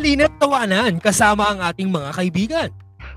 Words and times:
halina't 0.00 0.32
tawanan 0.40 0.96
kasama 0.96 1.52
ang 1.52 1.60
ating 1.60 1.92
mga 1.92 2.16
kaibigan. 2.16 2.70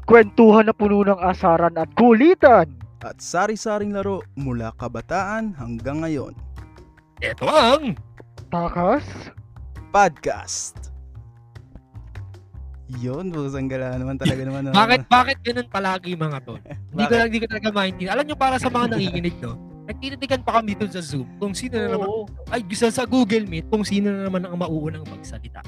Kwentuhan 0.03 0.67
na 0.67 0.75
puno 0.75 1.07
ng 1.07 1.15
asaran 1.15 1.79
at 1.79 1.87
kulitan. 1.95 2.67
At 2.99 3.23
sari-saring 3.23 3.95
laro 3.95 4.19
mula 4.35 4.75
kabataan 4.75 5.55
hanggang 5.55 6.03
ngayon. 6.03 6.35
Ito 7.23 7.47
ang 7.47 7.95
Takas? 8.51 9.07
Podcast. 9.95 10.91
Yun, 12.99 13.31
busang 13.31 13.71
gala 13.71 13.95
naman 13.95 14.19
talaga 14.19 14.43
naman. 14.43 14.67
ano. 14.67 14.75
bakit 14.75 15.07
bakit 15.07 15.37
ganun 15.39 15.67
palagi 15.71 16.19
mga 16.19 16.43
tol? 16.43 16.59
Hindi 16.91 17.03
ko 17.07 17.13
lang 17.15 17.27
hindi 17.31 17.39
ko 17.39 17.47
talaga 17.47 17.69
maintindihan. 17.71 18.11
Alam 18.19 18.25
niyo 18.27 18.35
para 18.35 18.59
sa 18.59 18.67
mga 18.67 18.99
nakikinig 18.99 19.39
no, 19.39 19.55
nagtititigan 19.87 20.43
pa 20.43 20.59
kami 20.59 20.75
dun 20.75 20.91
sa 20.91 20.99
Zoom 20.99 21.31
kung 21.39 21.55
sino 21.55 21.79
na 21.79 21.95
naman 21.95 22.11
Oo. 22.11 22.27
ay 22.51 22.59
gusto 22.67 22.91
sa 22.91 23.07
Google 23.07 23.47
Meet 23.47 23.71
kung 23.71 23.87
sino 23.87 24.11
na 24.11 24.27
naman 24.27 24.43
ang 24.43 24.59
mauunang 24.59 25.07
magsalita. 25.07 25.63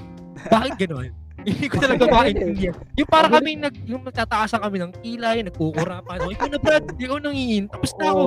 Bakit 0.50 0.74
gano'n? 0.78 1.10
Hindi 1.46 1.68
ko 1.70 1.78
talaga 1.78 2.04
maintindihan. 2.10 2.74
Yung 2.98 3.10
para 3.12 3.28
kami 3.30 3.60
nag 3.60 3.76
yung 3.86 4.02
nagtataasan 4.02 4.66
kami 4.66 4.82
ng 4.82 4.92
kilay, 5.06 5.46
nagkukurapan. 5.46 6.18
O, 6.26 6.34
ikaw 6.34 6.48
na 6.50 6.58
Brad, 6.58 6.86
ikaw 6.98 7.22
nang 7.22 7.38
hingin. 7.38 7.70
Tapos 7.70 7.94
na 8.02 8.06
ako. 8.10 8.24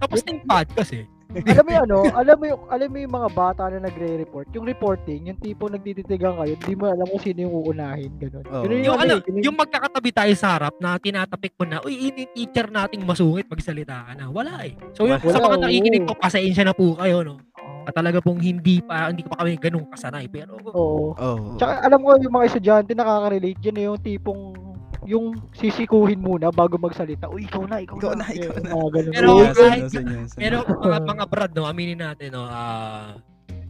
Tapos 0.00 0.18
na 0.24 0.28
yung 0.32 0.44
podcast 0.48 0.92
eh. 0.96 1.04
Alam 1.42 1.62
mo 1.66 1.70
yung 1.74 1.84
ano, 1.84 1.98
alam 2.14 2.36
mo 2.38 2.44
yung, 2.46 2.62
alam 2.70 2.88
mo 2.88 2.98
yung 3.02 3.14
mga 3.14 3.28
bata 3.34 3.62
na 3.70 3.78
nagre-report, 3.82 4.46
yung 4.54 4.66
reporting, 4.66 5.20
yung 5.34 5.38
tipo 5.42 5.66
nagtititigan 5.66 6.38
kayo, 6.38 6.52
hindi 6.54 6.72
mo 6.78 6.84
alam 6.86 7.06
kung 7.10 7.22
sino 7.22 7.38
yung 7.44 7.54
uunahin, 7.54 8.12
ganun. 8.22 8.44
Oo. 8.46 8.62
Ganun 8.64 8.86
Yung, 8.86 8.98
ano, 8.98 9.14
ganun- 9.20 9.44
yung 9.44 9.56
magkakatabi 9.58 10.10
tayo 10.14 10.32
sa 10.38 10.48
harap 10.54 10.74
na 10.78 10.96
tinatapik 10.96 11.54
mo 11.58 11.64
na, 11.66 11.82
uy, 11.82 12.12
ini 12.12 12.24
teacher 12.30 12.70
nating 12.70 13.02
masungit 13.02 13.50
magsalita 13.50 14.06
ka 14.06 14.12
na. 14.14 14.30
Wala 14.30 14.62
eh. 14.62 14.74
So 14.94 15.10
yung 15.10 15.18
Wala, 15.18 15.34
sa 15.34 15.42
mga 15.42 15.56
nakikinig 15.66 16.02
po, 16.06 16.14
pasensya 16.14 16.64
na 16.64 16.74
po 16.74 16.94
kayo, 16.94 17.26
no? 17.26 17.36
At 17.84 17.92
talaga 17.92 18.16
pong 18.24 18.40
hindi 18.40 18.80
pa, 18.80 19.12
hindi 19.12 19.20
pa 19.28 19.44
kami 19.44 19.60
ganun 19.60 19.84
kasanay. 19.92 20.24
Pero, 20.32 20.56
Oo. 20.72 21.12
Oh. 21.12 21.56
Tsaka 21.60 21.84
alam 21.84 22.00
ko 22.00 22.16
yung 22.16 22.32
mga 22.32 22.46
estudyante 22.48 22.96
nakaka-relate 22.96 23.60
yun 23.60 23.76
yung 23.92 24.00
tipong 24.00 24.63
yung 25.04 25.36
sisikuhin 25.52 26.16
muna 26.16 26.48
bago 26.48 26.76
magsalita. 26.76 27.28
Uy, 27.28 27.44
ikaw 27.44 27.68
na, 27.68 27.80
ikaw, 27.80 27.96
Ikaw 27.96 28.12
na. 28.16 28.24
na, 28.24 28.26
ikaw 28.30 28.56
na. 28.56 28.68
Ah, 28.70 28.88
ganun. 28.88 29.12
Pero, 29.12 29.30
kahit- 29.52 29.92
pero 30.34 30.56
mga, 30.64 30.98
mga 31.04 31.24
brad, 31.28 31.52
no, 31.52 31.64
aminin 31.64 32.00
natin, 32.00 32.32
no, 32.32 32.44
ah, 32.44 33.14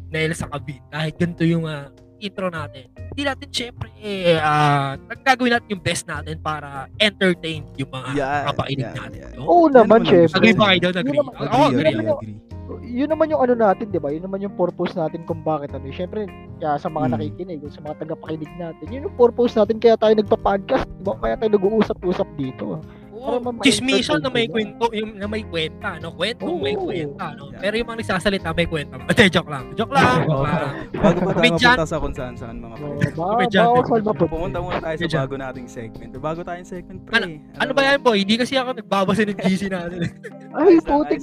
dahil 0.09 0.31
sa 0.31 0.47
kabit, 0.47 0.79
kahit 0.89 1.15
ganito 1.19 1.43
yung 1.43 1.67
ah, 1.67 1.91
intro 2.17 2.47
natin, 2.49 2.87
hindi 3.11 3.23
natin 3.23 3.49
syempre, 3.51 3.91
eh, 3.99 4.39
ah, 4.39 4.95
gagawin 5.21 5.59
natin 5.59 5.75
yung 5.75 5.83
best 5.83 6.07
natin 6.07 6.39
para 6.39 6.87
entertain 6.97 7.67
yung 7.75 7.91
mga 7.91 8.09
Yan, 8.15 8.43
kapakinig 8.48 8.87
yan, 8.87 8.95
natin. 8.95 9.19
yan. 9.21 9.33
no? 9.35 9.43
Oo 9.45 9.67
naman, 9.69 10.01
syempre. 10.07 10.39
Agree 10.39 10.55
ba 10.55 10.65
kayo? 10.71 10.89
Agree? 10.89 11.03
Agree, 11.03 11.19
agree. 11.19 11.85
agree, 11.91 12.09
agree. 12.09 12.39
Yun 12.81 13.12
naman 13.12 13.29
yung 13.29 13.43
ano 13.45 13.55
natin, 13.55 13.93
'di 13.93 14.01
ba? 14.01 14.09
Yun 14.09 14.25
naman 14.25 14.41
yung 14.41 14.57
purpose 14.57 14.97
natin 14.97 15.25
kung 15.29 15.45
bakit 15.45 15.73
ano. 15.73 15.84
Syempre, 15.93 16.25
kaya 16.59 16.81
sa 16.81 16.89
mga 16.89 17.07
Mm. 17.07 17.12
nakikinig, 17.12 17.61
sa 17.69 17.81
mga 17.84 17.95
tagapakinig 18.01 18.53
natin, 18.57 18.87
yun 18.89 19.07
yung 19.11 19.17
purpose 19.20 19.53
natin 19.55 19.77
kaya 19.77 19.97
tayo 20.01 20.17
nagpa-podcast, 20.17 20.89
'di 20.89 21.03
ba? 21.05 21.12
Kaya 21.20 21.35
tayo 21.37 21.51
nag-uusap-usap 21.55 22.29
dito. 22.37 22.81
Oo, 23.25 23.41
chismisan 23.58 24.20
na 24.20 24.28
may 24.28 24.44
kwento, 24.44 24.92
yung 24.92 25.17
na 25.17 25.25
may 25.25 25.41
kwenta, 25.42 25.97
no? 25.97 26.12
Kwento 26.12 26.44
may 26.55 26.77
Oo. 26.77 26.86
kwenta, 26.86 27.33
no? 27.33 27.48
Yeah. 27.48 27.61
Pero 27.64 27.75
yung 27.80 27.89
mga 27.89 27.98
nagsasalita 28.05 28.48
may 28.53 28.69
kwenta. 28.69 28.94
Hindi, 29.08 29.25
joke 29.33 29.48
lang. 29.48 29.64
Joke 29.72 29.92
lang. 29.92 30.28
Joke 30.28 30.44
lang. 30.44 30.72
Bago 30.94 31.19
pa 31.19 31.33
tayo 31.33 31.50
mapunta 31.50 31.84
sa 31.84 31.97
kung 31.97 32.14
saan 32.14 32.34
saan 32.36 32.56
mga 32.61 32.77
pre. 32.77 33.08
baka 33.17 33.45
solve 33.50 34.05
na 34.05 34.12
Pumunta 34.14 34.58
muna 34.61 34.78
tayo 34.78 34.97
sa 35.00 35.25
bago 35.25 35.34
nating 35.34 35.69
segment. 35.69 36.12
Bago 36.14 36.41
tayong 36.45 36.69
segment, 36.69 37.00
pre. 37.02 37.12
Ano- 37.17 37.41
Ano 37.56 37.70
ba 37.72 37.80
yan, 37.83 37.98
boy? 38.05 38.20
Hindi 38.20 38.34
kasi 38.36 38.55
ako 38.55 38.77
nagbabasa 38.77 39.25
ng 39.25 39.39
GC 39.41 39.62
natin. 39.75 40.00
Ay, 40.52 40.77
putik? 40.84 41.19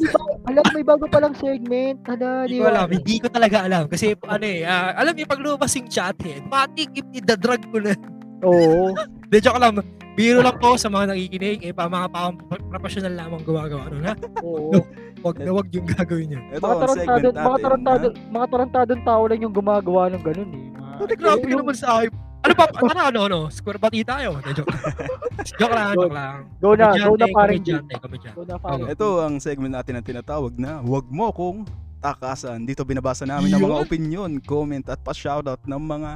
Alam, 0.50 0.66
may 0.74 0.84
bago 0.84 1.06
palang 1.06 1.38
segment. 1.38 2.02
Hala, 2.04 2.50
di 2.50 2.58
ko 2.58 2.66
ba? 2.66 2.74
alam. 2.74 2.88
Hindi 2.90 3.16
ko 3.22 3.28
talaga 3.30 3.58
alam. 3.62 3.84
Kasi 3.86 4.18
ano 4.18 4.44
eh, 4.44 4.66
ah, 4.66 4.98
alam 4.98 5.14
niyo, 5.14 5.30
pag 5.30 5.40
lumabas 5.40 5.72
yung 5.78 5.86
chathead, 5.86 6.42
matik 6.50 6.90
i-drag 7.14 7.62
ko 7.70 7.78
na. 7.78 7.94
Oo. 8.42 8.98
Hindi, 8.98 9.38
joke 9.38 9.62
lang. 9.62 10.01
Biro 10.12 10.44
lang 10.44 10.58
po 10.60 10.76
sa 10.76 10.92
mga 10.92 11.16
nakikinig. 11.16 11.60
Eh, 11.64 11.72
pa 11.72 11.88
mga 11.88 12.12
pa, 12.12 12.36
professional 12.68 13.16
lamang 13.16 13.44
gumagawa. 13.48 13.88
Ano 13.88 13.98
na? 14.04 14.14
Oo. 14.46 14.84
Wag 15.22 15.36
na 15.40 15.52
wag 15.54 15.68
yung 15.72 15.88
gagawin 15.88 16.28
niya. 16.36 16.42
Ito 16.52 16.60
mga 16.60 16.68
ang 16.68 16.82
tarantado, 16.82 16.98
segment 16.98 17.24
mga 17.32 17.46
natin. 17.48 17.64
tarantado, 17.64 18.06
na- 18.10 18.18
mga 18.28 18.48
tarantadong 18.50 19.02
tao 19.06 19.22
lang 19.30 19.40
yung 19.40 19.56
gumagawa 19.56 20.04
ng 20.12 20.24
ganun 20.26 20.50
eh. 20.52 20.64
Mga- 20.76 20.98
Putik, 21.00 21.18
grabe 21.22 21.46
ka 21.46 21.56
naman 21.56 21.78
sa 21.78 21.88
akin. 22.02 22.10
Ano 22.42 22.54
pa? 22.58 22.66
Ano, 22.74 23.02
ano, 23.06 23.20
ano? 23.30 23.40
Square 23.54 23.78
bati 23.78 24.02
tayo. 24.02 24.42
Joke 24.42 24.74
lang. 24.74 24.82
joke 25.62 25.76
lang, 25.78 25.90
joke 25.94 26.16
lang. 26.18 26.36
Go 26.58 26.70
na, 26.74 26.86
go 26.98 27.14
na 27.14 27.26
Komedyante, 27.30 27.38
paring 27.38 27.62
G. 27.62 27.70
komedyante. 28.02 28.34
Go 28.34 28.44
na 28.44 28.56
paring 28.58 28.90
Ito 28.90 29.08
ang 29.22 29.36
segment 29.38 29.74
natin 29.78 29.94
na 29.94 30.02
tinatawag 30.02 30.54
na 30.58 30.82
Huwag 30.82 31.06
mo 31.14 31.30
kung 31.30 31.70
takasan. 32.02 32.66
Dito 32.66 32.82
binabasa 32.82 33.30
namin 33.30 33.54
ang 33.54 33.62
mga 33.62 33.86
opinion, 33.86 34.32
comment 34.42 34.84
at 34.90 34.98
pa-shoutout 35.06 35.62
ng 35.70 35.82
mga 35.86 36.10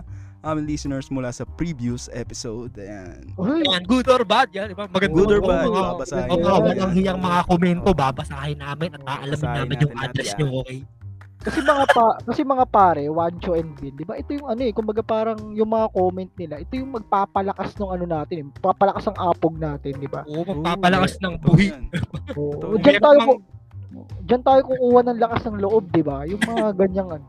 aming 0.46 0.68
listeners 0.68 1.10
mula 1.10 1.30
sa 1.30 1.44
previous 1.44 2.06
episode. 2.12 2.70
Ayan. 2.76 3.34
Uy, 3.34 3.66
Yan, 3.66 3.82
good 3.84 4.06
or 4.06 4.22
bad, 4.22 4.48
yan, 4.50 4.70
di 4.70 4.78
ba? 4.78 4.86
Maganda 4.86 5.12
Good 5.12 5.32
or 5.32 5.42
bad, 5.42 5.66
mga- 5.66 5.86
babasahin 5.92 6.30
Oo, 6.30 6.38
yan. 6.38 6.62
walang 6.62 6.94
hiyang 6.94 7.20
mga 7.20 7.40
komento, 7.46 7.90
babasahin 7.92 8.58
namin 8.58 8.90
at 8.94 9.02
aalamin 9.04 9.50
namin 9.52 9.76
yung 9.82 9.92
natin 9.92 10.06
address 10.06 10.32
nyo, 10.38 10.48
okay? 10.62 10.80
kasi 11.38 11.62
mga 11.62 11.86
pa, 11.88 12.06
kasi 12.24 12.42
mga 12.42 12.66
pare, 12.66 13.06
Wancho 13.06 13.54
and 13.54 13.70
Vin, 13.78 13.94
'di 13.94 14.02
ba? 14.02 14.18
Ito 14.18 14.34
yung 14.34 14.50
ano 14.50 14.62
eh, 14.62 14.74
kumbaga 14.74 15.06
parang 15.06 15.54
yung 15.54 15.70
mga 15.70 15.88
comment 15.92 16.32
nila, 16.36 16.58
ito 16.58 16.74
yung 16.74 16.90
magpapalakas 16.92 17.70
ng 17.76 17.92
ano 17.92 18.06
natin, 18.08 18.36
eh, 18.36 18.46
papalakas 18.58 19.06
ang 19.06 19.18
apog 19.20 19.54
natin, 19.56 19.94
'di 19.94 20.10
ba? 20.10 20.26
Oo, 20.26 20.42
magpapalakas 20.42 21.22
ng 21.22 21.38
buhi. 21.38 21.70
Oo. 22.34 22.78
Diyan 22.78 22.98
tayo 22.98 23.20
ku- 23.24 23.44
Diyan 24.26 24.42
tayo 24.42 24.60
kukuha 24.66 25.02
ng 25.06 25.20
lakas 25.22 25.42
ng 25.46 25.58
loob, 25.62 25.86
'di 25.88 26.02
ba? 26.02 26.26
Yung 26.26 26.42
mga 26.42 26.66
ganyang 26.76 27.10
ano. 27.14 27.26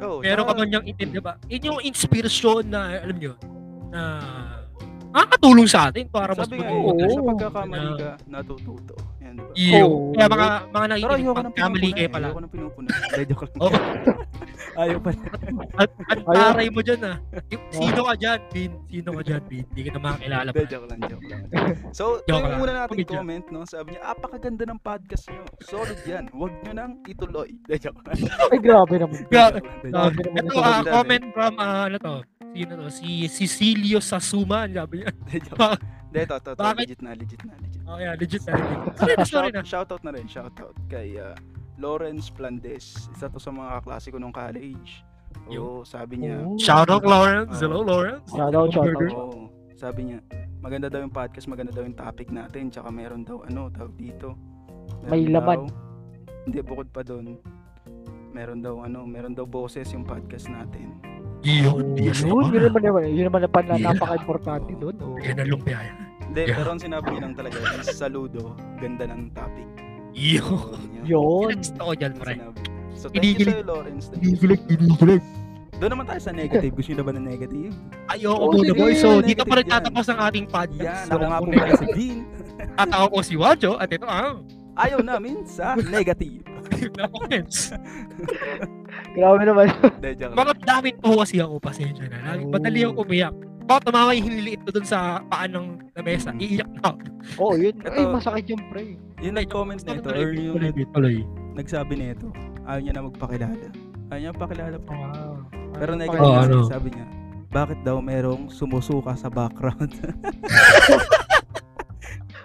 Oh, 0.00 0.18
Meron 0.18 0.42
ka 0.42 0.52
tsaka- 0.52 0.58
man 0.58 0.66
niyang 0.68 0.86
itim, 0.88 1.08
di 1.12 1.20
ba? 1.20 1.32
Yun 1.46 1.62
yung 1.62 1.80
inspirasyon 1.84 2.62
na, 2.66 2.80
alam 2.98 3.16
nyo, 3.16 3.32
na 3.90 4.00
makakatulong 5.10 5.68
sa 5.68 5.90
atin 5.90 6.06
para 6.08 6.32
mas 6.32 6.48
Sabi 6.48 6.62
nga, 6.62 6.70
eh, 6.70 7.10
sa 7.10 7.20
pagkakamali 7.20 7.90
ka, 7.98 8.10
natututo. 8.26 8.94
Yan, 9.30 9.38
di 9.38 9.44
ba? 9.46 9.52
Iyo. 9.54 9.86
Oo. 9.86 10.10
Kaya 10.18 10.26
mga, 10.26 10.48
mga 10.74 10.86
nakikinig, 10.90 11.26
kamali 11.54 11.88
pinupuna 11.90 11.94
kayo 11.94 12.08
pala. 12.10 12.26
Ayoko 12.26 12.40
nang 12.42 12.52
pinupuna. 12.52 12.88
Hindi, 12.90 13.22
joke 13.30 13.46
lang. 13.46 13.62
Ayaw 14.80 14.98
pa. 15.02 15.10
At, 15.78 15.90
at 16.10 16.18
taray 16.22 16.68
mo 16.70 16.80
dyan 16.82 17.00
ah. 17.06 17.16
Yung, 17.50 17.62
sino 17.70 18.00
ka 18.06 18.14
dyan, 18.18 18.40
Vin? 18.50 18.72
Sino 18.86 19.08
ka 19.14 19.22
dyan, 19.22 19.42
Vin? 19.50 19.64
Hindi 19.70 19.80
kita 19.86 19.98
makakilala 19.98 20.48
pa. 20.50 20.60
Joke 20.66 20.86
lang, 20.90 21.00
joke 21.06 21.26
lang. 21.26 21.42
So, 21.90 22.04
Joke 22.26 22.42
yung 22.42 22.44
lang. 22.46 22.60
una 22.62 22.72
nating 22.74 23.06
Comedian. 23.06 23.18
comment, 23.22 23.46
no? 23.50 23.60
Sabi 23.66 23.88
niya, 23.94 24.02
apakaganda 24.10 24.64
ng 24.66 24.80
podcast 24.82 25.24
niyo. 25.30 25.42
Solid 25.62 26.00
yan. 26.06 26.24
Huwag 26.34 26.52
niyo 26.62 26.72
nang 26.74 26.92
ituloy. 27.06 27.50
Joke 27.70 28.02
lang. 28.06 28.18
Ay 28.50 28.58
grabe 28.58 28.94
naman. 28.98 29.20
Grabe 29.32 29.58
naman 29.62 30.44
Ito, 30.46 30.58
sabi. 30.58 30.88
comment 30.90 31.24
from, 31.34 31.54
ah, 31.58 31.86
ano 31.86 31.96
to? 31.98 32.14
Sino 32.50 32.72
to? 32.78 32.86
Si 32.90 33.08
Cecilio 33.30 33.98
Sasuma, 34.02 34.66
sabi 34.66 35.02
niya. 35.02 35.10
Hindi, 36.10 36.18
ito, 36.20 36.34
ito. 36.34 36.50
Bakit? 36.52 36.84
Legit 36.84 37.00
na, 37.00 37.10
legit 37.14 37.42
na, 37.42 37.54
legit. 37.56 37.80
Oh, 37.86 37.96
yeah, 37.96 38.14
legit 38.14 38.42
na, 38.42 38.52
legit. 38.52 38.94
Sorry 38.98 39.14
na, 39.14 39.24
sorry 39.24 39.50
na. 39.50 39.60
Shout, 39.60 39.68
shoutout 39.86 40.02
na 40.02 40.10
rin, 40.10 40.26
shoutout 40.26 40.74
kay 40.86 41.14
ah, 41.16 41.38
Lawrence 41.78 42.28
Plandes. 42.28 43.06
Isa 43.08 43.26
to 43.26 43.38
sa 43.38 43.50
mga 43.50 43.78
kaklase 43.78 44.10
ko 44.10 44.18
nung 44.18 44.34
college. 44.34 45.06
Oo, 45.48 45.82
sabi 45.82 46.18
niya, 46.20 46.42
Oo. 46.42 46.58
Shout 46.58 46.90
out, 46.90 47.02
Lawrence. 47.02 47.54
Oo. 47.56 47.62
Hello, 47.62 47.80
Lawrence. 47.80 48.26
Shout 48.28 48.50
out, 48.52 48.68
shout 48.70 48.84
Burger. 48.84 49.08
out. 49.08 49.18
Oo. 49.32 49.42
Sabi 49.72 50.00
niya, 50.04 50.18
maganda 50.58 50.90
daw 50.90 51.00
yung 51.00 51.14
podcast, 51.14 51.46
maganda 51.46 51.70
daw 51.70 51.82
yung 51.82 51.96
topic 51.96 52.28
natin, 52.28 52.68
tsaka 52.68 52.90
meron 52.90 53.22
daw 53.22 53.40
ano, 53.42 53.70
tawag 53.70 53.94
dito. 53.94 54.34
Meron 55.00 55.08
May 55.08 55.22
laman. 55.24 55.58
daw- 55.64 55.74
hindi 56.42 56.58
bukod 56.60 56.88
pa 56.90 57.00
doon. 57.00 57.38
Meron 58.30 58.60
daw 58.60 58.82
ano, 58.82 59.06
meron 59.06 59.32
daw 59.32 59.46
boses 59.46 59.88
yung 59.90 60.02
podcast 60.02 60.46
natin. 60.46 60.98
Yun, 61.40 61.96
yes 61.96 62.20
Yun, 62.20 62.52
yun 62.52 62.60
naman. 62.60 62.62
naman 62.68 62.82
naman. 62.82 63.00
Yun 63.10 63.24
naman 63.26 63.40
naman 63.44 63.62
na 63.64 63.74
napaka-importante 63.90 64.72
doon. 64.76 64.94
Oh. 65.00 65.16
Yan 65.18 65.36
ang 65.36 65.48
lumpia 65.48 65.78
yan. 65.80 65.96
Hindi, 66.22 66.40
Yeah. 66.46 66.56
pero 66.56 66.68
ang 66.70 66.78
sinabi 66.78 67.10
lang 67.16 67.32
talaga 67.34 67.56
is 67.80 67.90
saludo, 67.90 68.54
ganda 68.76 69.04
ng 69.04 69.32
topic. 69.32 69.66
Yun. 70.12 70.78
Yun. 71.00 71.04
Yun. 71.08 71.48
Gusto 71.56 71.80
ko 71.80 71.92
dyan, 71.92 72.12
pre. 72.14 72.34
So 72.92 73.08
thank 73.08 73.24
you 73.24 73.40
Kinikilig. 73.40 73.54
sa'yo, 73.56 73.64
Lawrence. 73.64 74.04
Thank 74.06 74.20
you. 74.20 74.36
Ginigilig, 74.36 74.60
ginigilig. 74.68 75.22
Doon 75.80 75.90
naman 75.90 76.04
tayo 76.04 76.20
sa 76.20 76.30
negative. 76.30 76.72
Gusto 76.76 76.88
niyo 76.92 76.98
na 77.00 77.06
ba 77.06 77.12
ng 77.16 77.24
negative? 77.24 77.72
Ayoko 78.06 78.36
Oh, 78.38 78.52
muna, 78.52 78.72
boy. 78.76 78.92
So, 78.92 79.08
negative 79.16 79.24
dito 79.24 79.42
pa 79.42 79.54
rin 79.56 79.66
tatapos 79.66 80.04
ang 80.06 80.18
ating 80.20 80.46
podcast. 80.46 81.08
Yan, 81.08 81.08
ako 81.08 81.24
nga 81.24 81.38
po 81.40 81.48
si 81.74 81.86
Dean. 81.96 82.18
At 82.76 82.88
ako 82.92 83.06
po 83.08 83.18
si 83.24 83.34
Wajo. 83.34 83.70
At 83.74 83.88
ito 83.88 84.04
ang 84.04 84.44
Ayaw 84.80 85.00
namin 85.00 85.44
sa 85.44 85.76
negative. 85.76 86.40
na 86.96 87.04
comments. 87.06 87.76
Grabe 89.16 89.42
naman. 89.42 89.68
Hindi, 90.00 90.10
joke. 90.16 90.32
Mga 90.32 90.52
damit 90.62 90.96
po 90.98 91.18
kasi 91.18 91.36
ako, 91.38 91.58
pasensya 91.58 92.06
na. 92.06 92.18
Lagi, 92.24 92.42
Oh. 92.42 92.50
madali 92.50 92.80
ako 92.82 92.92
umiyak. 93.02 93.34
Baka 93.60 93.80
tumama 93.86 94.10
yung 94.12 94.26
hiniliit 94.26 94.60
ko 94.64 94.70
dun 94.72 94.82
sa 94.82 94.98
paan 95.26 95.50
ng 95.50 95.66
lamesa. 95.94 96.30
Hmm. 96.30 96.40
Iiyak 96.40 96.70
na 96.72 96.82
ako. 96.88 96.98
Oo, 97.38 97.54
yun. 97.54 97.74
Ay, 97.84 98.00
Ito. 98.00 98.10
masakit 98.10 98.44
yung 98.48 98.62
pre. 98.66 98.84
Yung 99.20 99.36
nag-comment 99.36 99.80
na 99.80 99.92
ito, 99.94 100.08
or 100.08 100.30
yung 100.32 100.56
Tuloy, 100.56 100.70
nag- 100.72 100.90
tuloy. 100.90 101.16
nagsabi 101.54 101.92
na 101.94 102.06
ito, 102.10 102.26
ayaw 102.64 102.80
niya 102.80 102.92
na 102.92 103.02
magpakilala. 103.04 103.66
Ayaw 104.08 104.20
niya 104.20 104.32
pakilala 104.32 104.76
pa. 104.80 104.90
Wow. 104.90 105.34
Pero 105.72 105.90
Ano 105.90 106.00
negative 106.00 106.26
Oh, 106.26 106.40
ano? 106.40 106.56
sabi 106.66 106.88
niya, 106.90 107.06
bakit 107.48 107.78
daw 107.82 107.98
merong 108.00 108.48
sumusuka 108.48 109.12
sa 109.14 109.28
background? 109.28 109.90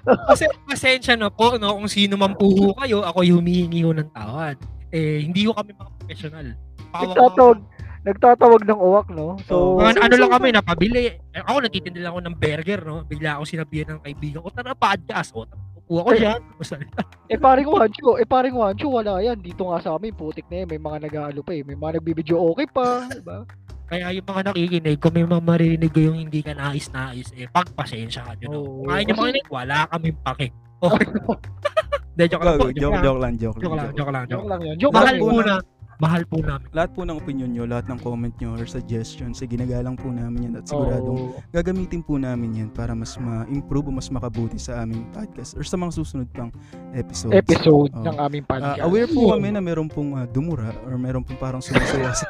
Kasi 0.05 0.45
pasensya 0.69 1.17
na 1.17 1.33
po, 1.33 1.57
no, 1.57 1.75
kung 1.81 1.89
sino 1.89 2.13
man 2.15 2.37
po 2.37 2.73
kayo, 2.77 3.01
ako 3.01 3.25
yung 3.25 3.41
humihingi 3.41 3.81
ho 3.81 3.91
ng 3.91 4.09
tawad. 4.13 4.55
Eh, 4.93 5.25
hindi 5.25 5.49
ko 5.49 5.57
kami 5.57 5.73
mga 5.73 5.91
professional. 5.99 6.47
Pawak 6.93 7.15
Nagtatawag, 7.17 7.57
Nagtatawag 8.05 8.61
ng 8.69 8.77
uwak, 8.85 9.09
no? 9.09 9.33
So, 9.49 9.81
Mga 9.81 9.97
ano 9.97 10.15
lang 10.21 10.31
kami, 10.37 10.47
napabili. 10.53 11.17
Eh, 11.33 11.41
Ako, 11.41 11.57
nagtitinda 11.65 12.05
lang 12.05 12.13
ako 12.13 12.21
ng 12.21 12.37
burger, 12.37 12.79
no? 12.85 13.01
Bigla 13.01 13.41
ako 13.41 13.43
sinabihan 13.49 13.97
ng 13.97 14.05
kaibigan 14.05 14.45
ko, 14.45 14.53
tara 14.53 14.77
podcast. 14.77 15.33
O, 15.33 15.49
upo 15.81 16.05
ako 16.05 16.13
dyan. 16.13 16.37
Masalita. 16.61 17.01
eh 17.33 17.37
paring 17.41 17.65
Wancho, 17.65 18.21
eh 18.21 18.29
paring 18.29 18.53
Wancho, 18.53 18.93
wala 18.93 19.25
yan. 19.25 19.41
Dito 19.41 19.65
nga 19.73 19.81
sa 19.81 19.97
amin, 19.97 20.13
putik 20.13 20.45
na 20.53 20.61
yan. 20.61 20.69
May 20.69 20.77
mga 20.77 20.97
nag-aalo 21.09 21.41
pa 21.41 21.57
eh. 21.57 21.65
May 21.65 21.73
mga 21.73 21.97
nagbibideo 21.97 22.37
okay 22.53 22.69
pa, 22.69 23.09
diba? 23.09 23.41
Kaya 23.85 24.09
yung 24.11 24.25
mga 24.25 24.41
nakikinig, 24.49 24.97
kung 24.97 25.13
may 25.13 25.25
mga 25.25 25.43
maririnig 25.45 25.91
ko 25.93 25.99
yung 26.01 26.17
hindi 26.17 26.41
ka 26.41 26.57
nais-nais, 26.57 27.29
eh, 27.37 27.45
pagpasensya 27.45 28.21
ka 28.25 28.33
nyo. 28.41 28.47
No? 28.49 28.57
Oo. 28.57 28.71
Kung 28.83 28.91
ayaw 28.91 29.03
nyo 29.05 29.15
makinig, 29.15 29.47
wala 29.47 29.75
kaming 29.93 30.17
pake. 30.25 30.47
Okay. 30.81 31.07
Hindi, 32.15 32.31
joke 32.31 32.45
lang 32.47 32.55
po. 32.55 32.67
Joke, 32.71 32.79
joke, 32.79 32.99
joke 33.03 33.19
lang, 33.19 33.33
joke, 33.35 33.59
Joke 33.59 33.75
lang, 33.75 33.91
joke 33.91 34.07
lang, 34.07 34.23
Joke 34.23 34.39
joke 34.39 34.47
lang. 34.47 34.59
Joke 34.79 34.93
Mahal 34.95 35.05
lang 35.11 35.19
po 35.19 35.39
na. 35.43 35.55
Mahal 35.95 36.23
po 36.27 36.43
namin. 36.43 36.67
Lahat 36.75 36.91
po 36.91 37.07
ng 37.07 37.15
opinion 37.15 37.49
nyo, 37.51 37.63
lahat 37.63 37.87
ng 37.87 37.99
comment 38.03 38.35
nyo 38.39 38.59
or 38.59 38.67
suggestions, 38.67 39.39
eh, 39.39 39.47
ginagalang 39.47 39.95
po 39.95 40.11
namin 40.11 40.51
yan 40.51 40.53
at 40.59 40.67
siguradong 40.67 41.31
Oo. 41.31 41.39
gagamitin 41.55 42.03
po 42.03 42.19
namin 42.19 42.51
yan 42.51 42.69
para 42.71 42.91
mas 42.91 43.15
ma-improve 43.15 43.87
o 43.87 43.95
mas 43.95 44.11
makabuti 44.11 44.59
sa 44.59 44.83
aming 44.83 45.07
podcast 45.15 45.55
or 45.55 45.63
sa 45.63 45.79
mga 45.79 45.95
susunod 45.95 46.27
pang 46.35 46.51
episodes. 46.91 47.31
episode 47.35 47.91
Oo. 47.95 48.03
ng 48.03 48.15
aming 48.19 48.43
Ah, 48.43 48.51
podcast. 48.51 48.79
aware 48.83 49.07
po 49.07 49.21
kami 49.31 49.47
na 49.55 49.61
meron 49.63 49.87
pong 49.87 50.19
ah, 50.19 50.27
dumura 50.27 50.75
or 50.83 50.99
meron 50.99 51.23
pong 51.23 51.39
parang 51.39 51.63
sumusuwa 51.63 52.11
sa... 52.11 52.27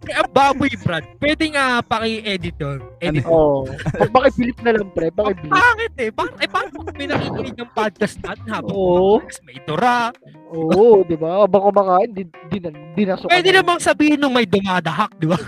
Kaya 0.00 0.24
baboy, 0.32 0.72
Brad. 0.80 1.04
Pwede 1.18 1.44
nga 1.52 1.80
paki-edit 1.82 2.56
yun. 2.58 2.78
Edit. 3.00 3.24
Oo. 3.26 3.66
Pag 3.68 4.10
pakibilip 4.12 4.58
na 4.62 4.70
lang, 4.76 4.88
pre. 4.92 5.08
Pakibilip. 5.12 5.52
Bakit 5.52 5.92
eh? 5.98 6.10
Paano, 6.14 6.32
eh, 6.38 6.48
paano 6.48 6.68
kung 6.72 6.86
may 6.96 7.08
nakikinig 7.08 7.56
ng 7.58 7.70
podcast 7.74 8.16
natin 8.22 8.46
habang 8.48 8.74
Oo. 8.74 9.20
may 9.44 9.58
tura? 9.64 10.10
Oo, 10.54 11.04
di 11.04 11.16
ba? 11.18 11.44
Habang 11.44 11.62
kumakain, 11.72 12.10
di, 12.12 12.22
di, 12.48 12.58
di, 12.62 12.70
dinasok. 12.96 13.28
Pwede 13.28 13.50
namang 13.52 13.80
sabihin 13.80 14.18
nung 14.20 14.34
may 14.34 14.48
dumadahak, 14.48 15.12
di 15.18 15.26
ba? 15.28 15.38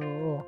Oo. 0.00 0.44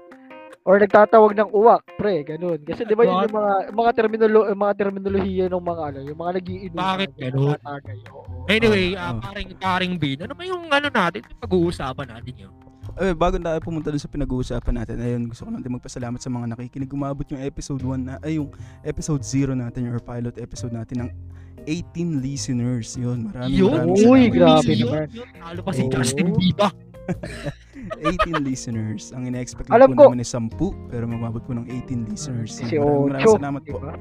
Or 0.68 0.76
nagtatawag 0.76 1.32
ng 1.32 1.48
uwak, 1.56 1.80
pre, 1.96 2.20
ganun. 2.28 2.60
Kasi 2.60 2.84
di 2.84 2.92
ba 2.92 3.00
yun 3.00 3.24
yung 3.24 3.36
mga 3.40 3.72
mga 3.72 3.90
terminolo 3.96 4.52
mga 4.52 4.74
terminolohiya 4.76 5.46
ng 5.48 5.64
mga 5.64 5.82
ano, 5.88 5.98
yung 6.04 6.18
mga 6.20 6.32
nagiinom. 6.36 6.76
Bakit 6.76 7.10
ganun? 7.16 7.58
Anyway, 8.52 8.92
ah, 8.92 9.16
paring, 9.16 9.56
paring 9.56 9.94
Bin, 9.96 10.20
ano 10.28 10.36
ba 10.36 10.44
yung 10.44 10.68
ano 10.68 10.92
natin? 10.92 11.24
Pag-uusapan 11.40 12.12
natin 12.12 12.34
yun. 12.36 12.52
Eh, 12.98 13.14
bago 13.14 13.38
tayo 13.38 13.58
pumunta 13.62 13.94
dun 13.94 14.02
sa 14.02 14.10
pinag-uusapan 14.10 14.74
natin, 14.82 14.96
ayun, 14.98 15.22
gusto 15.30 15.46
ko 15.46 15.54
lang 15.54 15.62
din 15.62 15.70
magpasalamat 15.70 16.18
sa 16.18 16.30
mga 16.34 16.46
nakikinig. 16.50 16.90
Umabot 16.90 17.22
yung 17.30 17.38
episode 17.38 17.78
1 17.78 17.94
na, 18.02 18.14
ay 18.26 18.42
yung 18.42 18.50
episode 18.82 19.22
0 19.22 19.54
natin, 19.54 19.86
yung 19.86 20.02
pilot 20.02 20.34
episode 20.34 20.74
natin 20.74 21.06
ng 21.06 21.10
18 21.62 22.18
listeners. 22.18 22.98
Yun, 22.98 23.30
maraming 23.30 23.54
Yun? 23.54 23.70
maraming 23.70 23.94
Uy, 23.94 24.02
salamat. 24.02 24.34
grabe 24.34 24.72
Yun, 24.74 24.80
naman. 24.82 25.06
Talo 25.38 25.60
pa 25.62 25.70
si. 25.70 25.82
Justin 25.86 26.28
Bieber. 26.34 26.70
18 28.04 28.44
listeners. 28.44 29.14
Ang 29.16 29.30
ina-expect 29.32 29.70
Alam 29.70 29.94
po 29.94 29.96
ko. 29.96 30.04
namin 30.12 30.26
is 30.26 30.32
10, 30.34 30.50
pero 30.90 31.04
mamabot 31.06 31.40
po 31.40 31.54
ng 31.54 31.64
18 31.70 32.10
listeners. 32.10 32.50
Si 32.52 32.66
Maraming 32.76 33.14
maraming 33.14 33.36
salamat 33.38 33.62
po. 33.64 33.78
ba? 33.78 33.92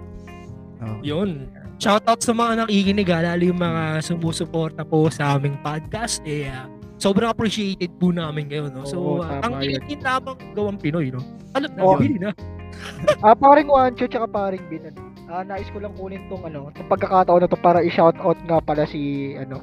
Oh. 0.78 0.98
Yun. 1.02 1.50
Shoutout 1.78 2.22
sa 2.22 2.34
mga 2.34 2.66
nakikinig, 2.66 3.10
ah, 3.14 3.22
lalo 3.34 3.44
yung 3.46 3.62
mga 3.62 4.02
sumusuporta 4.02 4.82
po 4.82 5.08
sa 5.14 5.38
aming 5.38 5.58
podcast. 5.62 6.22
Eh, 6.26 6.50
ah, 6.50 6.66
sobrang 6.98 7.30
appreciated 7.30 7.94
po 7.96 8.10
namin 8.10 8.50
ngayon. 8.50 8.74
No? 8.74 8.84
So, 8.84 8.98
Oo, 8.98 9.22
ah, 9.22 9.40
tama 9.40 9.58
ang 9.58 9.64
hindi 9.64 9.96
lamang 9.98 10.38
gawang 10.54 10.78
Pinoy, 10.78 11.10
no? 11.10 11.22
Alam 11.54 11.72
na, 11.74 11.82
Oo. 11.82 11.98
yun 11.98 12.20
na. 12.20 12.32
Ah, 13.26 13.34
paring 13.34 13.66
Wancho 13.66 14.06
tsaka 14.06 14.30
paring 14.30 14.62
Bin. 14.70 14.86
ano. 14.86 15.02
Ah, 15.26 15.42
nais 15.42 15.66
ko 15.74 15.82
lang 15.82 15.98
kunin 15.98 16.22
tong 16.30 16.46
ano, 16.46 16.70
tong 16.72 16.86
pagkakataon 16.86 17.42
na 17.42 17.50
to 17.50 17.58
para 17.58 17.82
i-shoutout 17.82 18.38
nga 18.46 18.62
pala 18.62 18.86
si 18.86 19.34
ano, 19.34 19.60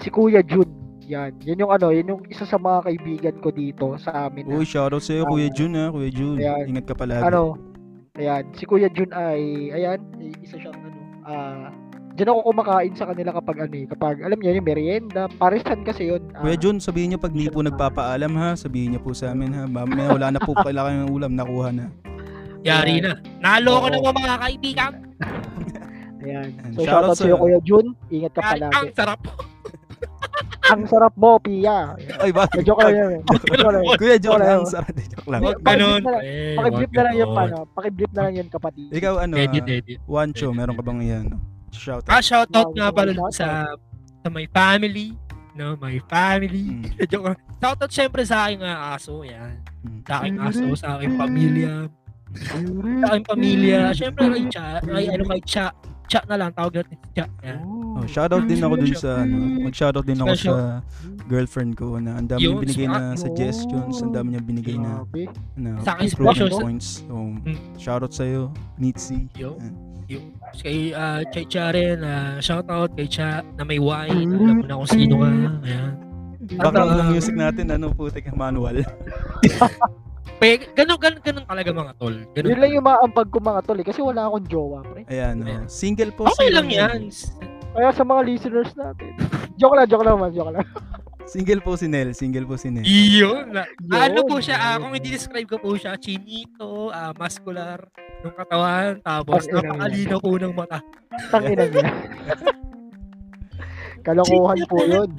si 0.00 0.08
Kuya 0.08 0.40
Jun. 0.40 0.64
Yan. 1.04 1.36
Yan 1.44 1.60
yung 1.60 1.68
ano, 1.68 1.92
yan 1.92 2.08
yung 2.08 2.22
isa 2.26 2.42
sa 2.42 2.56
mga 2.56 2.88
kaibigan 2.88 3.36
ko 3.38 3.52
dito 3.52 4.00
sa 4.00 4.26
amin. 4.26 4.48
na- 4.48 4.56
Uy, 4.56 4.64
shoutout 4.64 5.04
sa'yo, 5.04 5.28
Kuya 5.28 5.52
Jun 5.52 5.76
ha, 5.76 5.92
Kuya 5.92 6.08
Jun. 6.08 6.40
Ayan. 6.40 6.64
Ingat 6.66 6.84
ka 6.88 6.94
palagi. 6.96 7.20
ano, 7.22 7.60
ayan, 8.16 8.42
si 8.56 8.64
Kuya 8.64 8.88
Jun 8.88 9.12
ay, 9.12 9.42
ayan, 9.70 10.00
isa 10.40 10.56
siyang 10.56 10.74
ano, 10.74 10.98
ah, 11.22 11.68
Diyan 12.14 12.30
ako 12.30 12.40
kumakain 12.46 12.94
sa 12.94 13.10
kanila 13.10 13.34
kapag 13.34 13.56
ano 13.60 13.74
eh, 13.74 13.86
kapag 13.86 14.22
alam 14.22 14.38
niyo 14.38 14.54
yung 14.54 14.62
merienda, 14.64 15.26
parisan 15.34 15.82
kasi 15.82 16.08
yun. 16.08 16.22
ah, 16.30 16.40
Kuya 16.40 16.54
Jun, 16.54 16.78
sabihin 16.78 17.10
niyo 17.10 17.18
pag 17.18 17.34
di 17.34 17.50
po 17.50 17.58
nagpapaalam 17.58 18.32
ha, 18.36 18.54
sabihin 18.54 18.94
niyo 18.94 19.02
po 19.02 19.10
sa 19.10 19.34
amin 19.34 19.50
ha. 19.50 19.66
Mamaya 19.66 20.14
wala 20.14 20.28
na 20.30 20.38
po 20.38 20.54
kailangan 20.62 21.04
ng 21.04 21.10
ulam, 21.10 21.34
nakuha 21.34 21.74
na. 21.74 21.90
Yari 22.62 23.02
na. 23.02 23.18
Nalo 23.42 23.82
ko 23.82 23.86
ng 23.90 24.04
mga 24.14 24.34
kaibigan. 24.40 24.92
Ayan. 26.24 26.48
So 26.72 26.80
shoutout 26.80 26.86
shoutout 26.86 27.18
sa 27.18 27.26
iyo. 27.26 27.36
Kuya 27.36 27.60
Jun. 27.60 27.86
Ingat 28.08 28.32
ka 28.32 28.40
Yari, 28.40 28.62
ang 28.62 28.72
palagi. 28.72 28.90
sarap. 28.94 29.20
Ang 30.64 30.88
sarap 30.88 31.12
mo, 31.14 31.36
Pia. 31.36 31.92
Ay, 32.16 32.32
bakit? 32.32 32.64
Joke 32.64 32.80
lang 32.80 32.96
yun. 32.96 33.12
Joke 33.20 33.52
lang 33.52 33.84
yun. 33.84 34.00
Kuya 34.00 34.16
Jun, 34.16 34.32
Wala 34.32 34.48
ang 34.48 34.64
yun. 34.64 34.72
sarap. 34.72 34.96
Joke 34.96 35.28
lang. 35.28 35.40
Ganun. 35.60 36.00
na 36.00 36.10
lang. 36.10 36.22
Eh, 36.24 36.56
Pakiblip 36.56 36.90
na 36.90 37.02
lang 37.04 37.14
yung 37.14 37.32
ganun. 37.32 37.44
ano, 37.44 37.58
pakiblip 37.68 38.10
na 38.10 38.22
lang 38.22 38.32
yun 38.32 38.48
kapatid. 38.48 38.88
Ikaw 38.88 39.14
ano, 39.20 39.34
Edit, 39.36 39.64
edit. 39.68 39.98
Wancho, 40.06 40.48
meron 40.50 40.72
ka 40.72 40.82
bang 40.82 41.00
yan? 41.04 41.26
Shout 41.74 42.06
Ah, 42.06 42.16
out. 42.16 42.24
shoutout 42.24 42.68
Wow, 42.68 42.76
nga 42.76 42.86
wow, 42.88 42.94
pala 42.94 43.12
shoutout. 43.12 43.34
sa 43.34 43.46
sa 44.22 44.28
my 44.30 44.46
family. 44.48 45.08
No, 45.52 45.74
my 45.76 45.98
family. 46.06 46.64
Mm, 46.82 46.86
Joke 47.10 47.24
lang. 47.28 47.38
Shoutout 47.58 47.90
syempre 47.90 48.22
sa 48.22 48.46
aking 48.46 48.62
ah, 48.62 48.94
aso. 48.94 49.22
Yan. 49.22 49.58
mm. 49.82 50.00
Sa 50.02 50.12
aking 50.18 50.36
aso, 50.40 50.64
sa 50.74 50.86
aking 50.96 51.14
pamilya. 51.14 51.72
Sa 53.00 53.06
aking 53.12 53.26
pamilya. 53.26 53.78
Syempre 53.92 54.24
kay 54.28 54.44
Cha. 54.48 54.82
Ay, 54.84 55.06
ano 55.08 55.22
kay 55.24 55.42
Cha. 55.44 55.66
Cha 56.04 56.20
na 56.26 56.36
lang. 56.36 56.50
Tawag 56.52 56.74
natin 56.76 56.96
si 56.96 57.08
Cha. 57.12 57.26
Yan. 57.42 57.60
Oh, 57.94 58.02
shoutout 58.04 58.44
din 58.44 58.58
ako 58.58 58.74
dun 58.76 58.90
sa 58.92 59.22
ano, 59.22 59.36
mag-shoutout 59.62 60.02
din 60.02 60.18
ako 60.18 60.34
Special. 60.34 60.50
sa 60.50 60.62
girlfriend 61.24 61.72
ko 61.74 61.94
na 61.96 62.18
ang 62.18 62.26
dami 62.26 62.42
Yun, 62.42 62.52
niya 62.52 62.62
binigay 62.66 62.88
na 62.90 63.14
suggestions, 63.14 64.02
ang 64.02 64.10
dami 64.10 64.34
niya 64.34 64.42
binigay 64.42 64.74
na 64.74 65.06
na 65.54 65.78
Sa 65.80 65.94
akin, 65.94 66.10
special 66.10 66.50
points. 66.50 67.06
So, 67.06 67.14
Mm. 67.14 67.54
shoutout 67.78 68.10
sa 68.10 68.26
iyo, 68.26 68.50
Nitsi. 68.76 69.30
Yo. 69.32 69.54
Yan. 69.56 69.72
Yung 70.08 70.36
kay 70.60 70.92
uh, 70.92 71.24
kay 71.32 71.44
Cha 71.48 71.72
rin, 71.72 72.04
uh, 72.04 72.36
shout 72.38 72.68
out 72.68 72.92
kay 72.92 73.08
Cha 73.08 73.40
na 73.56 73.64
may 73.64 73.80
wine. 73.80 74.28
Alam 74.28 74.60
mo 74.60 74.64
na 74.64 74.76
kung 74.76 74.90
sino 74.90 75.14
ka. 75.20 75.28
Ayan. 75.64 75.92
Background 76.44 76.92
Ah. 76.92 76.98
ng 77.00 77.10
music 77.10 77.34
natin, 77.34 77.72
ano 77.72 77.88
po, 77.88 78.12
teka, 78.12 78.36
manual. 78.36 78.84
Pe, 80.36 80.60
ganun, 80.76 80.98
ganun, 81.00 81.20
ganun 81.24 81.46
talaga 81.48 81.70
mga 81.72 81.92
tol. 81.96 82.16
Ganun. 82.36 82.48
Yun 82.52 82.58
lang 82.60 82.72
yung 82.74 82.84
maampag 82.84 83.28
ko 83.32 83.38
mga 83.40 83.60
tol 83.64 83.78
eh, 83.80 83.86
kasi 83.86 84.04
wala 84.04 84.28
akong 84.28 84.44
jowa, 84.44 84.84
pre. 84.84 85.08
Ayan, 85.08 85.40
oh. 85.40 85.48
Ayan. 85.48 85.64
single 85.70 86.12
po. 86.12 86.28
Okay 86.28 86.52
lang 86.52 86.68
yan. 86.68 87.08
Kaya 87.72 87.88
sa 87.90 88.04
mga 88.04 88.20
listeners 88.28 88.76
natin. 88.76 89.14
joke 89.60 89.72
lang, 89.72 89.86
joke 89.88 90.04
lang 90.04 90.20
man, 90.20 90.34
joke 90.34 90.52
lang. 90.52 90.66
Single 91.24 91.64
po 91.64 91.72
si 91.80 91.88
Nel, 91.88 92.12
single 92.12 92.44
po 92.44 92.60
si 92.60 92.68
Nel. 92.68 92.84
Iyon. 92.84 93.48
Na, 93.48 93.64
ano 93.96 94.20
Yun. 94.20 94.28
po 94.28 94.36
siya, 94.36 94.60
ah, 94.60 94.76
kung 94.76 94.92
i-describe 94.92 95.48
ko 95.48 95.56
po 95.56 95.72
siya, 95.72 95.96
chinito, 95.96 96.92
ah, 96.92 97.16
muscular, 97.16 97.80
ng 98.24 98.36
katawan, 98.40 98.92
tapos 99.04 99.44
Pag-ina 99.44 99.60
napakalino 99.60 100.16
po 100.16 100.30
ng 100.40 100.54
mata. 100.56 100.78
Tangina 101.28 101.64
niya. 101.68 101.92
Kalokohan 104.04 104.60
po 104.68 104.84
yun. 104.84 105.08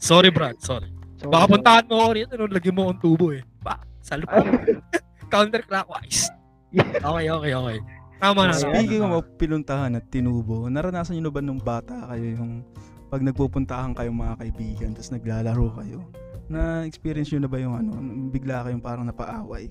Sorry, 0.00 0.32
Brad. 0.32 0.56
Sorry. 0.64 0.88
So, 1.20 1.28
Baka 1.28 1.52
puntahan 1.52 1.84
mo 1.84 2.00
ako 2.00 2.10
rito, 2.16 2.32
no, 2.40 2.48
lagyan 2.48 2.72
mo 2.72 2.88
akong 2.88 3.00
tubo 3.04 3.36
eh. 3.36 3.44
Ba, 3.60 3.76
salute. 4.00 4.32
Counterclockwise. 5.32 6.32
Okay, 6.72 7.28
okay, 7.28 7.52
okay. 7.52 7.78
Tama 8.16 8.48
na. 8.48 8.56
Speaking 8.56 9.04
of 9.04 9.28
pinuntahan 9.36 10.00
at 10.00 10.08
tinubo, 10.08 10.64
naranasan 10.72 11.20
nyo 11.20 11.28
na 11.28 11.32
ba 11.32 11.40
nung 11.44 11.60
bata 11.60 12.08
kayo 12.08 12.40
yung 12.40 12.64
pag 13.12 13.20
nagpupuntahan 13.20 13.92
kayong 13.92 14.16
mga 14.16 14.34
kaibigan 14.40 14.96
tapos 14.96 15.12
naglalaro 15.12 15.76
kayo? 15.76 16.08
Na 16.50 16.82
experience 16.82 17.30
nyo 17.30 17.46
na 17.46 17.50
ba 17.50 17.58
yung 17.62 17.74
ano, 17.78 17.90
bigla 18.28 18.66
kayong 18.66 18.82
parang 18.82 19.06
napaaway? 19.06 19.70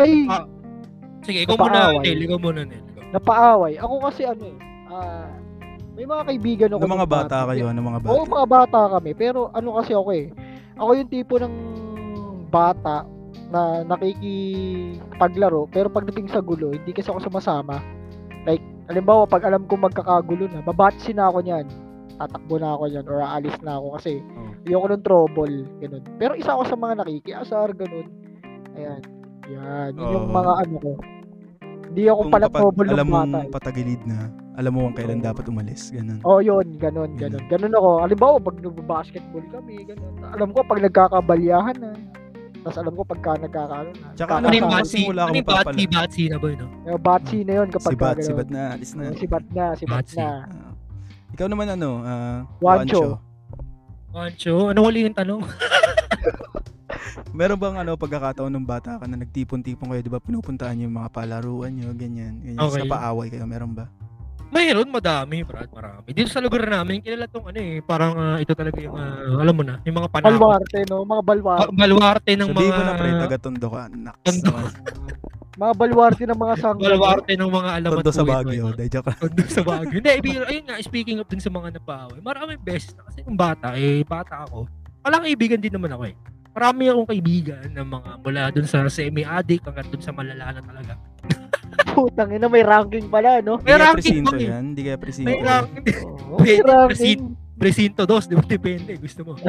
Ay, 0.00 0.24
Ah, 0.26 0.48
Sige, 1.20 1.44
ikaw 1.44 1.56
muna. 1.56 2.00
Nel. 2.00 2.20
Ikaw 2.20 2.38
muna, 2.40 2.60
Nel. 2.64 2.84
Napaaway. 3.12 3.76
Ako 3.76 3.94
kasi 4.02 4.24
ano 4.24 4.44
eh, 4.44 4.56
ah, 4.88 5.28
may 5.94 6.04
mga 6.04 6.22
kaibigan 6.26 6.68
ako. 6.74 6.80
Ng 6.82 6.94
mga 6.96 7.08
bata 7.08 7.36
kayo, 7.46 7.64
ng 7.70 7.84
mga 7.84 8.00
bata? 8.02 8.12
Oo, 8.12 8.24
mga 8.24 8.46
bata 8.48 8.80
kami. 8.98 9.10
Pero 9.12 9.52
ano 9.52 9.76
kasi 9.76 9.92
ako 9.92 10.10
eh. 10.12 10.32
Ako 10.74 10.90
yung 10.96 11.10
tipo 11.12 11.38
ng 11.38 11.54
bata 12.48 13.04
na 13.48 13.86
nakikipaglaro 13.86 15.70
pero 15.70 15.86
pagdating 15.86 16.26
sa 16.26 16.42
gulo, 16.42 16.74
hindi 16.74 16.90
kasi 16.90 17.08
ako 17.08 17.22
sumasama. 17.22 17.78
Like, 18.44 18.64
halimbawa, 18.90 19.24
pag 19.24 19.46
alam 19.46 19.64
ko 19.64 19.78
magkakagulo 19.78 20.50
na, 20.50 20.60
babatsi 20.60 21.14
na 21.14 21.30
ako 21.30 21.40
niyan. 21.40 21.66
Tatakbo 22.16 22.54
na 22.56 22.68
ako 22.72 22.84
niyan 22.86 23.06
or 23.06 23.18
aalis 23.20 23.56
na 23.60 23.72
ako 23.74 23.86
kasi 23.92 24.12
Oh. 24.34 24.52
ayoko 24.64 24.86
ng 24.88 25.02
trouble. 25.02 25.56
Ganun. 25.78 26.02
Pero 26.14 26.32
isa 26.34 26.50
ako 26.52 26.62
sa 26.64 26.76
mga 26.76 26.94
nakikiasar, 27.00 27.68
ganun. 27.72 28.06
Ayan. 28.74 29.02
Yan. 29.46 29.90
Yun 29.92 30.08
yung 30.10 30.26
Oo. 30.26 30.34
mga 30.34 30.52
ano 30.58 30.76
ko. 30.78 30.92
Hindi 31.84 32.02
ako 32.06 32.20
Kung 32.20 32.32
pala 32.32 32.46
kapag 32.46 32.60
trouble 32.60 32.88
alam 32.88 32.96
ng 32.96 33.08
mong 33.08 33.22
bata. 33.28 33.38
eh. 33.38 33.50
patagilid 33.52 34.02
na, 34.02 34.18
alam 34.54 34.70
mo 34.72 34.78
kung 34.82 34.96
kailan 34.96 35.20
Oo. 35.20 35.26
dapat 35.26 35.44
umalis, 35.46 35.82
ganun. 35.88 36.18
Oh, 36.22 36.40
yun, 36.40 36.66
ganun, 36.74 37.10
ganun. 37.14 37.44
Ganun 37.44 37.70
ako. 37.72 37.90
Halimbawa, 38.00 38.34
pag 38.40 38.56
nagbabasketball 38.58 39.46
kami, 39.48 39.74
ganun. 39.84 40.12
Alam 40.24 40.48
ko 40.50 40.58
pag 40.62 40.80
nagkakabalyahan 40.80 41.76
na. 41.76 41.92
Tapos 42.64 42.80
alam 42.80 42.94
ko 42.94 43.04
pagka 43.04 43.36
nagkakaano 43.36 43.90
na. 43.92 44.06
Tsaka 44.16 44.32
Ano 44.34 44.48
yung 44.48 44.64
Kasama 44.64 44.72
kakasama. 44.72 44.80
batsi? 44.80 45.00
wala 45.04 45.12
Ano 45.12 45.20
akong 45.20 45.36
yung 45.36 45.44
batsi? 45.46 45.84
Batsi 45.86 46.22
na 46.24 46.36
ba 46.36 46.46
yun? 46.48 46.56
no? 46.56 46.66
Yung 46.88 47.02
batsi 47.04 47.36
na 47.38 47.52
yun 47.52 47.68
kapag 47.68 47.84
Si 47.84 47.96
Bat, 48.00 48.16
si 48.16 48.32
Bat 48.32 48.48
na, 48.48 48.62
alis 48.72 48.90
na. 48.90 49.02
Oh, 49.04 49.14
Si 49.14 49.26
bat 49.28 49.46
na, 49.52 49.64
si 49.76 49.84
bat 49.84 50.06
na. 50.16 50.28
Ikaw 51.34 51.50
naman 51.50 51.66
ano, 51.66 51.90
ah, 52.06 52.46
Wancho. 52.62 53.18
Wancho. 54.14 54.70
Ano 54.70 54.86
wali 54.86 55.02
yung 55.02 55.18
tanong? 55.18 55.42
Meron 57.34 57.58
bang 57.58 57.82
ano 57.82 57.98
pagkakataon 57.98 58.54
ng 58.54 58.62
bata 58.62 59.02
ka 59.02 59.10
na 59.10 59.18
nagtipon-tipon 59.18 59.90
kayo, 59.90 60.02
'di 60.06 60.14
ba? 60.14 60.22
Pinupuntahan 60.22 60.78
niyo 60.78 60.86
yung 60.86 61.02
mga 61.02 61.10
palaruan 61.10 61.74
niyo, 61.74 61.90
ganyan. 61.90 62.38
ganyan. 62.38 62.62
Okay. 62.62 62.86
Sa 62.86 62.94
paaway 62.94 63.26
kayo, 63.34 63.42
meron 63.50 63.74
ba? 63.74 63.90
Mayroon, 64.54 64.86
madami, 64.86 65.42
Brad, 65.42 65.66
marami. 65.74 66.14
Dito 66.14 66.30
sa 66.30 66.38
lugar 66.38 66.62
namin, 66.70 67.02
kilala 67.02 67.26
tong 67.26 67.50
ano 67.50 67.58
eh, 67.58 67.82
parang 67.82 68.14
ah, 68.14 68.38
ito 68.38 68.54
talaga 68.54 68.78
yung, 68.78 68.94
ah, 68.94 69.42
alam 69.42 69.50
mo 69.50 69.66
na, 69.66 69.82
yung 69.82 69.98
mga 69.98 70.08
panahon. 70.14 70.38
Balwarte, 70.38 70.78
no? 70.86 71.02
Mga 71.02 71.22
balwarte. 71.26 71.70
Balwarte 71.74 72.30
ng 72.38 72.50
Sabihin 72.54 72.70
mga... 72.70 72.78
mo 72.78 72.82
na 72.86 72.94
pre, 72.94 73.08
taga 73.18 73.38
Tondo 73.42 73.68
ka. 73.68 73.82
Naks. 73.90 74.22
Tondo. 74.22 74.52
Mga 75.54 75.72
balwarte 75.78 76.22
ng 76.26 76.34
mga 76.34 76.54
sangga. 76.58 76.82
Balwarte 76.82 77.32
ng 77.38 77.46
mga 77.46 77.70
alam 77.78 77.90
Tondo 77.94 78.10
sa 78.10 78.26
Baguio. 78.26 78.74
Dahil 78.74 78.90
joke 78.90 79.06
lang. 79.06 79.18
Tondo 79.22 79.42
sa 79.46 79.62
Baguio. 79.62 79.96
Hindi, 80.02 80.10
ibig- 80.18 80.48
ayun 80.50 80.64
nga, 80.66 80.76
speaking 80.82 81.22
of 81.22 81.30
din 81.30 81.38
sa 81.38 81.46
mga 81.46 81.78
napaway, 81.78 82.18
maraming 82.18 82.58
beses 82.58 82.90
na 82.98 83.06
kasi 83.06 83.22
yung 83.22 83.38
bata, 83.38 83.78
eh, 83.78 84.02
bata 84.02 84.50
ako. 84.50 84.66
Walang 85.06 85.22
kaibigan 85.30 85.62
din 85.62 85.70
naman 85.70 85.94
ako 85.94 86.10
eh. 86.10 86.14
Marami 86.54 86.86
akong 86.86 87.08
kaibigan 87.10 87.66
ng 87.66 87.88
mga 87.90 88.10
mula 88.22 88.42
dun 88.54 88.66
sa 88.70 88.86
semi-addict 88.86 89.66
hanggang 89.66 89.90
dun 89.90 90.02
sa 90.02 90.14
malala 90.14 90.54
na 90.54 90.62
talaga. 90.62 90.94
Putang 91.90 92.30
ina, 92.30 92.46
may 92.46 92.62
ranking 92.62 93.10
pala, 93.10 93.42
no? 93.42 93.58
May 93.66 93.74
ranking 93.74 94.22
presinto 94.22 94.38
eh. 94.38 94.46
yan. 94.46 94.62
Hindi 94.70 94.82
kaya 94.86 94.98
presinto. 94.98 95.28
May 95.34 95.42
ranking. 95.42 96.06
Oo, 96.06 96.38
may 96.46 96.58
ranking. 96.62 97.34
Presinto 97.54 98.02
dos, 98.06 98.30
di 98.30 98.38
ba? 98.38 98.42
Depende, 98.46 98.94
gusto 98.98 99.26
mo. 99.26 99.34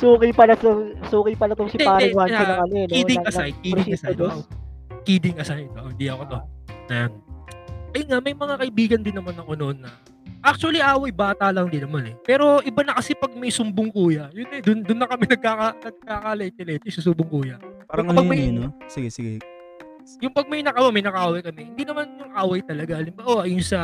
Suki 0.00 0.32
pala, 0.32 0.56
su- 0.56 0.96
suki 1.12 1.36
pala 1.36 1.52
tong 1.52 1.68
si 1.68 1.78
paring 1.78 2.16
ah, 2.16 2.26
ng 2.26 2.60
ano, 2.64 2.74
eh, 2.74 2.84
no? 2.88 2.92
Kidding 2.96 3.20
Ng- 3.20 3.28
ng 3.28 3.32
aside, 3.32 3.56
kidding 3.60 3.88
aside. 3.92 4.16
dos. 4.16 4.34
Wow. 4.34 4.48
Kidding 5.04 5.36
aside, 5.38 5.68
oh, 5.76 5.88
hindi 5.92 6.06
ako 6.08 6.22
to. 6.26 6.38
Na, 6.88 6.96
ayun 7.92 8.06
nga, 8.08 8.18
may 8.24 8.34
mga 8.34 8.54
kaibigan 8.60 9.00
din 9.04 9.14
naman 9.16 9.36
ako 9.36 9.52
noon 9.56 9.78
na 9.84 9.92
Actually, 10.42 10.82
away 10.82 11.14
bata 11.14 11.54
lang 11.54 11.70
din 11.70 11.86
naman 11.86 12.10
eh. 12.10 12.14
Pero 12.26 12.58
iba 12.66 12.82
na 12.82 12.98
kasi 12.98 13.14
pag 13.14 13.30
may 13.38 13.54
sumbong 13.54 13.94
kuya. 13.94 14.26
Yun 14.34 14.50
eh, 14.50 14.60
dun, 14.60 14.82
dun 14.82 14.98
na 14.98 15.06
kami 15.06 15.24
nagkaka, 15.32 15.78
nagkakalete-lete 15.78 16.90
sa 16.90 17.00
sumbong 17.06 17.30
kuya. 17.30 17.56
Parang 17.86 18.10
ano 18.10 18.26
may- 18.26 18.50
yun, 18.50 18.58
eh, 18.58 18.62
no? 18.66 18.74
Sige, 18.90 19.08
sige. 19.08 19.38
Yung 20.18 20.34
pag 20.34 20.50
may 20.50 20.66
nakawa, 20.66 20.90
may 20.90 21.02
nakaway 21.02 21.46
kami. 21.46 21.70
Hindi 21.70 21.86
naman 21.86 22.18
yung 22.18 22.34
away 22.34 22.60
talaga. 22.66 22.98
Halimbawa, 22.98 23.46
yung 23.46 23.62
sa 23.62 23.78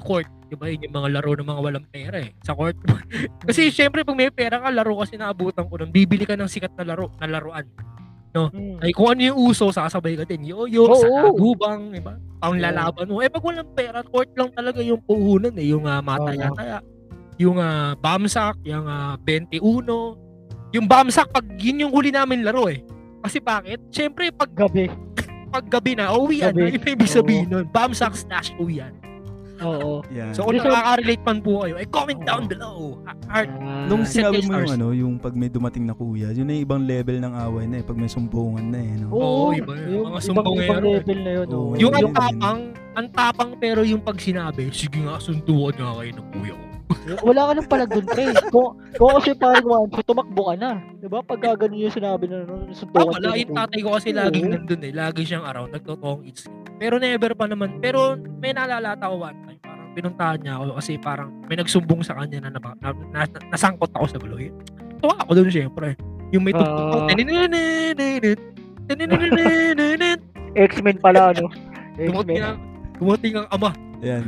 court. 0.00 0.24
Di 0.48 0.56
ba? 0.56 0.72
Yun 0.72 0.88
yung 0.88 0.96
mga 0.96 1.08
laro 1.20 1.36
ng 1.36 1.44
mga 1.44 1.60
walang 1.60 1.86
pera 1.92 2.24
eh. 2.24 2.32
Sa 2.40 2.56
court. 2.56 2.76
kasi 3.48 3.68
syempre, 3.68 4.00
pag 4.00 4.16
may 4.16 4.32
pera 4.32 4.64
ka, 4.64 4.72
laro 4.72 4.96
kasi 4.96 5.20
naabutan 5.20 5.68
ko 5.68 5.76
nun. 5.76 5.92
Bibili 5.92 6.24
ka 6.24 6.40
ng 6.40 6.48
sikat 6.48 6.72
na 6.72 6.96
laro, 6.96 7.12
na 7.20 7.28
laruan. 7.28 7.68
Hmm. 8.36 8.76
Ay, 8.78 8.92
kung 8.92 9.08
ano 9.08 9.20
yung 9.24 9.38
uso, 9.50 9.72
sasabay 9.72 10.14
ka 10.14 10.24
din. 10.28 10.52
Yo-yo, 10.52 10.84
Oo. 10.84 11.00
sa 11.00 11.08
gubang, 11.32 11.90
di 11.90 12.00
ba? 12.02 12.14
Ang 12.44 12.60
lalaban 12.60 13.08
mo. 13.08 13.24
Eh, 13.24 13.32
pag 13.32 13.42
walang 13.42 13.70
pera, 13.72 14.04
court 14.04 14.30
lang 14.36 14.52
talaga 14.52 14.84
yung 14.84 15.00
puhunan 15.02 15.54
eh. 15.56 15.66
Yung 15.72 15.88
uh, 15.88 15.98
mataya-taya. 16.04 16.84
Yung 17.40 17.56
uh, 17.58 17.96
bamsak, 17.98 18.58
yung 18.66 18.86
uh, 18.86 19.16
21. 19.24 19.58
Yung 20.76 20.86
bamsak, 20.86 21.30
pag 21.32 21.46
yun 21.56 21.88
yung 21.88 21.92
huli 21.94 22.12
namin 22.12 22.44
laro 22.44 22.68
eh. 22.68 22.84
Kasi 23.24 23.40
bakit? 23.40 23.80
Siyempre, 23.90 24.30
pag, 24.30 24.52
Gabi. 24.52 24.92
pag 25.54 25.64
gabi 25.66 25.96
na, 25.96 26.12
uwian 26.12 26.52
Gabi. 26.52 26.60
na. 26.60 26.68
Yun 26.68 26.82
ang 26.84 26.94
ibig 26.94 27.10
sabihin 27.10 27.46
nun. 27.48 27.66
Bamsak 27.72 28.14
slash 28.14 28.52
uwian. 28.60 28.92
Oo. 29.60 30.00
Yan. 30.08 30.30
So, 30.30 30.44
kung 30.44 30.54
sir. 30.54 30.64
nakaka-relate 30.64 31.22
man 31.22 31.38
po 31.38 31.52
kayo, 31.62 31.74
eh, 31.76 31.86
comment 31.86 32.20
down 32.22 32.42
Oo. 32.42 32.50
below. 32.50 32.76
Heart. 33.26 33.50
Ah, 33.58 33.86
Nung 33.86 34.02
sinabi 34.04 34.40
mo 34.40 34.56
yung 34.56 34.72
ano, 34.72 34.86
yung 34.90 35.14
pag 35.16 35.34
may 35.34 35.48
dumating 35.48 35.84
na 35.84 35.92
kuya, 35.92 36.30
yun 36.30 36.48
ay 36.48 36.62
ibang 36.62 36.82
level 36.82 37.18
ng 37.18 37.34
away 37.34 37.64
na 37.66 37.76
eh, 37.78 37.84
pag 37.84 37.94
may 37.94 38.08
sumbungan 38.08 38.66
na 38.68 38.78
eh, 38.78 38.92
no? 38.96 39.06
Oo, 39.10 39.18
Oo, 39.18 39.46
iba 39.52 39.72
yun. 39.74 39.88
yung 39.88 40.04
Mga 40.04 40.12
ibang, 40.12 40.24
sumbongero. 40.24 40.62
ibang 40.64 40.84
level 40.84 41.18
na 41.18 41.32
yun. 41.32 41.46
Oo, 41.48 41.58
oo. 41.58 41.74
Yung 41.76 41.92
ang 41.92 42.08
tapang, 42.10 42.60
ang 42.94 43.08
tapang 43.10 43.50
pero 43.56 43.80
yung 43.82 44.00
pag 44.00 44.16
sinabi, 44.16 44.70
sige 44.70 44.98
nga, 44.98 45.18
suntuan 45.18 45.74
nga 45.74 45.92
kayo 45.96 46.10
ng 46.14 46.28
kuya 46.32 46.54
ko. 46.54 46.64
Wala 47.20 47.40
ka 47.44 47.52
nang 47.52 47.68
palag 47.68 47.90
dun, 47.90 48.04
pre. 48.04 48.32
Kung, 48.48 48.68
kung 48.94 49.10
kasi 49.16 49.32
parang 49.32 49.60
Juancho, 49.60 50.00
tumakbo 50.02 50.42
ka 50.48 50.54
na. 50.56 50.70
Diba? 50.98 51.20
Pag 51.20 51.40
gano'n 51.40 51.76
yung 51.78 51.92
sinabi 51.92 52.24
na 52.26 52.42
nun, 52.42 52.64
Ah, 52.64 52.74
suntukan 52.74 53.08
wala, 53.10 53.28
ka 53.28 53.36
yung 53.36 53.52
na. 53.52 53.58
tatay 53.62 53.80
ko 53.80 53.88
kasi 53.92 54.08
laging 54.10 54.46
nandun 54.50 54.82
eh. 54.82 54.92
Lagi 54.92 55.22
siyang 55.22 55.44
around, 55.44 55.70
nagtotong 55.70 56.24
eats. 56.24 56.48
Pero 56.76 56.96
never 56.96 57.32
pa 57.32 57.44
naman. 57.44 57.76
Pero 57.78 58.14
may 58.38 58.52
nalalata 58.52 59.04
ko 59.04 59.16
one 59.18 59.36
time. 59.42 59.60
Parang 59.60 59.88
pinuntahan 59.92 60.38
niya 60.38 60.52
ako 60.56 60.76
kasi 60.76 60.92
parang 60.96 61.28
may 61.44 61.56
nagsumbong 61.56 62.00
sa 62.00 62.14
kanya 62.14 62.38
na, 62.44 62.50
na, 62.50 62.60
na, 62.74 62.88
na- 63.14 63.44
nasangkot 63.48 63.90
ako 63.92 64.06
sa 64.06 64.18
buloy. 64.18 64.48
Tuwa 64.98 65.14
ako 65.18 65.30
doon 65.34 65.50
syempre. 65.50 65.92
Yung 66.30 66.44
may. 66.44 66.52
Ah. 66.52 67.08
Tinininininit. 67.08 68.40
X-Men 70.54 70.96
pala, 70.98 71.32
ano? 71.32 71.52
X-Men. 71.94 72.40
ang, 72.40 72.58
dumating 72.96 73.34
ang 73.36 73.46
ama. 73.50 73.70
Yan. 74.00 74.24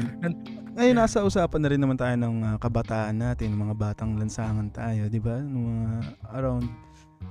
Ngayon, 0.80 0.96
nasa 0.96 1.20
usapan 1.20 1.60
na 1.60 1.68
rin 1.68 1.76
naman 1.76 2.00
tayo 2.00 2.16
ng 2.16 2.40
ah, 2.40 2.56
kabataan 2.56 3.12
natin, 3.12 3.52
mga 3.52 3.76
batang 3.76 4.16
lansangan 4.16 4.72
tayo, 4.72 5.12
di 5.12 5.20
ba? 5.20 5.36
Mga 5.36 5.76
around 6.32 6.64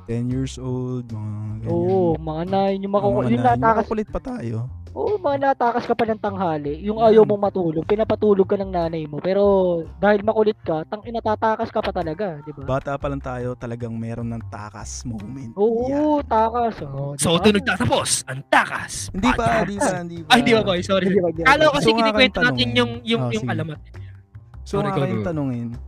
10 0.06 0.26
years 0.28 0.58
old, 0.58 1.06
mga 1.06 1.32
ganyan. 1.60 1.70
Oo, 1.70 2.18
mga 2.18 2.44
nine. 2.48 2.80
Yung, 2.82 2.92
Mga 2.92 3.04
maku- 3.04 3.24
yung 3.24 3.30
nine. 3.36 3.46
natakas, 3.54 3.86
Makukulit 3.86 4.10
pa 4.10 4.20
tayo. 4.20 4.58
oo, 4.90 5.14
mga 5.16 5.38
natakas 5.44 5.84
ka 5.86 5.94
pa 5.94 6.04
ng 6.04 6.18
tanghali. 6.18 6.82
Yung 6.82 6.98
ayaw 6.98 7.22
mong 7.24 7.44
matulog, 7.44 7.86
pinapatulog 7.86 8.42
ka 8.44 8.58
ng 8.58 8.70
nanay 8.70 9.06
mo. 9.06 9.18
Pero 9.20 9.44
dahil 9.96 10.26
makulit 10.26 10.58
ka, 10.60 10.82
tang 10.84 11.06
inatatakas 11.06 11.70
ka 11.70 11.80
pa 11.80 11.92
talaga, 11.92 12.42
di 12.42 12.50
ba? 12.52 12.66
Bata 12.68 12.98
pa 12.98 13.06
lang 13.06 13.22
tayo, 13.22 13.54
talagang 13.54 13.94
meron 13.96 14.26
ng 14.28 14.50
takas 14.50 15.06
moment. 15.06 15.54
Oo, 15.54 15.86
Yan. 15.88 16.26
takas. 16.26 16.82
Oh, 16.84 17.14
So, 17.16 17.38
diba? 17.38 17.40
ito 17.40 17.50
nagtatapos. 17.62 18.10
Ang 18.26 18.42
takas. 18.48 19.14
Hindi 19.14 19.30
pa, 19.32 19.46
hindi 19.62 19.78
pa, 19.78 19.90
hindi 20.00 20.18
pa. 20.20 20.30
Ay, 20.32 20.38
hindi 20.42 20.52
ba, 20.52 20.62
boy? 20.64 20.80
Sorry. 20.82 21.06
Kala 21.40 21.62
ko 21.64 21.72
kasi 21.72 21.86
So, 21.86 21.94
kinikwento 21.96 22.38
natin 22.40 22.50
tanongin. 22.58 22.70
yung, 22.74 22.92
yung, 23.04 23.22
Ah, 23.22 23.32
yung 23.32 23.46
alamat. 23.48 23.80
So, 24.66 24.82
Sorry, 24.82 24.90
nga 24.90 24.98
kayong 25.00 25.22
go. 25.22 25.88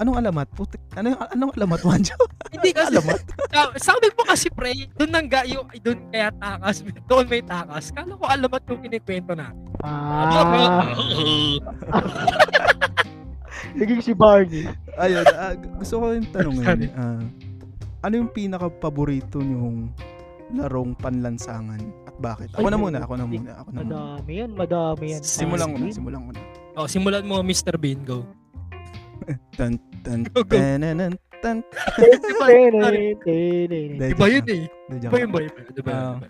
Anong 0.00 0.16
alamat? 0.16 0.48
Putik, 0.56 0.80
ano, 0.96 1.12
anong 1.30 1.52
alamat, 1.60 1.80
Wanjo? 1.84 2.16
Hindi 2.56 2.72
kasi, 2.72 2.96
Sa- 3.52 3.76
sabi 3.76 4.08
mo 4.16 4.22
kasi 4.24 4.48
pre, 4.48 4.88
doon 4.96 5.10
nang 5.12 5.28
gayo, 5.28 5.68
doon 5.84 6.00
kaya 6.08 6.32
takas, 6.32 6.82
doon 7.10 7.26
may 7.28 7.44
takas. 7.44 7.92
Kala 7.92 8.16
ko 8.16 8.24
alamat 8.24 8.62
yung 8.72 8.80
kinikwento 8.80 9.32
na. 9.36 9.52
Ah, 9.84 10.92
naging 13.76 14.02
si 14.02 14.12
Barney. 14.16 14.66
Ayun, 14.96 15.24
ah, 15.36 15.54
gusto 15.54 15.94
ko 16.00 16.04
yung 16.16 16.28
tanungin, 16.32 16.90
ah, 16.96 17.20
ano 18.00 18.14
yung 18.16 18.32
pinaka-paborito 18.32 19.44
nyong 19.44 19.92
larong 20.56 20.96
panlansangan 20.98 21.78
at 22.08 22.16
bakit? 22.18 22.48
Ako 22.56 22.66
na 22.72 22.80
muna, 22.80 22.98
ako 23.04 23.14
na 23.20 23.26
muna, 23.28 23.50
ako 23.62 23.68
na 23.70 23.80
muna. 23.84 23.84
Madami 23.84 24.32
yan, 24.34 24.50
madami 24.56 25.04
yan. 25.14 25.20
Simulan 25.22 25.68
ko 25.70 25.76
na, 25.78 25.86
simulan 25.92 26.20
ko 26.26 26.30
na. 26.34 26.40
Oh, 26.80 26.88
simulan 26.88 27.24
mo 27.28 27.44
Mr. 27.44 27.76
Bean, 27.76 28.02
Tan, 29.52 29.72
tan, 30.00 30.24
tan. 30.26 30.46
Tene, 30.46 30.88
tene. 31.40 31.60
Hindi, 33.90 34.06
Iba 34.06 34.20
joke 34.20 34.28
yun 34.28 34.46
eh. 34.46 34.60
Hindi, 34.86 34.96
Iba 34.98 34.98
joke 35.00 35.16
yun 35.16 35.30
ba? 35.30 35.38
Iba, 35.40 35.60
iba, 35.72 35.90
Ah. 35.90 36.14
iba. 36.14 36.26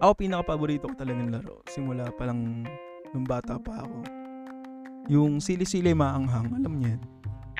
Ako 0.00 0.12
pinaka-paborito 0.16 0.84
ko 0.88 0.94
talagang 0.94 1.28
laro. 1.28 1.60
Simula 1.66 2.08
pa 2.10 2.24
lang 2.24 2.64
nung 3.12 3.24
bata 3.24 3.56
pa 3.56 3.84
ako. 3.84 3.96
Yung 5.08 5.38
sili-sili 5.38 5.92
maanghang, 5.92 6.50
alam 6.50 6.72
niyo 6.74 6.88
yan. 6.96 7.02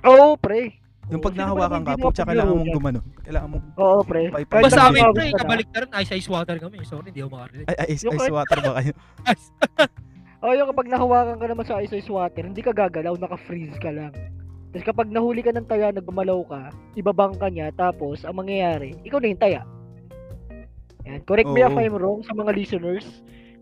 Oo, 0.02 0.34
pre. 0.34 0.74
Yung 1.10 1.18
pag 1.18 1.34
nahawakan 1.34 1.82
ka, 1.82 1.98
tsaka 1.98 2.30
kailangan 2.30 2.54
mong 2.54 2.72
gumano. 2.72 3.00
Kailangan 3.20 3.48
mong, 3.50 3.64
Oo, 3.76 4.00
pre. 4.00 4.30
Bye, 4.30 4.46
Kahit 4.46 4.64
Basta 4.64 4.68
Basta 4.70 4.82
amin 4.88 5.02
pre, 5.10 5.24
ka 5.26 5.28
na. 5.28 5.40
kabaliktaran, 5.42 5.90
ice 5.98 6.12
ice 6.14 6.30
water 6.30 6.56
kami. 6.56 6.76
Sorry, 6.86 7.10
hindi 7.10 7.20
ako 7.20 7.30
makarelate. 7.34 7.66
ay, 7.68 7.76
ice, 7.90 8.04
ice 8.06 8.30
water 8.30 8.58
ba 8.62 8.70
kayo? 8.78 8.92
Oo, 10.40 10.56
yung 10.56 10.70
kapag 10.72 10.88
nahawakan 10.88 11.36
ka 11.36 11.46
naman 11.52 11.66
sa 11.68 11.84
ice 11.84 11.92
ice 11.92 12.08
water, 12.08 12.48
hindi 12.48 12.64
ka 12.64 12.72
gagalaw, 12.72 13.12
naka-freeze 13.20 13.76
ka 13.76 13.92
lang. 13.92 14.12
Tapos 14.72 14.86
kapag 14.86 15.12
nahuli 15.12 15.44
ka 15.44 15.52
ng 15.52 15.68
taya, 15.68 15.92
nagumalaw 15.92 16.40
ka, 16.48 16.62
ibabang 16.96 17.36
ka 17.36 17.52
niya, 17.52 17.68
tapos 17.76 18.24
ang 18.24 18.40
mangyayari, 18.40 18.96
ikaw 19.04 19.20
na 19.20 19.28
yung 19.28 19.42
taya. 19.42 19.62
Yan. 21.04 21.20
Correct 21.26 21.50
me 21.50 21.60
if. 21.60 21.74
I'm 21.74 21.96
wrong 21.96 22.24
sa 22.24 22.32
mga 22.32 22.54
listeners. 22.56 23.06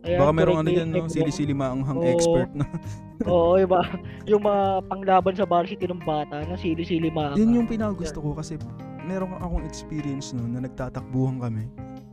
Ayan, 0.06 0.22
Baka 0.22 0.30
merong 0.30 0.58
ano 0.62 0.68
if 0.70 0.86
no? 0.86 1.10
Sili-sili 1.10 1.54
maanghang 1.56 1.98
Oo. 1.98 2.06
expert 2.06 2.50
na. 2.54 2.66
Oo, 3.30 3.58
iba. 3.58 3.82
Yung 4.30 4.46
mga 4.46 4.86
panglaban 4.86 5.34
sa 5.34 5.42
varsity 5.42 5.90
ng 5.90 6.02
bata 6.06 6.46
na 6.46 6.54
sili-sili 6.54 7.10
mga. 7.10 7.34
Yun 7.34 7.62
yung 7.62 7.66
pinakagusto 7.66 8.22
ko 8.22 8.30
kasi 8.38 8.54
meron 9.02 9.34
akong 9.42 9.66
experience 9.66 10.30
no 10.30 10.46
na 10.46 10.62
nagtatakbuhan 10.62 11.42
kami. 11.42 11.66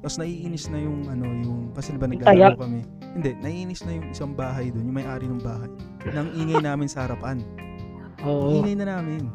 Tapos 0.06 0.22
naiinis 0.22 0.70
na 0.70 0.78
yung 0.86 1.10
ano 1.10 1.26
yung 1.26 1.74
kasi 1.74 1.98
ba 1.98 2.06
Yung 2.06 2.22
naglalaro 2.22 2.62
kami. 2.62 2.86
Hindi, 3.18 3.42
naiinis 3.42 3.82
na 3.90 3.98
yung 3.98 4.14
isang 4.14 4.38
bahay 4.38 4.70
doon, 4.70 4.86
yung 4.86 4.98
may-ari 5.02 5.26
ng 5.26 5.42
bahay. 5.42 5.66
Nang 6.14 6.30
ingay 6.38 6.62
namin 6.62 6.86
sa 6.86 7.10
harapan. 7.10 7.42
Oo. 8.22 8.54
Ingay 8.54 8.78
na 8.78 9.02
namin. 9.02 9.34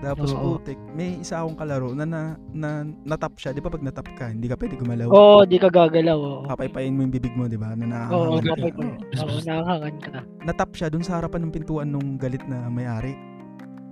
Tapos 0.00 0.32
Oo. 0.32 0.56
putik, 0.56 0.80
may 0.96 1.20
isa 1.20 1.44
akong 1.44 1.60
kalaro 1.60 1.92
na 1.92 2.08
na, 2.08 2.20
na 2.48 2.88
natap 3.04 3.36
siya. 3.36 3.52
Di 3.52 3.60
ba 3.60 3.68
pag 3.68 3.84
natap 3.84 4.08
ka, 4.16 4.32
hindi 4.32 4.48
ka 4.48 4.56
pwede 4.56 4.80
gumalaw. 4.80 5.12
Oo, 5.12 5.44
di 5.44 5.60
ka 5.60 5.68
gagalaw. 5.68 6.16
Oo. 6.16 6.48
Papaypayin 6.48 6.96
mo 6.96 7.04
yung 7.04 7.12
bibig 7.12 7.36
mo, 7.36 7.44
di 7.44 7.60
ba? 7.60 7.76
Na 7.76 8.08
Oo, 8.08 8.40
nakakahangan. 8.40 8.48
kapag 8.56 8.72
Oo. 8.72 8.88
Oo, 9.20 9.36
nakakangan 9.44 9.94
ka. 10.00 10.20
natap 10.48 10.70
siya 10.72 10.88
dun 10.88 11.04
sa 11.04 11.20
harapan 11.20 11.44
ng 11.44 11.52
pintuan 11.52 11.92
nung 11.92 12.16
galit 12.16 12.40
na 12.48 12.72
may-ari. 12.72 13.12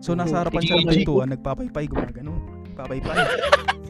So 0.01 0.17
nasa 0.17 0.41
Oo, 0.41 0.49
harapan 0.49 0.63
siya 0.65 0.77
ng 0.81 0.89
pintuan, 0.89 1.29
nagpapaypay, 1.37 1.85
gumagano. 1.85 2.33
Papaypay. 2.73 3.13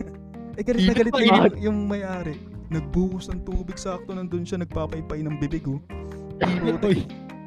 eh 0.54 0.62
galit 0.62 0.82
na 0.86 0.94
galit 0.94 1.12
yung, 1.14 1.44
yung 1.60 1.78
may-ari. 1.90 2.36
Nagbuhos 2.72 3.28
ng 3.30 3.44
tubig 3.44 3.76
sakto 3.76 4.14
nandun 4.16 4.46
siya, 4.46 4.62
nagpapaypay 4.62 5.20
ng 5.22 5.36
bibig 5.38 5.66
oh. 5.68 5.82
Boy. 6.82 7.04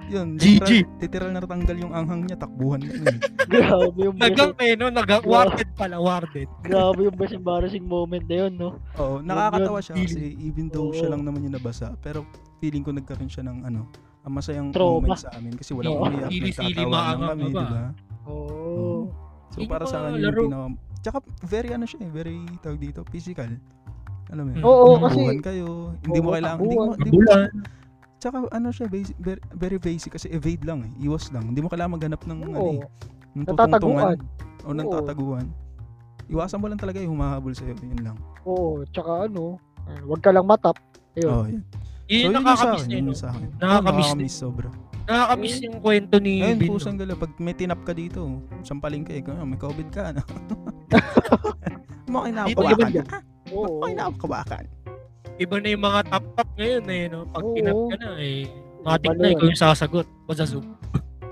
Yun, 0.08 0.40
GG. 0.40 0.48
literal, 0.48 0.84
literal 1.04 1.30
na 1.36 1.40
natanggal 1.44 1.78
yung 1.84 1.92
anghang 1.92 2.24
niya, 2.24 2.40
takbuhan 2.40 2.80
niya. 2.80 2.96
yun. 2.96 3.18
Grabe 3.52 4.00
yung 4.00 4.16
Nagang 4.16 4.56
eh, 4.64 4.74
no? 4.80 4.88
Nagang, 4.88 5.24
warded 5.28 5.68
pala, 5.76 6.00
warded. 6.00 6.48
grabe 6.68 7.00
yung 7.08 7.16
best 7.16 7.36
embarrassing 7.36 7.84
moment 7.84 8.24
na 8.28 8.36
yun, 8.48 8.54
no? 8.56 8.80
Oo, 9.00 9.20
nakakatawa 9.20 9.80
siya 9.84 10.00
kasi 10.00 10.36
even 10.40 10.72
though 10.72 10.92
siya 10.96 11.12
lang 11.12 11.28
naman 11.28 11.44
yung 11.44 11.56
nabasa, 11.56 11.96
pero 12.00 12.24
feeling 12.64 12.84
ko 12.88 12.96
nagkaroon 12.96 13.32
siya 13.32 13.44
ng 13.48 13.68
ano, 13.68 13.88
ang 14.24 14.34
masayang 14.36 14.72
Trauma. 14.76 15.12
moment 15.12 15.20
sa 15.20 15.32
amin 15.36 15.56
kasi 15.56 15.72
walang 15.72 15.96
umiyak, 15.96 16.32
nagtatawa 16.32 16.92
lang 16.92 17.20
kami, 17.24 17.44
di 17.48 17.56
ba? 17.56 17.84
Oo. 18.28 19.12
So 19.52 19.64
Yun 19.64 19.70
para 19.72 19.86
sa 19.88 20.08
akin 20.08 20.20
yung 20.20 20.36
pinaka 20.36 20.68
Tsaka 21.08 21.24
very 21.48 21.72
ano 21.72 21.88
siya 21.88 22.04
eh, 22.04 22.12
very 22.12 22.36
tawag 22.60 22.84
dito, 22.84 23.00
physical. 23.08 23.48
Alam 24.28 24.44
mo 24.44 24.52
yun? 24.52 24.64
Oo, 24.68 24.88
Mm. 24.92 25.00
kasi 25.00 25.16
Takbuhan 25.16 25.40
kayo, 25.40 25.68
hindi 26.04 26.20
mo 26.20 26.28
Oo, 26.28 26.36
kailangan, 26.36 26.60
hindi 26.60 26.76
mo, 26.76 26.84
hindi 27.00 27.10
mo, 27.16 27.20
tsaka 28.20 28.36
ano 28.52 28.68
siya, 28.76 28.86
basic, 28.92 29.16
very, 29.16 29.42
very 29.56 29.80
basic 29.80 30.12
kasi 30.12 30.28
evade 30.36 30.68
lang 30.68 30.84
eh, 30.84 31.08
iwas 31.08 31.32
lang. 31.32 31.48
Hindi 31.48 31.64
mo 31.64 31.72
kailangan 31.72 31.96
maghanap 31.96 32.22
ng 32.28 32.40
ano 32.44 32.58
oo, 32.60 32.72
eh, 32.76 32.80
ng 33.40 33.46
natataguan. 33.48 33.80
tutungtungan 33.80 34.18
o 34.68 34.76
ng 34.76 34.84
Oo. 34.84 34.94
tataguan. 35.00 35.48
Iwasan 36.28 36.60
mo 36.60 36.68
lang 36.68 36.76
talaga 36.76 37.00
yung 37.00 37.16
humahabol 37.16 37.56
sa'yo, 37.56 37.72
yun 37.80 38.04
lang. 38.04 38.18
Oo, 38.44 38.84
tsaka 38.92 39.32
ano, 39.32 39.56
eh, 39.88 40.04
wag 40.04 40.20
ka 40.20 40.36
lang 40.36 40.44
matap. 40.44 40.76
Ayun. 41.16 41.32
Oh, 41.32 41.48
yun. 41.48 41.64
Yun 42.12 42.20
yung 42.20 42.20
yun 42.20 42.34
nakakamiss 42.36 42.60
sa 42.60 42.68
akin, 42.68 42.84
niya, 42.84 42.92
yun 42.92 43.00
no? 43.00 43.08
yung 43.08 43.22
sa 43.24 43.28
akin. 43.32 43.48
Nakakamiss 43.64 43.96
Nakakamiss 44.12 44.36
sobra. 44.36 44.70
Nakakamiss 45.08 45.64
yung 45.64 45.80
kwento 45.80 46.20
ni 46.20 46.44
Ngayon, 46.44 46.60
Bin. 46.60 46.70
pusang 46.70 47.00
gala, 47.00 47.16
pag 47.16 47.32
may 47.40 47.56
tinap 47.56 47.80
ka 47.82 47.96
dito, 47.96 48.28
sampaling 48.62 49.08
ka 49.08 49.16
eh, 49.16 49.24
kung 49.24 49.40
may 49.40 49.56
COVID 49.56 49.88
ka, 49.88 50.12
ano? 50.12 50.22
Kayo 52.08 52.44
Dito, 52.44 52.60
nakakawakan. 52.60 52.92
iba 52.92 53.18
Oo. 53.48 53.80
Okay 53.80 53.94
nakakawakan. 53.96 54.66
Iba 55.38 55.56
na 55.58 55.68
yung 55.70 55.84
mga 55.86 56.00
top-top 56.10 56.50
ngayon 56.58 56.84
eh, 56.90 57.04
no? 57.08 57.20
Pag 57.30 57.44
Oo. 57.46 57.54
tinap 57.56 57.78
ka 57.88 57.96
na 57.96 58.10
eh, 58.18 58.40
matik 58.82 59.08
Iba 59.08 59.14
na 59.14 59.22
na 59.22 59.32
ikaw 59.32 59.46
yung 59.48 59.60
sasagot. 59.60 60.08
O 60.26 60.34
sa 60.34 60.44
Zoom. 60.44 60.66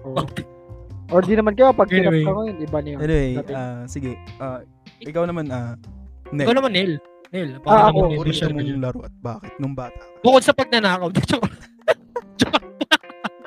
Oo. 0.06 0.24
Or 1.14 1.22
di 1.22 1.36
naman 1.36 1.54
kaya 1.54 1.70
pag 1.70 1.86
tinap 1.86 2.10
Anyway. 2.10 2.24
ka 2.24 2.32
ngayon, 2.32 2.56
iba 2.60 2.78
na 2.80 2.88
yun. 2.88 3.00
Anyway, 3.00 3.30
Dati. 3.36 3.52
ah, 3.54 3.82
sige. 3.86 4.12
ah, 4.40 4.60
ikaw 5.00 5.24
naman, 5.26 5.46
ah, 5.50 5.76
Nel. 6.32 6.46
Ikaw 6.48 6.56
naman, 6.56 6.72
Nel. 6.72 6.94
Nel. 7.30 7.50
Ah, 7.52 7.60
Para 7.60 7.80
ako. 7.84 7.98
naman 8.00 8.10
Paborito 8.10 8.22
official 8.24 8.50
mong 8.50 8.66
mo 8.66 8.80
laro 8.80 9.00
at 9.04 9.14
bakit? 9.20 9.52
Nung 9.58 9.76
bata 9.76 10.00
ka. 10.00 10.08
Bukod 10.22 10.42
sa 10.42 10.54
pagnanakaw. 10.54 11.10
Joke. 11.30 11.52
Joke. 12.40 12.66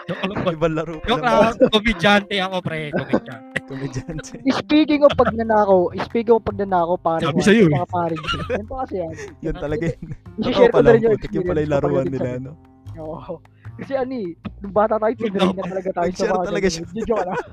Ibang 0.08 0.72
laro 0.72 0.96
pa 1.04 1.06
Joke 1.12 1.24
lang. 1.24 1.54
Komedyante 1.68 2.34
ako, 2.40 2.56
pre. 2.64 2.88
Komedyante. 2.96 3.58
Komedyante. 3.68 4.32
Speaking 4.56 5.04
of 5.04 5.12
pagnanakaw, 5.12 5.92
speaking 6.08 6.32
of 6.32 6.44
pagnanakaw, 6.48 6.96
pare 6.96 7.22
Sabi 7.28 7.40
sa'yo 7.44 7.68
eh. 7.68 7.76
Mga 7.76 7.90
pare. 7.92 8.14
Yan 8.56 8.64
po 8.64 8.74
kasi 8.80 8.94
yan. 9.04 9.12
Yun 9.44 9.56
talaga 9.60 9.84
yun. 9.84 10.00
I-share 10.40 10.72
ko 10.72 10.76
pala, 10.80 10.88
na 10.88 10.92
rin 10.96 11.04
yung 11.04 11.12
putik 11.12 11.32
yun 11.36 11.44
pala 11.44 11.60
yung 11.60 11.68
experience 11.68 11.74
laruan 11.76 12.06
nila, 12.08 12.28
no? 12.40 12.52
Oo. 12.98 13.34
Kasi 13.78 13.92
ano 13.94 14.12
eh, 14.16 14.28
nung 14.64 14.74
bata 14.74 14.94
tayo, 14.96 15.14
tinry 15.14 15.48
na 15.54 15.64
talaga 15.68 15.90
tayo 15.92 16.10
sa 16.16 16.24
mga 16.32 16.46
talaga. 16.48 16.66
Di 16.72 17.02
joke 17.04 17.26
lang. 17.28 17.40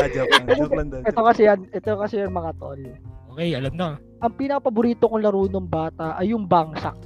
Ah, 0.00 0.08
joke 0.08 0.32
lang. 0.32 0.56
Joke 0.56 0.72
lang. 0.72 0.88
Ito 1.04 1.20
kasi 1.20 1.40
yan, 1.44 1.60
ito 1.68 1.90
kasi 2.00 2.14
yan 2.16 2.32
mga 2.32 2.56
tol. 2.56 2.80
Okay, 3.36 3.52
alam 3.52 3.76
na. 3.76 3.88
Ang 4.24 4.32
pinakapaborito 4.40 5.04
kong 5.04 5.20
laro 5.20 5.44
nung 5.52 5.68
bata 5.68 6.16
ay 6.16 6.32
yung 6.32 6.48
bangsak. 6.48 6.96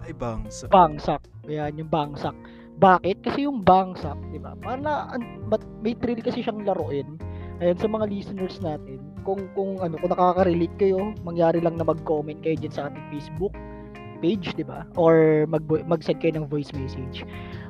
Ay, 0.00 0.16
bangs. 0.16 0.64
Bangsak. 0.72 1.20
Ayan, 1.44 1.76
yung 1.76 1.92
bangsak. 1.92 2.32
Bakit? 2.76 3.24
Kasi 3.24 3.48
yung 3.48 3.64
bangsak, 3.64 4.16
di 4.32 4.40
ba? 4.40 4.52
Para 4.60 5.16
but 5.48 5.64
may 5.80 5.96
thrill 5.96 6.20
kasi 6.20 6.44
siyang 6.44 6.64
laruin. 6.68 7.16
Ayan, 7.64 7.80
sa 7.80 7.88
mga 7.88 8.12
listeners 8.12 8.60
natin, 8.60 9.00
kung, 9.24 9.40
kung, 9.56 9.80
ano, 9.80 9.96
kung 9.96 10.12
nakaka-relate 10.12 10.76
kayo, 10.76 11.16
mangyari 11.24 11.56
lang 11.64 11.80
na 11.80 11.88
mag-comment 11.88 12.36
kayo 12.44 12.52
dyan 12.60 12.74
sa 12.74 12.92
ating 12.92 13.06
Facebook 13.16 13.56
page, 14.20 14.56
di 14.56 14.64
ba? 14.64 14.84
Or 14.96 15.44
mag 15.48 15.64
mag-send 15.68 16.20
kayo 16.20 16.36
ng 16.36 16.48
voice 16.48 16.72
message. 16.72 17.24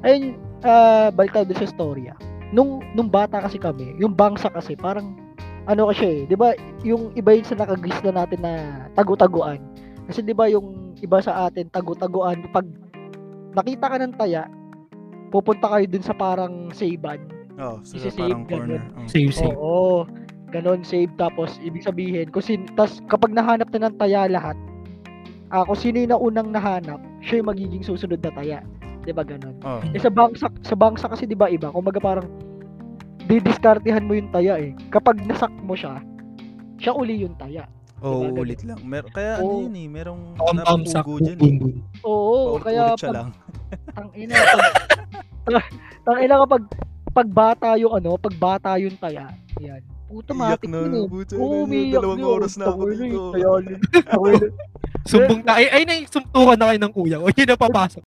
Ayun, 0.06 0.38
ah 0.62 1.10
balik 1.10 1.34
tayo 1.34 1.46
sa 1.54 1.66
storya. 1.66 2.14
Nung, 2.54 2.82
nung 2.94 3.10
bata 3.10 3.42
kasi 3.42 3.58
kami, 3.58 3.98
yung 3.98 4.14
bangsa 4.14 4.50
kasi 4.54 4.78
parang, 4.78 5.18
ano 5.66 5.90
kasi 5.90 6.06
eh, 6.06 6.30
di 6.30 6.38
ba, 6.38 6.54
yung 6.86 7.10
iba 7.18 7.34
yun 7.34 7.46
sa 7.46 7.58
nakagis 7.58 7.98
na 8.06 8.22
natin 8.22 8.38
na 8.42 8.52
tagu-taguan. 8.94 9.58
Kasi 10.06 10.22
di 10.22 10.30
ba 10.30 10.46
yung 10.46 10.94
iba 11.02 11.18
sa 11.18 11.50
atin, 11.50 11.66
tagu-taguan, 11.74 12.46
pag 12.54 12.66
nakita 13.58 13.90
ka 13.90 13.96
ng 13.98 14.14
taya, 14.14 14.46
pupunta 15.30 15.66
kayo 15.70 15.84
dun 15.88 16.04
sa 16.04 16.14
parang 16.14 16.70
savean. 16.70 17.20
Oh, 17.56 17.80
so 17.80 17.96
Isi-save, 17.96 18.20
parang 18.20 18.44
corner. 18.44 18.82
Oh. 18.94 19.08
Save, 19.08 19.32
save. 19.32 19.56
Oo. 19.56 20.04
Ganon, 20.52 20.84
save. 20.84 21.10
Tapos, 21.16 21.56
ibig 21.64 21.82
sabihin, 21.82 22.28
kung 22.28 22.44
sin, 22.44 22.68
tas, 22.76 23.00
kapag 23.08 23.32
nahanap 23.32 23.72
na 23.72 23.88
ng 23.88 23.96
taya 23.96 24.28
lahat, 24.28 24.56
ah, 25.50 25.64
kung 25.64 25.78
sino 25.78 25.96
yung 26.04 26.12
naunang 26.12 26.52
nahanap, 26.52 27.00
siya 27.24 27.40
yung 27.40 27.50
magiging 27.50 27.82
susunod 27.82 28.20
na 28.20 28.32
taya. 28.32 28.60
'Di 29.06 29.14
ba 29.14 29.22
ganon? 29.22 29.54
Oh. 29.62 29.78
Eh, 29.94 30.02
sa 30.02 30.10
bangsak, 30.10 30.50
sa 30.66 30.74
bangsak 30.74 31.14
kasi 31.14 31.30
'di 31.30 31.38
ba 31.38 31.46
iba? 31.46 31.70
Kumbaga 31.70 32.02
parang 32.02 32.26
didiskartehan 33.30 34.06
mo 34.06 34.18
yung 34.18 34.30
taya 34.34 34.58
eh. 34.58 34.74
Kapag 34.90 35.22
nasak 35.22 35.50
mo 35.62 35.78
siya, 35.78 36.02
siya 36.78 36.92
uli 36.94 37.22
yung 37.22 37.38
taya. 37.38 37.70
Oo, 38.06 38.22
Diba, 38.22 38.40
ulit 38.40 38.60
lang. 38.62 38.78
Mer 38.86 39.04
kaya 39.10 39.42
Oo. 39.42 39.42
ano 39.42 39.66
yun 39.66 39.74
eh, 39.74 39.86
merong 39.90 40.22
napupugo 40.38 41.14
dyan 41.18 41.38
eh. 41.42 41.54
Oo, 42.06 42.56
kaya 42.62 42.94
pag, 42.94 43.10
lang. 43.10 43.28
tangina 43.90 44.32
pag 45.42 45.54
tangina 46.06 46.34
kapag 46.46 46.62
pag 47.10 47.28
bata 47.28 47.68
yung 47.74 47.92
ano, 47.98 48.14
pag 48.14 48.34
bata 48.38 48.78
yung 48.78 48.94
taya. 48.94 49.26
Yan. 49.58 49.82
Automatic 50.06 50.70
Iyak 50.70 50.70
na. 50.70 50.78
yun 50.86 50.94
eh. 50.94 51.02
Oo, 51.34 51.50
na, 51.50 51.64
umiiyak 51.66 51.94
dalawang 51.98 52.20
yun. 52.22 52.30
oras 52.30 52.52
na 52.54 52.64
ako 52.70 52.82
dito. 52.94 53.20
Sumbong 55.10 55.42
na. 55.42 55.52
Ay, 55.58 55.66
ay, 55.70 55.82
na, 55.82 55.94
sumtukan 56.06 56.54
na 56.54 56.66
kayo 56.70 56.78
ng 56.78 56.94
kuya. 56.94 57.16
O, 57.18 57.26
yun 57.34 57.48
na 57.50 57.58
papasok. 57.58 58.02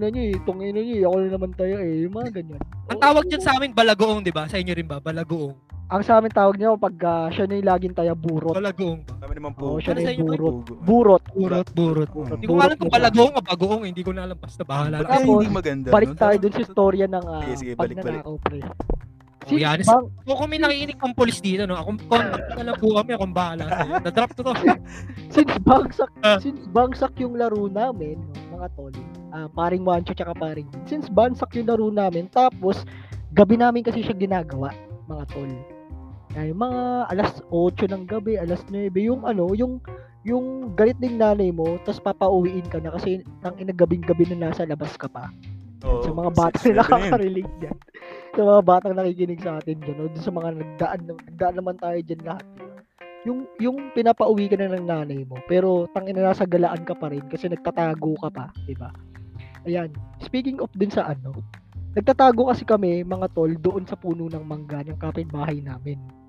na 0.00 0.08
niyo 0.08 0.32
eh, 0.32 0.40
tungin 0.48 0.72
niyo 0.72 0.94
eh, 0.96 1.04
ako 1.04 1.16
na 1.16 1.28
naman 1.28 1.50
tayo 1.52 1.74
eh, 1.76 2.08
yung 2.08 2.14
mga 2.16 2.28
ganyan. 2.32 2.62
Ang 2.88 3.00
tawag 3.00 3.24
dyan 3.28 3.42
sa 3.44 3.52
amin, 3.56 3.76
balagoong, 3.76 4.24
di 4.24 4.32
ba? 4.32 4.48
Sa 4.48 4.56
inyo 4.56 4.72
rin 4.72 4.88
ba? 4.88 4.96
Balagoong. 4.96 5.69
Ang 5.90 6.02
sa 6.06 6.22
amin 6.22 6.30
tawag 6.30 6.54
niya 6.54 6.78
pag 6.78 6.94
ah, 7.02 7.26
siya 7.34 7.50
na 7.50 7.58
yung 7.58 7.66
laging 7.66 7.94
taya 7.98 8.14
burot. 8.14 8.54
Balagoong 8.54 9.02
ba? 9.02 9.26
Kami 9.26 9.32
naman 9.34 9.52
po. 9.58 9.82
siya 9.82 9.90
Ano 9.90 9.98
na 9.98 10.06
sa 10.06 10.10
yung 10.14 10.22
inyo, 10.22 10.30
burot. 10.30 10.54
Burot. 10.86 11.24
Burot, 11.34 11.68
burot. 11.74 12.10
Hindi 12.30 12.46
ko 12.46 12.54
alam 12.62 12.76
kung 12.78 12.92
balagoong 12.94 13.34
o 13.34 13.40
bagoong. 13.42 13.82
Hindi 13.90 14.02
ko 14.06 14.10
na 14.14 14.22
alam. 14.30 14.38
Basta 14.38 14.62
bahala 14.62 15.02
Tapos, 15.02 15.26
hindi 15.26 15.50
maganda? 15.50 15.90
Balik 15.90 16.14
tayo 16.14 16.36
dun 16.38 16.54
sa 16.54 16.62
storya 16.62 17.06
ng 17.10 17.24
uh, 17.26 17.42
Sige, 17.42 17.54
sige, 17.58 17.72
balik, 17.74 17.98
balik. 18.06 18.22
pre. 18.22 18.62
Oh, 19.50 19.58
yan. 19.58 19.82
bang, 19.82 20.04
Kung 20.22 20.36
kung 20.38 20.50
may 20.52 20.62
nakikinig 20.62 21.00
pang 21.00 21.10
polis 21.10 21.42
dito, 21.42 21.66
no? 21.66 21.74
Akong 21.74 21.98
contact 22.06 22.54
na 22.54 22.70
lang 22.70 22.76
po 22.78 22.94
kami. 22.94 23.10
Akong 23.18 23.34
bahala. 23.34 23.64
Na-drop 23.98 24.30
to 24.38 24.46
to. 24.46 24.52
since 25.34 25.54
bangsak, 25.66 26.10
Ah. 26.22 26.38
since 26.38 26.70
bangsak 26.70 27.18
yung 27.18 27.34
laro 27.34 27.66
namin, 27.66 28.20
no, 28.30 28.62
mga 28.62 28.68
tol, 28.78 28.94
ah, 29.34 29.50
paring 29.50 29.82
Wancho 29.82 30.14
tsaka 30.14 30.38
paring 30.38 30.70
since 30.86 31.10
bangsak 31.10 31.50
yung 31.58 31.66
laro 31.66 31.90
namin, 31.90 32.30
tapos, 32.30 32.86
gabi 33.34 33.58
namin 33.58 33.82
kasi 33.82 34.06
siya 34.06 34.14
ginagawa, 34.14 34.70
mga 35.10 35.24
tol. 35.34 35.50
Ay, 36.38 36.54
mga 36.54 37.10
alas 37.10 37.42
8 37.50 37.90
ng 37.90 38.04
gabi, 38.06 38.38
alas 38.38 38.62
9, 38.70 38.94
yung 39.02 39.26
ano, 39.26 39.50
yung 39.58 39.82
yung 40.22 40.76
galit 40.76 41.00
ng 41.00 41.16
nanay 41.16 41.48
mo, 41.48 41.80
tapos 41.82 41.98
papauwiin 42.04 42.68
ka 42.68 42.76
na 42.78 42.92
kasi 42.92 43.24
nang 43.40 43.56
inagabing 43.56 44.04
gabi 44.04 44.28
na 44.28 44.52
nasa 44.52 44.68
labas 44.68 44.92
ka 45.00 45.08
pa. 45.08 45.32
Oo, 45.80 46.04
sa 46.04 46.12
mga 46.12 46.30
bata 46.36 46.56
swerte 46.60 46.76
na 46.76 46.76
na 46.76 46.82
nakaka-relate 46.84 47.54
dyan. 47.56 47.78
Sa 48.36 48.42
mga 48.44 48.60
batang 48.68 48.94
nakikinig 49.00 49.40
sa 49.40 49.56
atin 49.56 49.80
dyan. 49.80 49.96
O, 49.96 50.12
dun 50.12 50.20
sa 50.20 50.32
mga 50.32 50.50
nagdaan, 50.60 51.00
nagdaan 51.08 51.56
naman 51.56 51.76
tayo 51.80 51.98
dyan 52.04 52.22
lahat. 52.22 52.44
Yung, 53.24 53.48
yung 53.60 53.76
pinapauwi 53.96 54.48
ka 54.52 54.56
na 54.60 54.76
ng 54.76 54.84
nanay 54.84 55.24
mo, 55.24 55.40
pero 55.48 55.88
tangina 55.96 56.24
nasa 56.24 56.44
galaan 56.44 56.84
ka 56.84 56.92
pa 56.96 57.08
rin 57.08 57.24
kasi 57.32 57.48
nagtatago 57.48 58.16
ka 58.20 58.28
pa, 58.28 58.52
di 58.68 58.76
ba? 58.76 58.92
Ayan. 59.64 59.92
Speaking 60.20 60.60
of 60.60 60.72
din 60.76 60.92
sa 60.92 61.08
ano, 61.08 61.32
nagtatago 61.96 62.52
kasi 62.52 62.68
kami, 62.68 63.04
mga 63.04 63.32
tol, 63.32 63.52
doon 63.56 63.88
sa 63.88 63.96
puno 63.96 64.28
ng 64.28 64.44
mangga 64.44 64.84
ng 64.84 65.00
kapitbahay 65.00 65.64
namin. 65.64 66.19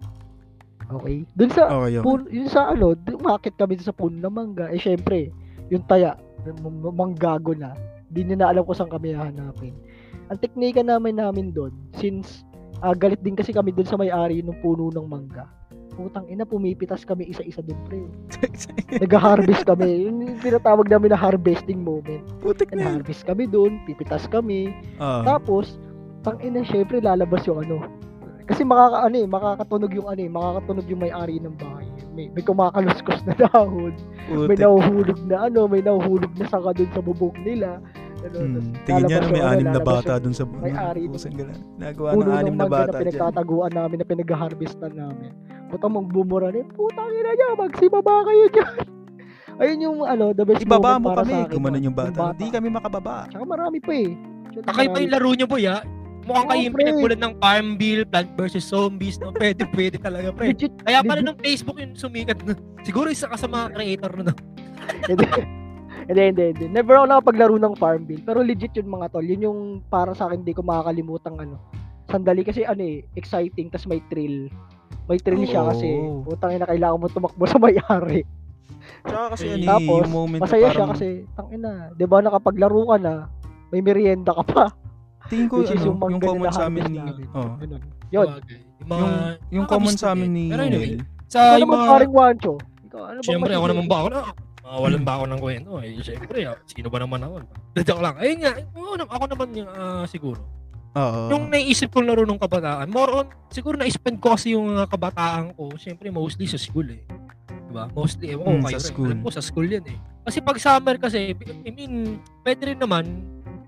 Okay? 0.92 1.24
Doon 1.34 1.52
sa, 1.52 1.64
Okay, 1.72 1.92
yun. 1.96 2.04
puno, 2.04 2.24
yun 2.28 2.50
sa 2.50 2.62
ano, 2.70 2.92
umakit 2.96 3.56
kami 3.56 3.80
sa 3.80 3.96
puno 3.96 4.18
ng 4.18 4.34
mangga. 4.34 4.68
Eh, 4.70 4.80
syempre, 4.80 5.32
yung 5.72 5.88
taya, 5.88 6.18
manggago 6.92 7.56
na. 7.56 7.72
Hindi 8.12 8.36
na 8.36 8.52
alam 8.52 8.68
kung 8.68 8.76
saan 8.76 8.92
kami 8.92 9.16
hahanapin. 9.16 9.72
Ang 10.28 10.40
teknika 10.40 10.84
namin 10.84 11.16
namin 11.16 11.56
doon, 11.56 11.72
since 11.96 12.44
ah, 12.82 12.92
galit 12.92 13.22
din 13.22 13.36
kasi 13.36 13.52
kami 13.52 13.72
doon 13.72 13.88
sa 13.88 13.96
may-ari 13.96 14.44
ng 14.44 14.60
puno 14.60 14.92
ng 14.92 15.08
mangga. 15.08 15.48
Putang 15.92 16.24
ina, 16.28 16.48
pumipitas 16.48 17.04
kami 17.04 17.28
isa-isa 17.28 17.60
doon, 17.62 17.80
pre. 17.86 18.00
Nag-harvest 19.04 19.68
kami. 19.68 20.08
Yun 20.08 20.24
yung 20.24 20.40
tinatawag 20.40 20.88
namin 20.88 21.12
na 21.12 21.20
harvesting 21.20 21.84
moment. 21.84 22.24
Putik 22.40 22.72
na 22.72 22.80
yun. 22.80 23.04
Nag-harvest 23.04 23.24
kami 23.28 23.44
doon, 23.48 23.80
pipitas 23.84 24.24
kami. 24.28 24.72
Ah, 24.98 25.24
Tapos, 25.24 25.76
tang 26.24 26.40
ina, 26.40 26.64
syempre 26.64 27.04
lalabas 27.04 27.44
yung 27.44 27.60
ano. 27.64 27.84
Kasi 28.46 28.62
makaka 28.62 29.06
ano 29.06 29.16
eh, 29.16 29.28
makakatunog 29.28 29.92
yung 29.92 30.08
ano 30.08 30.22
eh, 30.22 30.30
makakatunog 30.30 30.86
yung 30.88 31.02
may-ari 31.02 31.36
ng 31.38 31.56
bahay. 31.56 31.88
May, 32.12 32.28
may 32.30 32.44
kumakaluskos 32.44 33.24
na 33.24 33.34
dahon, 33.34 33.96
may 34.28 34.52
putik. 34.52 34.60
nahuhulog 34.60 35.20
na 35.26 35.38
ano, 35.48 35.60
may 35.66 35.80
nahuhulog 35.80 36.32
na 36.36 36.46
sanga 36.46 36.72
doon 36.72 36.92
sa 36.92 37.02
bubog 37.02 37.36
nila. 37.40 37.80
Ano, 38.22 38.38
Hmm. 38.38 38.78
Tingin 38.86 39.04
niya 39.10 39.18
na 39.18 39.26
lalabas 39.26 39.32
may 39.32 39.42
ano, 39.42 39.50
anim 39.50 39.68
na 39.68 39.82
bata 39.82 40.14
dun 40.20 40.36
sa 40.36 40.44
ng 40.46 41.10
Pusang 41.10 41.36
gala. 41.36 41.54
Nagawa 41.76 42.08
ng 42.14 42.22
anim 42.30 42.54
na 42.54 42.60
na 42.60 42.70
bata 42.70 42.90
dyan. 42.92 43.02
pinagtataguan 43.02 43.72
namin 43.74 43.98
na 43.98 44.06
pinag-harvestan 44.06 44.94
namin. 44.94 45.30
Puta 45.74 45.86
mong 45.88 46.08
bumura 46.12 46.54
rin, 46.54 46.70
putang 46.70 47.10
ina 47.10 47.32
niya, 47.34 47.48
magsibaba 47.58 48.22
kayo 48.28 48.46
dyan. 48.54 48.74
Ayun 49.62 49.80
yung 49.80 49.98
ano, 50.04 50.26
the 50.34 50.44
best 50.44 50.62
Ibaba 50.62 50.98
moment 50.98 51.02
mo 51.02 51.08
para 51.10 51.18
kami, 51.22 51.32
sa 51.32 51.40
akin. 51.42 51.54
gumanon 51.54 51.82
yung 51.82 51.98
bata. 51.98 52.20
Hindi 52.30 52.48
kami 52.50 52.68
makababa. 52.70 53.18
Tsaka 53.26 53.46
marami 53.46 53.78
pa 53.80 53.92
eh. 53.96 54.10
Tsaka 54.54 54.70
marami 54.70 55.00
yung 55.02 55.14
laro 55.14 55.30
niyo, 55.34 55.48
boy, 55.48 55.64
ha? 55.66 55.78
Mukhang 56.32 56.48
kayo 56.48 56.62
yung 56.62 56.74
pre. 56.74 56.82
pinagmulan 56.82 57.20
ng 57.20 57.34
Farmville, 57.38 58.04
Plant 58.06 58.30
vs. 58.34 58.66
Zombies, 58.66 59.20
no? 59.20 59.36
Pwede, 59.38 59.68
pwede 59.70 59.98
talaga, 59.98 60.28
pre. 60.32 60.50
Legit, 60.50 60.72
Kaya 60.80 61.00
pala 61.02 61.20
legit. 61.20 61.28
nung 61.28 61.40
Facebook 61.40 61.78
yung 61.78 61.94
sumikat. 61.94 62.38
Siguro 62.88 63.08
isa 63.08 63.28
ka 63.28 63.36
sa 63.36 63.46
mga 63.46 63.76
creator 63.76 64.12
nun. 64.16 64.32
hindi, 65.10 65.26
hindi, 66.08 66.24
hindi, 66.24 66.44
hindi. 66.50 66.66
Never 66.68 66.96
ako 66.96 67.06
nakapaglaro 67.08 67.56
ng 67.58 67.76
Farmville. 67.76 68.24
Pero 68.24 68.40
legit 68.40 68.72
yun 68.74 68.88
mga 68.88 69.12
tol. 69.12 69.22
Yun 69.22 69.42
yung 69.44 69.60
para 69.86 70.12
sa 70.12 70.26
akin, 70.26 70.42
di 70.42 70.52
ko 70.52 70.64
makakalimutang 70.64 71.36
ano. 71.38 71.60
Sandali 72.08 72.42
kasi 72.42 72.64
ano 72.64 72.82
eh, 72.82 73.04
exciting, 73.14 73.68
tas 73.68 73.86
may 73.86 74.00
thrill. 74.08 74.48
May 75.06 75.18
thrill 75.18 75.44
siya 75.44 75.64
kasi, 75.66 75.88
Oo. 75.88 76.24
putang 76.24 76.52
ina, 76.52 76.64
kailangan 76.64 76.98
mo 76.98 77.08
tumakbo 77.08 77.44
sa 77.44 77.58
may-ari. 77.58 78.24
Tsaka 79.02 79.36
kasi 79.36 79.46
Eh, 79.46 79.56
ano, 79.58 79.68
Tapos, 79.70 80.00
yung 80.02 80.12
moment 80.12 80.40
na 80.40 80.44
Masaya 80.44 80.68
siya 80.68 80.74
parang- 80.74 80.92
kasi, 80.92 81.08
tangina, 81.32 81.72
di 81.94 82.06
ba 82.06 82.18
nakapaglaro 82.20 82.82
ka 82.86 82.98
na, 82.98 83.14
may 83.70 83.80
merienda 83.80 84.32
ka 84.34 84.44
pa. 84.44 84.64
Tingin 85.32 85.48
ko 85.48 85.56
Which 85.64 85.72
ano, 85.72 85.84
yung 85.88 85.98
yung, 86.12 86.20
common 86.20 86.52
sa 86.52 86.64
amin 86.68 86.84
ni 86.92 87.00
oh, 87.32 87.56
Ganun. 87.56 87.82
Yun. 88.12 88.28
Yung, 88.84 88.90
mga, 88.92 89.08
yung 89.08 89.56
yung 89.56 89.66
common 89.72 89.96
sa 89.96 90.08
amin 90.12 90.28
din 90.28 90.36
ni 90.36 90.44
eh. 90.44 90.52
Pero 90.52 90.62
anyway, 90.68 90.92
sa 91.32 91.40
yung 91.56 91.72
mga... 91.72 91.86
paring 91.88 92.12
Wancho. 92.12 92.54
Ikaw, 92.92 93.02
ano 93.08 93.20
ba 93.24 93.26
Siyempre, 93.26 93.52
ako 93.56 93.66
naman 93.72 93.86
ba 93.88 93.98
ako 94.04 94.08
na? 94.12 94.22
Mawalan 94.62 95.04
ba 95.04 95.14
ako 95.20 95.24
ng 95.28 95.40
kwento? 95.40 95.70
Eh, 95.80 95.92
siyempre, 96.04 96.38
ah, 96.48 96.60
sino 96.68 96.88
ba 96.92 97.00
naman 97.00 97.20
ako? 97.24 97.34
Joke 97.88 98.04
lang. 98.04 98.16
Ayun 98.20 98.38
nga, 98.44 98.52
ako, 98.60 98.94
na- 99.00 99.12
ako 99.16 99.26
naman 99.32 99.48
yung 99.56 99.70
ah, 99.72 100.06
siguro. 100.08 100.42
Oo. 100.92 101.20
Yung 101.32 101.48
naisip 101.48 101.88
kong 101.88 102.04
laro 102.04 102.28
nung 102.28 102.40
kabataan, 102.40 102.92
more 102.92 103.24
on, 103.24 103.28
siguro 103.48 103.80
na-spend 103.80 104.20
ko 104.20 104.36
kasi 104.36 104.52
yung 104.52 104.76
mga 104.76 104.92
kabataan 104.92 105.56
ko, 105.56 105.72
siyempre 105.80 106.12
mostly 106.12 106.44
sa 106.52 106.60
school 106.60 106.88
eh. 106.92 107.00
Diba? 107.72 107.88
Mostly, 107.96 108.36
ewan 108.36 108.44
ko 108.44 108.52
Mm, 108.60 108.64
kayo 108.68 108.76
sa 108.76 108.92
school. 108.92 109.08
Alam 109.08 109.24
ko, 109.24 109.30
sa 109.32 109.44
school 109.44 109.68
yan 109.72 109.86
eh. 109.88 110.00
Kasi 110.28 110.38
pag 110.44 110.60
summer 110.60 110.96
kasi, 111.00 111.32
I 111.64 111.72
mean, 111.72 112.20
pwede 112.44 112.76
rin 112.76 112.80
naman, 112.84 113.08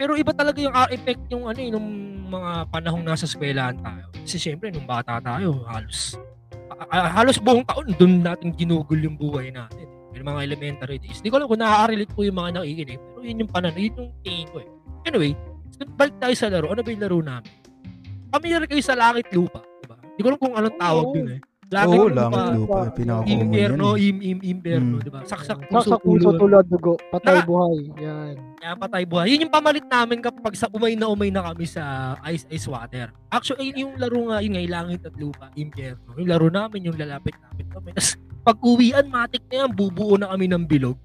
pero 0.04 0.20
iba 0.20 0.36
talaga 0.36 0.60
yung 0.60 0.76
ah, 0.76 0.92
effect 0.92 1.24
yung 1.32 1.48
ano 1.48 1.60
eh, 1.64 1.72
nung 1.72 1.88
mga 2.28 2.68
panahong 2.68 3.08
nasa 3.08 3.24
eskwelahan 3.24 3.80
tayo. 3.80 4.12
Kasi 4.28 4.36
siyempre, 4.36 4.68
nung 4.68 4.84
bata 4.84 5.16
tayo, 5.24 5.64
halos, 5.64 6.20
ah, 6.76 6.84
ah, 6.92 7.10
halos 7.16 7.40
buong 7.40 7.64
taon, 7.64 7.88
dun 7.96 8.20
natin 8.20 8.52
ginugol 8.52 9.00
yung 9.00 9.16
buhay 9.16 9.48
natin. 9.48 9.88
Yung 10.12 10.28
mga 10.28 10.44
elementary 10.44 11.00
days. 11.00 11.24
Di 11.24 11.32
ko 11.32 11.40
alam 11.40 11.48
kung 11.48 11.64
nakaka-relate 11.64 12.12
po 12.12 12.28
yung 12.28 12.36
mga 12.36 12.60
nakikinig, 12.60 13.00
pero 13.00 13.24
yun 13.24 13.42
yung 13.48 13.52
panan, 13.56 13.72
yun 13.80 13.96
yung 13.96 14.12
tingin 14.28 14.48
ko 14.52 14.58
eh. 14.60 14.70
Anyway, 15.08 15.32
so, 15.72 15.88
balik 15.96 16.16
tayo 16.20 16.36
sa 16.36 16.52
laro. 16.52 16.68
Ano 16.68 16.84
ba 16.84 16.90
yung 16.92 17.04
laro 17.08 17.20
namin? 17.24 17.54
Familiar 18.28 18.64
kayo 18.68 18.84
sa 18.84 19.00
langit 19.00 19.32
lupa, 19.32 19.64
di 19.80 19.88
ba? 19.88 19.96
Di 20.04 20.20
ko 20.20 20.28
alam 20.36 20.40
kung 20.44 20.56
anong 20.60 20.78
tawag 20.84 21.06
Oo. 21.08 21.16
yun 21.16 21.30
eh. 21.32 21.42
Langit 21.74 21.98
Oo, 21.98 22.06
lupa, 22.06 22.22
langit 22.22 22.54
lupa. 22.54 22.80
Pinaka-common 22.94 23.34
yan. 23.34 23.42
Impyerno, 23.44 23.88
eh. 23.92 24.06
im, 24.06 24.18
im, 24.22 24.40
impyerno, 24.40 24.96
Mm. 24.96 25.02
di 25.02 25.10
ba? 25.10 25.20
Saksak 25.26 25.58
Sa 25.58 25.66
puso, 25.66 25.90
sa 25.90 25.98
puso, 25.98 26.30
ulo. 26.30 26.38
tulad, 26.38 26.66
dugo, 26.70 26.94
patay 27.10 27.36
Na- 27.36 27.48
buhay. 27.50 27.78
Yan. 27.98 28.36
Kaya 28.56 28.74
patay 28.78 29.04
buhay. 29.04 29.26
Yun 29.28 29.44
yung 29.44 29.54
pamalit 29.54 29.86
namin 29.86 30.22
kapag 30.22 30.54
sa 30.54 30.70
umay 30.70 30.94
na 30.94 31.10
umay 31.10 31.34
na 31.34 31.42
kami 31.42 31.66
sa 31.66 31.84
ice 32.30 32.46
ice 32.48 32.70
water. 32.70 33.10
Actually, 33.28 33.74
yung 33.74 33.98
laro 33.98 34.30
nga, 34.30 34.38
yun 34.40 34.54
nga, 34.54 34.64
langit 34.70 35.02
at 35.02 35.16
lupa, 35.18 35.50
impyerno. 35.54 36.14
Yung 36.14 36.30
laro 36.30 36.48
namin, 36.48 36.88
yung 36.88 36.96
lalapit 36.96 37.34
namin 37.42 37.66
kami. 37.68 37.90
Tapos 37.92 38.14
pag 38.40 38.58
uwian, 38.62 39.06
matik 39.08 39.42
na 39.50 39.66
yan, 39.66 39.72
bubuo 39.74 40.14
na 40.16 40.30
kami 40.30 40.46
ng 40.46 40.64
bilog. 40.64 40.96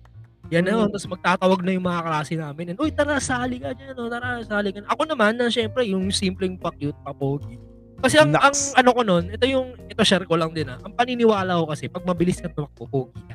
Yan 0.49 0.65
na 0.65 0.73
yun. 0.75 0.89
Mm. 0.89 0.93
Tapos 0.93 1.09
magtatawag 1.09 1.61
na 1.61 1.71
yung 1.73 1.85
mga 1.85 2.01
klase 2.03 2.33
namin. 2.33 2.65
And, 2.73 2.79
Uy, 2.79 2.89
tara, 2.89 3.17
sali 3.19 3.57
ka 3.57 3.73
dyan. 3.73 3.93
Oh, 3.95 4.09
tara, 4.09 4.41
sali 4.43 4.73
ka. 4.73 4.81
Ako 4.87 5.05
naman, 5.05 5.37
na 5.37 5.49
syempre, 5.49 5.85
yung 5.85 6.09
simpleng 6.09 6.57
pa-cute, 6.57 6.97
pa-pogi. 7.01 7.57
Kasi 7.99 8.15
ang, 8.15 8.31
ang 8.31 8.55
ano 8.55 8.91
ko 8.95 9.01
nun, 9.03 9.25
ito 9.35 9.45
yung, 9.45 9.75
ito 9.91 10.01
share 10.07 10.23
ko 10.23 10.39
lang 10.39 10.55
din 10.55 10.71
ah. 10.71 10.79
Ang 10.87 10.95
paniniwala 10.95 11.59
ko 11.59 11.65
kasi, 11.67 11.91
pag 11.91 12.07
mabilis 12.07 12.39
ka 12.39 12.47
tumakbo, 12.47 12.87
pogi 12.87 13.23
ka. 13.27 13.35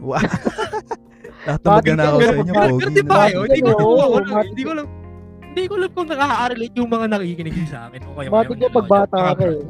Wow. 0.00 0.16
Lahat 1.44 1.60
na 1.66 1.80
ganun? 1.84 2.20
sa 2.24 2.32
inyo, 2.32 2.52
pogi 2.54 2.78
Pero 2.80 2.90
di 2.94 3.04
ba 3.04 3.28
yun? 3.28 3.46
Hindi 3.48 3.60
ko 3.60 3.68
alam, 3.68 3.98
ako 4.00 4.16
hindi 4.48 4.62
ko 4.64 4.70
alam, 4.72 4.86
hindi 5.48 5.62
ko 5.68 5.74
alam 5.76 5.90
kung 5.92 6.08
nakaka-relate 6.08 6.76
yung 6.80 6.90
mga 6.90 7.06
nakikinig 7.12 7.56
sa 7.68 7.78
akin. 7.90 8.00
O 8.08 8.16
kaya 8.16 8.28
Matik 8.32 8.56
kaya 8.56 8.64
ka 8.64 8.76
pag 8.80 8.88
bata 8.88 9.16
mga 9.16 9.34
ka 9.36 9.44
eh. 9.44 9.60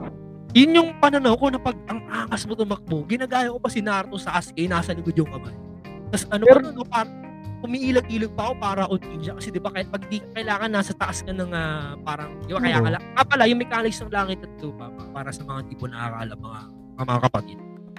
Yun 0.56 0.70
yung 0.80 0.90
pananaw 0.96 1.34
ko 1.36 1.46
na 1.52 1.60
pag 1.60 1.76
ang 1.92 2.00
angas 2.08 2.42
mo 2.48 2.52
tumakbo, 2.56 3.04
ginagaya 3.04 3.52
ko 3.52 3.58
pa 3.60 3.68
si 3.68 3.84
Naruto 3.84 4.16
sa 4.16 4.38
Sasuke, 4.38 4.64
nasa 4.64 4.96
likod 4.96 5.12
yung 5.12 5.28
kamay. 5.28 5.52
Tapos 6.08 6.24
ano 6.32 6.44
Pero- 6.46 6.62
pa 6.62 6.70
no, 6.72 6.84
parang 6.88 7.27
umiilag-ilag 7.62 8.32
pa 8.38 8.50
ako 8.50 8.54
para 8.58 8.82
on 8.86 9.00
ninja 9.02 9.34
kasi 9.34 9.50
di 9.50 9.58
ba 9.58 9.74
kahit 9.74 9.90
pag 9.90 10.02
di 10.06 10.22
kailangan 10.32 10.70
nasa 10.70 10.92
taas 10.94 11.26
ka 11.26 11.34
ng 11.34 11.50
ah, 11.50 11.98
parang 12.06 12.38
di 12.46 12.54
ba 12.54 12.60
kaya 12.62 12.78
kala 12.78 12.98
ah, 13.18 13.26
pala 13.26 13.44
yung 13.50 13.58
mechanics 13.58 13.98
ng 13.98 14.12
langit 14.14 14.38
at 14.42 14.52
lupa 14.62 14.86
para 15.10 15.34
sa 15.34 15.42
mga 15.42 15.66
di 15.66 15.74
po 15.74 15.90
nakakala 15.90 16.34
mga 16.38 16.60
mga 16.98 17.20
kapatid 17.26 17.58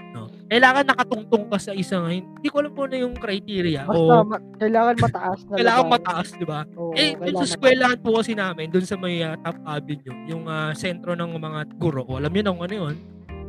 no 0.10 0.22
kailangan 0.50 0.86
nakatungtong 0.89 1.45
ka 1.52 1.58
sa 1.60 1.72
isang 1.76 2.10
hindi 2.10 2.48
ko 2.50 2.63
alam 2.63 2.72
kung 2.74 2.89
ano 2.89 2.98
yung 2.98 3.15
criteria 3.19 3.84
Basta, 3.86 4.00
o 4.00 4.24
ma- 4.26 4.43
kailangan 4.58 4.95
mataas 4.98 5.39
na 5.45 5.56
kailangan 5.60 5.86
laban. 5.86 5.93
mataas 6.00 6.28
di 6.34 6.45
ba 6.48 6.60
Oo, 6.74 6.93
eh, 6.95 7.12
dun 7.13 7.36
sa 7.38 7.45
eskwelahan 7.45 8.00
po 8.00 8.10
kasi 8.17 8.32
namin, 8.34 8.67
dun 8.74 8.88
sa 8.88 8.95
may 8.95 9.22
ah, 9.22 9.36
top 9.43 9.60
avenue, 9.67 10.15
yung 10.26 10.48
ah, 10.50 10.72
sentro 10.74 11.13
ng 11.13 11.36
mga 11.36 11.60
guro, 11.78 12.02
o 12.08 12.17
alam 12.17 12.32
niyo 12.32 12.41
na 12.48 12.56
kung 12.56 12.65
ano 12.65 12.76
yun, 12.89 12.95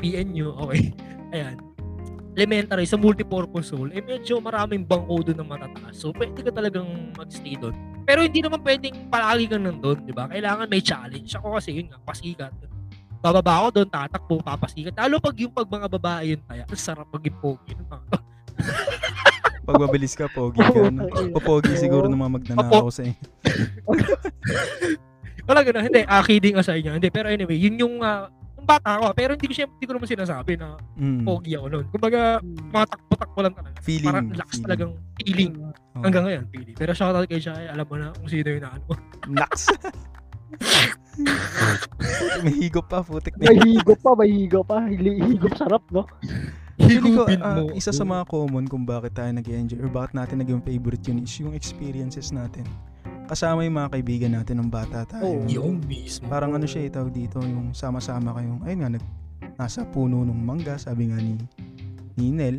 PNU, 0.01 0.49
okay. 0.59 0.93
Ayan. 1.35 1.57
Elementary, 2.31 2.87
sa 2.87 2.95
multipurpose 2.95 3.75
hall, 3.75 3.91
eh 3.91 3.99
medyo 3.99 4.39
maraming 4.39 4.87
bangko 4.87 5.27
doon 5.27 5.39
na 5.43 5.47
matataas. 5.47 5.99
So, 5.99 6.15
pwede 6.15 6.47
ka 6.47 6.55
talagang 6.55 6.87
magstay 7.19 7.59
doon. 7.59 7.75
Pero 8.07 8.23
hindi 8.23 8.39
naman 8.39 8.63
pwedeng 8.63 9.11
palagi 9.11 9.51
kang 9.51 9.67
nandun, 9.67 9.99
di 10.07 10.15
ba? 10.15 10.31
Kailangan 10.31 10.71
may 10.71 10.79
challenge. 10.79 11.35
Ako 11.35 11.59
kasi, 11.59 11.83
yun 11.83 11.91
nga, 11.91 11.99
pasikat. 12.07 12.55
Bababa 13.21 13.67
ako 13.67 13.83
doon, 13.83 13.89
tatakbo, 13.91 14.35
papasikat. 14.41 14.95
Lalo 14.95 15.19
pag 15.19 15.37
yung 15.37 15.53
pag 15.53 15.67
mga 15.67 15.89
babae 15.91 16.39
yun, 16.39 16.43
kaya, 16.47 16.63
ang 16.65 16.81
sarap 16.81 17.11
maging 17.11 17.37
pogi. 17.43 17.75
Pag 19.71 19.77
mabilis 19.87 20.19
ka, 20.19 20.27
pogi 20.27 20.59
ka. 20.59 20.91
No? 20.91 21.07
Papogi 21.37 21.79
siguro 21.79 22.09
ng 22.11 22.19
mga 22.19 22.33
magnanakaw 22.41 22.91
sa 22.91 23.07
inyo. 23.07 23.27
Wala 25.49 25.61
ganun. 25.63 25.87
Hindi, 25.87 26.03
ah, 26.11 26.25
kidding 26.27 26.57
aside 26.59 26.83
niya. 26.83 26.99
Hindi, 26.99 27.11
pero 27.13 27.31
anyway, 27.31 27.55
yun 27.55 27.77
yung, 27.79 28.03
yung 28.03 28.40
bata 28.71 28.91
ko. 28.97 29.07
Pero 29.13 29.31
hindi 29.35 29.47
ko 29.47 29.55
syempre, 29.55 29.75
hindi 29.75 29.87
ko 29.87 29.95
naman 29.95 30.09
sinasabi 30.09 30.53
na 30.55 30.69
Mm. 30.95 31.23
pogi 31.25 31.53
ako 31.53 31.67
noon. 31.67 31.87
Kumbaga, 31.89 32.21
mga 32.45 32.87
takbo-takbo 32.89 33.39
lang 33.41 33.55
talaga. 33.55 33.77
Feeling. 33.81 34.07
Parang 34.07 34.27
lakas 34.31 34.47
feeling. 34.49 34.65
talagang 34.65 34.93
feeling. 35.19 35.53
Oo. 35.59 36.03
Hanggang 36.03 36.25
ngayon, 36.25 36.45
feeling. 36.49 36.77
Pero 36.77 36.91
shoutout 36.93 37.27
kay 37.27 37.41
Shai, 37.41 37.67
alam 37.67 37.85
mo 37.85 37.95
na 37.95 38.15
kung 38.15 38.29
sino 38.29 38.49
yung 38.49 38.63
naano. 38.63 38.87
Naks. 39.27 39.63
May 42.41 42.55
higop 42.59 42.87
pa, 42.87 43.03
putik 43.03 43.37
na. 43.37 43.51
May 43.51 43.59
higop 43.61 43.99
pa, 44.01 44.11
may 44.15 44.31
higop 44.31 44.65
pa. 44.65 44.79
Higop 44.87 45.53
sarap, 45.55 45.85
no? 45.91 46.07
Feeling 46.81 47.13
ko, 47.13 47.29
Higupin 47.29 47.41
ah, 47.45 47.61
mo. 47.61 47.77
isa 47.77 47.93
sa 47.93 48.03
mga 48.03 48.25
common 48.25 48.65
kung 48.65 48.89
bakit 48.89 49.13
tayo 49.13 49.29
nag-enjoy 49.31 49.79
or 49.79 49.93
bakit 49.93 50.17
natin 50.17 50.41
naging 50.41 50.65
favorite 50.65 51.05
yun 51.05 51.21
is 51.21 51.35
yung 51.37 51.53
experiences 51.53 52.33
natin. 52.33 52.65
Kasama 53.31 53.63
yung 53.63 53.79
mga 53.79 53.95
kaibigan 53.95 54.33
natin 54.35 54.59
nung 54.59 54.73
bata 54.75 55.07
tayo. 55.07 55.23
Oo. 55.23 55.47
Yung 55.47 55.79
mismo. 55.87 56.27
Parang 56.27 56.51
ano 56.51 56.67
siya, 56.67 56.83
eh, 56.83 56.91
tawag 56.91 57.15
dito, 57.15 57.39
yung 57.39 57.71
sama-sama 57.71 58.35
kayong, 58.35 58.67
ayun 58.67 58.79
nga, 58.83 58.91
nag, 58.99 59.05
nasa 59.55 59.87
puno 59.87 60.27
ng 60.27 60.35
mangga, 60.35 60.75
sabi 60.75 61.15
nga 61.15 61.19
ni, 61.23 61.39
ni 62.19 62.35
Nel. 62.35 62.59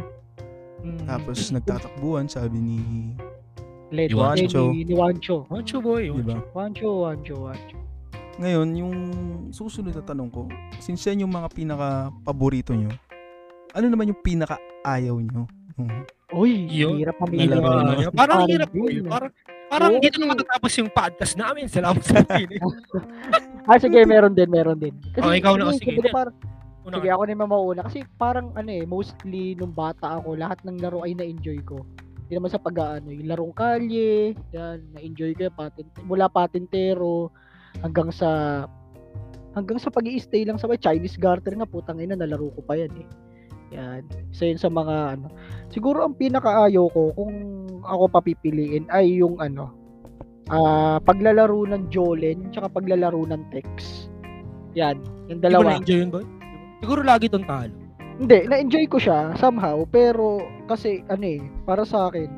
Mm. 0.80 1.04
Tapos 1.04 1.52
nagtatakbuhan, 1.52 2.32
sabi 2.32 2.56
ni, 2.56 2.78
Led, 3.92 4.16
Wancho. 4.16 4.72
Ni, 4.72 4.88
ni 4.88 4.96
Wancho. 4.96 5.44
Wancho 5.52 5.84
boy. 5.84 6.08
di 6.08 6.24
ba? 6.24 6.40
Wancho, 6.56 7.04
Wancho, 7.04 7.36
Wancho. 7.52 7.78
Ngayon, 8.40 8.68
yung 8.80 8.96
susunod 9.52 9.92
na 9.92 10.00
tanong 10.08 10.32
ko, 10.32 10.48
since 10.80 11.04
yan 11.04 11.28
yung 11.28 11.36
mga 11.36 11.52
pinaka-paborito 11.52 12.72
nyo, 12.72 12.96
ano 13.76 13.86
naman 13.92 14.16
yung 14.16 14.24
pinaka-ayaw 14.24 15.20
nyo? 15.20 15.44
Yung, 15.76 15.90
Uy, 16.32 16.64
Yun. 16.72 17.04
hirap 17.04 17.20
pamilya. 17.20 17.60
Parang, 18.16 18.48
hirap 18.48 18.72
po 18.72 18.88
yun. 18.88 19.04
eh. 19.04 19.12
Parang, 19.12 19.36
parang 19.72 19.96
Oo, 19.96 20.04
dito 20.04 20.20
na 20.20 20.36
matatapos 20.36 20.72
yung 20.84 20.92
podcast 20.92 21.40
namin. 21.40 21.72
Salamat 21.72 22.04
sa 22.04 22.20
akin. 22.20 22.48
Ah, 23.70 23.78
sige, 23.78 24.02
meron 24.10 24.34
din, 24.34 24.50
meron 24.50 24.82
din. 24.82 24.90
Kasi, 25.14 25.22
Oh, 25.22 25.38
ikaw 25.38 25.54
na, 25.54 25.70
ano, 25.70 25.72
oh, 25.72 25.78
sige. 25.78 25.94
kumbaga 25.94 26.10
parang, 26.12 26.36
Una 26.82 26.98
sige, 26.98 27.08
ako 27.14 27.22
na 27.22 27.32
yung 27.32 27.44
mamauna. 27.46 27.82
Kasi 27.86 28.00
parang, 28.18 28.48
ano 28.58 28.70
eh, 28.74 28.84
mostly 28.90 29.54
nung 29.54 29.70
bata 29.70 30.18
ako, 30.18 30.34
lahat 30.34 30.58
ng 30.66 30.82
laro 30.82 31.06
ay 31.06 31.14
na-enjoy 31.14 31.62
ko. 31.62 31.86
Hindi 32.26 32.42
naman 32.42 32.50
sa 32.50 32.58
pag-ano, 32.58 33.14
yung 33.14 33.30
larong 33.30 33.54
kalye, 33.54 34.34
yan, 34.50 34.82
na-enjoy 34.98 35.38
ko 35.38 35.46
yung 35.46 35.58
patent, 35.62 35.88
mula 36.10 36.26
patintero, 36.26 37.30
hanggang 37.86 38.10
sa, 38.10 38.66
hanggang 39.54 39.78
sa 39.78 39.94
pag 39.94 40.10
stay 40.18 40.42
lang 40.42 40.58
sa 40.58 40.66
may 40.66 40.82
Chinese 40.82 41.22
garter 41.22 41.54
nga, 41.54 41.70
putang 41.70 42.02
ina, 42.02 42.18
nalaro 42.18 42.50
ko 42.58 42.66
pa 42.66 42.82
yan 42.82 42.92
eh. 42.98 43.08
Yan. 43.72 44.04
Isa 44.32 44.52
yun 44.52 44.60
sa 44.60 44.68
mga 44.68 45.18
ano. 45.18 45.28
Siguro 45.72 46.04
ang 46.04 46.16
pinakaayaw 46.16 46.86
ko 46.92 47.16
kung 47.16 47.34
ako 47.88 48.12
papipiliin 48.12 48.86
ay 48.92 49.20
yung 49.24 49.40
ano, 49.40 49.72
ah 50.52 51.00
paglalaro 51.02 51.64
ng 51.66 51.88
Jolen 51.88 52.52
tsaka 52.52 52.68
paglalaro 52.68 53.24
ng 53.24 53.42
Tex. 53.50 54.08
Yan, 54.76 55.00
yung 55.28 55.40
Hindi 55.40 55.48
mo 55.48 55.64
dalawa. 55.64 55.70
na-enjoy 55.76 55.98
yun 55.98 56.12
boy? 56.12 56.26
Siguro 56.84 57.02
lagi 57.04 57.26
tong 57.28 57.48
talo. 57.48 57.72
Hindi, 58.22 58.46
na-enjoy 58.46 58.86
ko 58.86 59.02
siya 59.02 59.34
somehow, 59.36 59.82
pero 59.88 60.44
kasi 60.68 61.02
ano 61.10 61.26
eh, 61.26 61.42
para 61.66 61.82
sa 61.82 62.12
akin, 62.12 62.30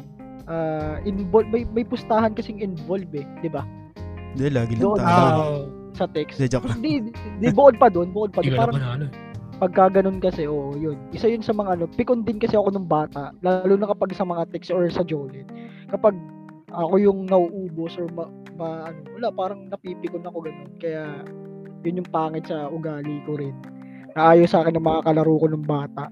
ah 0.45 1.01
involved 1.03 1.49
may, 1.49 1.65
may 1.73 1.83
pustahan 1.83 2.31
kasing 2.31 2.61
involved 2.61 3.11
eh, 3.11 3.25
'di 3.41 3.49
ba? 3.49 3.65
Hindi, 4.33 4.47
lagi 4.49 4.73
lang 4.77 4.97
tayo. 4.97 5.05
Ah, 5.05 5.61
Sa 5.93 6.05
Tex. 6.09 6.37
Hindi, 6.37 6.49
joke 6.49 6.65
lang. 6.69 6.77
Hindi, 6.81 6.93
di 7.37 7.47
bukod 7.53 7.77
pa 7.77 7.87
doon, 7.89 8.09
bukod 8.09 8.31
pa 8.33 8.41
hindi 8.41 8.53
doon. 8.53 8.59
Parang 8.61 8.75
na 8.77 8.85
manalo. 8.87 9.05
Pagka 9.57 10.01
ganun 10.01 10.17
kasi, 10.17 10.49
oo, 10.49 10.73
yun. 10.77 10.97
Isa 11.13 11.29
yun 11.29 11.45
sa 11.45 11.53
mga 11.53 11.77
ano, 11.77 11.85
pikon 11.89 12.25
din 12.25 12.41
kasi 12.41 12.57
ako 12.57 12.73
nung 12.73 12.89
bata, 12.89 13.33
lalo 13.45 13.73
na 13.77 13.89
kapag 13.89 14.15
sa 14.17 14.25
mga 14.25 14.49
text 14.53 14.73
or 14.73 14.87
sa 14.89 15.05
Jolin. 15.05 15.45
Kapag 15.89 16.17
ako 16.73 16.95
yung 16.97 17.29
nauubos 17.29 17.93
or 18.01 18.09
ma- 18.13 18.33
ma, 18.57 18.89
ano, 18.89 18.99
wala, 19.17 19.29
parang 19.29 19.69
napipikon 19.69 20.25
ako 20.25 20.49
ganun. 20.49 20.71
Kaya, 20.81 21.21
yun 21.83 21.99
yung 22.01 22.09
pangit 22.09 22.47
sa 22.47 22.71
ugali 22.71 23.21
ko 23.27 23.37
rin. 23.37 23.53
Naayon 24.13 24.49
sa 24.49 24.61
akin 24.63 24.77
ng 24.77 24.85
mga 24.85 25.03
kalaro 25.09 25.35
ko 25.41 25.47
ng 25.49 25.65
bata. 25.65 26.09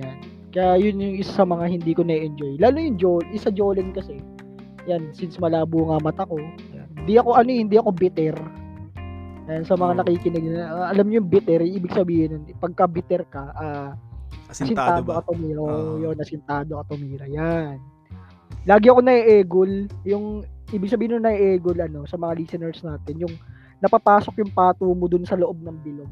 Yan. 0.00 0.18
Kaya 0.54 0.78
yun 0.78 1.02
yung 1.02 1.18
isa 1.18 1.42
sa 1.42 1.46
mga 1.46 1.66
hindi 1.66 1.92
ko 1.98 2.06
na-enjoy. 2.06 2.62
Lalo 2.62 2.78
yung 2.78 2.98
Joel, 2.98 3.26
isa 3.34 3.50
Jolen 3.50 3.90
kasi. 3.90 4.22
Yan, 4.86 5.10
since 5.10 5.38
malabo 5.42 5.90
nga 5.90 5.98
mata 5.98 6.22
ko. 6.26 6.38
Yan. 6.38 6.88
Hindi 6.94 7.18
ako 7.18 7.30
ano, 7.34 7.50
eh, 7.50 7.60
hindi 7.60 7.76
ako 7.76 7.90
bitter. 7.90 8.36
Yan, 9.44 9.62
sa 9.62 9.76
mga 9.76 9.92
Oo. 9.92 9.98
nakikinig 10.00 10.44
na, 10.48 10.60
ah, 10.66 10.86
alam 10.88 11.04
niyo 11.04 11.20
yung 11.20 11.28
bitter, 11.28 11.60
ibig 11.60 11.92
sabihin 11.92 12.32
nun, 12.32 12.44
pagka 12.56 12.88
bitter 12.88 13.22
ka, 13.26 13.52
ah, 13.52 13.90
Asintado 14.46 15.00
asintado 15.00 15.02
ba? 15.04 15.14
ka 15.18 15.28
tumira. 15.28 15.60
Oo. 15.60 15.68
Oo, 15.68 15.94
yun, 16.00 16.16
asintado 16.16 16.70
ka 16.74 16.84
tumira. 16.86 17.24
Yan. 17.26 17.76
Lagi 18.64 18.88
ako 18.88 19.00
na-egol, 19.00 19.72
yung, 20.02 20.40
ibig 20.70 20.88
sabihin 20.88 21.18
nun 21.18 21.24
na-egol, 21.24 21.76
ano, 21.76 22.04
sa 22.04 22.16
mga 22.16 22.32
listeners 22.34 22.80
natin, 22.80 23.20
yung 23.20 23.34
napapasok 23.78 24.40
yung 24.40 24.48
pato 24.50 24.88
mo 24.88 25.04
dun 25.04 25.24
sa 25.24 25.36
loob 25.36 25.60
ng 25.60 25.76
bilog. 25.82 26.08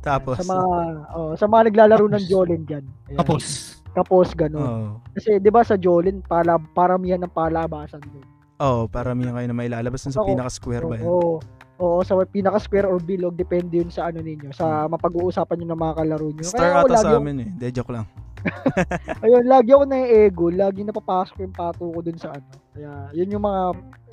Tapos, 0.00 0.40
Sa 0.40 0.46
mga, 0.46 0.68
oh, 1.12 1.32
sa 1.36 1.44
mga 1.44 1.68
naglalaro 1.68 2.06
ng 2.08 2.24
Jolen 2.24 2.64
dyan. 2.64 2.86
Ayan. 3.08 3.18
Tapos, 3.18 3.76
Kapos, 3.90 4.30
gano'n. 4.32 4.62
oh, 4.62 4.88
Kasi, 5.12 5.36
di 5.36 5.50
ba 5.50 5.60
sa 5.60 5.74
Jolen, 5.74 6.22
pala, 6.22 6.56
paramihan 6.72 7.18
ng 7.18 7.28
palabasan 7.28 8.00
dun. 8.00 8.24
oh, 8.56 8.86
para 8.86 9.12
may 9.12 9.26
kayo 9.26 9.46
na 9.46 9.54
may 9.54 9.68
lalabas 9.68 10.00
dun 10.00 10.14
sa 10.14 10.24
pinaka-square 10.24 10.86
ba 10.86 10.96
yun? 10.96 11.04
Oo. 11.04 11.32
Oo, 11.78 12.02
sa 12.02 12.18
pinaka-square 12.26 12.90
or 12.90 12.98
bilog, 12.98 13.38
depende 13.38 13.78
yun 13.78 13.90
sa 13.90 14.10
ano 14.10 14.18
ninyo, 14.18 14.50
sa 14.50 14.90
mapag-uusapan 14.90 15.62
nyo 15.62 15.66
ng 15.70 15.82
mga 15.86 15.94
kalaro 15.94 16.28
nyo. 16.34 16.44
Hmm. 16.44 16.52
Star 16.54 16.70
ako 16.74 16.86
ata 16.90 16.98
sa 16.98 17.08
ako- 17.14 17.20
amin 17.22 17.36
eh. 17.46 17.48
De, 17.54 17.66
joke 17.70 17.92
lang. 17.94 18.06
Ayun, 19.26 19.44
lagi 19.50 19.70
ako 19.74 19.84
na-ego, 19.86 20.46
lagi 20.50 20.86
napapasok 20.86 21.42
yung 21.42 21.54
pato 21.54 21.90
ko 21.90 21.98
dun 22.02 22.18
sa 22.18 22.34
ano. 22.34 22.46
Kaya, 22.74 23.10
yun 23.14 23.34
yung 23.34 23.44
mga 23.46 23.62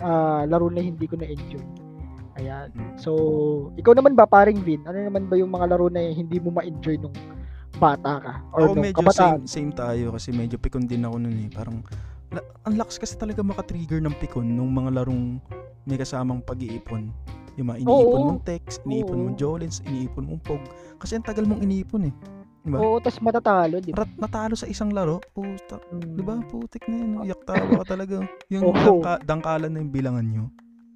ah, 0.02 0.44
laro 0.50 0.70
na 0.70 0.82
hindi 0.82 1.06
ko 1.06 1.18
na-enjoy. 1.18 1.62
Ayan. 2.36 2.68
Mm. 2.76 2.98
So, 3.00 3.12
ikaw 3.80 3.96
naman 3.96 4.14
ba, 4.14 4.28
paring 4.28 4.60
Vin? 4.62 4.84
Ano 4.86 4.98
naman 5.00 5.32
ba 5.32 5.40
yung 5.40 5.54
mga 5.54 5.72
laro 5.72 5.88
na 5.88 6.04
hindi 6.04 6.38
mo 6.42 6.52
ma-enjoy 6.52 7.00
nung 7.00 7.16
bata 7.80 8.20
ka? 8.20 8.34
Or 8.52 8.74
nung 8.74 8.84
medyo 8.84 9.02
kabataan? 9.02 9.48
same, 9.48 9.72
same 9.72 9.72
tayo 9.72 10.14
kasi 10.14 10.36
medyo 10.36 10.60
pikon 10.60 10.86
din 10.86 11.08
ako 11.08 11.16
nun 11.18 11.38
eh. 11.48 11.50
Parang, 11.50 11.80
ang 12.68 12.76
lakas 12.76 13.00
kasi 13.00 13.16
talaga 13.16 13.40
makatrigger 13.40 14.04
ng 14.04 14.16
pikon 14.20 14.48
nung 14.52 14.74
mga 14.76 15.02
larong 15.02 15.40
may 15.88 15.96
kasamang 15.96 16.44
pag-iipon. 16.44 17.14
Yung 17.56 17.68
mga 17.72 17.80
iniipon 17.88 18.20
Oo. 18.20 18.28
mong 18.32 18.44
text, 18.44 18.84
iniipon 18.84 19.16
Oo. 19.16 19.24
mong 19.28 19.38
Jolens, 19.40 19.80
iniipon 19.88 20.24
mong 20.28 20.42
Pog. 20.44 20.64
Kasi 21.00 21.16
ang 21.16 21.26
tagal 21.26 21.48
mong 21.48 21.64
iniipon 21.64 22.12
eh. 22.12 22.16
Diba? 22.66 22.82
Oo, 22.82 22.98
tas 22.98 23.22
matatalo, 23.22 23.78
di 23.78 23.94
ba? 23.94 24.02
Rat 24.02 24.12
natalo 24.18 24.58
sa 24.58 24.66
isang 24.66 24.90
laro, 24.90 25.22
puta. 25.38 25.78
Mm. 25.94 26.18
Di 26.18 26.24
ba? 26.26 26.34
Putik 26.50 26.84
na 26.90 26.96
yun. 26.98 27.12
Iyak 27.22 27.46
tawa 27.46 27.86
ka 27.86 27.94
talaga. 27.94 28.26
Yung 28.50 28.74
Oo. 28.74 28.74
dangka, 28.74 29.14
dangkalan 29.22 29.70
na 29.70 29.80
yung 29.86 29.94
bilangan 29.94 30.26
nyo. 30.26 30.46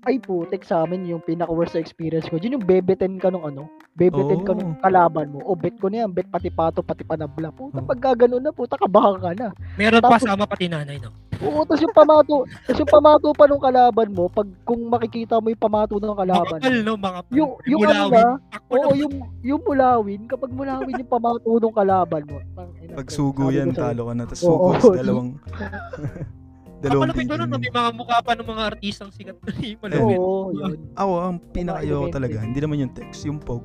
Ay 0.07 0.15
putik 0.15 0.63
sa 0.63 0.88
amin 0.88 1.03
yung 1.03 1.19
pinaka-worst 1.19 1.75
na 1.75 1.83
experience 1.83 2.31
ko. 2.31 2.39
Yun 2.39 2.55
yung 2.55 2.63
bebeten 2.63 3.19
ka 3.19 3.27
nung 3.27 3.43
ano, 3.43 3.67
bebeten 3.99 4.47
ka 4.47 4.55
Oo. 4.55 4.59
nung 4.63 4.79
kalaban 4.79 5.27
mo. 5.35 5.43
O 5.43 5.59
bet 5.59 5.75
ko 5.75 5.91
na 5.91 6.07
yan, 6.07 6.15
bet 6.15 6.31
pati 6.31 6.47
pato, 6.47 6.79
pati 6.79 7.03
panabla. 7.03 7.51
Puta, 7.51 7.83
Oo. 7.83 7.88
pag 7.88 7.99
gano'n 8.15 8.39
na, 8.39 8.55
puta, 8.55 8.79
kabahan 8.79 9.19
ka 9.19 9.31
na. 9.35 9.51
meron 9.75 9.99
pa 9.99 10.15
Tapos- 10.15 10.23
sama 10.23 10.47
pati 10.47 10.71
nanay, 10.71 11.03
no? 11.03 11.12
Oo, 11.39 11.63
tas 11.63 11.79
yung 11.79 11.95
pamato, 11.95 12.43
tas 12.67 12.75
yung 12.75 12.91
pamato 12.91 13.31
pa 13.31 13.47
nung 13.47 13.63
kalaban 13.63 14.12
mo, 14.12 14.27
pag 14.27 14.43
kung 14.67 14.88
makikita 14.91 15.39
mo 15.39 15.47
yung 15.47 15.63
pamato 15.63 15.95
ng 15.95 16.15
kalaban 16.15 16.59
Makapal, 16.59 16.79
no? 16.83 16.93
Makapal. 16.99 17.31
Yung, 17.35 17.51
yung 17.63 17.81
ano 17.83 17.91
Mulawin. 17.91 18.12
na, 18.12 18.25
Ako 18.55 18.71
oo, 18.75 18.91
yung, 18.95 19.13
yung 19.43 19.62
mulawin, 19.63 20.21
kapag 20.27 20.51
mulawin 20.51 20.99
yung 20.99 21.12
pamato 21.12 21.51
ng 21.59 21.75
kalaban 21.75 22.23
mo. 22.27 22.38
Pag 22.55 23.07
pre, 23.07 23.15
sugo 23.15 23.51
yan, 23.51 23.71
talo 23.75 24.07
ka 24.07 24.13
na. 24.15 24.23
Tapos 24.27 24.43
Oo. 24.47 24.75
sugo 24.75 24.95
sa 24.95 24.99
dalawang... 24.99 25.29
dalawang 26.80 27.12
Kapalapit 27.12 27.28
ko 27.28 27.36
nun, 27.36 27.50
may 27.54 27.72
mga 27.72 27.92
mukha 27.94 28.18
pa 28.20 28.32
ng 28.34 28.48
mga 28.48 28.63
artistang 28.65 29.12
sikat 29.12 29.36
na 29.38 29.52
malapit. 29.78 30.18
Oo, 30.18 30.52
yun. 30.52 30.78
Ako, 30.96 31.13
ang 31.20 31.38
pinakayo 31.52 32.08
talaga, 32.10 32.36
hindi 32.39 32.60
naman 32.60 32.78
yung 32.80 32.94
text, 32.94 33.22
yung 33.24 33.38
Pog. 33.38 33.63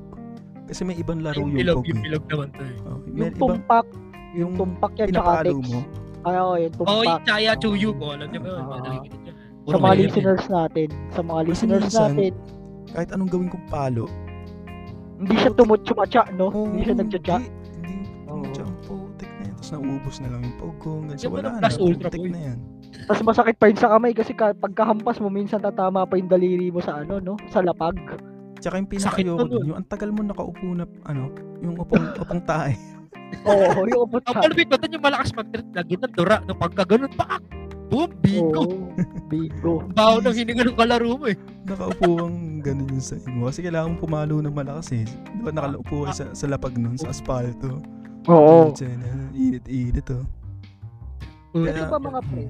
Kasi 0.65 0.81
may 0.81 0.95
ibang 0.95 1.21
laro 1.21 1.39
Yung 1.39 1.53
yung 1.53 1.77
Pog. 1.77 1.85
yung 1.85 1.99
eh. 1.99 2.03
bilog 2.03 2.23
naman 2.25 2.47
to 2.51 2.61
eh. 2.61 2.75
Oh, 2.83 2.97
may 3.01 3.19
Yung 3.21 3.33
tumpak, 3.37 3.85
yung 4.33 4.51
tumpak 4.53 4.91
yan, 4.97 5.07
tsaka 5.11 5.31
text. 5.43 5.63
mo. 5.63 5.79
Ay, 6.25 6.35
oo, 6.35 6.53
yung 6.57 6.73
Oh, 6.73 6.77
tumpak. 6.81 7.05
yung 7.05 7.21
Chaya 7.23 7.53
Chuyu 7.55 7.91
ko, 7.93 8.05
alam 8.11 8.27
niyo 8.27 8.39
ba 8.39 8.47
yun? 8.47 8.59
Oo. 8.59 8.77
Niya. 8.77 9.33
sa 9.65 9.77
mga 9.79 9.95
listeners 9.97 10.45
natin, 10.47 10.87
sa 11.09 11.21
mga 11.21 11.39
Kasi 11.39 11.49
listeners 11.49 11.83
minsan, 11.85 12.09
natin, 12.11 12.33
Kahit 12.87 13.09
anong 13.11 13.29
gawin 13.29 13.49
kong 13.49 13.65
palo. 13.67 14.05
hindi 15.15 15.35
siya 15.35 15.51
tumutsumatsa, 15.53 16.21
no? 16.33 16.47
oo, 16.47 16.67
hindi 16.67 16.83
siya 16.83 16.95
nagtsatsa. 16.95 17.35
Hindi, 17.39 17.49
hindi 17.81 18.09
Oo. 18.25 18.43
tumutsa 18.43 18.61
ang 18.61 18.77
putik 18.83 19.31
na 19.31 19.43
yan. 19.43 19.55
Tapos 19.55 19.69
naubos 19.71 20.15
na 20.19 20.27
lang 20.27 20.41
yung 20.43 20.57
Pog 20.59 20.75
ko. 20.77 20.89
Mo 20.99 21.11
wala 21.31 21.47
ng 21.47 21.55
na. 21.55 21.61
plus 21.61 21.77
ultra, 21.79 22.07
na 22.11 22.41
yan. 22.43 22.59
Tapos 23.03 23.21
masakit 23.21 23.55
pa 23.59 23.67
yun 23.67 23.77
sa 23.77 23.91
kamay 23.91 24.15
kasi 24.15 24.31
ka, 24.31 24.55
pagkahampas 24.55 25.19
mo, 25.19 25.27
minsan 25.27 25.59
tatama 25.59 26.07
pa 26.07 26.15
yung 26.15 26.31
daliri 26.31 26.71
mo 26.71 26.79
sa 26.79 27.03
ano, 27.03 27.19
no? 27.19 27.35
Sa 27.51 27.59
lapag. 27.59 27.99
Tsaka 28.57 28.79
yung 28.79 28.89
pinakayoko 28.89 29.37
na 29.37 29.51
dun, 29.51 29.65
yung 29.67 29.77
ang 29.77 29.87
tagal 29.87 30.09
mo 30.09 30.23
nakaupo 30.23 30.67
na, 30.73 30.87
ano, 31.05 31.29
yung 31.59 31.75
upong, 31.75 32.05
upong 32.17 32.41
tae. 32.49 32.73
Oo, 33.43 33.83
yung 33.85 34.01
upot 34.07 34.23
Ang 34.25 34.35
sa... 34.37 34.41
palapit 34.41 34.67
ba 34.69 34.77
yung 34.79 35.03
malakas 35.03 35.29
mag-trip 35.33 35.67
lagi 35.73 35.93
ng 35.97 36.13
dura 36.13 36.37
no 36.45 36.53
pagka 36.53 36.85
ganun 36.85 37.09
pa 37.09 37.41
boom 37.89 38.09
bigo 38.21 38.53
Oo, 38.53 38.93
bigo. 39.27 39.81
Ang 39.81 39.97
baho 39.97 40.15
ng 40.21 40.35
hininga 40.35 40.63
ng 40.69 40.77
kalaro 40.77 41.17
mo 41.17 41.25
eh 41.25 41.37
Nakaupo 41.65 42.21
kang 42.21 42.61
ganun 42.61 42.93
yung 42.93 43.01
sa 43.01 43.17
mo. 43.29 43.49
Kasi 43.49 43.65
kailangan 43.65 43.97
pumalo 43.97 44.37
ng 44.41 44.53
malakas 44.53 44.93
eh. 44.93 45.05
Di 45.05 45.41
ba 45.41 45.49
nakalaupo 45.49 46.05
ka 46.05 46.11
sa, 46.13 46.25
sa 46.37 46.45
lapag 46.45 46.77
nun, 46.77 46.93
sa 46.97 47.09
asfalto. 47.09 47.81
Oo. 48.29 48.69
Ano, 48.69 49.25
Init-init 49.33 50.05
oh. 50.13 50.21
Ano 51.53 51.65
Kaya- 51.65 51.89
ba 51.89 51.97
mga 51.97 52.21
pre? 52.29 52.45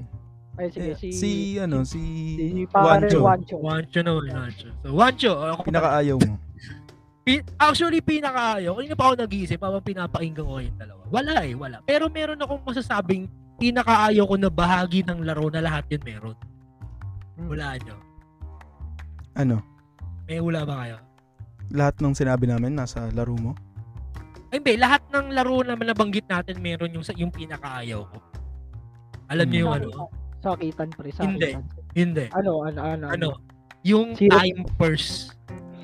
Hmm. 0.56 0.60
Ay, 0.64 0.68
sige, 0.72 0.90
Eh, 0.90 0.96
si... 0.96 1.08
si, 1.12 1.30
ano, 1.60 1.84
si, 1.84 2.00
si 2.40 2.64
pare 2.64 3.04
Wancho. 3.12 3.20
Wancho. 3.20 3.56
Wancho 3.60 4.00
na 4.00 4.12
Wancho 4.16 4.68
so 4.80 4.88
Wancho 4.96 5.32
ako 5.36 5.60
Pinakaayaw 5.68 6.16
mo. 6.16 6.34
Actually 7.58 8.00
pinakaayaw. 8.00 8.72
Kanina 8.72 8.94
pa 8.94 9.04
ako 9.10 9.14
nag-iisip 9.26 9.58
habang 9.58 9.82
pinapakinggan 9.82 10.46
ko 10.46 10.62
yung 10.62 10.78
dalawa. 10.78 11.02
Wala 11.10 11.34
eh 11.42 11.54
wala. 11.58 11.76
Pero 11.82 12.06
meron 12.06 12.40
akong 12.40 12.62
masasabing 12.64 13.26
pinakaayaw 13.60 14.24
ko 14.24 14.36
na 14.40 14.48
bahagi 14.48 15.02
ng 15.04 15.26
laro 15.26 15.50
na 15.52 15.60
lahat 15.60 15.84
yun 15.92 16.02
meron. 16.06 16.36
Hmm. 17.36 17.52
wala 17.52 17.76
nyo. 17.76 17.96
Ano, 19.36 19.60
may 20.24 20.40
wala 20.40 20.64
ba 20.64 20.74
kayo? 20.86 20.96
Lahat 21.76 22.00
ng 22.00 22.16
sinabi 22.16 22.48
namin 22.48 22.72
nasa 22.72 23.12
laro 23.12 23.36
mo? 23.36 23.52
ay 24.54 24.62
hindi. 24.62 24.74
Lahat 24.78 25.02
ng 25.10 25.34
laro 25.34 25.60
na 25.66 25.74
nabanggit 25.76 26.24
natin 26.30 26.62
meron 26.62 26.94
yung 26.94 27.04
yung 27.18 27.34
pinakaayaw 27.34 28.00
ko. 28.06 28.18
Alam 29.28 29.46
niyo 29.50 29.60
yung 29.66 29.74
ano 29.74 29.88
Sakitan, 30.46 30.88
pre. 30.90 31.10
Hindi. 31.12 31.50
Sakitan. 31.50 31.62
hindi 31.92 32.24
Ano, 32.30 32.62
ano, 32.62 32.80
ano. 32.80 33.06
ano, 33.08 33.28
yung 33.82 34.14
Zero- 34.14 34.30
time 34.32 34.62
purse. 34.76 35.34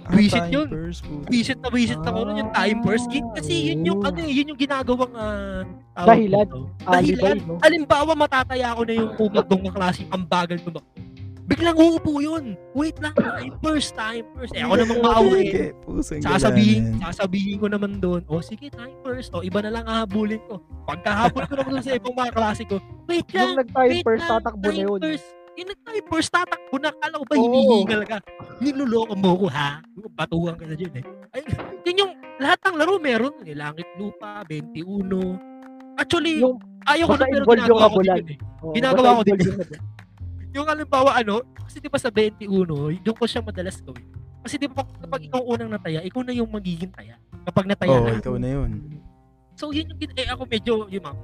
Ah, 0.03 0.19
Visit 0.19 0.35
time 0.41 0.51
yun. 0.51 0.69
puta. 0.99 1.27
Visit 1.31 1.59
na 1.59 1.69
visit 1.71 2.03
ako 2.03 2.19
nun 2.27 2.37
yung 2.37 2.51
time 2.51 2.79
purse. 2.83 3.07
Yun- 3.09 3.31
Kasi 3.33 3.55
yun 3.71 3.81
yung, 3.85 4.01
ano, 4.03 4.19
eh, 4.19 4.33
yun 4.33 4.51
yung 4.51 4.61
ginagawang 4.61 5.15
ah, 5.15 5.63
tawag 5.95 6.09
Dahilan. 6.19 6.47
dito. 6.47 6.59
Alibay, 6.85 7.39
no? 7.41 7.55
Halimbawa, 7.59 8.11
matataya 8.13 8.67
ako 8.71 8.83
na 8.83 8.95
yung 8.97 9.11
umagdong 9.17 9.63
na 9.63 9.71
klase 9.71 10.03
ang 10.09 10.23
bagal 10.23 10.59
tumakbo. 10.59 11.02
Biglang 11.53 11.77
uupo 11.77 12.25
yun. 12.25 12.57
Wait 12.73 12.97
lang, 12.97 13.13
time 13.13 13.53
first, 13.61 13.93
time 13.93 14.25
first. 14.33 14.57
Eh, 14.57 14.65
ako 14.65 14.81
namang 14.81 15.01
maawin. 15.05 15.45
Sasabihin, 16.25 16.97
sasabihin 17.05 17.61
ko 17.61 17.69
naman 17.69 18.01
doon, 18.01 18.25
o 18.25 18.41
sige, 18.41 18.73
time 18.73 18.97
first. 19.05 19.29
O, 19.37 19.45
iba 19.45 19.61
na 19.61 19.69
lang 19.69 19.85
hahabulin 19.85 20.41
ko. 20.49 20.65
Pagkahabol 20.89 21.45
ko 21.45 21.55
naman 21.61 21.71
doon 21.77 21.85
sa 21.85 21.93
ibang 21.93 22.17
mga 22.17 22.33
klase 22.33 22.65
ko, 22.65 22.81
wait 23.05 23.29
lang, 23.37 23.53
Yung 23.53 23.59
nag-time 23.61 23.91
Wait 23.93 24.05
first, 24.09 24.25
lang, 24.25 24.31
tatakbo 24.41 24.65
na 24.65 24.81
yun. 24.81 25.01
First, 25.05 25.27
yung 25.53 25.69
nag-time 25.69 26.07
first, 26.09 26.31
tatakbo 26.33 26.75
na. 26.81 26.91
Kala 26.97 27.15
ko 27.21 27.25
ba 27.29 27.35
hinihingal 27.37 28.03
ka? 28.09 28.17
Niloloko 28.65 29.13
mo 29.13 29.31
ko, 29.37 29.47
ha? 29.53 29.71
Batuhan 30.17 30.57
ka 30.57 30.65
na 30.65 30.73
dyan, 30.73 30.95
eh. 30.97 31.05
Ay, 31.37 31.43
yun 31.85 32.01
yung, 32.01 32.13
lahat 32.41 32.59
ng 32.65 32.77
laro 32.81 32.97
meron. 32.97 33.37
Eh, 33.45 33.53
Langit 33.53 33.93
Lupa, 34.01 34.41
21. 34.49 35.37
Actually, 36.01 36.41
Yung, 36.41 36.57
ayaw 36.89 37.13
ko 37.13 37.17
na 37.21 37.27
pero 37.29 37.45
ginagawa 37.45 37.85
ko 37.93 37.99
din 38.01 38.09
yun, 38.17 38.29
eh. 38.33 38.39
oh, 38.65 38.73
Ginagawa 38.73 39.11
ko 39.21 39.23
din 39.29 39.37
yung- 40.53 40.69
halimbawa, 40.69 41.11
ano, 41.15 41.41
kasi 41.63 41.81
di 41.81 41.89
ba 41.89 41.97
sa 41.97 42.09
21, 42.09 42.45
yung 43.01 43.17
ko 43.17 43.25
siya 43.25 43.41
madalas 43.41 43.81
gawin. 43.81 44.05
Kasi 44.43 44.59
di 44.59 44.67
ba 44.67 44.83
kapag 44.83 45.23
ikaw 45.25 45.41
unang 45.41 45.71
nataya, 45.71 46.03
ikaw 46.03 46.21
na 46.21 46.35
yung 46.35 46.51
magiging 46.51 46.91
taya. 46.91 47.17
Kapag 47.47 47.65
nataya 47.65 47.95
Oo, 47.95 48.05
na. 48.05 48.19
ikaw 48.19 48.35
na 48.37 48.49
yun. 48.51 48.71
So 49.55 49.71
yun 49.71 49.87
yung 49.89 50.01
eh 50.13 50.27
ako 50.27 50.43
medyo 50.45 50.73
yung 50.89 51.05
mga 51.05 51.17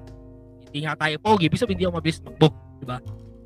hindi 0.69 0.79
nga 0.85 0.95
tayo 0.95 1.17
pogi, 1.19 1.49
ibig 1.49 1.59
sabihin 1.59 1.81
hindi 1.81 1.87
ako 1.89 1.97
mabilis 1.97 2.21
magbo, 2.21 2.49
di 2.79 2.87
ba? 2.87 2.99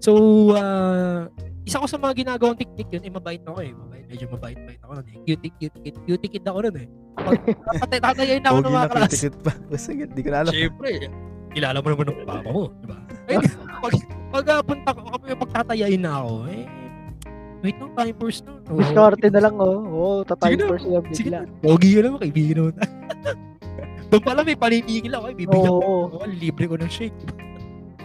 So 0.03 0.11
ah, 0.53 1.31
isa 1.63 1.79
ko 1.79 1.87
sa 1.87 1.97
mga 1.97 2.27
ginagawang 2.27 2.59
technique 2.59 2.91
yun, 2.91 3.03
eh 3.03 3.13
mabait 3.13 3.41
ako 3.41 3.59
eh. 3.63 3.71
Mabait, 3.71 4.05
medyo 4.05 4.27
mabait-bait 4.29 4.81
ako 4.83 4.93
nun 4.99 5.07
eh. 5.07 5.17
Cutie, 5.23 5.55
cutie, 5.55 5.81
cutie, 5.81 6.03
cutie 6.05 6.29
kid 6.29 6.45
ako 6.45 6.59
nun 6.67 6.77
eh. 6.77 6.87
Pag 7.15 7.39
tatay, 7.87 7.99
tatayain 8.03 8.43
na 8.43 8.51
ako 8.51 8.59
Pogi 8.59 8.67
ng 8.67 8.75
mga 8.75 8.83
na 8.83 8.93
klase. 8.93 9.09
kitikit 9.09 9.35
pa. 9.41 9.53
Basta 9.71 9.89
di 9.95 10.21
ko 10.21 10.29
na 10.29 10.39
alam. 10.43 10.53
Siyempre, 10.53 10.91
kilala 11.53 11.79
mo 11.79 11.89
naman 11.93 12.05
ng 12.09 12.19
papa 12.25 12.51
mo, 12.51 12.65
di 12.81 12.87
ba? 12.89 12.99
Eh, 13.29 13.39
pag, 13.81 13.93
pag 14.33 14.45
ah, 14.49 14.63
punta 14.65 14.91
ko, 14.97 15.01
kami 15.21 15.37
pagtatayain 15.37 16.01
na 16.01 16.13
ako, 16.25 16.35
eh, 16.49 16.65
wait 17.63 17.77
lang, 17.79 17.93
time 17.95 18.17
first 18.19 18.43
na. 18.49 18.53
Oo. 18.73 18.79
Diskarte 18.81 19.27
na 19.29 19.41
lang, 19.41 19.55
oh. 19.61 19.79
Oo, 19.85 20.11
tatime 20.25 20.57
Sige 20.57 20.59
na, 20.59 20.71
first 20.73 20.87
yan 20.89 21.03
Sige 21.13 21.31
na, 21.31 21.41
pogi 21.61 21.91
ka 21.95 22.01
naman, 22.03 22.19
kaibigan 22.19 22.57
naman. 22.59 22.75
Doon 24.13 24.23
pala 24.25 24.41
may 24.45 24.57
paninigil 24.57 25.13
ako, 25.17 25.27
eh, 25.29 25.37
bibigyan 25.37 25.73
Oo. 25.73 25.81
ko, 25.81 25.93
oh, 26.21 26.27
libre 26.29 26.65
ko 26.69 26.77
ng 26.81 26.91
shake. 26.91 27.17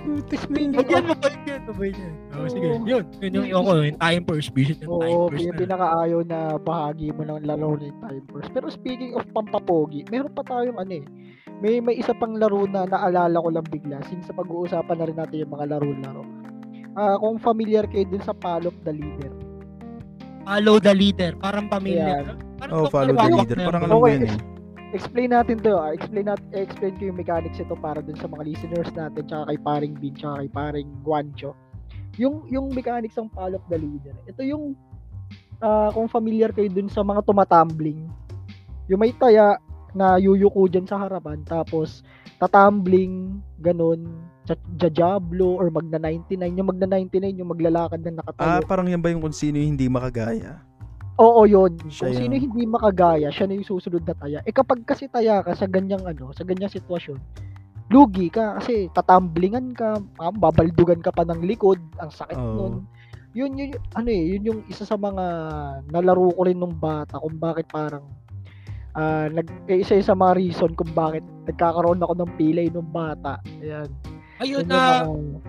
Speaking 0.08 0.72
Huwag 0.72 0.88
yan, 0.88 1.04
of, 1.04 1.10
mabait 1.13 1.39
yan, 1.43 1.62
mabait 1.67 1.96
yan. 1.96 2.13
Oh, 2.32 2.48
sige, 2.48 2.67
yun. 2.82 3.04
Yun 3.20 3.32
yung 3.43 3.60
ako, 3.60 3.70
yung 3.84 4.00
time 4.00 4.24
first, 4.24 4.50
vision 4.56 4.78
yung 4.80 4.91
time 4.98 5.12
Oo, 5.12 5.28
first. 5.28 5.43
yung 5.43 5.52
na- 5.52 5.62
pinakaayaw 5.62 6.22
na 6.24 6.39
bahagi 6.58 7.08
mo 7.12 7.22
ng 7.24 7.43
laro 7.43 7.76
ng 7.76 7.96
time 8.00 8.24
first. 8.32 8.50
Pero 8.52 8.65
speaking 8.70 9.12
of 9.13 9.28
pampapogi, 9.36 10.08
meron 10.08 10.32
pa 10.32 10.43
tayong 10.43 10.80
ano 10.80 10.93
eh. 10.96 11.06
May 11.58 11.82
may 11.82 11.98
isa 11.98 12.13
pang 12.13 12.38
laro 12.38 12.63
na 12.65 12.86
naalala 12.86 13.36
ko 13.36 13.50
lang 13.50 13.67
bigla 13.67 13.98
since 14.06 14.30
sa 14.30 14.34
pag-uusapan 14.34 14.96
na 14.96 15.06
rin 15.06 15.17
natin 15.17 15.43
yung 15.43 15.52
mga 15.52 15.65
laro-laro. 15.76 16.24
Ah, 16.93 17.17
kung 17.17 17.38
familiar 17.38 17.86
kayo 17.86 18.08
dun 18.08 18.24
sa 18.24 18.34
of 18.63 18.74
the 18.82 18.93
Leader. 18.93 19.32
Follow 20.48 20.80
the 20.80 20.96
leader, 20.96 21.36
parang 21.36 21.67
pamilya. 21.67 22.24
Parang 22.56 22.72
Oh, 22.72 22.88
follow 22.88 23.12
the 23.12 23.28
leader. 23.28 23.58
na 23.60 23.67
Parang 23.67 23.84
yun. 23.84 23.91
alam 23.91 24.00
ko 24.00 24.08
yan 24.08 24.24
eh. 24.24 24.57
Explain 24.95 25.36
natin 25.36 25.60
to. 25.60 25.76
ah. 25.76 25.91
Explain 25.91 26.32
nat 26.32 26.39
explain 26.56 26.95
ko 26.95 27.12
yung 27.12 27.19
mechanics 27.19 27.60
ito 27.60 27.76
para 27.76 28.00
dun 28.00 28.15
sa 28.15 28.32
mga 28.32 28.43
listeners 28.47 28.89
natin 28.95 29.23
tsaka 29.28 29.43
kay 29.52 29.60
paring 29.60 29.93
Bin 30.00 30.13
tsaka 30.15 30.36
kay 30.43 30.50
paring 30.50 30.89
Guancho. 31.04 31.52
Yung 32.15 32.47
yung 32.47 32.71
mechanics 32.71 33.19
ng 33.19 33.28
Pal 33.30 33.54
of 33.54 33.63
the 33.67 33.78
Leader. 33.78 34.15
Ito 34.26 34.41
yung 34.47 34.73
ah, 35.60 35.91
kung 35.91 36.08
familiar 36.08 36.56
kayo 36.56 36.71
dun 36.71 36.88
sa 36.88 37.04
mga 37.04 37.19
tumatumbling. 37.28 38.08
Yung 38.88 39.04
may 39.04 39.12
taya 39.12 39.60
na 39.91 40.15
yuyuko 40.15 40.69
dyan 40.69 40.86
sa 40.86 41.02
harapan 41.02 41.41
tapos 41.41 42.06
tatumbling 42.38 43.41
ganun 43.58 44.06
ja- 44.45 44.67
jajablo 44.78 45.58
or 45.58 45.73
magna 45.73 45.97
99 45.97 46.38
yung 46.54 46.69
magna 46.69 46.86
99 46.86 47.34
yung 47.41 47.50
maglalakad 47.50 48.00
na 48.06 48.12
Ah, 48.13 48.17
nakatayo 48.21 48.62
parang 48.69 48.86
yan 48.86 49.02
ba 49.02 49.10
yung 49.10 49.26
kung 49.26 49.34
sino 49.34 49.58
yung 49.58 49.73
hindi 49.73 49.89
makagaya? 49.89 50.62
Oo, 51.17 51.41
yun. 51.43 51.73
Siya 51.89 52.10
Kung 52.10 52.13
yun. 52.13 52.21
sino 52.21 52.34
hindi 52.38 52.63
makagaya, 52.65 53.34
siya 53.34 53.49
na 53.49 53.58
yung 53.58 53.65
susunod 53.65 54.06
na 54.06 54.13
taya. 54.13 54.39
Eh 54.45 54.53
kapag 54.53 54.86
kasi 54.86 55.10
taya 55.10 55.41
ka 55.41 55.58
sa 55.58 55.65
ganyang 55.65 56.06
ano, 56.06 56.30
sa 56.30 56.45
ganyang 56.45 56.69
sitwasyon, 56.69 57.17
lugi 57.89 58.30
ka 58.30 58.62
kasi 58.62 58.86
tatamblingan 58.93 59.73
ka, 59.73 59.97
ah, 60.19 60.30
babaldugan 60.30 61.01
ka 61.01 61.10
pa 61.10 61.25
ng 61.25 61.41
likod, 61.41 61.82
ang 61.97 62.13
sakit 62.13 62.38
Oo. 62.38 62.53
nun. 62.53 62.73
Yun, 63.34 63.53
yun, 63.53 63.73
yun, 63.73 63.82
ano 63.93 64.10
eh, 64.10 64.23
yun 64.34 64.43
yung 64.43 64.60
isa 64.65 64.82
sa 64.82 64.93
mga 64.93 65.25
nalaro 65.89 66.34
ko 66.34 66.41
rin 66.45 66.58
nung 66.58 66.73
bata 66.73 67.17
kung 67.17 67.38
bakit 67.38 67.65
parang 67.69 68.06
ah 68.97 69.30
nag 69.30 69.45
eh, 69.69 69.86
isa 69.86 69.93
sa 70.01 70.17
mga 70.17 70.41
reason 70.41 70.73
kung 70.73 70.89
bakit 70.91 71.21
nagkakaroon 71.45 72.01
ako 72.01 72.13
ng 72.17 72.32
pilay 72.34 72.65
nung 72.67 72.89
bata. 72.89 73.38
Ayan. 73.62 73.89
Ayun 74.38 74.65
Yun 74.65 74.67
na, 74.67 75.06
yung 75.06 75.38
mga- 75.38 75.41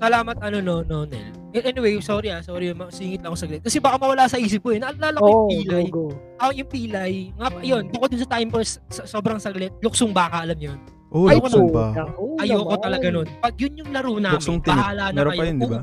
salamat 0.00 0.36
ano 0.40 0.58
no, 0.60 0.76
no, 0.82 1.04
Nel. 1.04 1.37
Eh, 1.58 1.68
Anyway, 1.68 1.98
sorry 1.98 2.28
ah, 2.28 2.40
sorry, 2.40 2.70
singit 2.88 3.18
lang 3.18 3.28
ako 3.28 3.38
saglit. 3.38 3.60
Kasi 3.60 3.78
baka 3.78 3.96
mawala 3.96 4.24
sa 4.24 4.36
isip 4.36 4.60
ko 4.60 4.70
eh. 4.70 4.78
Naalala 4.78 5.16
ko 5.16 5.24
Oo, 5.24 5.30
yung 5.30 5.50
pilay. 5.50 5.84
go, 5.86 6.08
go. 6.08 6.14
Ah, 6.36 6.50
yung 6.50 6.66
pilay. 6.66 7.12
Nga, 7.34 7.48
pa- 7.50 7.64
yun, 7.64 7.82
bukod 7.88 8.08
dun 8.08 8.20
sa 8.20 8.30
time 8.30 8.48
so- 8.62 8.80
sobrang 9.04 9.36
saglit. 9.36 9.74
Luksong 9.78 10.10
baka, 10.10 10.44
alam 10.44 10.56
yun. 10.56 10.78
Oh, 11.08 11.24
Ay, 11.24 11.40
luksong 11.40 11.68
ba? 11.68 11.96
Ayoko 12.38 12.76
talaga 12.78 13.08
nun. 13.08 13.26
Pag 13.38 13.54
yun 13.56 13.74
yung 13.76 13.90
laro 13.90 14.12
namin, 14.14 14.36
Luksong 14.36 14.60
tinik. 14.60 14.76
bahala 14.76 15.04
na 15.08 15.16
Meron 15.16 15.32
kayo. 15.32 15.40
pa 15.40 15.44
yun, 15.44 15.56
di 15.56 15.66
ba? 15.66 15.80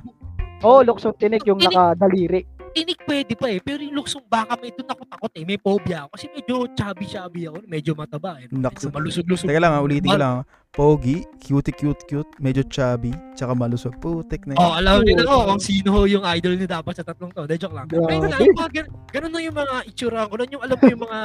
Oo, 0.61 0.79
luksong 0.81 1.15
tinik 1.17 1.43
yung 1.43 1.59
Tinik. 1.59 1.73
nakadaliri. 1.73 2.41
tinik 2.71 2.99
pwede 3.07 3.33
pa 3.33 3.47
eh. 3.47 3.57
Pero 3.57 3.79
yung 3.81 3.95
luksong 3.95 4.27
baka, 4.27 4.59
may 4.59 4.67
doon 4.69 4.83
ako 4.85 5.01
takot 5.07 5.31
eh. 5.33 5.43
May 5.43 5.55
phobia 5.55 6.03
ako. 6.03 6.09
Kasi 6.11 6.25
medyo 6.29 6.55
chubby-chubby 6.75 7.41
ako. 7.47 7.57
Medyo 7.65 7.91
mataba 7.95 8.35
eh. 8.35 8.45
Medyo 8.45 8.87
malusog-lusog. 8.89 9.47
Teka 9.47 9.57
lang, 9.57 9.71
ah, 9.71 9.79
ulitin 9.79 10.05
ko 10.05 10.19
lang. 10.19 10.35
Ah. 10.75 10.77
Pogi, 10.77 11.23
cutie 11.39 11.71
cute 11.71 12.03
cute, 12.03 12.27
medyo 12.37 12.59
chubby, 12.65 13.15
tsaka 13.31 13.55
malusog. 13.55 13.95
Putek 13.97 14.43
na 14.43 14.59
Oh, 14.59 14.75
yun. 14.75 14.75
alam 14.77 14.95
niyo 15.01 15.13
na 15.15 15.23
Oo. 15.23 15.31
oh, 15.31 15.43
kung 15.47 15.63
sino 15.63 15.87
ho 15.89 16.03
yung 16.03 16.27
idol 16.27 16.53
niyo 16.53 16.67
dapat 16.67 16.93
sa 16.93 17.03
tatlong 17.03 17.31
to. 17.31 17.47
De 17.47 17.55
joke 17.55 17.71
lang. 17.71 17.87
Yung 17.87 18.03
mga 18.03 18.71
gan- 18.75 18.91
ganun 19.07 19.31
na 19.31 19.39
yung 19.39 19.55
mga 19.55 19.75
itsura 19.87 20.27
ko. 20.27 20.35
Nun 20.35 20.51
yung 20.51 20.63
alam 20.63 20.75
ko 20.75 20.85
yung 20.85 21.03
mga 21.03 21.19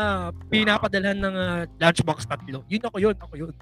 pinapadalhan 0.46 1.18
ng 1.18 1.34
uh, 1.34 1.60
lunchbox 1.76 2.18
tatlo. 2.24 2.62
Yun 2.64 2.82
ako 2.84 2.96
yun, 2.96 3.16
ako 3.18 3.34
yun. 3.36 3.52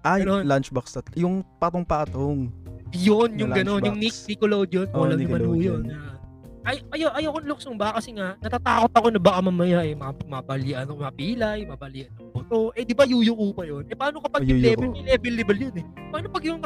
Ay, 0.00 0.22
ganun. 0.22 0.46
lunchbox 0.46 0.86
tat. 0.94 1.06
Yung 1.14 1.42
patong-patong. 1.58 2.54
Yun, 2.88 3.30
yung 3.36 3.50
Na 3.50 3.58
gano'n, 3.58 3.82
yung 3.84 3.98
Nick. 3.98 4.14
Nickelodeon. 4.24 4.86
Oh, 4.94 5.04
alam 5.04 5.18
niyo 5.18 5.28
man 5.28 5.42
ho 5.42 5.52
Nickelodeon. 5.52 5.82
yun. 5.82 5.98
Ah, 5.98 6.14
Ay, 6.66 6.82
ayo 6.92 7.08
ayoko 7.14 7.38
luksong 7.40 7.76
ba 7.78 7.94
kasi 7.96 8.12
nga 8.12 8.34
natatakot 8.42 8.92
ako 8.92 9.06
na 9.14 9.20
baka 9.22 9.40
mamaya 9.40 9.80
eh 9.86 9.94
ma- 9.94 10.12
mabalian 10.26 10.90
o 10.90 10.98
mapilay, 10.98 11.64
mabalian 11.64 12.10
ng 12.18 12.28
boto. 12.34 12.74
Eh 12.74 12.84
di 12.84 12.92
ba 12.92 13.06
yuyuko 13.06 13.54
pa 13.54 13.64
yun? 13.64 13.86
Eh 13.88 13.96
paano 13.96 14.20
kapag 14.20 14.44
yung 14.44 14.60
level, 14.60 14.88
may 14.92 15.04
level 15.06 15.34
level 15.38 15.58
yun 15.70 15.74
eh. 15.80 15.84
Paano 16.12 16.26
pag 16.28 16.44
yung 16.44 16.60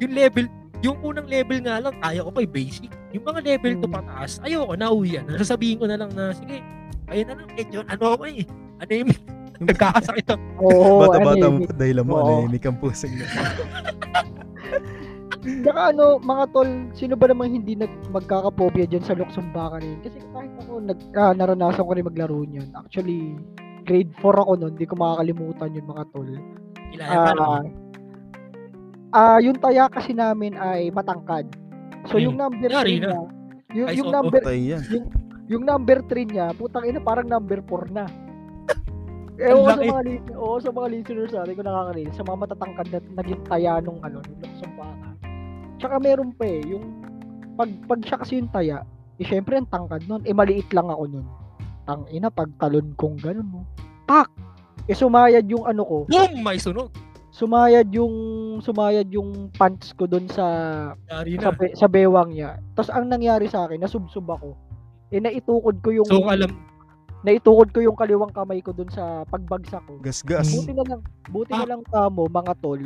yung 0.00 0.12
level, 0.12 0.46
yung 0.82 0.98
unang 1.00 1.28
level 1.28 1.58
nga 1.62 1.78
lang 1.78 1.94
kaya 2.00 2.24
ko 2.24 2.30
pa 2.32 2.40
yung 2.42 2.54
basic. 2.54 2.90
Yung 3.14 3.24
mga 3.24 3.40
level 3.44 3.72
to 3.78 3.86
Hmm. 3.86 3.96
pataas, 3.96 4.32
ayoko 4.42 4.74
na 4.74 4.88
uwi 4.90 5.16
yan. 5.20 5.24
Sasabihin 5.38 5.78
ko 5.78 5.86
na 5.86 5.96
lang 6.00 6.10
na 6.16 6.34
sige, 6.34 6.60
ayun 7.06 7.26
na 7.30 7.34
lang 7.38 7.48
medyo 7.54 7.78
ano 7.86 8.04
ako 8.18 8.24
eh. 8.26 8.42
Ano 8.82 8.90
yung 8.92 9.10
nagkakasakit 9.68 10.26
ako. 10.26 10.42
Oo, 10.60 11.00
Bata-bata 11.06 11.46
ano 11.48 11.56
mo, 11.56 11.66
dahil 11.70 11.96
mo, 12.04 12.14
ano, 12.20 12.32
ang 12.50 12.78
pusing 12.82 13.14
na. 13.16 13.26
Saka 15.62 15.94
ano, 15.94 16.18
mga 16.18 16.44
tol, 16.50 16.70
sino 16.90 17.14
ba 17.14 17.26
namang 17.26 17.54
hindi 17.54 17.74
nag 17.74 17.90
magkakapobia 18.10 18.86
dyan 18.86 19.02
sa 19.02 19.14
luksong 19.14 19.50
baka 19.50 19.78
na 19.78 19.86
yun? 19.86 20.00
Kasi 20.02 20.18
kahit 20.30 20.52
ako, 20.62 20.72
nag, 20.82 20.98
ah, 21.14 21.34
naranasan 21.34 21.86
ko 21.86 21.92
rin 21.94 22.06
maglaro 22.06 22.42
niyan. 22.42 22.70
Actually, 22.74 23.34
grade 23.86 24.10
4 24.18 24.42
ako 24.42 24.52
nun, 24.58 24.74
hindi 24.74 24.86
ko 24.86 24.94
makakalimutan 24.98 25.74
yun 25.74 25.86
mga 25.86 26.04
tol. 26.10 26.30
Kailangan 26.90 27.14
Ah, 27.14 27.30
ano, 27.30 27.46
ah, 29.12 29.38
yung 29.38 29.58
taya 29.58 29.86
kasi 29.86 30.10
namin 30.12 30.58
ay 30.58 30.90
matangkad. 30.90 31.46
So 32.06 32.18
yung 32.18 32.38
number 32.38 32.70
Yari 32.70 32.98
3 32.98 33.02
na. 33.02 33.06
niya, 33.06 33.20
yung, 33.74 33.88
yung 33.94 34.10
number 34.10 34.40
yan. 34.46 34.82
yung 35.46 35.62
number 35.62 35.98
3 36.06 36.26
niya, 36.26 36.46
putang 36.54 36.86
ina 36.86 36.98
parang 36.98 37.26
number 37.26 37.62
4 37.62 37.90
na. 37.90 38.06
Eh, 39.36 39.52
oo, 39.52 39.68
sa 39.68 39.76
mga, 39.76 40.00
li- 40.08 40.32
oo, 40.32 40.56
sa 40.56 40.72
mga 40.72 40.88
listeners 40.96 41.28
natin, 41.28 41.60
kung 41.60 41.68
nakakarinig, 41.68 42.16
sa 42.16 42.24
mga 42.24 42.38
matatangkad 42.40 42.86
na 42.88 42.98
naging 43.20 43.42
taya 43.44 43.84
nung 43.84 44.00
ano, 44.00 44.24
nung 44.24 44.40
luksong 44.40 44.72
baka. 44.80 45.06
Tsaka 45.76 45.96
meron 45.98 46.32
pa 46.32 46.44
eh, 46.44 46.62
yung 46.66 46.84
pag, 47.54 47.68
pag 47.84 48.00
siya 48.00 48.16
kasi 48.16 48.36
yung 48.36 48.48
taya, 48.48 48.84
eh 49.16 49.24
syempre 49.24 49.56
ang 49.56 49.66
tangkad 49.66 50.04
nun, 50.04 50.22
eh 50.22 50.32
maliit 50.32 50.68
lang 50.70 50.86
ako 50.86 51.04
nun. 51.06 51.26
Tang 51.82 52.04
ina, 52.08 52.28
pag 52.28 52.48
talon 52.56 52.92
kong 52.94 53.16
ganun, 53.16 53.46
no. 53.46 53.62
Pak! 54.04 54.28
Eh 54.84 54.94
sumayad 54.94 55.44
yung 55.46 55.64
ano 55.64 55.82
ko, 55.82 55.96
boom, 56.06 56.32
may 56.40 56.56
sunog. 56.56 56.88
sumayad 57.28 57.90
yung 57.90 58.14
sumayad 58.60 59.08
yung 59.08 59.50
pants 59.52 59.92
ko 59.92 60.06
doon 60.06 60.24
sa 60.26 60.44
Yari 61.06 61.36
sa, 61.36 61.50
be- 61.50 61.74
sa 61.74 61.86
bewang 61.86 62.32
niya. 62.32 62.56
Tapos 62.72 62.88
ang 62.88 63.06
nangyari 63.06 63.44
sa 63.44 63.66
akin, 63.66 63.76
nasubsob 63.78 64.24
ako. 64.26 64.54
Eh 65.08 65.18
naitukod 65.18 65.80
ko 65.80 65.90
yung 65.92 66.06
So 66.06 66.22
alam, 66.24 66.54
naitukod 67.20 67.68
ko 67.70 67.82
yung 67.82 67.92
kaliwang 67.94 68.30
kamay 68.30 68.58
ko 68.58 68.70
doon 68.70 68.88
sa 68.88 69.26
pagbagsak 69.26 69.82
ko. 69.84 69.98
Gas-gas. 69.98 70.48
Buti 70.50 70.72
na 70.72 70.84
lang, 70.86 71.00
buti 71.28 71.52
Ah. 71.52 71.60
na 71.60 71.68
lang 71.68 71.82
kamo 71.84 72.24
mga 72.24 72.54
tol, 72.56 72.82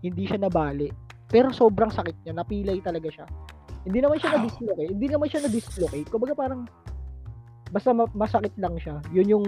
hindi 0.00 0.22
siya 0.24 0.40
nabali. 0.40 0.88
Pero 1.32 1.48
sobrang 1.48 1.88
sakit 1.88 2.22
niya, 2.22 2.36
napilay 2.36 2.78
talaga 2.84 3.08
siya. 3.08 3.26
Hindi 3.88 3.98
naman 4.04 4.20
siya 4.20 4.36
na-dislocate, 4.36 4.92
hindi 4.92 5.08
naman 5.08 5.26
siya 5.32 5.40
na-dislocate. 5.48 6.08
Kumbaga 6.12 6.34
parang 6.36 6.68
basta 7.72 7.90
ma- 7.96 8.12
masakit 8.12 8.52
lang 8.60 8.76
siya. 8.76 9.00
Yun 9.10 9.28
yung 9.32 9.46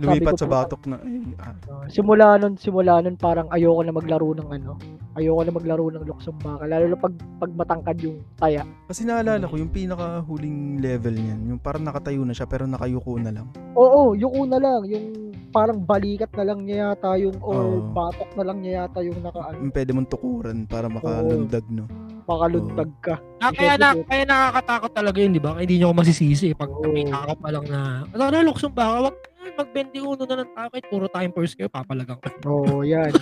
Lumipat 0.00 0.34
ko 0.34 0.40
sa 0.44 0.50
batok 0.50 0.82
na. 0.88 0.96
Ay, 1.00 1.20
ah. 1.40 1.56
Uh, 1.68 1.84
simula 1.88 2.36
nun, 2.36 2.56
simula 2.56 3.00
nun 3.00 3.16
parang 3.16 3.48
ayoko 3.52 3.80
na 3.84 3.92
maglaro 3.92 4.34
ng 4.36 4.48
ano. 4.50 4.76
Ayoko 5.16 5.40
na 5.44 5.52
maglaro 5.52 5.84
ng 5.92 6.04
luksong 6.04 6.38
baka. 6.40 6.64
Lalo 6.68 6.84
na 6.92 6.96
pag, 6.96 7.14
pag 7.40 7.52
matangkad 7.52 7.96
yung 8.00 8.18
taya. 8.36 8.64
Kasi 8.88 9.04
naalala 9.04 9.48
ko, 9.48 9.56
yung 9.60 9.72
pinaka-huling 9.72 10.80
level 10.80 11.16
niyan, 11.16 11.40
yung 11.54 11.60
parang 11.60 11.84
nakatayo 11.84 12.24
na 12.24 12.36
siya 12.36 12.48
pero 12.48 12.64
nakayuko 12.64 13.16
na 13.20 13.32
lang. 13.32 13.46
Oo, 13.76 14.16
yung 14.16 14.32
una 14.32 14.56
lang. 14.56 14.82
Yung 14.88 15.31
parang 15.52 15.78
balikat 15.84 16.32
na 16.32 16.44
lang 16.48 16.64
niya 16.64 16.76
yata 16.90 17.14
yung 17.20 17.36
or 17.44 17.60
Oo. 17.60 17.92
batok 17.92 18.30
na 18.40 18.44
lang 18.48 18.58
niya 18.64 18.72
yata 18.84 18.98
yung 19.04 19.20
naka, 19.20 19.52
Yung 19.54 19.70
pwede 19.70 19.90
mong 19.92 20.08
tukuran 20.08 20.64
para 20.64 20.88
makalundag, 20.88 21.62
no? 21.68 21.84
makalundag 22.24 22.90
ka. 23.04 23.14
Ah, 23.42 23.52
kaya, 23.52 23.74
na, 23.76 23.92
kaya 24.06 24.24
nakakatakot 24.24 24.92
talaga 24.94 25.18
yun, 25.20 25.36
di 25.36 25.42
ba? 25.42 25.54
Kaya 25.54 25.64
hindi 25.66 25.76
nyo 25.82 25.92
ako 25.92 25.96
masisisi. 26.00 26.54
Pag 26.54 26.70
Oo. 26.70 26.82
nakita 26.88 27.18
ka 27.28 27.34
pa 27.36 27.48
lang 27.52 27.64
na, 27.68 27.80
ano 28.08 28.22
na, 28.30 28.46
luksong 28.46 28.74
baka, 28.74 29.10
wag 29.10 29.16
mag-21 29.52 30.16
na 30.24 30.34
ng 30.40 30.52
takit, 30.56 30.84
puro 30.88 31.06
time 31.12 31.32
first 31.36 31.54
kayo, 31.60 31.68
papalagang. 31.68 32.16
Oo, 32.48 32.80
yan. 32.86 33.12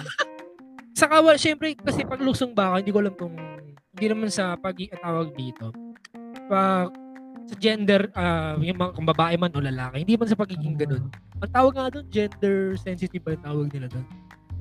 Saka, 1.01 1.25
well, 1.25 1.41
syempre, 1.41 1.75
kasi 1.75 2.05
pag 2.05 2.21
luksong 2.23 2.55
baka, 2.55 2.85
hindi 2.85 2.93
ko 2.93 2.99
alam 3.03 3.15
kung, 3.17 3.35
hindi 3.97 4.07
naman 4.07 4.31
sa 4.31 4.55
pag 4.55 4.77
tawag 4.79 5.35
dito, 5.35 5.75
pag 6.47 6.93
sa 7.51 7.57
gender, 7.59 8.01
ah, 8.15 8.55
yung 8.63 8.79
mga 8.79 8.93
kung 8.95 9.07
babae 9.11 9.35
man 9.35 9.51
o 9.51 9.59
lalaki, 9.59 10.07
hindi 10.07 10.15
man 10.15 10.29
sa 10.31 10.39
pagiging 10.39 10.79
ganun. 10.79 11.11
Ang 11.43 11.51
tawag 11.51 11.73
nga 11.75 11.91
doon, 11.91 12.07
gender 12.07 12.79
sensitive 12.79 13.23
ba 13.27 13.35
yung 13.35 13.45
tawag 13.45 13.67
nila 13.75 13.87
doon? 13.91 14.07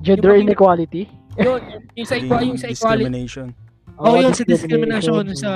Gender 0.00 0.34
Yung 0.34 0.50
inequality. 0.50 1.02
Yun, 1.38 1.60
yung 1.94 2.08
sa, 2.08 2.16
equa- 2.18 2.42
yung 2.42 2.58
sa 2.58 2.66
equality, 2.66 3.06
Discrimination. 3.06 3.48
Oo, 4.00 4.16
Oo, 4.16 4.22
yun, 4.24 4.32
sa 4.32 4.44
discrimination 4.48 5.24
sa 5.36 5.50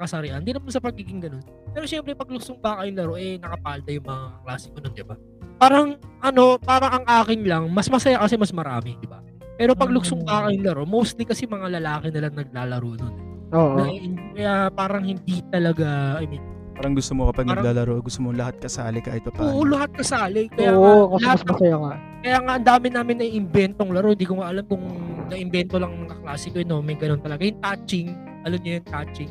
kasarian. 0.00 0.40
Hindi 0.40 0.56
naman 0.56 0.72
sa 0.72 0.80
pagiging 0.80 1.20
ganun. 1.20 1.44
Pero 1.76 1.84
syempre, 1.84 2.16
pag 2.16 2.32
luksong 2.32 2.56
baka 2.56 2.88
yung 2.88 2.96
laro, 2.96 3.14
eh, 3.20 3.36
nakapalda 3.36 3.90
yung 3.92 4.06
mga 4.08 4.24
klase 4.40 4.66
ko 4.72 4.78
nun, 4.80 4.92
di 4.96 5.04
ba? 5.04 5.16
Parang, 5.60 5.86
ano, 6.24 6.56
parang 6.56 6.92
ang 6.96 7.04
akin 7.04 7.40
lang, 7.44 7.68
mas 7.68 7.92
masaya 7.92 8.16
kasi 8.24 8.40
mas 8.40 8.56
marami, 8.56 8.96
di 8.96 9.04
ba? 9.04 9.20
Pero 9.60 9.76
pag 9.76 9.92
luksong 9.92 10.24
baka 10.24 10.48
yung 10.48 10.64
laro, 10.64 10.88
mostly 10.88 11.28
kasi 11.28 11.44
mga 11.44 11.76
lalaki 11.76 12.08
na 12.08 12.20
lang 12.24 12.32
naglalaro 12.32 12.90
nun. 12.96 13.14
Oo. 13.52 13.76
Na, 13.76 13.84
kaya 14.32 14.54
parang 14.72 15.04
hindi 15.04 15.44
talaga, 15.52 16.16
I 16.16 16.24
mean, 16.24 16.40
Parang 16.80 16.96
gusto 16.96 17.12
mo 17.12 17.28
kapag 17.28 17.44
Parang- 17.44 17.60
naglalaro, 17.60 18.00
gusto 18.00 18.24
mo 18.24 18.32
lahat 18.32 18.56
kasali 18.56 19.04
kahit 19.04 19.20
pa 19.20 19.36
oo, 19.36 19.36
paano. 19.36 19.68
lahat 19.68 19.90
kasali. 19.92 20.48
Kaya 20.48 20.72
Oo, 20.72 20.80
nga, 20.80 21.12
kasi 21.12 21.20
lahat 21.20 21.36
mas 21.36 21.44
masaya 21.52 21.76
nga. 21.76 21.94
Kaya 22.20 22.36
nga, 22.40 22.52
ang 22.56 22.64
dami 22.64 22.86
namin 22.88 23.16
na 23.20 23.26
inventong 23.28 23.90
laro. 23.92 24.08
Hindi 24.16 24.24
ko 24.24 24.40
nga 24.40 24.48
alam 24.48 24.64
kung 24.64 24.84
na-invento 25.28 25.76
lang 25.76 25.92
ng 25.92 26.08
kaklase 26.08 26.48
ko, 26.48 26.56
no, 26.64 26.80
may 26.80 26.96
ganun 26.96 27.20
talaga. 27.20 27.44
Yung 27.44 27.60
touching, 27.60 28.08
alam 28.48 28.58
niyo 28.64 28.72
yung 28.80 28.88
touching. 28.88 29.30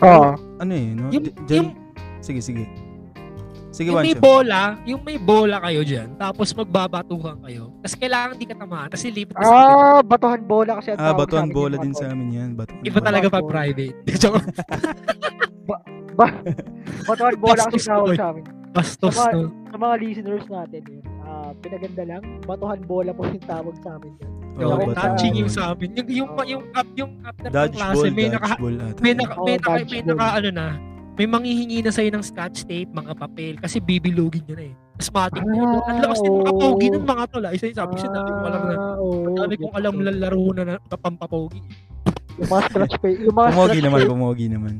Oo. 0.00 0.28
Ano 0.56 0.72
eh, 0.72 0.88
no? 0.96 1.12
Yung- 1.12 1.28
D- 1.44 1.60
yung- 1.60 1.76
sige, 2.24 2.40
sige. 2.40 2.64
Sige, 3.68 3.88
yung 3.88 4.00
may 4.00 4.16
bola, 4.16 4.76
yung 4.84 5.00
may 5.00 5.16
bola 5.16 5.56
kayo 5.60 5.80
dyan, 5.80 6.16
tapos 6.16 6.52
magbabatuhan 6.52 7.40
kayo. 7.40 7.72
Tapos 7.80 7.96
kailangan 7.96 8.36
di 8.36 8.44
ka 8.44 8.56
tamaan, 8.56 8.88
kasi 8.88 9.08
lipat 9.08 9.32
ka 9.32 9.44
sa 9.44 9.56
Ah, 9.56 10.00
batuhan 10.00 10.40
bola 10.44 10.72
kasi 10.76 10.92
Ah, 10.92 11.12
amin 11.12 11.48
bola 11.48 11.76
din 11.76 11.92
sa 11.92 12.12
amin 12.12 12.28
yan. 12.32 12.50
Batuan 12.52 12.80
Iba 12.80 12.96
bola. 12.96 13.06
talaga 13.08 13.26
pag 13.28 13.44
Batuhan. 13.44 13.64
private. 15.64 15.86
Joke. 16.12 17.06
Batuhan 17.06 17.34
bola 17.36 17.62
kasi 17.66 17.78
tawag 17.82 18.14
sa 18.14 18.26
amin. 18.30 18.44
Bastos, 18.72 19.12
Sa 19.12 19.26
mga- 19.26 19.34
no? 19.34 19.48
Sa 19.68 19.76
mga 19.78 19.94
listeners 19.98 20.46
natin 20.46 20.80
yun, 20.86 21.04
ah, 21.22 21.50
pinaganda 21.58 22.02
lang, 22.06 22.22
batuhan 22.42 22.80
bola 22.82 23.10
po 23.10 23.24
yung 23.24 23.44
tawag 23.44 23.76
sa 23.80 23.96
amin. 23.96 24.12
yun. 24.14 24.30
Oo, 24.54 24.76
Yung 24.78 24.92
touching 24.92 25.34
yung 25.34 25.48
sa 25.48 25.72
amin. 25.72 25.88
Yung, 25.94 26.08
yung, 26.10 26.28
Oo. 26.30 26.44
yung, 26.44 26.62
up, 26.70 26.88
yung 26.92 27.10
after 27.22 27.48
ng 27.48 27.72
klase, 27.72 28.06
may 28.10 28.28
naka, 28.28 28.52
may 29.00 29.14
naka, 29.14 29.36
may 29.40 29.56
naka, 29.56 29.70
may 29.82 30.00
naka, 30.02 30.26
ano 30.36 30.48
na, 30.50 30.66
may 31.12 31.26
manghihingi 31.26 31.80
na 31.80 31.88
sa'yo 31.88 32.08
ng 32.10 32.20
scotch 32.22 32.64
tape, 32.64 32.88
mga 32.88 33.12
papel, 33.14 33.54
kasi 33.56 33.76
bibilugin 33.78 34.44
nyo 34.44 34.56
na 34.56 34.64
eh. 34.64 34.74
Tapos 34.94 35.08
matik 35.10 35.42
na 35.42 35.54
yun. 35.54 35.68
Ah, 35.68 35.80
Ang 35.86 35.98
lakas 36.00 36.18
din 36.20 36.32
mga 36.34 36.52
pogi 36.54 36.88
ng 36.88 37.04
mga 37.06 37.24
tol. 37.28 37.44
ah. 37.44 37.52
Isa 37.52 37.64
yung 37.66 37.78
sabi 37.78 37.94
siya, 37.96 38.10
dami 38.10 38.28
ko 38.28 38.40
alam 38.42 38.62
na. 38.62 38.74
Ah, 38.74 38.96
oo, 38.98 39.16
Dami 39.30 39.54
kong 39.56 39.74
alam 39.74 39.94
na 39.98 40.10
laro 40.10 40.44
na 40.52 40.62
na 40.68 40.96
pampapogi. 40.96 41.60
Yung 42.34 42.48
mga 42.48 42.62
scratch 42.66 42.94
pa, 42.96 43.06
yung 43.08 43.34
mga 43.34 43.48
Pumogi 43.50 43.80
naman, 43.80 44.00
pumogi 44.06 44.46
naman. 44.48 44.74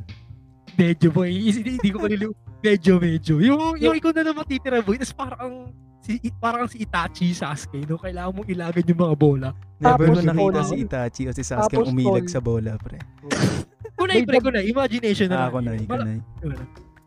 Medyo 0.74 1.08
boy. 1.08 1.30
Hindi, 1.30 1.70
hindi 1.76 1.90
ko 1.90 1.98
maliliw. 2.00 2.30
Medyo, 2.60 2.92
medyo. 2.96 3.34
Yung, 3.38 3.76
yung 3.76 3.94
ikaw 3.94 4.10
na 4.10 4.22
naman 4.22 4.44
titira 4.44 4.80
boy. 4.80 4.96
Tapos 4.96 5.12
parang 5.12 5.40
ang 5.40 5.54
si 6.02 6.18
parang 6.34 6.66
si 6.66 6.82
Itachi 6.82 7.30
Sasuke 7.30 7.86
no 7.86 7.94
kailangan 7.94 8.34
mong 8.34 8.48
ilagan 8.50 8.82
yung 8.82 9.00
mga 9.00 9.14
bola 9.14 9.48
Never 9.78 10.10
ko 10.10 10.18
nakita 10.18 10.34
bola. 10.34 10.62
si 10.66 10.74
Itachi 10.76 11.22
o 11.26 11.32
si 11.32 11.42
Sasuke 11.46 11.78
Tapos 11.78 11.88
umilag 11.88 12.26
tol. 12.26 12.32
sa 12.32 12.40
bola, 12.42 12.74
pre. 12.74 12.98
kunay 13.98 14.26
pre 14.26 14.42
kunay 14.42 14.66
imagination 14.66 15.30
na 15.30 15.46
Ah, 15.46 15.46
lang 15.46 15.50
ako 15.54 15.58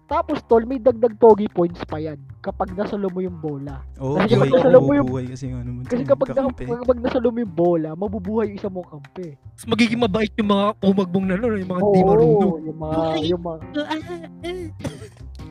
Tapos 0.06 0.38
tol, 0.46 0.70
may 0.70 0.78
dagdag 0.78 1.18
pogi 1.18 1.50
points 1.50 1.82
pa 1.90 1.98
yan 1.98 2.22
kapag 2.38 2.78
nasalo 2.78 3.10
mo 3.10 3.26
yung 3.26 3.42
bola. 3.42 3.82
Oo, 3.98 4.22
Kasi 4.22 4.38
buhay, 4.38 4.46
kapag 4.46 4.54
nasalo 4.54 4.78
mo 4.78 4.92
yung- 4.94 5.10
buhay 5.10 5.26
kasi 5.26 5.46
ano 5.50 5.70
mo. 5.74 5.80
Kasi 5.82 6.04
kapag, 6.06 6.30
na, 6.30 6.42
kapag 6.54 7.00
nasalo 7.02 7.28
mo 7.34 7.38
yung 7.42 7.56
bola, 7.58 7.90
mabubuhay 7.98 8.54
yung 8.54 8.58
isa 8.62 8.70
mong 8.70 8.86
kampi. 8.86 9.34
Tapos 9.34 9.66
magiging 9.66 10.02
mabait 10.06 10.30
yung 10.38 10.50
mga 10.54 10.66
umagbong 10.78 11.26
na 11.26 11.42
yung 11.42 11.72
mga 11.74 11.82
di 11.90 12.02
marunong 12.06 12.38
Oo, 12.38 12.62
yung 12.62 12.78
mga, 12.78 13.02
yung 13.26 13.42
mga, 13.42 13.60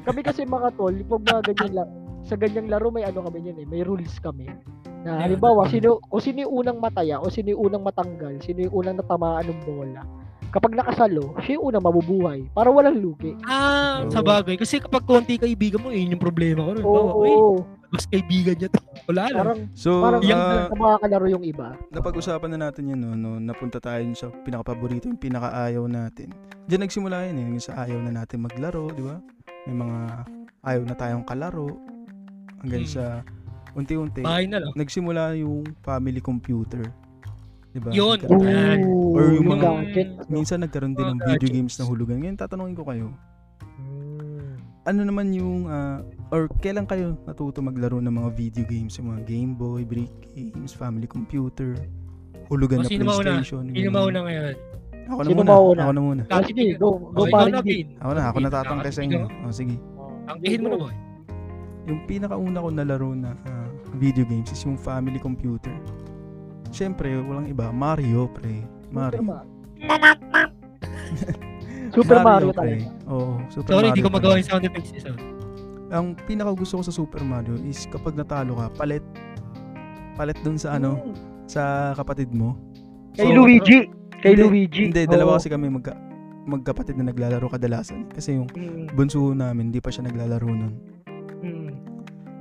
kami 0.07 0.21
kasi 0.23 0.41
mga 0.47 0.69
tol, 0.79 0.95
pag 0.95 1.23
mga 1.27 1.41
ganyan 1.51 1.73
lang, 1.75 1.91
sa 2.25 2.35
ganyang 2.39 2.69
laro 2.71 2.89
may 2.95 3.05
ano 3.05 3.27
kami 3.27 3.51
yun 3.51 3.59
eh, 3.59 3.67
may 3.67 3.83
rules 3.83 4.17
kami. 4.23 4.47
Na 5.05 5.21
halimbawa, 5.21 5.69
sino, 5.69 6.01
kung 6.09 6.23
sino 6.23 6.47
yung 6.47 6.65
unang 6.65 6.79
mataya, 6.81 7.21
o 7.21 7.29
sino 7.29 7.53
yung 7.53 7.69
unang 7.69 7.85
matanggal, 7.85 8.39
sino 8.41 8.65
yung 8.65 8.75
unang 8.87 8.97
natamaan 8.97 9.45
ng 9.51 9.61
bola, 9.69 10.01
kapag 10.55 10.73
nakasalo, 10.73 11.35
siya 11.43 11.59
yung 11.59 11.67
unang 11.69 11.83
mabubuhay, 11.83 12.47
para 12.49 12.71
walang 12.71 12.95
lugi. 12.97 13.35
ah 13.45 14.01
Oo. 14.01 14.09
sa 14.09 14.23
bagay 14.23 14.55
kasi 14.55 14.79
kapag 14.79 15.03
konti 15.03 15.35
kaibigan 15.35 15.83
mo 15.83 15.91
yun 15.91 16.15
yung 16.15 16.23
problema 16.23 16.63
ko 16.63 16.71
Oo, 16.79 17.11
uy 17.21 17.33
oo. 17.33 17.55
mas 17.91 18.07
kaibigan 18.07 18.55
niya 18.55 18.71
to 18.71 18.79
wala 19.05 19.27
lang 19.27 19.37
parang, 19.37 19.61
So, 19.75 19.99
parang 19.99 20.23
Yang- 20.23 20.39
ah, 20.41 20.67
sa 20.67 20.77
mga 20.77 20.97
kalaro 20.99 21.27
yung 21.29 21.45
iba. 21.45 21.69
napag-usapan 21.91 22.51
na 22.55 22.71
natin 22.71 22.89
yun, 22.89 22.99
no, 22.99 23.13
no, 23.13 23.37
napunta 23.37 23.77
tayo 23.77 24.07
sa 24.15 24.31
pinaka-paborito, 24.41 25.07
yung 25.07 25.19
pinaka-ayaw 25.19 25.85
natin. 25.85 26.31
Diyan 26.65 26.87
nagsimula 26.87 27.29
yun, 27.29 27.37
eh, 27.37 27.47
yung 27.51 27.61
sa 27.61 27.85
ayaw 27.85 27.99
na 28.01 28.15
natin 28.15 28.41
maglaro, 28.41 28.89
di 28.89 29.03
ba? 29.03 29.19
May 29.67 29.77
mga 29.77 29.99
ayaw 30.65 30.83
na 30.83 30.95
tayong 30.95 31.25
kalaro, 31.25 31.69
hanggang 32.59 32.83
Hmm. 32.83 32.95
sa 32.95 33.05
unti-unti, 33.75 34.23
bahay 34.23 34.47
na 34.47 34.63
lang 34.63 34.73
nagsimula 34.73 35.35
yung 35.37 35.67
family 35.83 36.19
computer. 36.19 36.81
Di 37.75 37.83
ba? 37.83 37.91
Yun. 37.91 38.19
Yan. 38.23 38.79
Or 38.87 39.35
yung 39.35 39.51
mga- 39.51 39.67
gadget. 39.83 40.09
Minsan 40.31 40.63
nagkaroon 40.63 40.95
din 40.95 41.03
ng 41.05 41.19
video 41.19 41.35
gadgets. 41.43 41.51
games 41.53 41.75
na 41.75 41.85
hulugan. 41.85 42.17
Ngayon, 42.17 42.37
tatanungin 42.39 42.77
ko 42.79 42.87
kayo, 42.87 43.11
Hmm. 43.75 44.55
ano 44.85 45.01
naman 45.03 45.35
yung, 45.35 45.67
ah, 45.67 45.99
or 46.31 46.47
kailan 46.63 46.87
kayo 46.87 47.19
natuto 47.21 47.59
maglaro 47.59 47.99
ng 47.99 48.15
mga 48.15 48.31
video 48.33 48.65
games, 48.65 48.95
yung 48.95 49.11
mga 49.11 49.27
Game 49.27 49.53
Boy, 49.53 49.83
Brick 49.83 50.13
Games, 50.31 50.71
Family 50.71 51.07
Computer, 51.07 51.75
hulugan 52.47 52.79
O, 52.79 52.83
na 52.83 52.89
sino 52.89 53.03
mauna? 53.05 53.43
PlayStation. 53.43 53.63
Sino 53.69 53.91
mauna 53.91 54.21
ngayon 54.23 54.55
Ako 55.05 55.21
na 55.21 55.29
Sino 55.29 55.37
muna. 55.37 55.51
mauna? 55.51 55.81
Ako 55.83 55.93
na 55.93 56.01
muna. 56.01 56.23
Ah, 56.31 56.41
sige, 56.41 56.65
go, 56.77 56.97
go 57.13 57.29
Okay, 57.29 57.51
na, 57.53 57.61
Vin. 57.61 57.77
Vin. 57.85 57.87
Ako 58.01 58.11
na, 58.11 58.23
ako 58.25 58.39
natatangke 58.41 58.89
sa 58.89 59.01
inyo. 59.03 59.21
Oh, 59.45 59.53
sige. 59.53 59.77
Tanggihin 60.25 60.61
mo 60.63 60.69
na 60.71 60.79
boy 60.81 60.95
Yung 61.85 62.01
pinakauna 62.09 62.57
ko 62.57 62.69
nalaro 62.73 63.11
na 63.13 63.37
ah, 63.45 63.69
video 64.01 64.25
games 64.25 64.49
is 64.49 64.65
yung 64.65 64.81
Family 64.81 65.19
Computer. 65.19 65.77
Siyempre, 66.75 67.15
walang 67.17 67.47
iba. 67.47 67.71
Mario, 67.71 68.27
pre. 68.29 68.67
Mario. 68.91 69.23
Super 69.23 69.39
Mario. 69.95 70.51
Super 71.95 72.19
Mario, 72.21 72.49
pre. 72.51 72.59
talaga. 72.59 72.87
Oo, 73.07 73.39
Super 73.47 73.71
sorry 73.71 73.87
Mario 73.87 73.95
di 73.95 74.03
ko 74.03 74.09
talaga. 74.09 74.17
magawa 74.19 74.35
yung 74.35 74.49
sound 74.49 74.65
effects 74.65 74.91
isa 74.93 75.11
Ang 75.89 76.07
pinaka 76.21 76.51
gusto 76.53 76.75
ko 76.75 76.83
sa 76.83 76.91
Super 76.91 77.23
Mario 77.23 77.55
is 77.63 77.87
kapag 77.87 78.13
natalo 78.13 78.59
ka, 78.59 78.67
palit. 78.75 79.05
Palit 80.15 80.35
dun 80.43 80.59
sa 80.59 80.75
ano, 80.75 80.99
Hmm. 80.99 81.15
sa 81.47 81.63
kapatid 81.95 82.35
mo. 82.35 82.59
Kay 83.15 83.23
So, 83.25 83.35
Luigi. 83.37 83.79
Kay 84.19 84.35
Hindi, 84.35 84.43
Luigi. 84.43 84.83
Hindi, 84.91 85.03
dalawa 85.07 85.39
kasi 85.39 85.47
kami 85.47 85.71
magka, 85.71 85.95
magkapatid 86.45 86.99
na 86.99 87.15
naglalaro 87.15 87.47
kadalasan. 87.47 88.11
Kasi 88.11 88.35
yung 88.35 88.51
Hmm. 88.51 88.91
bunso 88.91 89.31
namin, 89.31 89.71
hindi 89.71 89.79
pa 89.79 89.95
siya 89.95 90.03
naglalaro 90.03 90.51
nun. 90.51 90.75
Hmm. 91.41 91.71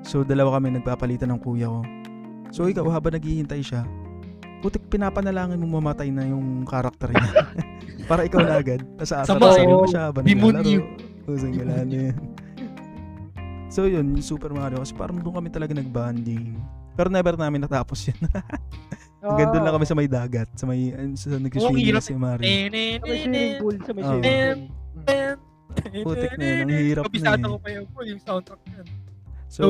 So, 0.02 0.26
dalawa 0.26 0.58
kami 0.58 0.74
nagpapalitan 0.74 1.30
ng 1.30 1.40
kuya 1.40 1.70
ko. 1.70 1.86
So, 2.50 2.66
ikaw, 2.66 2.86
habang 2.88 3.14
naghihintay 3.14 3.62
siya, 3.62 3.86
putik 4.64 4.88
pinapanalangin 4.88 5.60
mo 5.60 5.84
mamatay 5.84 6.08
na 6.08 6.24
yung 6.24 6.64
karakter 6.64 7.12
niya. 7.12 7.52
Para 8.10 8.24
ikaw 8.24 8.40
na 8.40 8.64
agad. 8.64 8.80
Tapos 8.96 9.12
Sama, 9.12 9.52
aasarasin 9.52 9.68
mo 9.68 9.84
eh. 9.84 9.92
siya 9.92 10.04
naglalaro. 10.16 10.72
Usang 11.28 11.56
gala 11.56 11.84
na 11.84 11.96
yan. 12.12 12.16
So, 13.68 13.90
yun, 13.90 14.16
yung 14.16 14.24
Super 14.24 14.56
Mario. 14.56 14.80
Kasi 14.80 14.96
parang 14.96 15.20
doon 15.20 15.36
kami 15.36 15.50
talaga 15.52 15.76
nagbanding. 15.76 16.56
Pero 16.96 17.12
never 17.12 17.36
namin 17.36 17.64
natapos 17.64 18.08
yan. 18.08 18.20
Hanggang 19.24 19.50
doon 19.56 19.64
lang 19.68 19.74
kami 19.76 19.86
sa 19.88 19.96
may 19.96 20.08
dagat. 20.08 20.48
Sa 20.56 20.64
may, 20.68 20.92
sa 21.16 21.36
nag-swimming 21.36 21.92
hirap. 21.92 22.00
na 22.00 22.08
si 22.08 22.14
Mario. 22.16 22.44
Sa 22.44 23.08
may 23.08 23.18
swimming 23.20 23.54
pool. 23.60 23.76
Sa 23.84 23.92
may 23.92 24.04
Oo. 24.04 24.10
swimming 24.16 24.62
pool. 25.92 26.06
Putik 26.06 26.34
na 26.38 26.46
yun, 26.46 26.60
ang 26.70 26.84
hirap 26.86 27.04
na 27.10 27.34
eh. 27.34 27.42
ko 27.42 27.58
pa 27.58 27.70
yun 27.72 27.86
po, 27.90 28.00
yung 28.06 28.22
soundtrack 28.22 28.62
yan. 28.70 28.88
So, 29.50 29.64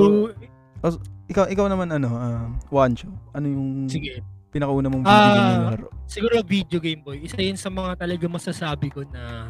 So, 0.84 1.00
ikaw 1.32 1.48
ikaw 1.48 1.72
naman 1.72 1.96
ano, 1.96 2.12
uh, 2.12 2.44
Wancho, 2.68 3.08
ano 3.32 3.48
yung 3.48 3.88
sige. 3.88 4.20
Pinakauna 4.54 4.88
mong 4.94 5.02
video 5.02 5.30
game 5.34 5.42
na 5.42 5.58
nalaro? 5.58 5.88
Siguro 6.06 6.36
video 6.46 6.78
game 6.78 7.02
boy. 7.02 7.18
Isa 7.26 7.42
yun 7.42 7.58
sa 7.58 7.74
mga 7.74 7.98
talaga 7.98 8.26
masasabi 8.30 8.94
ko 8.94 9.02
na 9.10 9.50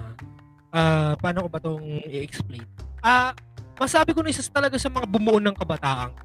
ah 0.71 1.13
paano 1.19 1.43
ko 1.43 1.49
ba 1.51 1.59
tong 1.59 1.83
i-explain? 2.07 2.63
Ah, 3.03 3.35
masabi 3.75 4.15
ko 4.15 4.23
na 4.23 4.31
isa 4.31 4.41
talaga 4.47 4.79
sa 4.79 4.87
mga 4.87 5.05
bumuo 5.11 5.43
ng 5.43 5.53
kabataan. 5.59 6.15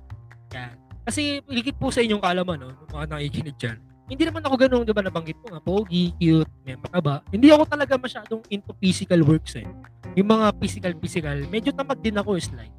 Yan. 0.55 0.79
Kasi 1.03 1.43
ligit 1.51 1.75
po 1.75 1.91
sa 1.91 2.05
inyong 2.05 2.23
kalaman, 2.23 2.61
no, 2.61 2.71
mga 2.95 3.19
nakikinig 3.19 3.59
dyan. 3.59 3.79
Hindi 4.09 4.25
naman 4.25 4.41
ako 4.41 4.57
ganun, 4.57 4.85
di 4.89 4.93
ba, 4.97 5.05
nabanggit 5.05 5.37
ko 5.45 5.53
nga, 5.53 5.61
pogi, 5.61 6.17
cute, 6.17 6.49
may 6.65 6.81
mataba. 6.81 7.21
Hindi 7.29 7.53
ako 7.53 7.69
talaga 7.69 8.01
masyadong 8.01 8.41
into 8.49 8.73
physical 8.81 9.21
works 9.21 9.53
eh. 9.57 9.69
Yung 10.17 10.33
mga 10.33 10.57
physical-physical, 10.57 11.45
medyo 11.53 11.77
tamad 11.77 12.01
din 12.01 12.17
ako 12.17 12.41
is 12.41 12.49
like. 12.57 12.73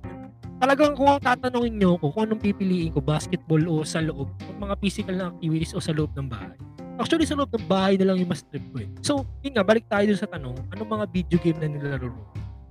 Talagang 0.59 0.91
kung 0.91 1.07
ang 1.07 1.23
tatanungin 1.23 1.79
nyo 1.79 1.95
ko 1.95 2.11
kung 2.11 2.27
anong 2.27 2.43
pipiliin 2.43 2.91
ko, 2.91 2.99
basketball 2.99 3.63
o 3.63 3.87
sa 3.87 4.03
loob, 4.03 4.27
o 4.27 4.49
mga 4.59 4.75
physical 4.83 5.15
na 5.15 5.31
activities 5.31 5.71
o 5.71 5.79
sa 5.79 5.95
loob 5.95 6.11
ng 6.19 6.27
bahay. 6.27 6.51
Actually, 6.99 7.23
sa 7.23 7.39
loob 7.39 7.47
ng 7.55 7.63
bahay 7.63 7.95
na 7.95 8.11
lang 8.11 8.19
yung 8.19 8.27
mas 8.27 8.43
trip 8.43 8.63
ko 8.75 8.83
eh. 8.83 8.89
So, 8.99 9.23
yun 9.39 9.55
nga, 9.55 9.63
balik 9.63 9.87
tayo 9.87 10.03
dun 10.03 10.19
sa 10.19 10.27
tanong, 10.27 10.51
anong 10.75 10.89
mga 10.99 11.05
video 11.15 11.37
game 11.39 11.59
na 11.63 11.67
nilalaro 11.71 12.11
mo? 12.11 12.23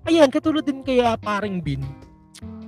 Ayan, 0.05 0.29
katulad 0.29 0.69
din 0.69 0.85
kaya 0.85 1.17
paring 1.17 1.65
bin, 1.65 1.81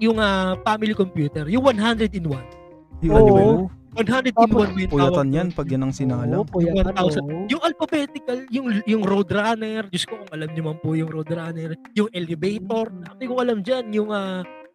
yung 0.00 0.16
ah, 0.16 0.56
family 0.64 0.96
computer, 0.96 1.44
yung 1.52 1.68
100 1.68 2.16
in 2.16 2.24
1. 2.24 3.04
Yung 3.04 3.12
Oo. 3.12 3.20
ano 3.20 3.30
ba 3.30 3.40
yun? 3.44 3.60
100 3.90 4.32
in 4.32 4.32
Tapos, 4.32 4.56
1 4.72 4.72
yung 4.72 4.88
tawag 4.88 4.94
Puyatan 4.96 5.28
yan 5.36 5.48
pag 5.52 5.66
yan 5.68 5.82
ang 5.84 5.92
sinalang. 5.92 6.46
puyatan, 6.48 6.94
1,000. 6.96 7.20
oo. 7.20 7.44
Yung 7.52 7.60
alphabetical, 7.60 8.38
yung 8.48 8.66
yung 8.88 9.02
Roadrunner, 9.04 9.84
Diyos 9.92 10.08
ko 10.08 10.16
kung 10.16 10.32
alam 10.32 10.48
niyo 10.48 10.62
man 10.64 10.80
po 10.80 10.96
yung 10.96 11.12
Roadrunner, 11.12 11.76
yung 11.92 12.08
elevator, 12.08 12.88
dami 12.88 13.22
kong 13.28 13.40
alam 13.44 13.58
dyan, 13.60 13.84
yung 13.92 14.08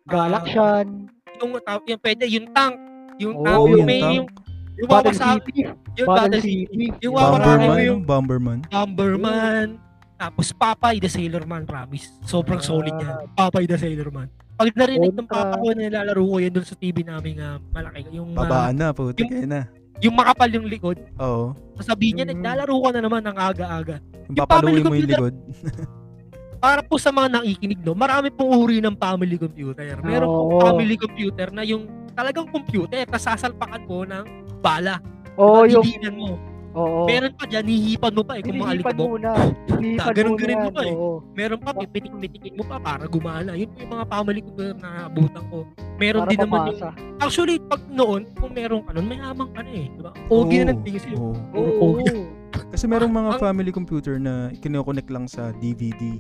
ah, 0.05 0.11
Galaxian. 0.11 0.85
yung, 1.35 1.51
uh, 1.53 1.79
yung 1.83 1.99
pwede, 1.99 2.23
yung 2.27 2.47
tank, 2.51 2.75
yung 3.17 3.33
tank, 3.41 3.57
Oh, 3.57 3.65
yung 3.65 3.77
yung 3.77 3.85
may, 3.85 3.99
tank. 3.99 4.15
yung, 4.15 4.27
yung 4.75 4.87
Battle 4.87 5.11
wawasabi, 5.11 5.49
City. 5.49 5.61
yung 5.95 6.07
Battle 6.07 6.39
City. 6.39 6.63
City, 6.65 6.87
yung 7.01 7.13
wawasabi 7.13 7.33
mo 7.35 7.41
Bomberman, 7.41 7.79
yung 7.83 8.01
Bomberman. 8.03 8.59
Bomberman, 8.67 9.67
tapos 10.15 10.47
Papay 10.51 10.95
the 10.97 11.09
Sailor 11.09 11.43
Man, 11.43 11.65
promise. 11.65 12.07
Sobrang 12.23 12.61
solid 12.61 12.93
yan. 12.93 13.09
Ah. 13.09 13.49
Papay 13.49 13.65
the 13.65 13.75
Sailor 13.75 14.07
Man. 14.09 14.29
Pag 14.55 14.71
narinig 14.71 15.11
ng 15.11 15.27
papa 15.27 15.59
ko 15.59 15.67
na 15.69 15.83
nilalaro 15.83 16.23
ko 16.23 16.35
yan 16.39 16.53
doon 16.53 16.63
sa 16.63 16.75
TV 16.75 17.03
namin 17.03 17.35
nga 17.35 17.59
malaki, 17.69 18.07
yung, 18.09 18.31
ah, 18.31 18.39
Babaan 18.41 18.75
na, 18.77 18.87
putik 18.89 19.27
yan 19.27 19.51
na. 19.51 19.61
yung 19.99 20.15
makapal 20.15 20.47
yung 20.49 20.63
likod, 20.65 20.95
Oo. 21.17 21.51
sasabihin 21.75 22.13
niya, 22.17 22.25
Mm. 22.25 22.31
naglalaro 22.35 22.75
ka 22.77 22.89
na 22.91 23.01
naman 23.01 23.21
ng 23.21 23.35
aga-aga. 23.35 23.95
Yung 23.99 24.27
Yung 24.29 24.37
papaluin 24.37 24.79
mo 24.81 24.93
yung 24.93 25.09
likod. 25.09 25.33
Para 26.65 26.81
po 26.81 26.97
sa 26.97 27.13
mga 27.13 27.29
nakikinig, 27.29 27.77
no, 27.85 27.93
marami 27.93 28.33
pong 28.33 28.57
uri 28.57 28.81
ng 28.81 28.97
family 28.97 29.37
computer. 29.37 30.01
Meron 30.01 30.25
Oo. 30.25 30.37
pong 30.49 30.61
family 30.65 30.97
computer 30.97 31.53
na 31.53 31.61
yung 31.61 31.85
talagang 32.17 32.49
computer, 32.49 33.05
tapos 33.05 33.21
sasalpakan 33.21 33.85
mo 33.85 34.01
ng 34.01 34.25
bala. 34.65 34.97
Oo, 35.37 35.69
yung, 35.69 35.85
Didinan 35.85 36.17
mo. 36.17 36.41
Oo. 36.73 37.05
Meron 37.05 37.37
pa 37.37 37.45
dyan, 37.45 37.69
hihipan 37.69 38.11
mo 38.11 38.25
pa 38.25 38.35
eh 38.35 38.41
kung 38.41 38.57
Hinihipan 38.57 38.97
maalikabok. 38.97 39.07
muna. 39.13 39.29
Hinihipan 39.77 40.11
Ganun 40.11 40.31
muna 40.33 40.41
ganun 40.41 40.57
mo 40.57 40.71
pa 40.73 40.81
eh. 40.81 40.93
oo. 40.97 41.11
Meron 41.37 41.59
pa, 41.61 41.69
pipitik-pitikin 41.71 42.53
mo 42.57 42.63
pa 42.65 42.77
para 42.81 43.05
gumana. 43.05 43.51
Yun 43.53 43.69
yung 43.77 43.91
mga 43.93 44.05
family 44.09 44.41
ko 44.41 44.51
na 44.73 44.89
abutan 45.05 45.43
ko. 45.47 45.57
Meron 45.95 46.21
Para 46.25 46.31
din 46.33 46.39
naman 46.41 46.59
yung, 46.65 46.79
papasa. 46.81 46.89
actually, 47.21 47.57
pag 47.61 47.81
noon, 47.87 48.25
kung 48.35 48.51
meron 48.51 48.81
ka 48.83 48.91
nun, 48.91 49.05
may 49.05 49.21
hamang 49.21 49.53
ka 49.53 49.61
na 49.61 49.69
eh. 49.69 49.87
Diba? 49.93 50.11
Pogi 50.25 50.65
na 50.65 50.73
ng 50.73 50.81
tingin 50.81 50.99
sa'yo. 50.99 51.17
Oo. 51.21 51.35
Oo. 51.53 51.71
pogi. 51.93 52.09
Kasi 52.73 52.89
merong 52.89 53.13
mga 53.13 53.31
family 53.37 53.69
computer 53.69 54.17
na 54.17 54.49
kinoconnect 54.57 55.13
lang 55.13 55.29
sa 55.29 55.53
DVD. 55.61 56.17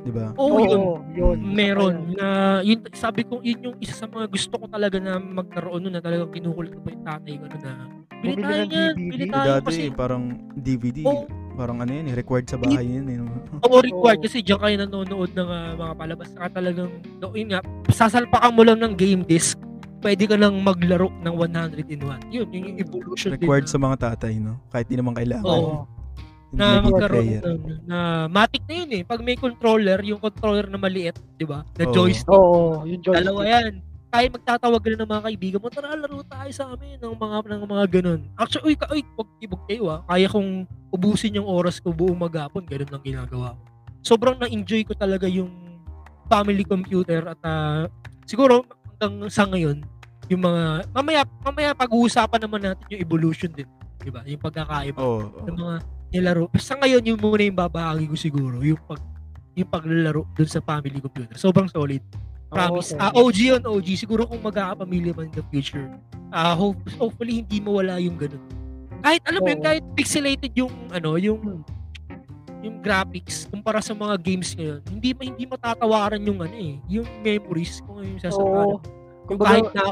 Di 0.00 0.10
ba? 0.12 0.32
Oo, 0.40 0.56
Oo, 0.56 0.64
yun. 0.64 0.80
yun. 1.12 1.38
Meron 1.44 1.94
na 2.16 2.26
yun 2.64 2.80
sabi 2.96 3.20
ko 3.28 3.44
yun 3.44 3.60
yung 3.60 3.76
isa 3.84 3.92
sa 3.92 4.08
mga 4.08 4.32
gusto 4.32 4.56
ko 4.56 4.64
talaga 4.64 4.96
na 4.96 5.20
magkaroon 5.20 5.84
nun 5.84 5.92
na 5.92 6.00
talagang 6.00 6.32
kinukulit 6.32 6.72
ko 6.72 6.80
pa 6.80 6.88
yung 6.92 7.04
tatay 7.04 7.34
ko 7.36 7.44
na 7.52 7.72
bili 8.20 8.40
tayo 8.40 8.64
ng 8.64 8.72
yan, 8.72 8.92
DVD. 8.96 9.00
bili 9.00 9.24
Eh, 9.24 9.32
tayo 9.32 9.48
Dati 9.48 9.64
kasi 9.64 9.82
parang 9.92 10.24
DVD, 10.52 10.98
Oo. 11.08 11.24
parang 11.56 11.76
ano 11.80 11.92
yun, 11.92 12.06
eh, 12.12 12.14
required 12.16 12.48
sa 12.48 12.60
bahay 12.60 12.84
yun. 12.84 13.08
Eh. 13.08 13.16
no? 13.16 13.24
Oo, 13.68 13.80
required 13.80 14.20
Oo. 14.20 14.24
kasi 14.28 14.44
diyan 14.44 14.60
kayo 14.60 14.74
nanonood 14.84 15.30
ng 15.32 15.48
ah, 15.48 15.72
mga 15.76 15.94
palabas 15.96 16.28
saka 16.36 16.48
talagang 16.60 16.90
yun 17.32 17.48
nga 17.52 17.60
sasalpakan 17.88 18.52
mo 18.52 18.62
lang 18.64 18.78
ng 18.80 18.92
game 18.96 19.22
disc 19.24 19.56
pwede 20.00 20.24
ka 20.24 20.36
lang 20.36 20.56
maglaro 20.64 21.12
ng 21.20 21.34
100 21.36 21.92
in 21.92 22.00
1 22.00 22.32
yun 22.32 22.46
yun 22.48 22.62
yung 22.72 22.78
evolution 22.80 23.36
Required 23.36 23.68
din 23.68 23.72
sa 23.72 23.80
mga 23.80 23.96
tatay, 24.00 24.40
no? 24.40 24.56
Kahit 24.72 24.88
di 24.88 24.96
naman 24.96 25.12
kailangan. 25.12 25.44
Oo. 25.44 25.84
Na 26.50 26.82
magkaroon 26.82 27.38
ng, 27.38 27.60
na 27.86 28.26
matic 28.26 28.66
na 28.66 28.74
yun 28.82 28.90
eh 28.90 29.02
pag 29.06 29.22
may 29.22 29.38
controller 29.38 30.02
yung 30.02 30.18
controller 30.18 30.66
na 30.66 30.82
maliit 30.82 31.14
di 31.38 31.46
ba 31.46 31.62
na 31.78 31.86
Oo. 31.86 31.94
joystick 31.94 32.34
Oo, 32.34 32.82
yung 32.82 32.98
joystick. 32.98 33.22
Dalawa 33.22 33.42
yan. 33.46 33.72
Kaya 34.10 34.26
magtatawag 34.26 34.82
na 34.82 35.06
ng 35.06 35.10
mga 35.14 35.22
kaibigan 35.30 35.60
mo, 35.62 35.70
tara 35.70 35.94
laro 35.94 36.26
tayo 36.26 36.50
sa 36.50 36.74
amin 36.74 36.98
ng 36.98 37.14
mga 37.14 37.36
ng 37.46 37.62
mga 37.62 37.84
ganun. 37.94 38.20
Actually, 38.34 38.74
uy, 38.74 38.74
ka, 38.74 38.90
uy, 38.90 39.06
wag 39.14 39.30
ibog 39.38 39.62
kayo 39.70 39.86
ah. 39.86 40.02
Kaya 40.10 40.26
kong 40.26 40.66
ubusin 40.90 41.38
yung 41.38 41.46
oras 41.46 41.78
ko 41.78 41.94
buong 41.94 42.18
maghapon, 42.18 42.66
ganun 42.66 42.90
lang 42.90 43.06
ginagawa 43.06 43.54
ko. 43.54 43.62
Sobrang 44.02 44.34
na-enjoy 44.42 44.82
ko 44.82 44.98
talaga 44.98 45.30
yung 45.30 45.54
family 46.26 46.66
computer 46.66 47.22
at 47.30 47.38
ah, 47.46 47.86
siguro 48.26 48.66
hanggang 48.98 49.30
sa 49.30 49.46
ngayon, 49.46 49.86
yung 50.26 50.42
mga, 50.42 50.90
mamaya, 50.90 51.22
mamaya 51.46 51.70
pag-uusapan 51.78 52.40
naman 52.42 52.60
natin 52.66 52.84
yung 52.90 53.02
evolution 53.06 53.50
din. 53.54 53.70
Di 54.02 54.10
ba? 54.10 54.26
Yung 54.26 54.42
pagkakaiba 54.42 54.98
Oo. 54.98 55.22
oo. 55.22 55.46
ng 55.46 55.54
mga 55.54 55.74
nilaro. 56.10 56.50
Sa 56.56 56.74
ngayon, 56.76 57.02
yung 57.04 57.18
muna 57.18 57.42
yung 57.42 57.56
babahagi 57.56 58.06
ko 58.06 58.14
siguro, 58.14 58.60
yung 58.60 58.78
pag 58.80 59.00
yung 59.52 59.66
paglalaro 59.66 60.22
dun 60.32 60.46
sa 60.46 60.60
family 60.60 60.98
computer. 60.98 61.34
Sobrang 61.34 61.66
solid. 61.66 62.00
Promise. 62.48 62.94
Oo, 62.94 62.98
Ah, 62.98 63.12
OG 63.12 63.38
yun, 63.48 63.62
OG. 63.62 63.88
Siguro 63.96 64.26
kung 64.26 64.38
magkakapamilya 64.40 65.12
man 65.12 65.26
in 65.26 65.34
the 65.34 65.44
future, 65.48 65.86
ah 66.28 66.50
hope, 66.52 66.78
hopefully 66.96 67.42
hindi 67.42 67.58
mawala 67.58 67.98
yung 67.98 68.14
ganun. 68.14 68.42
Kahit 69.00 69.22
alam 69.24 69.40
mo 69.40 69.48
yun, 69.48 69.58
Oo. 69.58 69.66
kahit 69.66 69.84
pixelated 69.94 70.52
yung 70.54 70.72
ano, 70.90 71.14
yung 71.14 71.62
yung 72.60 72.76
graphics 72.78 73.48
kumpara 73.48 73.80
sa 73.80 73.94
mga 73.94 74.20
games 74.20 74.52
ngayon, 74.52 74.80
hindi 74.86 75.10
ma- 75.10 75.26
hindi 75.26 75.44
matatawaran 75.46 76.20
yung 76.20 76.38
ano 76.38 76.52
eh, 76.52 76.74
yung 76.90 77.08
memories 77.20 77.80
kung 77.82 78.02
yung 78.02 78.20
sasabihin. 78.20 78.66
Oo. 78.66 78.76
Kung 79.24 79.38
kahit 79.38 79.66
na 79.72 79.84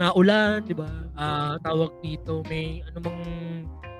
naulan, 0.00 0.62
'di 0.62 0.74
ba? 0.74 0.88
Ah, 1.12 1.58
tawag 1.60 1.98
dito, 2.00 2.40
may 2.46 2.80
anumang 2.84 3.20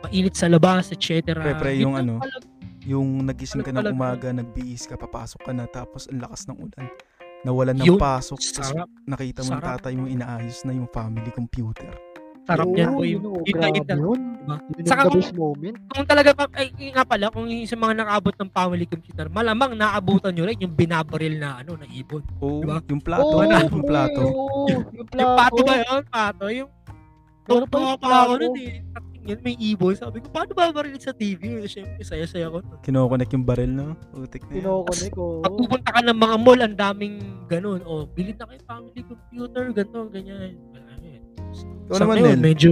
mainit 0.05 0.35
sa 0.35 0.47
labas, 0.47 0.91
etc. 0.91 1.33
Pre-pre, 1.33 1.73
Yun 1.73 1.81
yung 1.81 1.95
lang 1.95 2.03
ano, 2.03 2.15
talaga. 2.21 2.47
Yung 2.85 3.09
nagising 3.25 3.61
ka 3.61 3.71
ng 3.71 3.87
umaga, 3.91 4.29
nagbihis 4.31 4.85
ka, 4.85 4.95
papasok 4.95 5.41
ka 5.41 5.53
na, 5.53 5.65
tapos 5.67 6.05
ang 6.07 6.21
lakas 6.21 6.45
ng 6.45 6.59
ulan. 6.59 6.87
Nawalan 7.43 7.77
ng 7.77 7.87
Yun, 7.87 7.99
pasok, 7.99 8.37
tapos 8.37 8.69
Sarap, 8.71 8.89
nakita 9.05 9.41
mo 9.41 9.49
yung 9.51 9.57
sarap. 9.59 9.71
tatay 9.75 9.93
mo 9.95 10.05
inaayos 10.07 10.59
na 10.63 10.73
yung 10.73 10.89
family 10.89 11.29
computer. 11.31 11.93
sarap 12.45 12.69
niyan 12.69 12.93
po 12.93 13.01
yun, 13.01 13.13
yung, 13.15 13.25
oh, 13.27 13.41
yun, 13.41 13.57
na- 13.57 13.73
yun, 13.73 13.73
grabe 13.73 13.81
na- 13.89 13.97
yun. 13.97 14.21
diba? 14.37 14.57
Yun 14.71 14.85
Saka 14.85 15.01
yung 15.01 15.13
kung- 15.15 15.33
moment. 15.35 15.77
kung 15.89 16.05
talaga 16.05 16.31
pa, 16.31 16.45
ay 16.55 16.67
nga 16.91 17.03
pala, 17.03 17.25
kung 17.33 17.47
yung 17.47 17.65
sa 17.65 17.73
mga 17.75 17.95
nakaabot 17.97 18.35
ng 18.35 18.51
family 18.51 18.85
computer, 18.85 19.27
malamang 19.29 19.73
naabutan 19.73 20.29
nyo 20.31 20.45
rin 20.45 20.61
yung 20.61 20.75
binabaril 20.75 21.35
na 21.35 21.57
ano, 21.59 21.73
na 21.75 21.89
ibon. 21.91 22.21
Oo, 22.39 22.61
Diba? 22.61 22.85
yung 22.85 23.01
plato, 23.01 23.25
Oo, 23.31 23.41
yung 23.41 23.81
plato. 23.83 24.21
oo, 24.23 24.61
yung 24.69 24.85
Yung 24.93 25.09
plato. 25.09 25.33
pato 25.35 25.61
ba 25.63 25.75
yun? 25.79 26.03
Pato, 26.07 26.45
yung 26.51 26.71
Meron 27.45 27.65
pa 27.67 27.77
yung 27.79 27.89
pa 27.95 27.97
ako 27.97 28.01
plato. 28.03 28.33
nun 28.39 28.57
eh. 28.59 28.73
Yun, 29.25 29.41
may 29.41 29.57
ibon. 29.57 29.97
Sabi 29.97 30.21
ko, 30.21 30.29
paano 30.29 30.53
ba 30.53 30.69
marinig 30.69 31.01
sa 31.01 31.11
TV? 31.11 31.65
Siyempre, 31.65 32.05
saya-saya 32.05 32.53
ko. 32.53 32.61
Kinoconnect 32.81 33.33
yung 33.33 33.43
baril, 33.43 33.73
no? 33.73 33.97
Utik 34.13 34.45
na 34.47 34.53
yun. 34.53 34.57
Kinokonek 34.61 35.13
ko. 35.13 35.25
Pag 35.41 35.55
pupunta 35.57 35.89
ka 35.91 36.01
ng 36.05 36.19
mga 36.19 36.37
mall, 36.37 36.61
ang 36.61 36.77
daming 36.77 37.17
ganun. 37.47 37.81
O, 37.83 38.05
bilhin 38.05 38.37
na 38.37 38.45
kayo 38.45 38.61
family 38.63 39.01
computer, 39.01 39.65
ganito, 39.73 39.99
ganyan. 40.09 40.53
Ikaw 41.87 41.97
naman, 42.01 42.17
Nel. 42.21 42.41
medyo... 42.41 42.71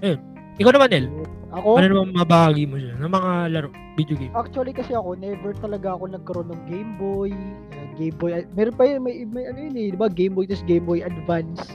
Ayun. 0.00 0.18
Ikaw 0.56 0.70
naman, 0.70 0.88
Nel. 0.90 1.06
Ako, 1.50 1.68
Ano 1.78 1.86
naman 1.86 2.06
mabahagi 2.12 2.64
mo 2.66 2.76
siya 2.76 2.94
ng 2.98 3.08
mga 3.08 3.30
laro, 3.48 3.68
video 3.96 4.16
game? 4.18 4.34
actually 4.34 4.74
kasi 4.74 4.92
ako, 4.92 5.14
never 5.16 5.54
talaga 5.56 5.94
ako 5.94 6.04
nagkaroon 6.10 6.48
ng 6.52 6.62
Game 6.68 6.92
Boy. 6.94 7.30
Game 7.96 8.12
Boy. 8.18 8.44
Meron 8.52 8.76
pa 8.76 8.84
yun, 8.84 9.00
may, 9.00 9.24
may 9.24 9.46
ano 9.48 9.58
yun 9.62 9.74
eh, 9.74 9.86
di 9.88 9.98
ba? 9.98 10.06
Game 10.06 10.36
Boy, 10.36 10.44
tapos 10.44 10.66
Game 10.66 10.84
Boy 10.84 11.00
Advance. 11.00 11.74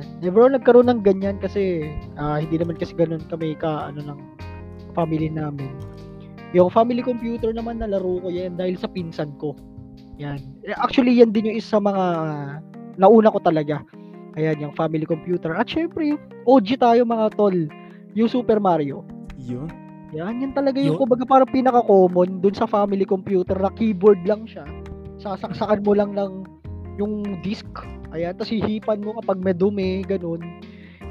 Ayan. 0.00 0.20
Never 0.24 0.40
ako 0.48 0.50
nagkaroon 0.56 0.88
ng 0.88 1.00
ganyan 1.04 1.36
kasi 1.36 1.92
ah, 2.16 2.40
hindi 2.40 2.56
naman 2.56 2.80
kasi 2.80 2.96
ganun 2.96 3.20
kami 3.28 3.52
ka, 3.56 3.92
ano 3.92 4.00
ng 4.00 4.20
family 4.96 5.28
namin. 5.28 5.68
Yung 6.56 6.72
family 6.72 7.04
computer 7.04 7.54
naman 7.54 7.78
na 7.78 7.86
laro 7.86 8.18
ko 8.24 8.28
yan 8.32 8.58
dahil 8.58 8.74
sa 8.74 8.90
pinsan 8.90 9.36
ko. 9.38 9.54
Yan. 10.18 10.40
Eh, 10.66 10.74
Actually, 10.74 11.20
yan 11.20 11.30
din 11.30 11.52
yung 11.52 11.58
isa 11.60 11.78
sa 11.78 11.80
mga 11.80 12.04
nauna 12.98 13.30
ko 13.30 13.38
talaga. 13.40 13.84
Ayan, 14.34 14.58
yung 14.58 14.74
family 14.74 15.06
computer. 15.06 15.54
At 15.54 15.70
syempre, 15.70 16.14
yung 16.14 16.20
OG 16.44 16.80
tayo 16.80 17.06
mga 17.06 17.36
tol. 17.38 17.56
Yung 18.18 18.28
Super 18.30 18.58
Mario. 18.58 19.06
Yun. 19.38 19.70
Yan, 20.10 20.42
yan 20.42 20.50
talaga 20.50 20.82
yung 20.82 20.98
Yun. 20.98 21.02
kumbaga 21.06 21.22
parang 21.22 21.50
pinaka-common 21.54 22.42
dun 22.42 22.54
sa 22.54 22.66
family 22.66 23.06
computer 23.06 23.54
na 23.54 23.70
keyboard 23.78 24.18
lang 24.26 24.42
siya. 24.42 24.66
Sasaksakan 25.22 25.86
mo 25.86 25.94
lang 25.94 26.18
ng 26.18 26.32
yung 26.98 27.38
disk. 27.46 27.70
Ayan, 28.10 28.34
tapos 28.34 28.50
hihipan 28.50 29.02
mo 29.02 29.14
kapag 29.22 29.38
may 29.38 29.54
dumi, 29.54 30.02
ganun. 30.02 30.42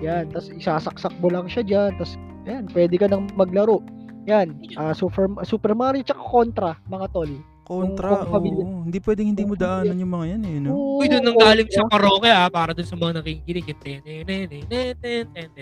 Yan, 0.03 0.31
tapos 0.31 0.51
isasaksak 0.51 1.15
mo 1.19 1.31
lang 1.31 1.47
siya 1.47 1.63
diyan, 1.63 1.91
tapos 1.99 2.15
ayan, 2.47 2.65
pwede 2.71 2.95
ka 2.99 3.07
nang 3.07 3.27
maglaro. 3.35 3.83
Yan, 4.27 4.55
uh, 4.75 4.91
Super, 4.91 5.31
Super 5.47 5.73
Mario 5.75 6.03
tsaka 6.03 6.19
Contra, 6.19 6.71
mga 6.91 7.07
tol. 7.15 7.31
Contra, 7.69 8.25
kung, 8.25 8.49
oh, 8.49 8.81
hindi 8.81 8.97
pwedeng 8.97 9.29
hindi 9.29 9.45
mo 9.45 9.53
daanan 9.53 9.93
yung 9.93 10.09
mga 10.09 10.25
yan 10.33 10.41
eh, 10.41 10.57
no? 10.57 10.97
Uy, 10.97 11.05
doon 11.05 11.21
nang 11.21 11.37
galing 11.37 11.69
sa 11.69 11.85
karaoke 11.85 12.25
ah, 12.25 12.49
para 12.49 12.73
doon 12.73 12.89
sa 12.89 12.97
mga 12.97 13.21
nakikinig. 13.21 13.77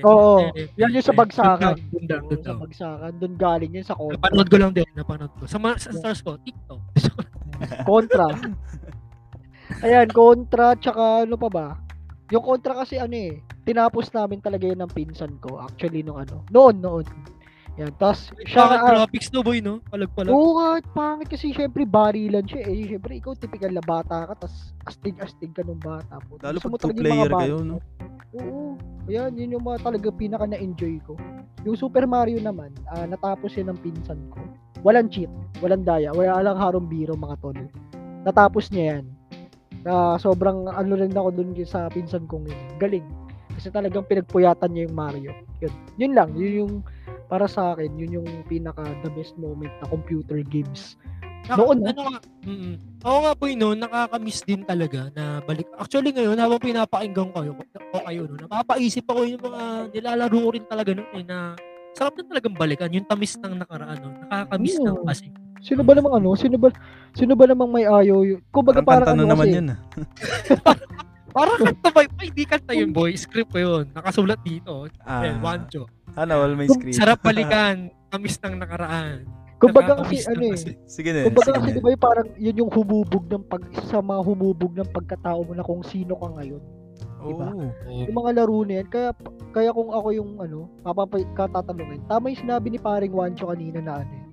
Oo, 0.08 0.48
yan 0.80 0.96
yung 0.96 1.04
sa 1.04 1.12
bagsakan. 1.12 1.76
Doon, 1.92 2.40
sa 2.40 2.56
bagsakan, 2.56 3.12
doon 3.20 3.36
galing 3.36 3.72
yun 3.76 3.84
sa 3.84 3.92
Contra. 4.00 4.24
Napanood 4.24 4.48
ko 4.48 4.56
lang 4.56 4.72
din, 4.72 4.88
napanood 4.96 5.32
ko. 5.36 5.44
Sa, 5.52 5.60
sa 5.76 5.92
stars 5.92 6.24
ko, 6.24 6.40
TikTok. 6.40 6.80
Contra. 7.84 8.32
Ayan, 9.84 10.08
Contra, 10.10 10.74
tsaka 10.80 11.28
ano 11.28 11.36
pa 11.36 11.50
ba? 11.52 11.68
Yung 12.32 12.44
Contra 12.44 12.76
kasi 12.84 13.00
ano 13.00 13.16
eh, 13.16 13.40
tinapos 13.64 14.12
namin 14.12 14.40
talaga 14.44 14.68
yun 14.68 14.80
ng 14.84 14.94
pinsan 14.96 15.40
ko. 15.44 15.60
Actually, 15.60 16.04
nung 16.04 16.20
ano, 16.20 16.44
noon, 16.52 16.80
noon. 16.80 17.06
Yan, 17.78 17.94
tas 18.02 18.34
siya 18.42 18.66
Siya 18.66 18.66
nga, 18.74 18.90
graphics 18.90 19.30
no 19.30 19.46
boy, 19.46 19.62
no? 19.62 19.78
Palag-palag. 19.94 20.34
oo 20.34 20.58
nga, 20.58 20.82
pangit 20.98 21.30
kasi 21.30 21.54
syempre 21.54 21.86
barilan 21.86 22.42
siya 22.50 22.66
eh. 22.66 22.90
Syempre, 22.90 23.22
ikaw 23.22 23.38
typical 23.38 23.70
na 23.70 23.86
bata 23.86 24.34
ka, 24.34 24.50
tas 24.50 24.74
astig-astig 24.90 25.54
ka 25.54 25.62
nung 25.62 25.78
bata 25.78 26.18
po. 26.26 26.42
Lalo 26.42 26.58
pag 26.58 26.74
two-player 26.82 27.30
kayo, 27.30 27.62
no? 27.62 27.78
Oo. 28.34 28.82
Ayan, 29.08 29.38
yun 29.38 29.56
yung 29.56 29.66
mga 29.66 29.86
talaga 29.86 30.10
pinaka 30.10 30.50
na-enjoy 30.50 30.98
ko. 31.06 31.14
Yung 31.70 31.78
Super 31.78 32.10
Mario 32.10 32.42
naman, 32.42 32.74
ah, 32.90 33.06
natapos 33.06 33.54
yun 33.56 33.70
ng 33.70 33.80
pinsan 33.80 34.20
ko. 34.34 34.42
Walang 34.82 35.14
cheat, 35.14 35.30
walang 35.62 35.86
daya, 35.86 36.10
wala 36.18 36.42
lang 36.42 36.58
harong 36.58 36.90
biro 36.90 37.14
mga 37.14 37.38
tol. 37.46 37.58
Natapos 38.26 38.74
niya 38.74 38.98
yan. 38.98 39.06
Na 39.88 40.20
sobrang 40.20 40.68
ano 40.68 41.00
rin 41.00 41.16
ako 41.16 41.30
dun 41.32 41.56
sa 41.64 41.88
pinsan 41.88 42.28
kong 42.28 42.52
yun. 42.52 42.60
Galing. 42.76 43.08
Kasi 43.56 43.72
talagang 43.72 44.04
pinagpuyatan 44.04 44.70
niya 44.76 44.92
yung 44.92 44.98
Mario. 45.00 45.32
Yun. 45.64 45.74
Yun 45.96 46.12
lang. 46.14 46.30
Yun 46.36 46.54
yung 46.54 46.74
para 47.28 47.48
sa 47.48 47.76
akin, 47.76 47.92
yun 47.96 48.24
yung 48.24 48.30
pinaka 48.48 48.84
the 49.04 49.12
best 49.16 49.36
moment 49.40 49.72
na 49.84 49.88
computer 49.92 50.40
games. 50.48 50.96
Naka, 51.48 51.64
Noon, 51.64 51.80
ano 51.80 52.02
nga, 52.12 52.20
mm 52.44 52.76
Oo 53.08 53.20
nga 53.24 53.32
boy, 53.40 53.56
no, 53.56 53.72
nakaka-miss 53.72 54.44
din 54.44 54.68
talaga 54.68 55.08
na 55.16 55.40
balik. 55.40 55.68
Actually 55.80 56.12
ngayon, 56.12 56.36
habang 56.36 56.60
pinapakinggan 56.60 57.32
ko 57.32 57.40
kayo, 57.40 57.52
ko 57.56 58.00
kayo 58.04 58.22
no, 58.28 58.36
napapaisip 58.36 59.08
ako 59.08 59.24
yung 59.24 59.44
mga 59.44 59.62
nilalaro 59.96 60.38
ko 60.44 60.50
rin 60.52 60.66
talaga 60.68 60.92
noon 60.92 61.16
eh, 61.16 61.24
na 61.24 61.56
sarap 61.96 62.20
na 62.20 62.24
talagang 62.36 62.56
balikan, 62.56 62.92
yung 62.92 63.08
tamis 63.08 63.40
ng 63.40 63.64
nakaraan, 63.64 63.98
no? 64.04 64.12
nakaka-miss 64.28 64.76
ng 64.84 65.00
kasi. 65.08 65.28
Sino 65.60 65.82
ba 65.82 65.94
namang 65.94 66.16
ano? 66.16 66.34
Sino 66.34 66.56
ba 66.56 66.70
sino 67.12 67.34
ba 67.34 67.46
namang 67.46 67.70
may 67.70 67.86
ayaw 67.86 68.22
yun? 68.22 68.40
Kumbaga 68.50 68.80
Parang 68.80 69.08
parang 69.08 69.18
ano 69.18 69.24
naman 69.26 69.46
kasi, 69.46 69.56
yan, 69.56 69.68
ah. 69.70 69.80
Parang 71.38 71.60
kanta 71.60 71.90
ba? 71.94 72.02
Ay, 72.18 72.30
di 72.34 72.44
kanta 72.44 72.74
yun 72.74 72.90
boy, 72.90 73.14
script 73.14 73.50
ko 73.50 73.60
yun. 73.60 73.86
Nakasulat 73.92 74.42
dito. 74.42 74.90
Ah, 75.00 75.22
Eh, 75.22 75.38
Wancho. 75.38 75.86
Sana 76.12 76.34
all 76.36 76.58
may 76.58 76.66
script. 76.66 76.98
Sarap 76.98 77.22
balikan, 77.22 77.90
tamis 78.10 78.38
ng 78.40 78.58
nakaraan. 78.58 79.22
Kumbaga 79.58 80.02
kasi 80.02 80.22
ano 80.24 80.54
eh. 80.54 80.58
Sige 80.86 81.10
na, 81.10 81.26
Kumbaga 81.26 81.58
kasi 81.58 81.74
di 81.74 81.82
ba 81.82 81.90
yung 81.90 82.04
parang 82.04 82.28
yun 82.38 82.62
yung 82.62 82.72
humubog 82.72 83.26
ng 83.26 83.42
pag 83.44 83.62
sa 83.86 84.02
mga 84.02 84.22
humubog 84.22 84.70
ng 84.72 84.86
pagkatao 84.88 85.42
mo 85.42 85.54
na 85.54 85.66
kung 85.66 85.82
sino 85.82 86.14
ka 86.14 86.30
ngayon. 86.32 86.62
di 87.20 87.34
ba? 87.34 87.50
Oo. 87.50 87.66
Oo. 87.66 88.02
Yung 88.06 88.16
mga 88.16 88.32
laro 88.38 88.62
na 88.62 88.74
yan, 88.78 88.88
kaya, 88.88 89.10
kaya 89.52 89.70
kung 89.74 89.90
ako 89.90 90.08
yung 90.14 90.38
ano, 90.38 90.70
papapatatanungin, 90.82 92.06
tama 92.06 92.30
yung 92.30 92.38
sinabi 92.40 92.70
ni 92.70 92.78
paring 92.78 93.10
Wancho 93.10 93.50
kanina 93.50 93.82
na 93.82 93.94
ano, 94.02 94.12
eh, 94.12 94.26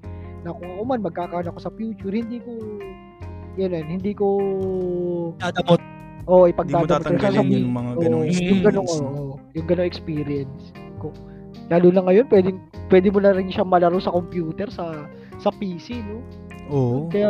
na 0.45 0.53
kung 0.53 0.69
ako 0.71 0.83
man 0.85 1.01
magkakaroon 1.01 1.49
ako 1.49 1.59
sa 1.59 1.73
future, 1.73 2.13
hindi 2.13 2.39
ko, 2.39 2.53
yun 3.57 3.73
yun, 3.73 3.87
hindi 3.89 4.13
ko, 4.13 4.27
Dadamot. 5.41 5.81
oh, 6.25 6.45
Hindi 6.45 6.53
mo 6.71 6.85
ipagdadamot. 6.85 6.89
Tatanggalin 6.93 7.37
sasabihin- 7.41 7.65
yung 7.65 7.75
mga 7.75 7.91
Oo, 7.91 7.99
ganong 7.99 8.15
Yung 8.15 8.29
experience. 8.29 8.65
ganong, 8.65 8.89
no? 8.91 9.09
oo, 9.11 9.35
yung 9.53 9.67
ganong 9.67 9.89
experience. 9.89 10.63
Kung, 10.99 11.15
lalo 11.67 11.87
na 11.89 12.01
ngayon, 12.03 12.27
pwedeng, 12.29 12.57
pwede 12.87 13.07
mo 13.09 13.19
na 13.19 13.33
rin 13.33 13.49
siya 13.49 13.65
malaro 13.65 13.99
sa 13.99 14.13
computer, 14.13 14.69
sa 14.69 15.09
sa 15.35 15.51
PC, 15.51 15.99
no? 15.99 16.23
Oo. 16.71 16.97
Kaya, 17.09 17.29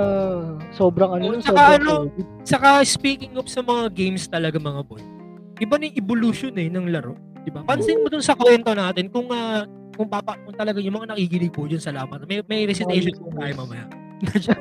sobrang 0.70 1.10
ano, 1.10 1.22
Oo, 1.24 1.30
yun, 1.32 1.40
tsaka 1.40 1.56
sobrang 1.56 1.74
ano, 1.80 1.90
solid. 2.06 2.26
Saka 2.44 2.68
speaking 2.84 3.32
of 3.34 3.46
sa 3.48 3.60
mga 3.60 3.90
games 3.90 4.26
talaga 4.26 4.58
mga 4.58 4.82
boy, 4.84 5.02
iba 5.56 5.74
na 5.74 5.86
yung 5.86 5.98
evolution 5.98 6.52
eh 6.54 6.68
ng 6.68 6.90
laro. 6.90 7.14
Di 7.42 7.50
ba? 7.50 7.62
Pansin 7.62 8.00
mo 8.00 8.08
dun 8.08 8.22
sa 8.22 8.32
kwento 8.32 8.70
natin 8.72 9.06
kung 9.08 9.26
ah, 9.28 9.66
kung 9.94 10.10
papa 10.10 10.34
kung 10.42 10.54
talaga 10.54 10.78
yung 10.82 10.98
mga 10.98 11.14
nakikinig 11.14 11.52
po 11.54 11.64
dyan 11.64 11.82
sa 11.82 11.94
laban. 11.94 12.26
May 12.26 12.42
may 12.44 12.66
recitation 12.66 13.14
po 13.14 13.30
tayo 13.34 13.54
mamaya. 13.64 13.86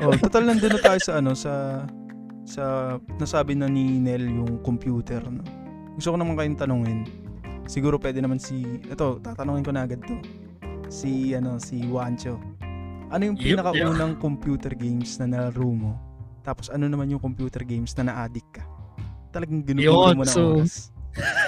Oh, 0.02 0.14
total 0.30 0.44
nandun 0.50 0.78
na 0.78 0.82
tayo 0.82 1.00
sa 1.02 1.14
ano 1.20 1.32
sa 1.34 1.84
sa 2.44 2.96
nasabi 3.18 3.56
na 3.56 3.66
ni 3.68 3.98
Nel 3.98 4.24
yung 4.28 4.62
computer 4.62 5.24
no. 5.26 5.42
Gusto 5.98 6.14
ko 6.14 6.18
naman 6.18 6.38
kayong 6.38 6.60
tanungin. 6.60 7.00
Siguro 7.66 7.96
pwede 7.98 8.20
naman 8.20 8.38
si 8.38 8.82
ito, 8.84 9.18
tatanungin 9.24 9.64
ko 9.64 9.72
na 9.72 9.88
agad 9.88 10.04
to. 10.04 10.18
Si 10.92 11.34
ano 11.34 11.58
si 11.58 11.82
Wancho. 11.88 12.38
Ano 13.14 13.30
yung 13.30 13.38
Yep, 13.38 13.46
pinakaunang 13.62 14.14
computer 14.18 14.74
games 14.74 15.22
na 15.22 15.26
nalaro 15.30 15.70
mo? 15.70 15.94
Tapos 16.44 16.68
ano 16.68 16.90
naman 16.90 17.08
yung 17.08 17.22
computer 17.22 17.62
games 17.64 17.94
na 17.96 18.10
na-addict 18.12 18.60
ka? 18.60 18.64
Talagang 19.32 19.64
ginugulo 19.64 20.14
mo 20.14 20.26
na 20.26 20.34
so- 20.34 20.62
oras. 20.62 20.93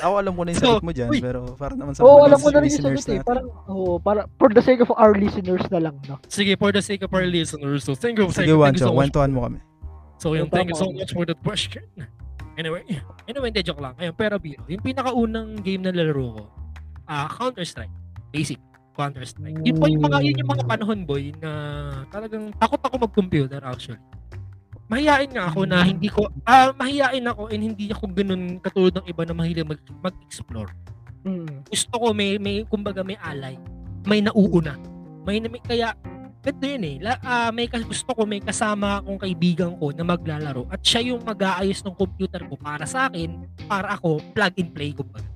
Ako 0.06 0.14
alam 0.22 0.34
ko 0.38 0.42
na 0.46 0.50
yung 0.54 0.62
So, 0.62 0.68
sagot 0.78 0.86
mo 0.86 0.92
dyan, 0.94 1.10
uy. 1.10 1.20
pero 1.22 1.40
para 1.58 1.74
naman 1.74 1.98
sa 1.98 2.06
Oo, 2.06 2.22
mga 2.22 2.26
alam 2.30 2.40
ko 2.40 2.50
na 2.50 2.58
rin 2.62 2.70
yung 2.70 2.70
listeners 2.70 3.02
sagot 3.02 3.10
eh. 3.10 3.18
natin. 3.18 3.26
Parang, 3.26 3.48
oh, 3.66 3.96
para, 3.98 4.20
for 4.38 4.50
the 4.54 4.64
sake 4.64 4.82
of 4.86 4.92
our 4.94 5.14
listeners 5.18 5.66
na 5.74 5.80
lang, 5.90 5.96
no? 6.06 6.16
Sige, 6.30 6.54
for 6.54 6.70
the 6.70 6.84
sake 6.86 7.02
of 7.02 7.12
our 7.12 7.26
listeners, 7.26 7.82
so 7.82 7.98
thank 7.98 8.22
you, 8.22 8.30
Sige, 8.30 8.54
you, 8.54 8.62
thank 8.62 8.78
you 8.78 8.86
Wancho, 8.86 8.90
so 8.90 8.94
kwentuhan 8.94 9.32
mo 9.34 9.50
kami. 9.50 9.60
So 10.22 10.38
yung 10.38 10.50
thank 10.54 10.70
you 10.70 10.78
so 10.78 10.90
much 10.94 11.12
for 11.12 11.26
that 11.26 11.40
question. 11.42 11.84
Anyway, 12.56 12.88
anyway, 13.28 13.52
hindi, 13.52 13.62
joke 13.68 13.84
lang. 13.84 14.00
Ayun, 14.00 14.16
pero 14.16 14.40
biro. 14.40 14.64
Yung 14.72 14.80
pinakaunang 14.80 15.60
game 15.60 15.84
na 15.84 15.92
laro 15.92 16.40
ko, 16.40 16.44
ah 17.10 17.28
Counter-Strike. 17.28 17.92
Basic. 18.32 18.60
Counter-Strike. 18.96 19.60
Yun 19.60 19.76
po 19.76 19.92
yung 19.92 20.04
mga, 20.08 20.18
yun 20.24 20.40
yung 20.40 20.52
mga 20.56 20.64
panahon, 20.64 21.00
boy, 21.04 21.36
na 21.44 21.52
talagang 22.08 22.56
takot 22.56 22.80
ako 22.80 22.96
mag-computer 22.96 23.60
actually. 23.60 24.00
Mahihain 24.86 25.34
nga 25.34 25.50
ako 25.50 25.66
na 25.66 25.82
hindi 25.82 26.14
ko, 26.14 26.30
ah 26.46 26.70
mahihain 26.78 27.26
ako 27.26 27.50
and 27.50 27.64
hindi 27.74 27.90
ako 27.90 28.06
ganun 28.14 28.62
katulad 28.62 28.94
ng 29.02 29.08
iba 29.10 29.24
na 29.26 29.34
mahilig 29.34 29.66
mag, 29.66 29.82
mag-explore. 30.06 30.70
Mm. 31.26 31.66
Gusto 31.66 31.94
ko 31.98 32.08
may, 32.14 32.38
may, 32.38 32.62
kumbaga 32.70 33.02
may 33.02 33.18
alay. 33.18 33.58
May 34.06 34.22
nauuna. 34.22 34.78
May, 35.26 35.42
may 35.42 35.58
kaya, 35.66 35.98
ganito 36.46 36.66
yun 36.70 36.86
eh. 36.86 36.96
La, 37.02 37.18
ah, 37.26 37.50
may 37.50 37.66
kas- 37.66 37.90
gusto 37.90 38.14
ko 38.14 38.30
may 38.30 38.38
kasama 38.38 39.02
akong 39.02 39.18
kaibigan 39.18 39.74
ko 39.82 39.90
na 39.90 40.06
maglalaro 40.06 40.70
at 40.70 40.86
siya 40.86 41.14
yung 41.14 41.26
mag-aayos 41.26 41.82
ng 41.82 41.98
computer 41.98 42.46
ko 42.46 42.54
para 42.54 42.86
sa 42.86 43.10
akin, 43.10 43.42
para 43.66 43.98
ako 43.98 44.22
plug 44.38 44.54
and 44.62 44.70
play 44.70 44.94
kumbaga. 44.94 45.35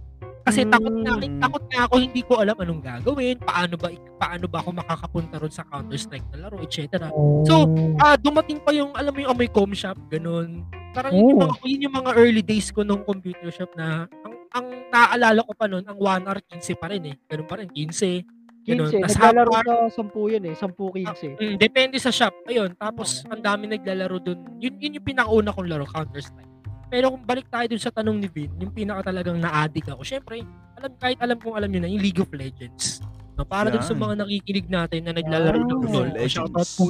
Kasi 0.49 0.65
Mm. 0.65 0.71
takot 0.73 0.95
nga, 0.97 1.13
takot 1.21 1.63
nga 1.69 1.79
ako 1.85 1.93
hindi 2.01 2.21
ko 2.25 2.33
alam 2.41 2.57
anong 2.57 2.81
gagawin, 2.81 3.37
paano 3.37 3.73
ba 3.77 3.87
paano 4.17 4.45
ba 4.49 4.57
ako 4.59 4.69
makakapunta 4.73 5.37
ron 5.37 5.53
sa 5.53 5.61
Counter-Strike 5.69 6.27
na 6.33 6.49
laro, 6.49 6.57
etc. 6.59 7.13
So, 7.45 7.69
Ah, 8.01 8.17
dumating 8.17 8.57
pa 8.59 8.73
yung 8.73 8.89
alam 8.97 9.13
mo 9.13 9.19
yung 9.21 9.31
amoy 9.31 9.45
com 9.45 9.69
shop, 9.71 10.01
ganun. 10.09 10.65
Parang 10.89 11.13
yun, 11.13 11.37
yung 11.37 11.37
Oh. 11.37 11.45
mga, 11.45 11.55
yun 11.69 11.85
yung 11.85 11.95
mga 12.01 12.11
early 12.17 12.41
days 12.41 12.73
ko 12.73 12.81
nung 12.81 13.05
computer 13.05 13.53
shop 13.53 13.69
na 13.77 14.09
ang 14.25 14.33
ang 14.49 14.65
naaalala 14.89 15.45
ko 15.45 15.53
pa 15.53 15.69
noon, 15.69 15.85
ang 15.85 15.97
1 16.01 16.25
hour 16.25 16.41
15 16.41 16.73
pa 16.73 16.89
rin 16.89 17.05
eh. 17.05 17.15
Ganun 17.29 17.45
pa 17.45 17.61
rin, 17.61 17.69
15. 17.69 18.25
Ganun. 18.65 18.89
15. 18.89 19.05
Tas 19.05 19.13
Naglalaro 19.13 19.53
sa 19.53 19.69
10 20.01 20.25
yun 20.27 20.43
eh. 20.49 20.55
10-15. 20.57 21.37
Mm, 21.37 21.57
depende 21.61 22.01
sa 22.01 22.09
shop. 22.09 22.33
Ayun, 22.49 22.73
tapos 22.73 23.21
ang 23.29 23.37
dami 23.39 23.69
naglalaro 23.69 24.17
dun. 24.17 24.41
Yun, 24.57 24.73
yun 24.81 24.97
yung 24.97 25.05
pinakauna 25.05 25.53
kong 25.53 25.69
laro, 25.69 25.85
Counter-Strike. 25.85 26.48
Pero 26.89 27.13
kung 27.13 27.23
balik 27.23 27.45
tayo 27.47 27.69
dun 27.69 27.77
sa 27.77 27.93
tanong 27.93 28.17
ni 28.17 28.27
Vin, 28.27 28.49
yung 28.57 28.73
pinaka 28.73 29.13
talagang 29.13 29.37
na-addict 29.37 29.93
ako. 29.93 30.01
Syempre, 30.01 30.41
alam, 30.73 30.91
kahit 30.97 31.17
alam 31.21 31.37
kong 31.37 31.55
alam 31.55 31.69
nyo 31.69 31.79
na, 31.85 31.89
yung 31.89 32.01
League 32.01 32.17
of 32.17 32.29
Legends. 32.33 33.05
No, 33.37 33.45
para 33.45 33.69
dun 33.69 33.85
sa 33.85 33.93
mga 33.93 34.25
nakikinig 34.25 34.67
natin 34.67 35.05
na 35.05 35.13
naglalaro 35.15 35.63
ng 35.63 35.81
Ah. 35.85 35.91
LoL. 35.95 36.09
Shoutout 36.27 36.69
po, 36.75 36.85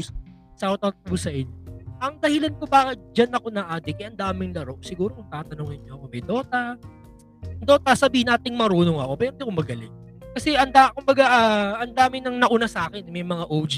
shoutout 0.56 0.95
po 1.04 1.14
sa 1.14 1.30
inyo. 1.30 1.52
Ang 2.00 2.16
dahilan 2.24 2.56
ko 2.56 2.64
bakit 2.64 2.97
dyan 3.12 3.36
ako 3.36 3.47
na-addict, 3.52 4.00
eh, 4.00 4.08
ang 4.08 4.16
daming 4.18 4.56
laro. 4.56 4.80
Siguro 4.80 5.20
kung 5.20 5.28
tatanungin 5.28 5.84
nyo 5.84 6.00
ako, 6.00 6.06
may 6.08 6.24
Dota. 6.24 6.64
Dota, 7.60 7.91
sabihin 7.91 8.32
nating 8.32 8.56
marunong 8.56 9.04
ako, 9.04 9.14
pero 9.20 9.30
hindi 9.36 9.43
ako 9.43 9.54
magaling. 9.54 9.93
Kasi 10.32 10.56
anda, 10.56 10.95
kumbaga, 10.95 11.28
ah, 11.28 11.72
ang 11.84 11.91
dami 11.91 12.24
nang 12.24 12.39
nauna 12.39 12.72
sa 12.72 12.88
akin. 12.88 13.04
May 13.12 13.28
mga 13.28 13.52
OG, 13.52 13.74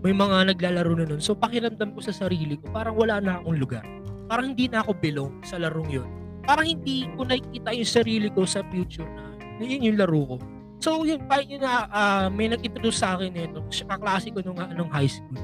may 0.00 0.16
mga 0.16 0.36
naglalaro 0.56 0.96
na 0.96 1.04
nun. 1.04 1.20
So, 1.20 1.36
pakiramdam 1.36 1.92
ko 1.92 2.00
sa 2.00 2.10
sarili 2.10 2.56
ko, 2.56 2.72
parang 2.72 2.96
wala 2.96 3.20
na 3.20 3.36
akong 3.38 3.58
lugar. 3.60 3.84
Parang 4.28 4.52
hindi 4.52 4.68
na 4.68 4.84
ako 4.84 4.92
belong 5.00 5.32
sa 5.40 5.56
larong 5.56 5.88
yun. 5.88 6.08
Parang 6.44 6.68
hindi 6.68 7.08
ko 7.16 7.24
nakikita 7.24 7.72
yung 7.72 7.88
sarili 7.88 8.28
ko 8.28 8.44
sa 8.44 8.60
future 8.68 9.08
na 9.58 9.64
yun 9.64 9.88
yung 9.88 9.98
laro 9.98 10.36
ko. 10.36 10.36
So, 10.78 11.02
yun, 11.02 11.26
pa 11.26 11.42
yun 11.42 11.64
na, 11.64 11.90
ah, 11.90 12.26
may 12.30 12.46
nag-introduce 12.46 13.02
sa 13.02 13.18
akin 13.18 13.34
nito, 13.34 13.58
kaklase 13.66 14.30
ko 14.30 14.38
nung, 14.46 14.60
ah, 14.62 14.70
nung 14.70 14.86
high 14.94 15.10
school. 15.10 15.34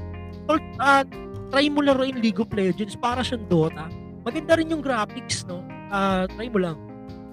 Or, 0.47 0.61
ah, 0.79 1.03
try 1.51 1.67
mo 1.67 1.83
laruin 1.83 2.23
League 2.23 2.39
of 2.39 2.47
Legends 2.55 2.95
para 2.95 3.19
siyang 3.19 3.43
Dota. 3.51 3.91
Maganda 4.23 4.55
rin 4.55 4.71
yung 4.71 4.79
graphics, 4.79 5.43
no? 5.43 5.59
Ah, 5.91 6.23
try 6.39 6.47
mo 6.47 6.63
lang. 6.63 6.79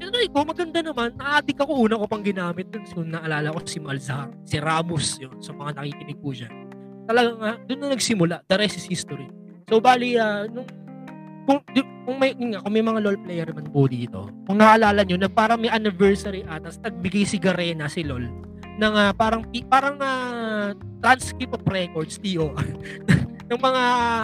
Tinry 0.02 0.26
ko, 0.34 0.42
maganda 0.42 0.82
naman. 0.82 1.14
Na-addict 1.14 1.62
ako, 1.62 1.86
una 1.86 1.94
ko 1.94 2.10
pang 2.10 2.26
ginamit 2.26 2.66
dun. 2.74 2.82
Kung 2.90 3.08
naalala 3.14 3.54
ko 3.54 3.62
si 3.62 3.78
Malzahar, 3.78 4.34
si 4.42 4.58
Ramos, 4.58 5.22
yun, 5.22 5.38
sa 5.38 5.54
mga 5.54 5.78
nakikinig 5.78 6.18
po 6.18 6.34
siya. 6.34 6.50
Talagang, 7.06 7.38
nga, 7.38 7.54
dun 7.70 7.78
na 7.86 7.88
nagsimula. 7.94 8.42
The 8.50 8.56
rest 8.58 8.82
is 8.82 8.90
history. 8.90 9.30
So, 9.70 9.78
bali, 9.78 10.18
ah, 10.18 10.50
nung, 10.50 10.66
kung, 11.42 11.58
di- 11.70 11.90
kung 12.04 12.16
may, 12.16 12.32
nga, 12.32 12.58
kung 12.62 12.72
may 12.72 12.84
mga 12.84 13.00
LoL 13.02 13.18
player 13.18 13.48
man 13.50 13.66
po 13.68 13.86
dito, 13.86 14.30
kung 14.46 14.58
naalala 14.58 15.02
nyo, 15.02 15.16
nag, 15.16 15.32
parang 15.32 15.58
may 15.58 15.68
anniversary 15.68 16.42
ata, 16.44 16.70
tapos 16.70 16.78
nagbigay 16.80 17.24
si 17.24 17.36
Garena, 17.36 17.86
si 17.86 18.02
LoL, 18.02 18.26
ng 18.78 18.94
ah, 18.94 19.10
parang, 19.12 19.42
parang 19.66 19.96
ah, 19.98 20.70
transcript 20.98 21.52
of 21.52 21.62
records, 21.66 22.16
TO, 22.16 22.54
ng 23.50 23.60
mga, 23.60 23.82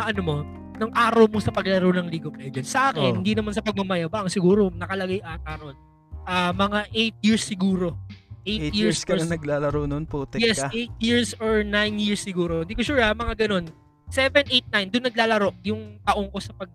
ano 0.09 0.21
mo, 0.23 0.37
ng 0.79 0.95
araw 0.95 1.27
mo 1.27 1.43
sa 1.43 1.51
paglaro 1.51 1.91
ng 1.91 2.07
League 2.07 2.25
of 2.25 2.39
Legends. 2.39 2.71
Sa 2.71 2.95
akin, 2.95 3.11
Oh. 3.13 3.17
hindi 3.19 3.35
naman 3.35 3.51
sa 3.51 3.61
pagmamayabang, 3.61 4.31
siguro 4.31 4.71
nakalagay 4.71 5.19
ata 5.19 5.59
ron. 5.59 5.75
Ah, 6.23 6.55
mga 6.55 6.87
8 6.95 7.19
years 7.21 7.43
siguro. 7.43 7.99
8, 8.47 8.73
8 8.73 8.79
years 8.79 8.99
ka 9.03 9.13
or 9.13 9.21
na 9.21 9.35
naglalaro 9.35 9.85
noon, 9.85 10.07
putek 10.07 10.41
Yes, 10.41 10.63
ka. 10.63 10.71
8 10.73 10.95
years 11.03 11.35
or 11.37 11.61
9 11.61 11.75
years 11.99 12.23
siguro. 12.23 12.63
Hindi 12.63 12.79
ko 12.79 12.83
sure 12.87 13.03
ha, 13.03 13.13
mga 13.13 13.35
ganun. 13.45 13.69
7, 14.09 14.47
8, 14.49 14.71
9, 14.73 14.89
doon 14.89 15.05
naglalaro 15.05 15.49
yung 15.61 16.01
taong 16.01 16.31
ko 16.33 16.39
sa 16.41 16.55
pag, 16.57 16.71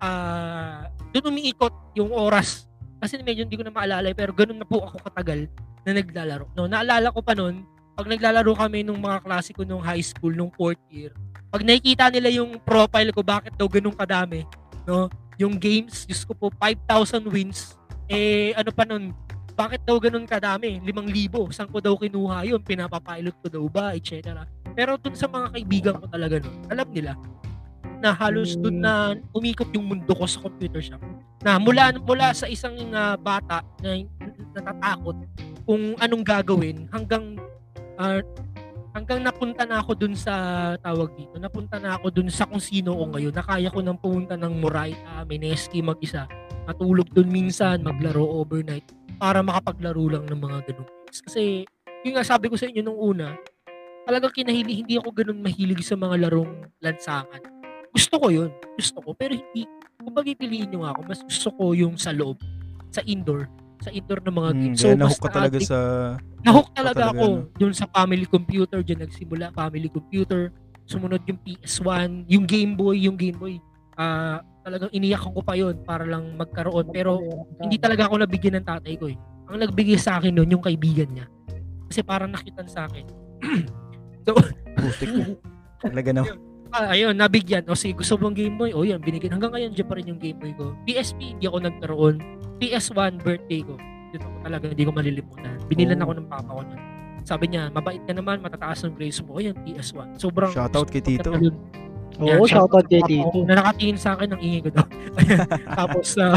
ah, 0.00 0.88
doon 1.12 1.32
umiikot 1.32 1.72
yung 1.96 2.12
oras. 2.12 2.68
Kasi 3.00 3.20
medyo 3.20 3.44
hindi 3.44 3.56
ko 3.60 3.64
na 3.64 3.72
maalala, 3.72 4.12
pero 4.16 4.32
ganun 4.32 4.60
na 4.60 4.66
po 4.68 4.84
ako 4.84 5.00
katagal 5.04 5.48
na 5.84 5.90
naglalaro. 5.96 6.48
No, 6.56 6.66
naalala 6.66 7.12
ko 7.12 7.20
pa 7.20 7.36
noon, 7.36 7.62
pag 7.96 8.08
naglalaro 8.08 8.52
kami 8.56 8.84
nung 8.84 9.00
mga 9.00 9.24
klase 9.24 9.52
ko 9.56 9.64
nung 9.64 9.84
high 9.84 10.04
school, 10.04 10.32
nung 10.32 10.52
fourth 10.52 10.80
year, 10.88 11.12
pag 11.48 11.62
nakikita 11.64 12.12
nila 12.12 12.28
yung 12.28 12.60
profile 12.60 13.12
ko, 13.12 13.20
bakit 13.24 13.54
daw 13.56 13.68
ganun 13.68 13.96
kadami, 13.96 14.44
no? 14.84 15.08
Yung 15.36 15.60
games, 15.60 16.08
Diyos 16.08 16.24
ko 16.24 16.32
po, 16.32 16.48
5,000 16.60 17.28
wins, 17.28 17.76
eh, 18.08 18.56
ano 18.56 18.72
pa 18.72 18.88
nun, 18.88 19.12
bakit 19.56 19.80
daw 19.88 19.96
ganun 19.96 20.28
kadami? 20.28 20.80
5,000. 20.84 21.48
Saan 21.52 21.72
ko 21.72 21.80
daw 21.80 21.96
kinuha 21.96 22.44
yun? 22.44 22.60
Pinapapilot 22.60 23.36
ko 23.40 23.48
daw 23.48 23.64
ba? 23.72 23.96
Etc. 23.96 24.20
Pero 24.76 25.00
dun 25.00 25.16
sa 25.16 25.32
mga 25.32 25.56
kaibigan 25.56 25.96
ko 25.96 26.06
talaga 26.12 26.36
nun, 26.44 26.56
alam 26.68 26.88
nila 26.92 27.16
na 28.00 28.12
halos 28.12 28.54
dun 28.58 28.84
na 28.84 29.16
umikot 29.32 29.68
yung 29.72 29.86
mundo 29.88 30.12
ko 30.12 30.24
sa 30.28 30.42
computer 30.42 30.80
shop. 30.80 31.00
Na 31.40 31.56
mula 31.56 31.94
mula 32.00 32.32
sa 32.36 32.46
isang 32.46 32.76
ah, 32.92 33.16
bata 33.16 33.64
na 33.80 34.00
natatakot 34.56 35.16
kung 35.64 35.96
anong 36.00 36.24
gagawin 36.24 36.88
hanggang 36.92 37.36
ah, 37.96 38.20
hanggang 38.96 39.20
napunta 39.20 39.68
na 39.68 39.84
ako 39.84 39.92
dun 39.92 40.16
sa 40.16 40.32
tawag 40.80 41.12
dito. 41.20 41.36
Napunta 41.36 41.76
na 41.76 42.00
ako 42.00 42.08
dun 42.08 42.32
sa 42.32 42.48
kung 42.48 42.60
sino 42.60 42.96
ko 42.96 43.12
ngayon. 43.12 43.34
Nakaya 43.36 43.68
ko 43.68 43.84
nang 43.84 44.00
pumunta 44.00 44.40
ng 44.40 44.56
Moraita, 44.56 45.28
Mineski 45.28 45.84
mag-isa. 45.84 46.24
Matulog 46.64 47.12
dun 47.12 47.28
minsan, 47.28 47.84
maglaro 47.84 48.24
overnight 48.40 48.88
para 49.16 49.40
makapaglaro 49.40 50.16
lang 50.16 50.24
ng 50.28 50.40
mga 50.40 50.58
games. 50.72 51.18
Kasi, 51.24 51.64
yung 52.04 52.16
nga 52.16 52.24
sabi 52.24 52.52
ko 52.52 52.56
sa 52.56 52.68
inyo 52.68 52.84
nung 52.84 53.00
una, 53.00 53.36
talagang 54.04 54.32
kinahili, 54.32 54.84
hindi 54.84 55.00
ako 55.00 55.08
ganun 55.12 55.40
mahilig 55.44 55.84
sa 55.84 55.96
mga 55.96 56.28
larong 56.28 56.68
lansangan. 56.80 57.55
Gusto 57.92 58.14
ko 58.18 58.26
yun. 58.32 58.50
Gusto 58.74 58.98
ko. 59.02 59.10
Pero 59.12 59.36
hindi, 59.36 59.62
kung 59.96 60.14
pagpipiliin 60.14 60.68
nyo 60.70 60.78
nga 60.86 60.90
ako, 60.96 61.00
mas 61.06 61.20
gusto 61.22 61.48
ko 61.54 61.64
yung 61.72 61.94
sa 61.98 62.10
loob, 62.14 62.38
sa 62.90 63.02
indoor, 63.04 63.46
sa 63.82 63.90
indoor 63.92 64.20
ng 64.24 64.34
mga 64.34 64.50
Mm, 64.52 64.60
games. 64.62 64.78
kaya 64.80 64.94
mas 64.94 65.00
nahook 65.02 65.20
ka 65.20 65.30
talaga 65.30 65.58
sa... 65.60 65.78
Nahook 66.46 66.68
talaga 66.72 67.00
talaga, 67.02 67.18
ako 67.18 67.24
no? 67.26 67.42
dun 67.58 67.74
sa 67.74 67.86
family 67.90 68.26
computer, 68.26 68.78
dyan 68.80 69.00
nagsimula, 69.02 69.50
family 69.50 69.88
computer, 69.90 70.54
sumunod 70.86 71.22
yung 71.26 71.40
PS1, 71.42 72.30
yung 72.30 72.44
Game 72.46 72.78
Boy, 72.78 73.02
yung 73.10 73.18
Game 73.18 73.34
Boy, 73.36 73.58
ah 73.98 74.38
talagang 74.66 74.90
iniyakan 74.90 75.30
ko 75.30 75.40
pa 75.46 75.54
yon 75.54 75.78
para 75.86 76.02
lang 76.02 76.34
magkaroon. 76.34 76.90
Pero 76.90 77.22
hindi 77.62 77.78
talaga 77.78 78.10
ako 78.10 78.18
nabigyan 78.18 78.58
ng 78.58 78.66
tatay 78.66 78.98
ko 78.98 79.06
eh. 79.06 79.14
Ang 79.46 79.62
nagbigay 79.62 79.94
sa 79.94 80.18
akin 80.18 80.34
noon 80.34 80.58
yung 80.58 80.64
kaibigan 80.64 81.06
niya. 81.14 81.30
Kasi 81.86 82.02
parang 82.02 82.34
nakitan 82.34 82.66
sa 82.66 82.90
akin. 82.90 83.06
Putik 84.74 85.10
na. 85.14 85.24
Talaga 85.78 86.10
na. 86.10 86.22
Ah, 86.76 86.92
ayun, 86.92 87.16
nabigyan. 87.16 87.64
O 87.72 87.72
sige, 87.72 87.96
gusto 87.96 88.20
mong 88.20 88.36
Game 88.36 88.60
Boy? 88.60 88.76
O 88.76 88.84
yan, 88.84 89.00
binigyan. 89.00 89.32
Hanggang 89.32 89.56
ngayon, 89.56 89.72
dyan 89.72 89.88
pa 89.88 89.96
rin 89.96 90.12
yung 90.12 90.20
Game 90.20 90.36
Boy 90.36 90.52
ko. 90.52 90.76
PSP, 90.84 91.32
hindi 91.32 91.48
ako 91.48 91.58
nagkaroon. 91.64 92.20
PS1, 92.60 93.16
birthday 93.24 93.64
ko. 93.64 93.80
Yun 94.12 94.20
ako 94.20 94.36
talaga, 94.44 94.64
hindi 94.68 94.84
ko 94.84 94.92
malilimutan. 94.92 95.56
Binilan 95.72 95.98
Oh. 96.00 96.04
ako 96.04 96.12
ng 96.20 96.26
papa 96.28 96.50
ko 96.52 96.60
nun. 96.68 96.80
Sabi 97.24 97.44
niya, 97.48 97.72
mabait 97.72 98.04
ka 98.04 98.12
naman, 98.12 98.44
matataas 98.44 98.84
ang 98.84 98.92
grades 98.92 99.24
mo. 99.24 99.34
O 99.34 99.40
yan, 99.40 99.56
PS1. 99.64 100.20
Sobrang... 100.20 100.52
Shoutout 100.52 100.92
kay 100.92 101.00
Tito. 101.00 101.32
Yan, 101.32 101.56
Oo, 102.20 102.44
shoutout 102.44 102.84
kay 102.92 103.00
ko, 103.00 103.08
Tito. 103.08 103.38
Na 103.48 103.56
nakatingin 103.56 103.96
sa 103.96 104.12
akin, 104.12 104.36
ang 104.36 104.40
ingay 104.44 104.68
ko 104.68 104.70
daw. 104.76 104.84
Tapos, 105.80 106.12
uh, 106.20 106.36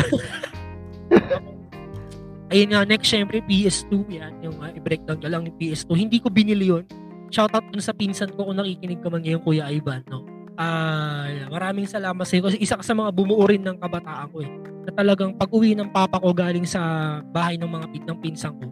ayun 2.55 2.71
nga, 2.71 2.87
next 2.87 3.11
syempre, 3.11 3.43
PS2, 3.43 3.91
yan, 4.07 4.33
yung 4.39 4.55
uh, 4.63 4.71
i-breakdown 4.71 5.19
ka 5.19 5.27
lang 5.27 5.43
yung 5.43 5.57
PS2. 5.59 5.99
Hindi 5.99 6.23
ko 6.23 6.31
binili 6.31 6.71
yun. 6.71 6.87
Shoutout 7.29 7.69
dun 7.69 7.81
sa 7.81 7.93
pinsan 7.93 8.33
ko 8.33 8.49
kung 8.49 8.57
nakikinig 8.57 9.01
ka 9.01 9.09
man 9.13 9.21
ngayon, 9.21 9.41
Kuya 9.45 9.69
Ivan, 9.69 10.01
no? 10.09 10.25
Ah, 10.59 11.29
maraming 11.47 11.87
salamat 11.87 12.27
sa 12.27 12.35
iyo 12.35 12.51
kasi 12.51 12.59
isa 12.59 12.75
ka 12.75 12.83
sa 12.83 12.91
mga 12.91 13.15
bumuo 13.15 13.39
rin 13.47 13.63
ng 13.63 13.79
kabataan 13.79 14.27
ko 14.33 14.43
eh. 14.43 14.51
Na 14.83 14.91
talagang 14.91 15.37
pag-uwi 15.37 15.71
ng 15.71 15.87
papa 15.93 16.19
ko 16.19 16.35
galing 16.35 16.67
sa 16.67 16.81
bahay 17.31 17.55
ng 17.55 17.69
mga 17.69 17.85
pin 17.95 18.03
ng 18.03 18.19
pinsan 18.19 18.53
ko, 18.59 18.67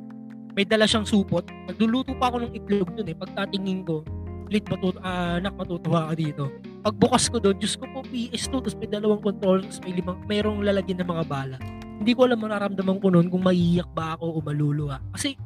may 0.58 0.66
dala 0.68 0.90
siyang 0.90 1.08
supot. 1.08 1.46
Nagluluto 1.70 2.12
pa 2.18 2.34
ako 2.34 2.44
ng 2.44 2.52
itlog 2.58 2.90
dun 2.98 3.08
eh. 3.08 3.16
Pagkatingin 3.16 3.86
ko, 3.86 4.02
lit 4.50 4.66
matut 4.68 4.98
ah, 5.06 5.38
anak 5.38 5.54
matutuwa 5.56 6.12
ka 6.12 6.14
dito. 6.18 6.50
Pagbukas 6.82 7.30
ko 7.30 7.38
doon, 7.38 7.56
Diyos 7.62 7.78
ko 7.78 7.86
po 7.94 8.02
PS2, 8.10 8.52
tapos 8.64 8.76
may 8.80 8.90
dalawang 8.90 9.22
controller, 9.22 9.64
tapos 9.64 9.80
may 9.86 9.94
limang, 9.96 10.18
mayroong 10.26 10.62
lalagyan 10.66 11.04
ng 11.04 11.10
mga 11.14 11.24
bala. 11.30 11.58
Hindi 11.98 12.12
ko 12.14 12.26
alam 12.26 12.40
mararamdaman 12.42 12.98
ko 13.00 13.08
noon 13.14 13.28
kung 13.30 13.44
maiiyak 13.46 13.90
ba 13.94 14.18
ako 14.18 14.38
o 14.38 14.44
maluluha. 14.44 14.98
Kasi 15.14 15.38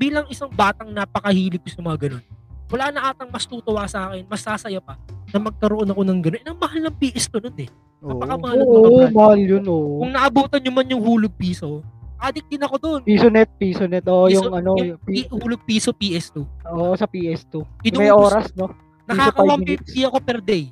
bilang 0.00 0.24
isang 0.26 0.48
batang 0.48 0.88
napakahilig 0.88 1.60
ko 1.60 1.68
sa 1.68 1.84
mga 1.84 2.08
ganun, 2.08 2.24
wala 2.66 2.84
na 2.88 3.00
atang 3.06 3.28
mas 3.28 3.44
tutuwa 3.44 3.84
sa 3.84 4.08
akin, 4.08 4.24
mas 4.24 4.40
sasaya 4.40 4.80
pa 4.80 4.96
na 5.28 5.38
magkaroon 5.38 5.84
ako 5.86 6.00
ng 6.00 6.20
ganun. 6.20 6.40
Eh, 6.40 6.48
ang 6.48 6.56
mahal 6.56 6.80
ng 6.80 6.96
PS2 6.96 7.34
nun 7.38 7.58
eh. 7.60 7.68
Napakamahal 8.00 8.56
ng 8.56 8.64
mga 8.64 8.80
brand. 8.88 9.12
mahal 9.12 9.38
yun, 9.38 9.64
oo. 9.68 10.00
Kung 10.00 10.10
naabutan 10.10 10.58
nyo 10.58 10.72
man 10.72 10.88
yung 10.88 11.02
hulog 11.02 11.34
piso, 11.36 11.84
addict 12.16 12.48
din 12.48 12.64
ako 12.64 12.76
doon. 12.80 13.00
Piso 13.04 13.28
net, 13.28 13.50
piso 13.54 13.84
net. 13.84 14.08
Oo, 14.08 14.24
Piso- 14.24 14.40
yung 14.40 14.54
ano, 14.54 14.72
yung 14.74 14.96
pi- 14.98 15.28
hulog 15.28 15.60
piso 15.62 15.92
PS2. 15.92 16.40
oo, 16.66 16.96
sa 16.96 17.04
PS2. 17.04 17.60
May 17.84 18.08
Inuubos- 18.08 18.24
oras, 18.26 18.46
no? 18.56 18.72
Nakaka 19.04 19.42
five 19.42 19.58
minutes. 19.58 19.90
150 19.92 20.08
ako 20.08 20.18
per 20.22 20.38
day. 20.40 20.64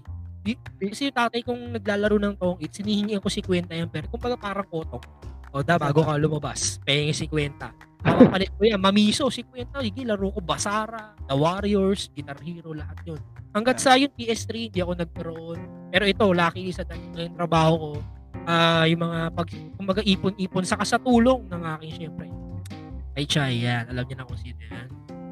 Kasi 0.81 1.03
yung 1.05 1.17
tatay 1.19 1.41
kong 1.43 1.77
naglalaro 1.77 2.17
ng 2.17 2.35
tong 2.35 2.57
it, 2.57 2.73
sinihingi 2.73 3.19
ako 3.19 3.29
si 3.29 3.43
Kwenta 3.43 3.75
yan 3.75 3.91
per. 3.91 4.09
Kung 4.09 4.17
baga 4.17 4.39
parang 4.39 4.65
kotok. 4.65 5.05
O 5.51 5.61
da, 5.61 5.77
bago 5.77 6.01
ka 6.01 6.17
lumabas, 6.17 6.81
pengi 6.81 7.13
si 7.13 7.27
Kwenta. 7.27 7.73
Papalit 7.99 8.51
ko 8.55 8.63
yan, 8.63 8.81
mamiso 8.81 9.27
si 9.29 9.43
Kwenta. 9.43 9.83
Sige, 9.83 10.07
laro 10.07 10.31
ko 10.31 10.41
Basara, 10.43 11.19
The 11.27 11.35
Warriors, 11.35 12.11
Guitar 12.15 12.39
Hero, 12.41 12.71
lahat 12.73 12.99
yun. 13.03 13.21
Hanggat 13.53 13.83
sa 13.83 13.99
yung 13.99 14.15
PS3, 14.15 14.71
hindi 14.71 14.81
ako 14.81 14.93
nagkaroon. 14.95 15.59
Pero 15.91 16.05
ito, 16.07 16.25
lucky 16.31 16.71
sa 16.71 16.87
yung 16.89 17.35
trabaho 17.35 17.75
ko, 17.75 17.91
ah 18.47 18.87
yung 18.87 19.03
mga 19.03 19.19
pag, 19.35 19.49
kumbaga 19.75 20.01
ipon-ipon, 20.07 20.65
saka 20.65 20.85
sa 20.87 20.99
tulong 21.01 21.51
ng 21.51 21.63
aking 21.79 22.07
syempre. 22.07 22.27
Ay, 23.19 23.27
Chay, 23.27 23.67
yan. 23.67 23.91
Alam 23.91 24.07
niya 24.07 24.17
na 24.23 24.29
kung 24.29 24.39
sino 24.39 24.63
yan 24.63 24.89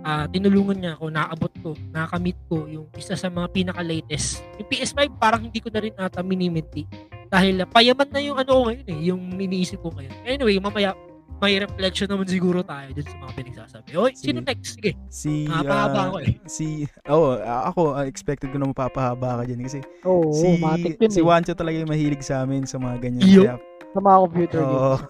ah 0.07 0.31
tinulungan 0.31 0.79
niya 0.79 0.93
ako, 0.95 1.07
naabot 1.11 1.53
ko, 1.67 1.71
nakamit 1.91 2.39
ko 2.47 2.71
yung 2.71 2.87
isa 2.95 3.19
sa 3.19 3.27
mga 3.27 3.51
pinaka-latest. 3.51 4.39
Yung 4.63 4.71
PS5, 4.71 5.19
parang 5.19 5.43
hindi 5.43 5.59
ko 5.59 5.67
na 5.67 5.83
rin 5.83 5.99
ata 5.99 6.23
minimiti. 6.23 6.87
Dahil 7.27 7.59
ah, 7.59 7.67
payaman 7.67 8.07
na 8.15 8.23
yung 8.23 8.39
ano 8.39 8.51
ko 8.55 8.63
ngayon 8.71 8.87
eh, 8.87 9.01
yung 9.11 9.23
iniisip 9.35 9.83
ko 9.83 9.91
ngayon. 9.91 10.15
Anyway, 10.23 10.63
mamaya, 10.63 10.95
may 11.37 11.61
reflection 11.61 12.09
naman 12.09 12.25
siguro 12.25 12.65
tayo 12.65 12.89
dun 12.91 13.05
sa 13.05 13.17
mga 13.19 13.33
pinagsasabi. 13.35 13.89
Oy, 13.93 14.17
Sige. 14.17 14.25
sino 14.25 14.39
next? 14.41 14.73
Sige. 14.75 14.91
Si, 15.07 15.45
ah, 15.47 16.09
ako 16.09 16.17
eh. 16.25 16.41
si, 16.49 16.67
oh, 17.07 17.37
ako, 17.37 17.81
ah, 17.93 18.05
expected 18.05 18.49
ko 18.49 18.57
na 18.57 18.67
mapapahaba 18.67 19.41
ka 19.41 19.45
dyan 19.45 19.61
kasi 19.61 19.85
Oo, 20.03 20.33
si, 20.33 20.57
matik 20.57 20.97
yun 20.97 21.13
si 21.13 21.21
eh. 21.21 21.27
Wancho 21.27 21.53
talaga 21.53 21.77
yung 21.77 21.93
mahilig 21.93 22.25
sa 22.25 22.41
amin 22.41 22.65
sa 22.65 22.81
mga 22.81 22.97
ganyan. 23.05 23.21
Iyo. 23.23 23.43
Kaya, 23.45 23.55
Sa 23.93 24.01
mga 24.01 24.19
computer 24.23 24.61
oo. 24.61 24.93
games. 24.97 25.05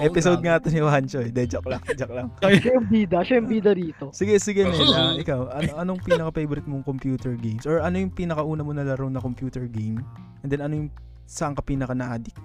Episode 0.08 0.40
grabe. 0.40 0.48
nga 0.56 0.64
to 0.64 0.68
ni 0.68 0.80
Wancho. 0.80 1.18
eh. 1.20 1.30
De, 1.30 1.42
joke 1.44 1.68
lang, 1.68 1.82
joke 1.94 2.12
lang. 2.12 2.28
Siya 2.40 2.72
yung 2.76 2.88
bida, 2.88 3.18
siya 3.20 3.34
yung 3.40 3.48
bida 3.48 3.70
rito. 3.72 4.08
Sige, 4.12 4.36
sige, 4.40 4.64
Nel. 4.64 4.88
ah, 4.90 5.12
ikaw, 5.16 5.48
ano, 5.48 5.70
anong 5.76 6.00
pinaka-favorite 6.00 6.64
mong 6.64 6.84
computer 6.84 7.36
games? 7.36 7.64
Or 7.64 7.80
ano 7.80 7.96
yung 7.96 8.12
pinaka-una 8.12 8.60
mo 8.60 8.72
nalaro 8.72 9.08
na 9.08 9.20
computer 9.20 9.64
game? 9.64 10.00
And 10.40 10.48
then 10.48 10.60
ano 10.60 10.74
yung 10.76 10.90
saan 11.24 11.52
ka 11.52 11.60
pinaka 11.60 11.92
na-addict? 11.92 12.40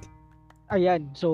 Ayan, 0.75 1.07
so 1.13 1.29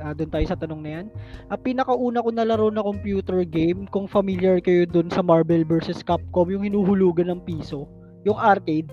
uh, 0.00 0.16
doon 0.16 0.30
tayo 0.30 0.46
sa 0.46 0.56
tanong 0.56 0.80
na 0.80 0.90
yan. 0.90 1.06
Ang 1.46 1.60
pinakauna 1.60 2.24
ko 2.24 2.32
nalaro 2.32 2.72
na 2.72 2.80
computer 2.80 3.44
game, 3.44 3.84
kung 3.86 4.08
familiar 4.08 4.56
kayo 4.58 4.88
doon 4.88 5.06
sa 5.06 5.20
Marvel 5.20 5.62
vs. 5.62 6.00
Capcom, 6.00 6.48
yung 6.48 6.64
hinuhulugan 6.64 7.28
ng 7.28 7.44
piso, 7.44 7.84
yung 8.24 8.40
arcade. 8.40 8.88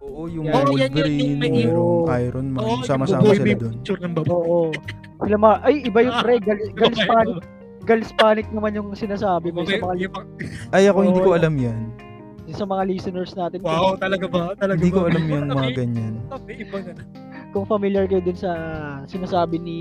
Oo, 0.00 0.24
yung 0.26 0.48
Yan. 0.48 0.56
Oo, 0.56 0.72
yan, 0.74 0.88
Wolverine, 0.88 1.20
yung 1.20 1.36
may- 1.38 1.52
merong 1.62 1.84
Oo. 2.00 2.08
Iron 2.10 2.46
Man, 2.48 2.60
Oo, 2.62 2.80
sama-sama 2.80 3.22
yung 3.22 3.36
sila 3.36 3.52
doon. 3.54 3.72
picture 3.76 4.00
ng 4.00 4.12
baba. 4.16 4.32
Oo. 4.32 4.60
Sila 5.20 5.36
ma 5.36 5.50
ay 5.60 5.84
iba 5.84 6.00
yung 6.00 6.16
Ah. 6.16 6.24
pre, 6.24 6.34
gal, 6.40 6.56
Girls 6.80 7.00
Panic, 7.04 7.36
Girls 7.82 8.10
Panic 8.16 8.46
naman 8.48 8.72
yung 8.72 8.88
sinasabi 8.94 9.52
ko 9.52 9.60
sa 9.60 9.68
Okay, 9.68 9.78
mga 9.78 9.94
yung 10.00 10.12
mga- 10.16 10.28
Ay, 10.72 10.88
ako 10.88 10.98
hindi 11.04 11.20
ko 11.20 11.30
alam 11.36 11.54
yan. 11.54 11.80
sa 12.50 12.64
mga 12.64 12.82
listeners 12.82 13.30
natin. 13.32 13.62
Wow, 13.62 13.94
talaga 13.94 14.26
ba? 14.26 14.56
Talaga 14.56 14.74
Hindi 14.74 14.90
ko 14.90 14.98
ba? 14.98 15.06
alam 15.06 15.22
yung 15.22 15.46
mga 15.46 15.70
ganyan. 15.76 16.14
okay, 16.26 16.54
iba 16.58 16.78
na. 16.80 16.92
Kung, 17.50 17.66
familiar 17.66 18.06
kayo 18.06 18.22
dun 18.22 18.38
sa 18.38 18.52
sinasabi 19.06 19.58
ni 19.58 19.78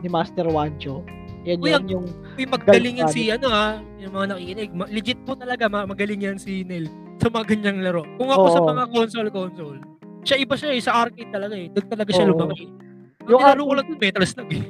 ni 0.00 0.08
Master 0.08 0.46
Wancho. 0.46 1.02
Yan 1.46 1.58
Uy, 1.62 1.70
yan 1.70 1.82
ang- 1.82 1.90
yung 1.90 2.06
Uy, 2.34 2.46
magaling 2.46 2.98
yan 2.98 3.10
si 3.10 3.30
ano 3.30 3.46
ha, 3.48 3.78
yung 3.98 4.12
mga 4.12 4.26
nakikinig. 4.34 4.70
Legit 4.90 5.18
po 5.22 5.34
talaga, 5.34 5.66
ma- 5.66 5.86
magaling 5.86 6.18
yan 6.18 6.38
si 6.38 6.62
Neil 6.62 6.90
sa 7.18 7.30
mga 7.30 7.54
ganyang 7.54 7.80
laro. 7.82 8.02
Kung 8.18 8.30
ako 8.30 8.46
sa 8.50 8.60
Oo. 8.62 8.70
mga 8.70 8.84
console-console, 8.90 9.78
siya 10.22 10.36
iba 10.38 10.54
siya 10.54 10.70
eh, 10.74 10.82
sa 10.82 11.06
arcade 11.06 11.30
talaga 11.30 11.54
eh. 11.54 11.70
Doon 11.70 11.86
talaga 11.86 12.10
siya 12.10 12.26
Oo. 12.26 12.34
lumaki. 12.34 12.66
Yung 12.66 13.30
Yung 13.30 13.40
nilaro 13.42 13.62
ko 13.62 13.72
lang 13.74 13.86
yung 13.86 14.00
Metal 14.00 14.26
Slug 14.26 14.50
eh. 14.50 14.66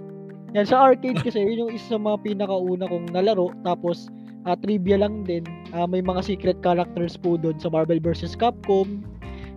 Yan, 0.52 0.64
sa 0.64 0.76
arcade 0.84 1.20
kasi, 1.26 1.40
yun 1.40 1.68
yung 1.68 1.72
isa 1.72 1.96
sa 1.96 1.98
mga 1.98 2.16
pinakauna 2.22 2.88
kong 2.88 3.12
nalaro. 3.12 3.52
Tapos, 3.60 4.08
ah, 4.44 4.56
trivia 4.56 4.96
lang 4.96 5.24
din, 5.24 5.44
ah, 5.72 5.84
may 5.84 6.00
mga 6.00 6.20
secret 6.22 6.60
characters 6.60 7.16
po 7.16 7.36
doon 7.36 7.56
sa 7.56 7.68
Marvel 7.68 8.00
vs. 8.00 8.36
Capcom. 8.36 9.00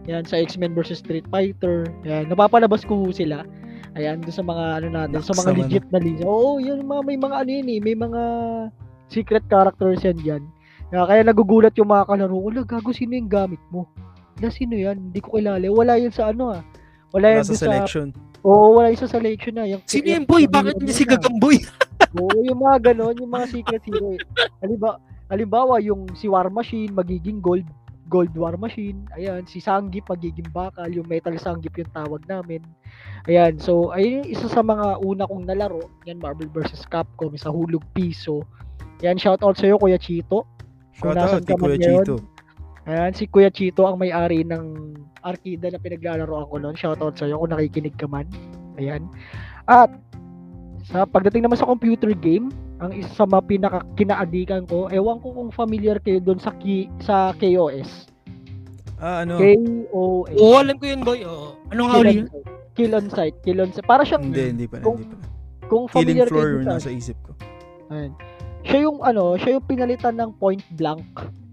Yan, 0.09 0.25
sa 0.25 0.41
X-Men 0.41 0.73
vs. 0.73 1.05
Street 1.05 1.29
Fighter. 1.29 1.85
Yan, 2.01 2.33
napapalabas 2.33 2.81
ko 2.81 3.13
sila. 3.13 3.45
Ayan, 3.93 4.25
doon 4.25 4.33
sa 4.33 4.41
mga 4.41 4.63
ano 4.81 4.87
natin, 4.89 5.21
sa 5.21 5.33
Naks 5.33 5.41
mga 5.45 5.53
legit 5.53 5.85
na 5.93 5.99
list. 6.01 6.25
Oo, 6.25 6.57
yun, 6.57 6.81
mga, 6.81 7.01
may 7.05 7.17
mga 7.17 7.35
ano 7.37 7.49
yun 7.49 7.67
eh, 7.69 7.79
may 7.81 7.93
mga 7.93 8.21
secret 9.09 9.45
characters 9.45 10.01
yan 10.01 10.17
dyan. 10.17 10.43
Kaya, 10.89 11.05
kaya 11.05 11.21
nagugulat 11.21 11.77
yung 11.77 11.93
mga 11.93 12.09
kalaro 12.09 12.33
ko, 12.33 12.47
"Ala, 12.49 12.61
gago, 12.65 12.89
sino 12.89 13.13
yung 13.13 13.29
gamit 13.29 13.61
mo? 13.69 13.85
Na 14.41 14.49
sino 14.49 14.73
yan? 14.73 14.97
Hindi 15.09 15.21
ko 15.21 15.37
kilala. 15.37 15.61
Wala 15.69 15.93
yan 16.01 16.13
sa 16.13 16.33
ano 16.33 16.57
ah. 16.57 16.61
Wala 17.13 17.37
yan 17.37 17.45
sa 17.45 17.57
selection. 17.57 18.13
Oo, 18.41 18.79
wala 18.81 18.89
yung 18.89 19.01
sa 19.01 19.09
selection 19.09 19.53
na. 19.57 19.65
Yung, 19.69 19.81
Sino 19.85 20.09
yung 20.09 20.25
boy? 20.25 20.47
Bakit 20.49 20.79
niya 20.79 20.95
si 20.95 21.05
Gagamboy? 21.05 21.57
Oo, 22.17 22.39
yung 22.41 22.57
mga 22.61 22.93
ganon, 22.93 23.13
yung 23.19 23.29
mga 23.29 23.45
secret 23.51 23.83
hero. 23.85 24.15
eh. 24.15 24.21
Halimbawa, 24.63 24.95
halimbawa 25.29 25.75
yung 25.83 26.07
si 26.15 26.25
War 26.25 26.47
Machine 26.49 26.89
magiging 26.89 27.43
gold 27.43 27.67
gold 28.09 28.33
war 28.33 28.57
machine. 28.57 29.05
Ayan, 29.13 29.45
si 29.45 29.61
Sanggip 29.61 30.09
magiging 30.09 30.49
bakal, 30.49 30.89
yung 30.89 31.05
metal 31.05 31.37
Sanggip 31.37 31.77
yung 31.77 31.93
tawag 31.93 32.25
namin. 32.25 32.65
Ayan, 33.29 33.61
so 33.61 33.93
ayun 33.93 34.25
yung 34.25 34.29
isa 34.33 34.49
sa 34.49 34.65
mga 34.65 34.99
una 35.05 35.29
kong 35.29 35.45
nalaro. 35.45 35.85
Yan 36.09 36.17
Marvel 36.17 36.49
vs. 36.49 36.89
Capcom 36.89 37.37
sa 37.37 37.53
hulog 37.53 37.85
piso. 37.93 38.43
Yan, 39.05 39.15
shout 39.15 39.39
out 39.45 39.55
sa 39.55 39.69
iyo 39.69 39.77
Kuya 39.77 40.01
Chito. 40.01 40.43
Shout 40.97 41.15
out 41.15 41.45
kay 41.45 41.55
Kuya 41.55 41.77
ngayon. 41.77 42.03
Chito. 42.03 42.15
Ayan, 42.89 43.13
si 43.13 43.29
Kuya 43.29 43.53
Chito 43.53 43.85
ang 43.85 44.01
may-ari 44.01 44.41
ng 44.43 44.97
arkida 45.23 45.69
na 45.69 45.79
pinaglalaro 45.79 46.49
ako 46.49 46.53
noon. 46.59 46.75
Shoutout 46.75 47.15
sa 47.15 47.29
iyo 47.29 47.39
kung 47.39 47.53
nakikinig 47.53 47.95
ka 47.95 48.09
man. 48.09 48.25
Ayan. 48.81 49.05
At 49.69 49.93
sa 50.89 51.05
pagdating 51.05 51.45
naman 51.45 51.57
sa 51.57 51.69
computer 51.69 52.09
game, 52.17 52.49
ang 52.81 52.89
isa 52.97 53.13
sa 53.13 53.25
mga 53.29 53.45
pinaka 53.45 53.79
kinaadikan 53.93 54.65
ko, 54.65 54.89
ewan 54.89 55.21
ko 55.21 55.37
kung 55.37 55.49
familiar 55.53 56.01
kayo 56.01 56.17
doon 56.17 56.41
sa 56.41 56.49
ki, 56.57 56.89
sa 56.97 57.29
KOS. 57.37 58.09
Ah, 58.97 59.21
ano? 59.21 59.37
KOS. 59.37 60.33
Oo, 60.35 60.57
alam 60.57 60.75
ko 60.81 60.85
yun 60.89 61.01
boy. 61.05 61.21
Oo. 61.23 61.53
Anong 61.69 61.89
huli 61.93 62.13
yun? 62.23 62.27
Kill 62.73 62.91
on 62.97 63.07
site. 63.07 63.37
Kill 63.45 63.61
on 63.61 63.69
site. 63.69 63.85
Para 63.85 64.01
siyang, 64.01 64.33
Hindi, 64.33 64.43
hindi 64.49 64.65
pa, 64.65 64.81
Kung- 64.81 64.97
hindi 64.97 65.13
pa. 65.13 65.27
kung 65.69 65.85
Killing 65.85 65.93
familiar 65.93 66.27
floor 66.27 66.47
kayo 66.49 66.65
sa, 66.65 66.71
nasa 66.73 66.89
isip 66.89 67.17
ko. 67.21 67.31
Ayan. 67.93 68.11
Siya 68.65 68.79
yung 68.89 68.99
ano, 69.05 69.37
siya 69.37 69.55
yung 69.59 69.65
pinalitan 69.69 70.17
ng 70.17 70.31
point 70.41 70.63
blank 70.73 71.05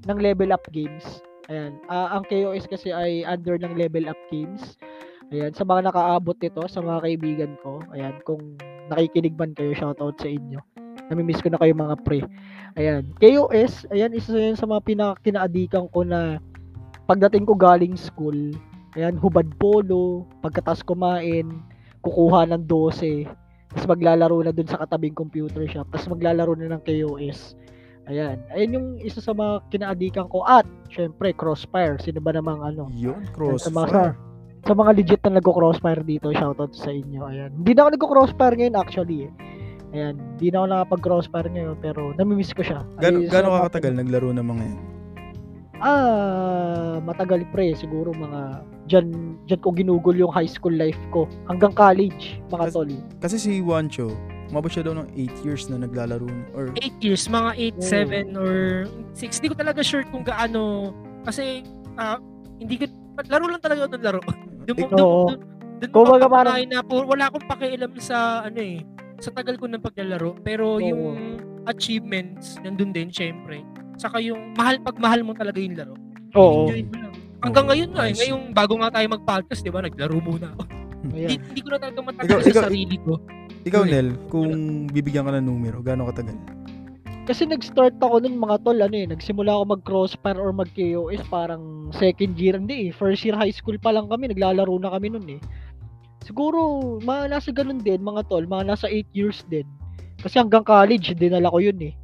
ng 0.09 0.19
level 0.19 0.51
up 0.51 0.65
games. 0.73 1.05
Ayan. 1.47 1.77
Ah, 1.87 2.17
ang 2.17 2.25
KOS 2.25 2.65
kasi 2.67 2.89
ay 2.89 3.23
under 3.23 3.61
ng 3.61 3.77
level 3.77 4.09
up 4.09 4.19
games. 4.33 4.81
Ayan, 5.29 5.51
sa 5.53 5.67
mga 5.67 5.91
nakaabot 5.91 6.39
nito, 6.39 6.63
sa 6.71 6.79
mga 6.79 6.99
kaibigan 7.03 7.53
ko, 7.59 7.83
ayan, 7.91 8.15
kung 8.23 8.55
nakikinig 8.93 9.37
man 9.39 9.53
kayo, 9.53 9.73
shoutout 9.75 10.17
sa 10.19 10.29
inyo. 10.29 10.61
Namimiss 11.11 11.43
ko 11.43 11.51
na 11.51 11.61
kayo 11.61 11.73
mga 11.75 11.97
pre. 12.03 12.23
Ayan, 12.77 13.09
KOS, 13.23 13.87
ayan, 13.95 14.13
isa 14.13 14.37
yan 14.37 14.59
sa 14.59 14.67
mga 14.69 14.85
pinakinaadikan 14.85 15.87
ko 15.91 16.03
na 16.03 16.43
pagdating 17.07 17.47
ko 17.47 17.55
galing 17.55 17.95
school, 17.95 18.37
Ayan, 18.97 19.21
hubad 19.21 19.45
polo, 19.61 20.25
pagkatas 20.41 20.81
kumain, 20.81 21.61
kukuha 22.01 22.49
ng 22.49 22.65
12, 22.65 23.29
tapos 23.69 23.87
maglalaro 23.93 24.41
na 24.41 24.57
dun 24.57 24.65
sa 24.65 24.81
katabing 24.81 25.13
computer 25.13 25.69
shop, 25.69 25.85
tapos 25.93 26.09
maglalaro 26.09 26.57
na 26.57 26.73
ng 26.73 26.81
KOS. 26.81 27.53
Ayan. 28.09 28.41
Ayan 28.57 28.73
yung 28.73 28.89
isa 29.05 29.21
sa 29.21 29.37
mga 29.37 29.69
kinaadikan 29.69 30.31
ko. 30.33 30.47
At, 30.49 30.65
syempre, 30.89 31.35
Crossfire. 31.37 31.99
Sino 32.01 32.23
ba 32.23 32.33
namang 32.33 32.63
ano? 32.63 32.89
Yun, 32.95 33.21
Sa 33.59 33.69
mga, 33.69 33.91
crossfire. 33.91 34.15
Sa 34.67 34.75
mga 34.75 34.91
legit 34.99 35.21
na 35.23 35.39
nagko-crossfire 35.39 36.03
dito, 36.03 36.35
shoutout 36.35 36.75
sa 36.75 36.91
inyo. 36.91 37.23
Ayan. 37.23 37.51
Hindi 37.55 37.73
na 37.73 37.87
ako 37.87 37.91
nagko-crossfire 37.95 38.55
ngayon 38.59 38.77
actually. 38.77 39.19
Eh. 39.25 39.33
Ayan. 39.95 40.15
Hindi 40.35 40.47
na 40.51 40.57
ako 40.59 40.67
nakapag-crossfire 40.69 41.49
ngayon 41.55 41.77
pero 41.79 42.11
namimiss 42.19 42.51
ko 42.51 42.67
siya. 42.67 42.83
Gano, 42.99 43.23
Ay, 43.23 43.31
gano 43.31 43.55
ka 43.55 43.71
katagal 43.71 43.95
naglaro 43.95 44.35
ng 44.35 44.43
mga 44.43 44.65
yan? 44.67 44.79
Ah, 45.77 46.99
matagal 46.99 47.45
pre. 47.53 47.77
Siguro 47.77 48.11
mga 48.11 48.65
dyan, 48.89 49.07
dyan 49.45 49.61
ko 49.61 49.69
ginugol 49.71 50.17
yung 50.17 50.33
high 50.33 50.49
school 50.49 50.73
life 50.73 50.99
ko. 51.13 51.29
Hanggang 51.47 51.71
college, 51.71 52.41
mga 52.49 52.65
Kas- 52.67 52.75
tol. 52.75 52.91
Kasi 53.21 53.37
si 53.37 53.53
Wancho, 53.61 54.09
umabot 54.49 54.73
siya 54.73 54.89
daw 54.89 54.97
ng 54.97 55.09
8 55.15 55.37
years 55.45 55.69
na 55.69 55.79
naglalaro. 55.79 56.25
na- 56.25 56.49
Or 56.57 56.73
8 56.81 56.97
years, 56.99 57.29
mga 57.29 57.51
8, 57.55 57.77
Oo. 57.77 57.87
7 57.87 58.27
or 58.35 58.55
6. 59.13 59.37
Hindi 59.39 59.49
ko 59.53 59.57
talaga 59.61 59.81
sure 59.85 60.03
kung 60.09 60.25
gaano 60.25 60.91
kasi 61.23 61.61
ah, 62.01 62.17
hindi 62.57 62.81
ko 62.81 62.89
laro 63.29 63.45
lang 63.47 63.61
talaga 63.61 63.85
ng 63.87 64.03
laro. 64.03 64.21
Doon 64.67 64.77
mo 64.77 64.83
Ik- 64.83 64.91
doon 64.91 65.01
Oo. 65.01 65.25
doon 65.27 65.41
doon 65.77 65.89
mo 65.89 65.95
Kumbaga 65.95 66.25
mapapatunayan 66.25 66.69
na 66.69 66.81
po, 66.81 66.97
wala 67.05 67.25
akong 67.27 67.47
pakialam 67.47 67.93
sa 67.97 68.19
ano 68.43 68.59
eh 68.59 68.81
sa 69.17 69.31
tagal 69.31 69.55
ko 69.55 69.65
ng 69.65 69.81
paglalaro 69.81 70.37
pero 70.41 70.77
Oo. 70.77 70.81
yung 70.81 71.17
achievements 71.67 72.57
nandun 72.61 72.91
din 72.91 73.09
syempre 73.09 73.65
saka 73.97 74.19
yung 74.19 74.53
mahal 74.53 74.77
pag 74.79 74.97
mahal 74.97 75.21
mo 75.21 75.33
talaga 75.33 75.57
yung 75.57 75.75
laro 75.75 75.97
Oo. 76.33 76.67
enjoy 76.67 76.83
mo 76.85 76.97
lang 77.01 77.15
hanggang 77.41 77.67
ngayon 77.67 77.91
nga 77.91 78.03
eh 78.03 78.11
nice. 78.11 78.19
ngayong 78.21 78.45
bago 78.53 78.75
nga 78.77 78.91
tayo 78.91 79.07
mag-podcast 79.11 79.61
di 79.61 79.71
ba 79.71 79.81
naglaro 79.81 80.19
muna 80.19 80.49
ako 80.51 80.63
hindi, 81.03 81.17
Ayan. 81.23 81.39
hindi 81.41 81.61
ko 81.61 81.69
na 81.69 81.79
talaga 81.79 81.99
matagal 82.03 82.27
Ikaw- 82.27 82.41
sa 82.41 82.51
ikaw- 82.51 82.67
sarili 82.67 82.97
ko 82.99 83.13
ikaw. 83.63 83.83
Nel, 83.83 84.15
kung 84.29 84.51
bibigyan 84.87 85.27
ka 85.27 85.35
ng 85.35 85.43
numero, 85.43 85.83
gaano 85.83 86.07
katagal? 86.07 86.39
Kasi 87.27 87.43
nag-start 87.43 87.99
ako 87.99 88.23
nun 88.23 88.39
mga 88.39 88.63
tol, 88.63 88.79
ano 88.79 88.95
eh, 88.95 89.11
nagsimula 89.11 89.51
ako 89.51 89.65
mag-crossfire 89.75 90.39
or 90.39 90.55
mag-KOS 90.55 91.27
parang 91.27 91.91
second 91.91 92.39
year, 92.39 92.55
hindi 92.55 92.89
eh, 92.89 92.91
first 92.95 93.27
year 93.27 93.35
high 93.35 93.51
school 93.51 93.75
pa 93.83 93.91
lang 93.91 94.07
kami, 94.07 94.31
naglalaro 94.31 94.79
na 94.79 94.95
kami 94.95 95.11
nun 95.11 95.27
eh. 95.35 95.41
Siguro, 96.23 96.79
mga 97.03 97.35
nasa 97.35 97.51
ganun 97.51 97.83
din 97.83 97.99
mga 97.99 98.31
tol, 98.31 98.47
mga 98.47 98.71
nasa 98.71 98.87
8 98.87 99.11
years 99.11 99.43
din. 99.51 99.67
Kasi 100.23 100.39
hanggang 100.39 100.63
college, 100.63 101.19
dinala 101.19 101.51
ko 101.51 101.59
yun 101.59 101.79
eh. 101.83 101.95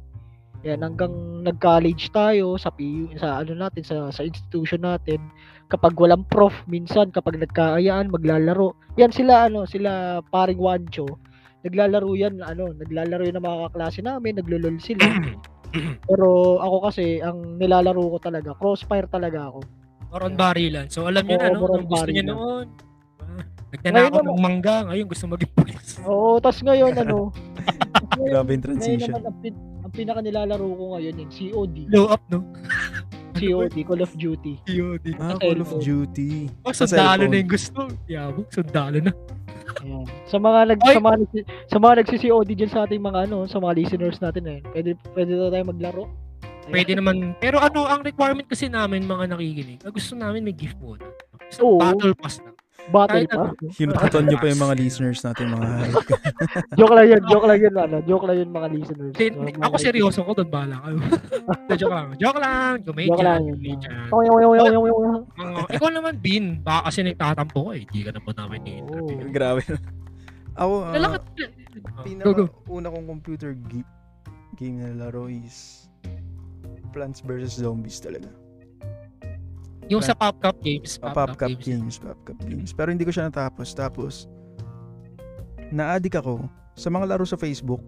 Yan, 0.67 0.83
hanggang 0.83 1.43
nag-college 1.43 2.11
tayo 2.11 2.59
sa 2.59 2.71
PU, 2.71 3.11
sa 3.15 3.43
ano 3.43 3.55
natin, 3.55 3.83
sa, 3.83 4.11
sa 4.11 4.27
institution 4.27 4.83
natin. 4.83 5.23
Kapag 5.71 5.95
walang 5.95 6.27
prof, 6.27 6.55
minsan, 6.67 7.11
kapag 7.15 7.39
nagkaayaan, 7.39 8.11
maglalaro. 8.11 8.75
Yan 8.99 9.11
sila, 9.11 9.47
ano, 9.47 9.63
sila 9.67 10.19
paring 10.31 10.59
Wancho. 10.59 11.07
Naglalaro 11.63 12.11
yan, 12.13 12.43
ano, 12.43 12.75
naglalaro 12.75 13.23
yan 13.23 13.39
ng 13.39 13.45
mga 13.45 13.59
kaklase 13.65 13.99
namin, 13.99 14.35
naglulol 14.35 14.75
sila. 14.77 15.03
Pero 16.07 16.59
ako 16.59 16.77
kasi, 16.85 17.17
ang 17.17 17.57
nilalaro 17.57 18.03
ko 18.13 18.17
talaga, 18.19 18.51
crossfire 18.53 19.07
talaga 19.07 19.49
ako. 19.49 19.59
Moron 20.13 20.37
barilan 20.37 20.85
so 20.93 21.09
alam 21.09 21.25
niyo 21.25 21.41
na 21.41 21.49
no 21.49 21.57
moron 21.57 21.81
ang 21.81 21.89
gusto 21.89 22.05
niya 22.05 22.21
noon 22.21 22.67
Ah, 23.73 23.89
Ngayon 23.89 24.13
naman- 24.13 24.27
ng 24.29 24.41
mangga, 24.45 24.75
ngayon 24.85 25.05
gusto 25.09 25.25
maging 25.25 25.51
pulis. 25.57 25.87
Oo, 26.05 26.37
tas 26.37 26.61
ngayon, 26.61 26.93
ano, 26.93 27.33
ngayon, 27.33 28.29
Grabe 28.29 28.53
yung 28.53 28.61
ngayon 28.61 28.61
transition. 28.61 29.09
naman, 29.09 29.23
ang, 29.25 29.37
pin, 29.41 29.53
ang 29.81 29.89
pinaka 29.89 30.19
nilalaro 30.21 30.67
ko 30.69 30.83
ngayon, 30.93 31.13
yung 31.17 31.31
COD. 31.33 31.75
Blow 31.89 32.05
up, 32.13 32.21
no? 32.29 32.45
COD, 33.33 33.75
Call 33.81 34.05
of 34.05 34.13
Duty. 34.13 34.61
COD. 34.63 35.05
Ah, 35.17 35.33
Call 35.35 35.57
of. 35.57 35.73
Duty. 35.81 36.53
Oh, 36.61 36.69
sundalo 36.69 37.25
na 37.25 37.35
yung 37.35 37.49
gusto. 37.49 37.89
Yabog, 38.05 38.45
sundalo 38.53 39.01
na. 39.01 39.09
Ayan. 39.81 40.05
Sa 40.29 40.37
mga 40.37 40.59
nag 40.69 40.79
Ay! 40.85 40.93
sa 40.93 41.01
mga 41.01 41.17
nagsi- 41.25 41.45
sa 41.65 41.77
mga 41.81 41.93
nagsi-COD 42.03 42.49
diyan 42.53 42.71
sa 42.71 42.79
ating 42.85 43.01
mga 43.01 43.19
ano, 43.25 43.37
sa 43.49 43.57
mga 43.57 43.73
listeners 43.73 44.21
natin 44.21 44.43
eh. 44.45 44.59
Pwede 44.69 44.93
pwede 45.17 45.31
na 45.33 45.49
tayo 45.49 45.65
maglaro. 45.65 46.03
Ayan. 46.05 46.71
Pwede 46.71 46.91
naman. 46.95 47.15
Pero 47.41 47.59
ano, 47.59 47.89
ang 47.89 48.05
requirement 48.05 48.47
kasi 48.47 48.71
namin, 48.71 49.03
mga 49.03 49.35
nakikinig, 49.35 49.83
gusto 49.83 50.13
namin 50.15 50.45
may 50.45 50.55
gift 50.55 50.79
muna. 50.79 51.03
Gusto 51.49 51.61
Oo. 51.65 51.79
battle 51.81 52.15
pass 52.15 52.39
lang. 52.39 52.52
Battle 52.91 53.23
Kahit 53.23 53.29
pa. 53.31 53.43
Hinututan 53.79 54.23
niyo 54.27 54.37
pa 54.37 54.47
yung 54.51 54.61
mga 54.61 54.75
listeners 54.75 55.19
natin, 55.23 55.45
mga 55.55 55.67
joke 56.79 56.91
lang 56.91 57.07
yun, 57.07 57.21
joke 57.31 57.47
lang 57.47 57.59
yun, 57.59 57.73
ano, 57.73 57.97
joke 58.03 58.25
lang 58.27 58.37
yun 58.37 58.49
mga 58.51 58.67
listeners. 58.75 59.13
Hindi- 59.15 59.55
mga 59.55 59.63
ako 59.63 59.75
seryoso 59.79 60.19
ko 60.21 60.31
doon, 60.35 60.49
kayo. 60.51 60.97
Hindi, 60.99 61.73
joke 61.81 61.95
lang. 61.95 62.07
Joke 62.19 62.39
lang. 62.41 62.73
Comedian. 62.83 63.07
Joke 63.07 63.23
lang 63.23 63.41
comedian. 63.47 64.07
Oy, 64.11 64.25
oy, 64.27 64.43
oy, 64.43 64.59
oy. 64.75 64.91
Mga- 65.31 65.69
ikaw 65.71 65.89
naman, 65.89 66.13
Bin. 66.19 66.45
Baka 66.59 66.91
kasi 66.91 66.99
nagtatampo 67.03 67.57
ko 67.61 67.69
eh. 67.71 67.87
Hindi 67.87 67.99
ka 68.03 68.11
na 68.11 68.19
po 68.19 68.29
namin 68.35 68.59
i-interview. 68.67 69.17
Oo. 69.21 69.31
Grabe. 69.31 69.61
Ako, 70.53 70.73
ah, 70.83 70.93
Lalakad. 70.93 71.23
pinaka 72.03 72.25
Go, 72.27 72.33
go. 72.35 72.45
una 72.69 72.91
kong 72.91 73.07
computer 73.07 73.55
ge- 73.65 73.87
game 74.53 74.77
na 74.77 74.93
laro 74.93 75.25
is 75.25 75.87
Plants 76.91 77.25
vs. 77.25 77.57
Zombies 77.57 77.97
talaga. 77.97 78.29
Yung 79.91 80.03
sa 80.03 80.15
PopCap 80.15 80.57
games. 80.63 80.99
Ah, 81.03 81.11
PopCap 81.11 81.59
games, 81.59 81.99
PopCap 81.99 82.39
games. 82.47 82.71
Pero 82.71 82.89
hindi 82.91 83.03
ko 83.03 83.11
siya 83.11 83.27
natapos. 83.27 83.75
Tapos, 83.75 84.27
na-addict 85.69 86.15
ako 86.15 86.47
sa 86.73 86.87
mga 86.87 87.05
laro 87.15 87.25
sa 87.27 87.35
Facebook. 87.35 87.81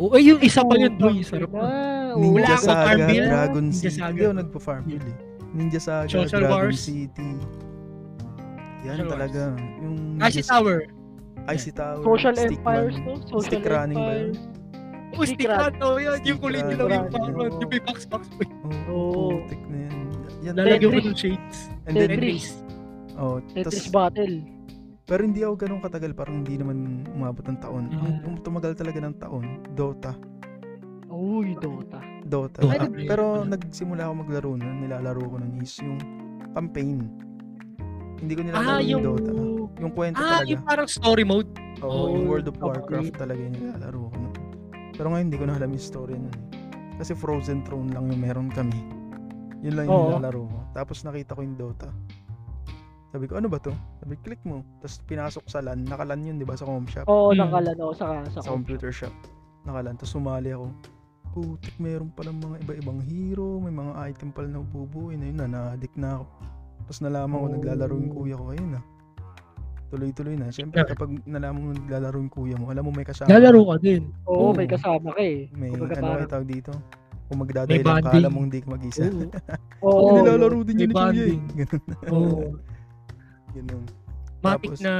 Oo, 0.00 0.16
ay, 0.16 0.32
yung 0.32 0.40
isa 0.40 0.64
pa 0.64 0.74
yun, 0.80 0.96
boy. 0.96 1.20
Sarap 1.20 1.52
Na. 1.52 2.16
Ninja 2.16 2.56
Wala 2.56 2.56
Saga. 2.56 3.04
Dragon 3.08 3.64
Ninja 3.68 3.88
City. 3.88 4.00
Saga. 4.00 4.08
Hindi 4.12 4.22
ako 4.24 4.34
nagpa-Farmville 4.40 5.06
eh. 5.08 5.16
Ninja 5.52 5.80
Saga, 5.80 6.08
Social 6.08 6.40
Dragon 6.40 6.56
Wars. 6.72 6.80
City. 6.80 7.30
Yan 8.82 8.96
Social 8.98 9.08
talaga. 9.08 9.42
Yung 9.80 9.96
Icy 10.18 10.40
Ninja- 10.40 10.48
Tower. 10.48 10.78
Icy 11.42 11.70
Tower. 11.74 12.02
Social 12.02 12.34
Stickman. 12.34 12.76
Empires, 12.80 12.96
no? 12.98 13.12
Social 13.28 13.42
Stick 13.44 13.64
running 13.68 13.98
ba 14.00 14.12
yun? 14.16 14.32
Empires. 14.32 14.60
Oh, 15.12 15.28
stick 15.28 15.44
run. 15.44 15.76
Oh, 15.84 16.00
yan. 16.00 16.24
Yung 16.24 16.40
run. 16.40 16.56
lang 16.56 16.72
yung 16.72 17.12
background. 17.12 17.52
oo. 17.52 17.60
Yung 17.60 17.68
may 17.68 17.82
box-box. 17.84 18.22
Oo, 18.88 18.96
Oo. 18.96 19.44
putik 19.44 19.60
na 19.68 19.78
yan. 19.84 20.01
Yan 20.42 20.54
Lalagyan 20.54 20.90
Tetris. 20.90 21.06
ng 21.06 21.16
shades. 21.16 21.58
And 21.86 21.94
then, 21.94 22.08
Tetris. 22.10 22.44
oh, 23.14 23.38
Tetris 23.48 23.86
tas, 23.86 23.88
Battle. 23.88 24.36
pero 25.04 25.20
hindi 25.22 25.40
ako 25.40 25.54
ganun 25.56 25.80
katagal, 25.80 26.12
parang 26.12 26.42
hindi 26.42 26.54
naman 26.56 26.76
umabot 27.08 27.44
ng 27.44 27.58
taon. 27.58 27.84
Ang 27.88 28.02
Mm. 28.12 28.22
tum- 28.22 28.42
tumagal 28.42 28.72
talaga 28.74 28.98
ng 28.98 29.14
taon, 29.16 29.44
Dota. 29.72 30.12
Uy, 31.08 31.54
Dota. 31.54 32.00
Dota. 32.22 32.58
Dota. 32.58 32.72
Ay, 32.88 33.04
pero 33.04 33.44
nagsimula 33.44 34.02
ako 34.02 34.14
maglaro 34.16 34.50
na, 34.56 34.68
nilalaro 34.72 35.22
ko 35.22 35.36
nun 35.36 35.60
is 35.60 35.76
yung 35.78 36.00
campaign. 36.50 37.06
Hindi 38.16 38.32
ko 38.32 38.40
Ah, 38.40 38.46
nilalaro 38.48 38.80
yung, 38.80 38.88
yung... 38.88 39.04
Dota. 39.04 39.30
Yung 39.78 39.92
kwento 39.92 40.18
Ah, 40.18 40.40
talaga. 40.40 40.48
yung 40.48 40.62
parang 40.62 40.88
story 40.88 41.22
mode. 41.22 41.50
Oo, 41.80 41.90
yung 42.08 42.24
Oh, 42.24 42.28
World 42.28 42.46
of 42.46 42.56
okay. 42.56 42.64
Warcraft 42.64 43.14
talaga 43.14 43.40
yung 43.40 43.54
nilalaro 43.54 44.00
ko 44.04 44.16
nun. 44.16 44.34
Pero 44.92 45.06
ngayon 45.08 45.24
hindi 45.24 45.36
ko 45.36 45.44
na 45.44 45.54
alam 45.54 45.68
yung 45.68 45.82
story 45.84 46.14
nun. 46.14 46.34
Kasi 46.94 47.12
Frozen 47.12 47.60
Throne 47.62 47.90
lang 47.90 48.06
yung 48.06 48.20
meron 48.20 48.48
kami. 48.48 48.78
Yun 49.62 49.74
lang 49.74 49.86
yung 49.86 49.94
Oo. 49.94 50.08
nilalaro 50.12 50.42
ko. 50.44 50.58
Tapos 50.74 50.98
nakita 51.02 51.32
ko 51.32 51.40
yung 51.40 51.54
Dota. 51.54 51.88
Sabi 53.12 53.28
ko, 53.28 53.36
ano 53.36 53.46
ba 53.46 53.60
to? 53.60 53.70
Sabi, 54.00 54.16
click 54.18 54.40
mo. 54.42 54.64
Tapos 54.80 54.98
pinasok 55.04 55.44
sa 55.46 55.60
LAN. 55.60 55.84
Naka-LAN 55.84 56.24
yun, 56.24 56.36
di 56.36 56.48
ba? 56.48 56.56
Sa 56.56 56.64
home 56.64 56.88
shop. 56.88 57.04
Oo, 57.06 57.30
Hmm. 57.30 57.44
nakalan 57.44 57.76
ako 57.76 57.92
sa, 57.92 58.06
sa, 58.26 58.40
Sa 58.40 58.50
computer 58.50 58.88
shop. 58.88 59.12
Naka-LAN. 59.62 60.00
Tapos 60.00 60.10
sumali 60.10 60.50
ako. 60.50 60.72
Putik, 61.32 61.76
meron 61.76 62.08
palang 62.10 62.36
mga 62.36 62.56
iba-ibang 62.62 63.00
hero. 63.00 63.60
May 63.60 63.70
mga 63.70 63.92
item 64.06 64.32
pala 64.32 64.48
na 64.48 64.64
bubuin. 64.64 65.20
Ayun 65.20 65.38
na, 65.38 65.46
na-addict 65.46 65.94
na 65.94 66.18
ako. 66.18 66.24
Tapos 66.82 66.98
nalaman 67.00 67.36
ko, 67.36 67.44
Oh. 67.46 67.52
naglalaro 67.52 67.94
yung 67.94 68.12
kuya 68.12 68.34
ko. 68.34 68.44
Ayun 68.50 68.70
na. 68.70 68.80
Tuloy-tuloy 69.88 70.36
na. 70.40 70.48
Siyempre, 70.48 70.80
Yeah. 70.80 70.88
kapag 70.88 71.10
nalaman 71.22 71.60
mo 71.60 71.70
naglalaro 71.76 72.16
yung 72.16 72.32
kuya 72.32 72.56
mo, 72.56 72.72
alam 72.72 72.80
mo 72.80 72.90
may 72.90 73.04
kasama. 73.04 73.28
Lalaro 73.28 73.60
ka 73.60 73.76
din. 73.78 74.08
Oo, 74.24 74.50
Oo. 74.50 74.56
may 74.56 74.64
kasama 74.64 75.12
ka 75.12 75.20
eh. 75.20 75.52
May 75.52 75.68
Kumbaga 75.68 75.94
ano 75.94 76.02
parang- 76.02 76.16
kayo 76.18 76.32
tawag 76.32 76.48
dito? 76.48 76.72
Kung 77.32 77.40
May 77.40 77.48
magdadaya 77.48 77.80
lang 77.80 78.04
ka, 78.04 78.12
bonding. 78.12 78.20
alam 78.20 78.30
mong 78.36 78.44
hindi 78.44 78.60
ka 78.60 78.68
mag-isa. 78.68 79.02
Oo. 79.08 79.24
Oo. 79.88 79.88
Oo, 79.88 80.08
nilalaro 80.20 80.60
din 80.68 80.76
yun 80.84 80.90
ni 80.92 80.94
kuya 80.94 81.24
eh. 81.32 81.38
Ganun. 81.56 81.82
Oo. 82.12 82.44
Ganun. 83.56 83.84
Matik 84.44 84.76
na, 84.84 84.92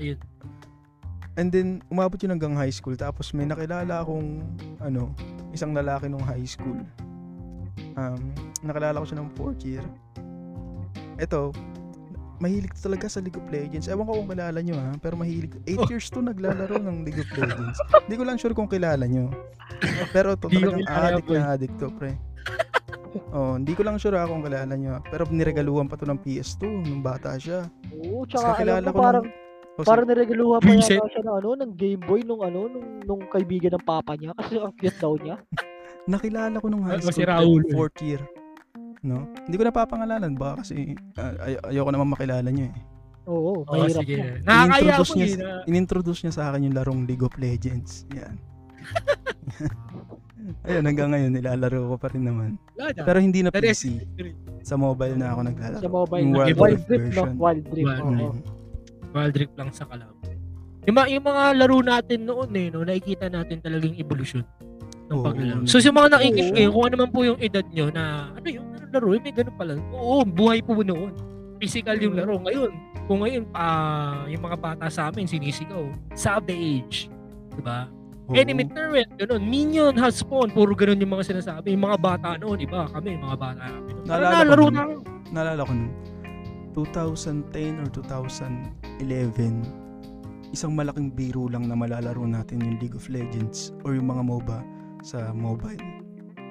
ayun. 0.00 0.18
And 1.36 1.52
then, 1.52 1.68
umabot 1.92 2.16
yun 2.24 2.32
hanggang 2.32 2.56
high 2.56 2.72
school. 2.72 2.96
Tapos 2.96 3.36
may 3.36 3.44
nakilala 3.44 4.00
akong, 4.00 4.40
ano, 4.80 5.12
isang 5.52 5.76
lalaki 5.76 6.08
nung 6.08 6.24
high 6.24 6.48
school. 6.48 6.80
Um, 8.00 8.32
nakilala 8.64 9.04
ko 9.04 9.04
siya 9.04 9.18
ng 9.20 9.30
fourth 9.36 9.60
year. 9.68 9.84
Ito, 11.20 11.52
mahilig 12.38 12.74
talaga 12.74 13.06
sa 13.06 13.18
League 13.18 13.34
of 13.34 13.46
Legends. 13.46 13.86
Ewan 13.86 14.04
ko 14.04 14.12
kung 14.16 14.30
kilala 14.30 14.58
nyo 14.58 14.76
ha, 14.76 14.90
pero 14.96 15.14
mahilig. 15.14 15.52
8 15.64 15.76
Oh. 15.76 15.86
years 15.86 16.06
to 16.06 16.20
naglalaro 16.20 16.78
ng 16.78 17.02
League 17.02 17.18
of 17.18 17.30
Legends. 17.32 17.78
Hindi 18.04 18.16
ko 18.16 18.24
lang 18.24 18.36
sure 18.36 18.52
kung 18.52 18.66
kilala 18.66 19.04
nyo. 19.04 19.30
Pero 20.10 20.34
to, 20.34 20.46
talagang 20.46 20.86
addict 20.86 21.26
boy. 21.26 21.36
na 21.36 21.46
addict 21.50 21.76
to, 21.76 21.88
pre. 21.92 22.14
Oh, 23.30 23.56
hindi 23.56 23.72
ko 23.72 23.82
lang 23.82 23.96
sure 23.96 24.14
ha 24.14 24.24
kung 24.24 24.40
kilala 24.40 24.72
nyo. 24.72 25.02
Pero 25.04 25.26
niregaluhan 25.26 25.86
pa 25.86 25.96
to 25.96 26.04
ng 26.04 26.18
PS2 26.18 26.62
nung 26.84 27.00
bata 27.00 27.34
siya. 27.34 27.66
Oo, 27.92 28.22
Tapos 28.22 28.44
tsaka 28.44 28.62
alam 28.62 28.84
mo, 28.84 28.90
ko 28.90 29.00
parang, 29.00 29.24
nung- 29.24 29.46
Oh, 29.78 29.86
parang 29.86 30.06
niregaluhan 30.06 30.58
pa 30.58 30.74
yata 30.74 31.06
siya 31.06 31.22
ng 31.22 31.36
ano, 31.36 31.48
ng 31.56 31.70
Game 31.72 32.02
Boy 32.02 32.26
nung 32.26 32.42
ano, 32.42 32.66
nung, 32.66 32.98
nung 33.00 33.22
kaibigan 33.24 33.70
ng 33.72 33.84
papa 33.84 34.14
niya. 34.14 34.34
Kasi 34.38 34.58
ang 34.58 34.74
cute 34.74 34.98
daw 34.98 35.14
niya. 35.14 35.38
Nakilala 36.04 36.58
ko 36.58 36.66
nung 36.66 36.82
high 36.82 36.98
si 36.98 37.14
school, 37.14 37.26
Raul. 37.26 37.62
pre, 37.62 37.72
fourth 37.72 37.98
year. 38.00 38.18
No? 39.02 39.30
Hindi 39.46 39.56
ko 39.56 39.64
napapangalanan. 39.66 40.34
Baka 40.34 40.64
kasi 40.66 40.98
ah, 41.14 41.34
ay- 41.42 41.62
ayoko 41.74 41.90
naman 41.94 42.10
makilala 42.10 42.48
niyo 42.50 42.70
eh. 42.70 42.76
Oo, 43.28 43.60
Oo, 43.60 43.72
mahirap 43.76 44.02
sige. 44.02 44.16
na. 44.40 44.64
Nakakaya 44.64 45.04
mo 45.04 45.12
niya, 45.12 45.26
eh. 45.28 45.36
Na, 45.36 45.48
in-introduce 45.68 46.20
niya 46.24 46.32
sa 46.32 46.42
akin 46.48 46.64
yung 46.64 46.76
larong 46.80 47.04
League 47.04 47.20
of 47.20 47.36
Legends. 47.36 48.08
Yan. 48.16 48.34
Ayun, 50.64 50.84
hanggang 50.88 51.12
ngayon, 51.12 51.30
nilalaro 51.36 51.92
ko 51.92 51.96
pa 52.00 52.08
rin 52.08 52.24
naman. 52.24 52.56
wala 52.72 52.88
na. 52.96 53.04
Pero 53.04 53.18
hindi 53.20 53.44
na 53.44 53.52
PC. 53.52 54.00
Sa 54.64 54.80
mobile 54.80 55.16
na 55.20 55.36
ako 55.36 55.40
naglalaro. 55.44 55.82
Sa 55.84 55.92
mobile, 55.92 56.24
Yung 56.24 56.32
na. 56.32 56.38
Wild 56.40 56.56
Wild, 56.56 56.82
Rift 56.88 57.08
no? 57.12 57.24
Wild 57.36 57.66
Rift, 57.68 58.00
Wild 59.12 59.34
Rift 59.36 59.54
lang 59.60 59.70
sa 59.76 59.84
kalam. 59.84 60.12
Yung, 60.88 60.96
mga, 60.96 61.08
yung 61.12 61.24
mga 61.28 61.42
laro 61.52 61.78
natin 61.84 62.18
noon 62.24 62.50
eh, 62.56 62.72
no, 62.72 62.80
nakikita 62.80 63.28
natin 63.28 63.60
talagang 63.60 63.92
evolution 64.00 64.40
ng 65.12 65.20
Oo. 65.20 65.24
paglalaro. 65.28 65.68
So, 65.68 65.84
sa 65.84 65.92
mga 65.92 66.16
nakikinig 66.16 66.54
kayo, 66.56 66.68
kung 66.72 66.84
ano 66.88 66.96
man 66.96 67.10
po 67.12 67.20
yung 67.28 67.38
edad 67.44 67.66
nyo 67.68 67.92
na, 67.92 68.32
ano 68.32 68.48
yung 68.48 68.68
ano 68.88 68.96
laro, 68.96 69.08
eh, 69.12 69.20
may 69.20 69.34
ganun 69.36 69.56
pala. 69.60 69.72
Oo, 69.92 70.24
buhay 70.24 70.64
po 70.64 70.80
noon. 70.80 71.12
Physical 71.60 72.00
yung 72.00 72.16
laro. 72.16 72.40
Ngayon, 72.40 72.72
kung 73.04 73.20
ngayon, 73.20 73.44
pa 73.52 73.64
yung 74.32 74.40
mga 74.40 74.56
bata 74.56 74.88
sa 74.88 75.12
amin, 75.12 75.28
sinisigaw. 75.28 75.84
Savage. 76.16 77.12
Diba? 77.52 77.92
Oo. 78.28 78.36
Enemy 78.36 78.64
turret, 78.72 79.08
ganun. 79.20 79.44
Minion 79.44 79.96
has 79.96 80.20
spawn. 80.20 80.48
Puro 80.52 80.72
ganun 80.72 81.00
yung 81.00 81.12
mga 81.12 81.36
sinasabi. 81.36 81.72
Yung 81.76 81.84
mga 81.84 81.98
bata 82.00 82.36
noon, 82.40 82.60
iba 82.64 82.88
kami, 82.88 83.16
mga 83.20 83.36
bata 83.36 83.60
namin. 83.60 83.94
Naalala 84.08 84.32
ko 84.32 84.32
Nalaro 84.32 84.64
nun. 84.64 84.72
na. 84.72 84.82
Naalala 85.28 85.62
ko 85.68 85.72
nun, 85.76 85.92
2010 86.72 87.82
or 87.84 87.88
2011, 87.92 89.64
isang 90.54 90.72
malaking 90.72 91.12
biro 91.12 91.44
lang 91.50 91.68
na 91.68 91.76
malalaro 91.76 92.24
natin 92.24 92.64
yung 92.64 92.80
League 92.80 92.96
of 92.96 93.04
Legends 93.12 93.74
or 93.84 93.92
yung 93.92 94.08
mga 94.08 94.22
MOBA 94.24 94.58
sa 95.02 95.34
mobile. 95.34 95.97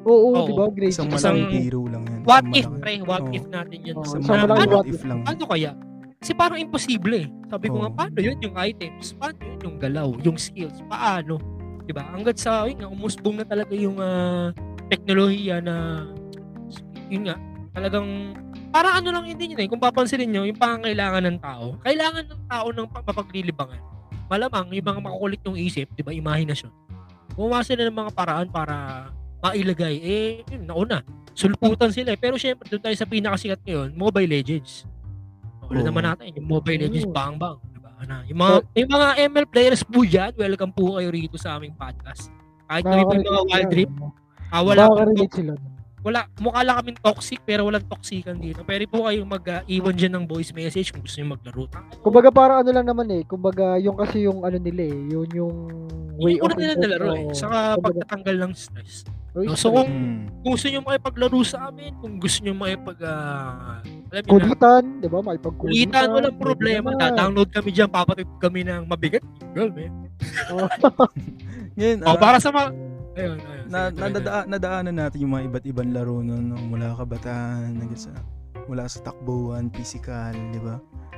Oo, 0.08 0.28
Oo. 0.32 0.48
di 0.48 0.54
ba? 0.56 0.64
Grade 0.72 0.90
Isang 0.90 1.08
6. 1.08 1.20
malaking 1.20 1.20
Isang- 1.20 1.52
biro 1.60 1.82
lang 1.86 2.04
yan. 2.04 2.22
What 2.24 2.42
Isang 2.42 2.56
if, 2.56 2.66
malaki- 2.66 2.80
pre? 2.80 2.94
What 3.04 3.22
Oo. 3.22 3.36
if 3.36 3.46
natin 3.46 3.78
yun? 3.84 3.96
Oo, 3.96 4.04
Isang 4.04 4.22
Isang 4.24 4.32
malaking 4.32 4.48
malaking 4.48 4.72
what 4.72 4.80
what 4.80 4.88
if 4.88 5.02
lang. 5.04 5.20
Paano 5.22 5.44
kaya? 5.46 5.72
Kasi 6.18 6.32
parang 6.34 6.58
imposible 6.58 7.14
eh. 7.14 7.28
Sabi 7.46 7.66
ko 7.68 7.76
Oo. 7.76 7.82
nga, 7.84 7.92
paano 7.94 8.18
yun 8.18 8.38
yung 8.40 8.56
items? 8.58 9.06
Paano 9.14 9.38
yun 9.38 9.60
yung 9.62 9.78
galaw? 9.78 10.08
Yung 10.24 10.38
skills? 10.40 10.80
Paano? 10.88 11.36
Diba? 11.84 12.04
Hanggat 12.04 12.36
sa, 12.36 12.66
yun 12.66 12.80
nga, 12.80 12.90
umusbong 12.90 13.38
na 13.38 13.46
talaga 13.46 13.72
yung 13.72 13.98
ah, 13.98 14.50
teknolohiya 14.88 15.60
na, 15.60 16.08
yun 17.08 17.28
nga, 17.28 17.36
talagang, 17.72 18.08
parang 18.70 18.98
ano 18.98 19.08
lang 19.12 19.24
yun 19.28 19.38
din 19.38 19.54
yun 19.54 19.62
eh. 19.62 19.68
Kung 19.68 19.80
papansinin 19.80 20.28
nyo, 20.28 20.44
yung 20.44 20.58
pangangailangan 20.58 21.24
ng 21.26 21.40
tao, 21.40 21.76
kailangan 21.84 22.24
ng 22.26 22.44
tao 22.46 22.68
ng 22.72 22.88
pa- 22.88 23.04
mapaglilibangan. 23.04 23.80
Malamang, 24.28 24.68
yung 24.72 24.88
mga 24.88 25.00
makukulit 25.00 25.42
yung 25.44 25.56
isip, 25.56 25.88
di 25.94 26.04
ba, 26.04 26.12
imahinasyon. 26.12 26.72
Gumawa 27.32 27.64
sila 27.64 27.88
ng 27.88 27.96
mga 27.96 28.12
paraan 28.12 28.48
para 28.50 29.08
mailagay. 29.44 29.96
Eh, 30.02 30.28
yun, 30.50 30.66
nauna. 30.66 31.06
Sulputan 31.38 31.94
sila 31.94 32.18
eh. 32.18 32.20
Pero 32.20 32.36
syempre, 32.36 32.66
doon 32.66 32.82
tayo 32.82 32.96
sa 32.98 33.06
pinakasikat 33.06 33.62
ngayon, 33.62 33.94
Mobile 33.94 34.30
Legends. 34.30 34.90
Wala 35.68 35.84
Oo. 35.84 35.88
naman 35.92 36.04
natin, 36.08 36.34
yung 36.34 36.48
Mobile 36.50 36.90
Legends, 36.90 37.06
Oo. 37.06 37.14
bang 37.14 37.36
bang. 37.38 37.58
Diba? 37.76 37.90
Ano, 38.02 38.16
yung 38.26 38.40
mga, 38.40 38.56
yung 38.74 38.92
mga 38.92 39.08
ML 39.30 39.48
players 39.50 39.82
po 39.86 40.00
dyan, 40.02 40.32
welcome 40.34 40.74
po 40.74 40.98
kayo 40.98 41.10
rito 41.14 41.38
sa 41.38 41.60
aming 41.60 41.78
podcast. 41.78 42.34
Kahit 42.68 42.84
na 42.84 43.06
may 43.06 43.24
mga 43.24 43.42
wild 43.48 43.70
trip, 43.72 43.92
ah, 44.52 44.64
wala, 44.64 44.92
akong 44.92 45.32
sila. 45.32 45.54
wala, 46.04 46.20
mukha 46.40 46.62
lang 46.64 46.76
kaming 46.84 47.00
toxic, 47.00 47.40
pero 47.44 47.68
walang 47.68 47.84
toxican 47.88 48.40
dito. 48.40 48.64
Pwede 48.64 48.88
po 48.88 49.08
kayong 49.08 49.28
mag-iwan 49.28 49.96
dyan 49.96 50.14
ng 50.20 50.26
voice 50.28 50.52
message 50.52 50.92
kung 50.92 51.04
gusto 51.04 51.20
nyo 51.20 51.36
maglaro. 51.36 51.68
Kumbaga 52.04 52.30
para 52.32 52.60
ano 52.64 52.70
lang 52.72 52.88
naman 52.88 53.08
eh, 53.12 53.24
kumbaga 53.28 53.76
yung 53.80 53.96
kasi 53.96 54.24
yung 54.28 54.44
ano 54.44 54.56
nila 54.60 54.84
eh, 54.88 54.98
yun 55.12 55.30
yung 55.32 55.56
way 56.18 56.40
Yung 56.40 56.50
una 56.50 56.54
of 56.56 56.60
nila 56.60 56.74
nalaro 56.76 57.08
eh. 57.16 57.26
Saka 57.32 57.58
Kumbaga, 57.78 57.84
pagtatanggal 57.84 58.36
ng 58.40 58.54
stress. 58.56 58.96
Oy, 59.38 59.46
So 59.54 59.70
kung 59.70 59.88
Mm. 59.88 60.20
kung 60.42 60.52
gusto 60.54 60.68
nyo 60.68 60.82
makipaglaro 60.82 61.40
sa 61.44 61.58
amin, 61.68 61.92
kung 61.98 62.18
gusto 62.18 62.40
nyo 62.42 62.54
makipag, 62.54 62.98
ah, 63.04 63.78
alam 63.84 64.22
nyo 64.24 64.32
na, 64.32 64.34
kulitan, 64.34 64.84
di 64.98 65.08
ba? 65.08 65.20
Makipagkulitan. 65.20 65.74
kulitan, 65.76 66.08
walang 66.10 66.38
problema. 66.38 66.90
naman. 66.90 67.02
Da-download 67.04 67.50
kami 67.52 67.70
dyan, 67.70 67.90
papatid 67.90 68.30
kami 68.38 68.60
ng 68.64 68.84
mabigat. 68.86 69.24
Girl, 69.52 69.70
man. 69.70 69.92
Oo. 70.52 70.68
Ngayon, 71.78 71.98
Oh, 72.02 72.10
ah, 72.10 72.18
para 72.18 72.38
sa 72.40 72.50
mga... 72.50 72.70
Ayun, 73.14 73.38
ayun. 73.40 73.66
na, 73.68 73.80
nadada, 73.90 74.30
nadaanan 74.46 74.96
natin 74.96 75.18
yung 75.20 75.34
mga 75.34 75.44
iba't 75.50 75.66
ibang 75.66 75.90
laro 75.90 76.22
nun, 76.22 76.44
no? 76.48 76.58
mula 76.64 76.94
kabataan, 76.94 77.76
hanggang 77.76 77.98
sa, 77.98 78.14
mula 78.68 78.86
sa 78.86 79.00
takbuhan, 79.02 79.72
physical, 79.72 80.36
di 80.52 80.60
ba? 80.60 80.78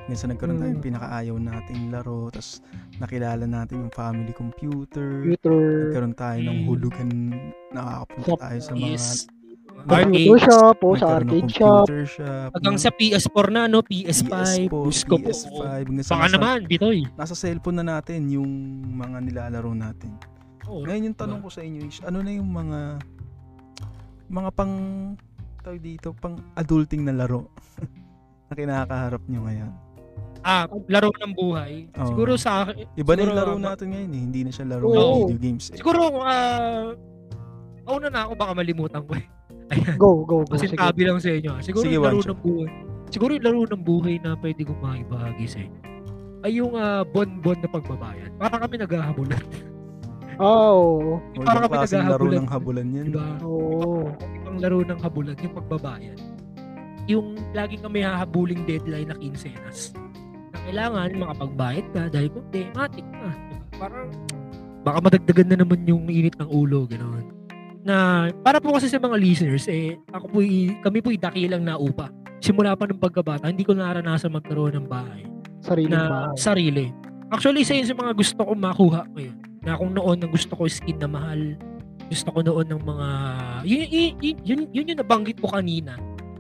Sa 0.10 0.26
nagkaroon 0.26 0.58
tayo 0.58 0.74
Mm. 0.74 0.76
ng 0.76 0.86
pinakaayaw 0.89 1.36
nating 1.38 1.82
laro, 1.89 2.34
tapos 2.34 2.66
nakilala 2.97 3.45
natin 3.45 3.86
yung 3.86 3.93
family 3.93 4.34
computer, 4.34 5.22
Computer, 5.22 5.86
nagkaroon 5.86 6.16
tayo 6.18 6.39
ng 6.41 6.58
Mm. 6.58 6.66
hulugan, 6.66 7.10
nakakapunta 7.70 8.26
Sa- 8.26 8.41
tayo 8.41 8.58
sa 8.60 8.72
mga 8.74 8.89
Yes. 8.89 9.06
computer 9.70 10.02
Arcade. 10.02 10.41
shop, 10.41 10.78
o 10.82 10.88
sa 10.89 10.97
nagkaroon 10.97 11.06
ng 11.06 11.30
arcade 11.30 11.52
shop. 11.54 11.86
computer 11.86 12.04
shop, 12.10 12.50
Hanggang 12.52 12.78
sa 12.78 12.89
PS4 12.89 13.47
na, 13.47 13.62
no? 13.66 13.80
PS5. 13.80 14.34
PS4, 14.66 14.82
Gusto 14.84 15.14
po. 15.14 15.18
PS5, 15.22 15.62
hanggang 15.86 16.04
sa 16.04 16.14
Baka 16.18 16.26
nasa, 16.26 16.36
naman, 16.36 16.58
Bitoy. 16.66 17.00
nasa 17.14 17.36
cellphone 17.38 17.78
na 17.78 17.86
natin 17.91 18.20
yung 18.28 18.52
mga 18.91 19.18
nilalaro 19.22 19.72
natin. 19.72 20.18
Oo. 20.66 20.84
Ngayon 20.84 21.06
yung 21.06 21.18
tanong 21.18 21.39
ko 21.39 21.50
sa 21.50 21.62
inyo 21.62 21.86
is, 21.86 22.02
ano 22.02 22.20
na 22.20 22.32
yung 22.32 22.50
mga 22.50 22.97
mga 24.28 24.50
pang 24.54 24.74
tawag 25.62 25.82
dito, 25.82 26.16
pang 26.16 26.39
adulting 26.55 27.03
na 27.03 27.14
laro 27.14 27.49
na 28.47 28.53
kinakaharap 28.53 29.24
nyo 29.28 29.41
ngayon? 29.45 29.72
Ah, 30.39 30.66
laro 30.88 31.12
ng 31.12 31.34
buhay. 31.36 31.91
Oo. 31.99 32.07
Siguro 32.16 32.39
sa 32.39 32.64
akin, 32.64 32.88
Iba 32.95 33.12
na 33.14 33.22
yung 33.28 33.36
laro 33.36 33.53
natin 33.60 33.91
ngayon 33.91 34.12
eh. 34.16 34.22
Hindi 34.24 34.39
na 34.47 34.51
siya 34.55 34.66
laro 34.72 34.88
Oo. 34.88 34.95
ng 34.95 35.20
video 35.28 35.39
games 35.39 35.66
eh. 35.70 35.78
siguro, 35.78 35.99
ah, 36.24 36.95
mauna 37.84 38.07
na 38.07 38.20
ako, 38.26 38.34
baka 38.39 38.51
malimutan 38.55 39.03
ko 39.03 39.14
eh. 39.20 39.26
Ayan. 39.76 39.95
Go, 39.99 40.24
go, 40.24 40.47
go. 40.47 40.55
Kasi 40.55 40.72
tabi 40.72 41.03
lang 41.05 41.20
sa 41.20 41.30
inyo. 41.30 41.51
ah. 41.53 41.62
Siguro 41.62 41.84
Sige, 41.86 41.99
yung 41.99 42.07
laro 42.07 42.24
ng 42.24 42.39
buhay. 42.39 42.70
Siguro 43.10 43.32
yung 43.36 43.45
laro 43.45 43.62
ng 43.68 43.84
buhay 43.84 44.16
na 44.24 44.34
pwede 44.39 44.62
kong 44.64 44.82
makibahagi 44.82 45.45
sa 45.45 45.60
inyo 45.62 45.82
ay 46.39 46.51
yung 46.55 46.72
ah, 46.76 47.03
bon-bon 47.03 47.60
na 47.60 47.68
pagbabayad. 47.68 48.32
Para 48.39 48.55
kami 48.64 48.76
naghahabulan. 48.80 49.43
Ah, 50.40 50.72
oo. 50.72 51.20
O 51.20 51.44
Parang 51.44 51.68
yung 51.68 51.74
kami 51.76 52.08
laro 52.08 52.28
ng 52.32 52.48
habulan 52.48 52.88
yan. 52.96 53.06
Diba? 53.12 53.28
Oo. 53.44 54.08
Ibang 54.16 54.58
laro 54.64 54.80
ng 54.88 55.00
habulan, 55.04 55.36
yung 55.44 55.56
pagbabayad. 55.56 56.18
Yung 57.12 57.28
lagi 57.52 57.76
kami 57.76 58.08
hahabuling 58.08 58.64
deadline 58.64 59.12
na 59.12 59.20
quincenas. 59.20 59.92
Na 60.56 60.58
kailangan 60.64 61.10
makapagbayad 61.20 61.86
ka 61.92 62.02
dahil 62.08 62.30
kung 62.32 62.48
di, 62.50 62.64
matik 62.72 63.04
na. 63.12 63.30
Diba? 63.36 63.58
Parang 63.76 64.10
baka 64.80 64.98
madagdagan 65.04 65.48
na 65.52 65.58
naman 65.60 65.84
yung 65.84 66.08
init 66.08 66.40
ng 66.40 66.48
ulo, 66.48 66.88
gano'n. 66.88 67.26
Na 67.84 68.28
para 68.40 68.64
po 68.64 68.72
kasi 68.72 68.88
sa 68.88 68.96
mga 68.96 69.20
listeners, 69.20 69.68
eh, 69.68 70.00
ako 70.16 70.26
po, 70.32 70.40
kami 70.88 70.98
po 71.04 71.12
dakilang 71.12 71.68
na 71.68 71.76
upa. 71.76 72.08
Simula 72.40 72.80
pa 72.80 72.88
ng 72.88 72.96
pagkabata, 72.96 73.52
hindi 73.52 73.68
ko 73.68 73.76
naranasan 73.76 74.32
magkaroon 74.32 74.80
ng 74.80 74.88
bahay 74.88 75.28
Sariling 75.60 75.92
na 75.92 76.32
bahay. 76.32 76.38
sarili. 76.40 76.86
Actually, 77.28 77.68
isa 77.68 77.76
yun 77.76 77.84
sa 77.84 77.94
mga 77.94 78.16
gusto 78.16 78.40
kong 78.40 78.62
makuha 78.64 79.04
ngayon. 79.12 79.38
Na 79.70 79.78
kung 79.78 79.94
noon 79.94 80.18
ang 80.18 80.34
gusto 80.34 80.58
ko 80.58 80.66
skin 80.66 80.98
na 80.98 81.06
mahal, 81.06 81.54
gusto 82.10 82.34
ko 82.34 82.42
noon 82.42 82.66
ng 82.74 82.82
mga 82.82 83.08
yun 83.62 83.80
yun, 83.86 84.14
yun, 84.18 84.38
yun, 84.42 84.62
yun 84.74 84.90
yung 84.90 85.00
nabanggit 85.06 85.38
ko 85.38 85.46
kanina 85.46 85.94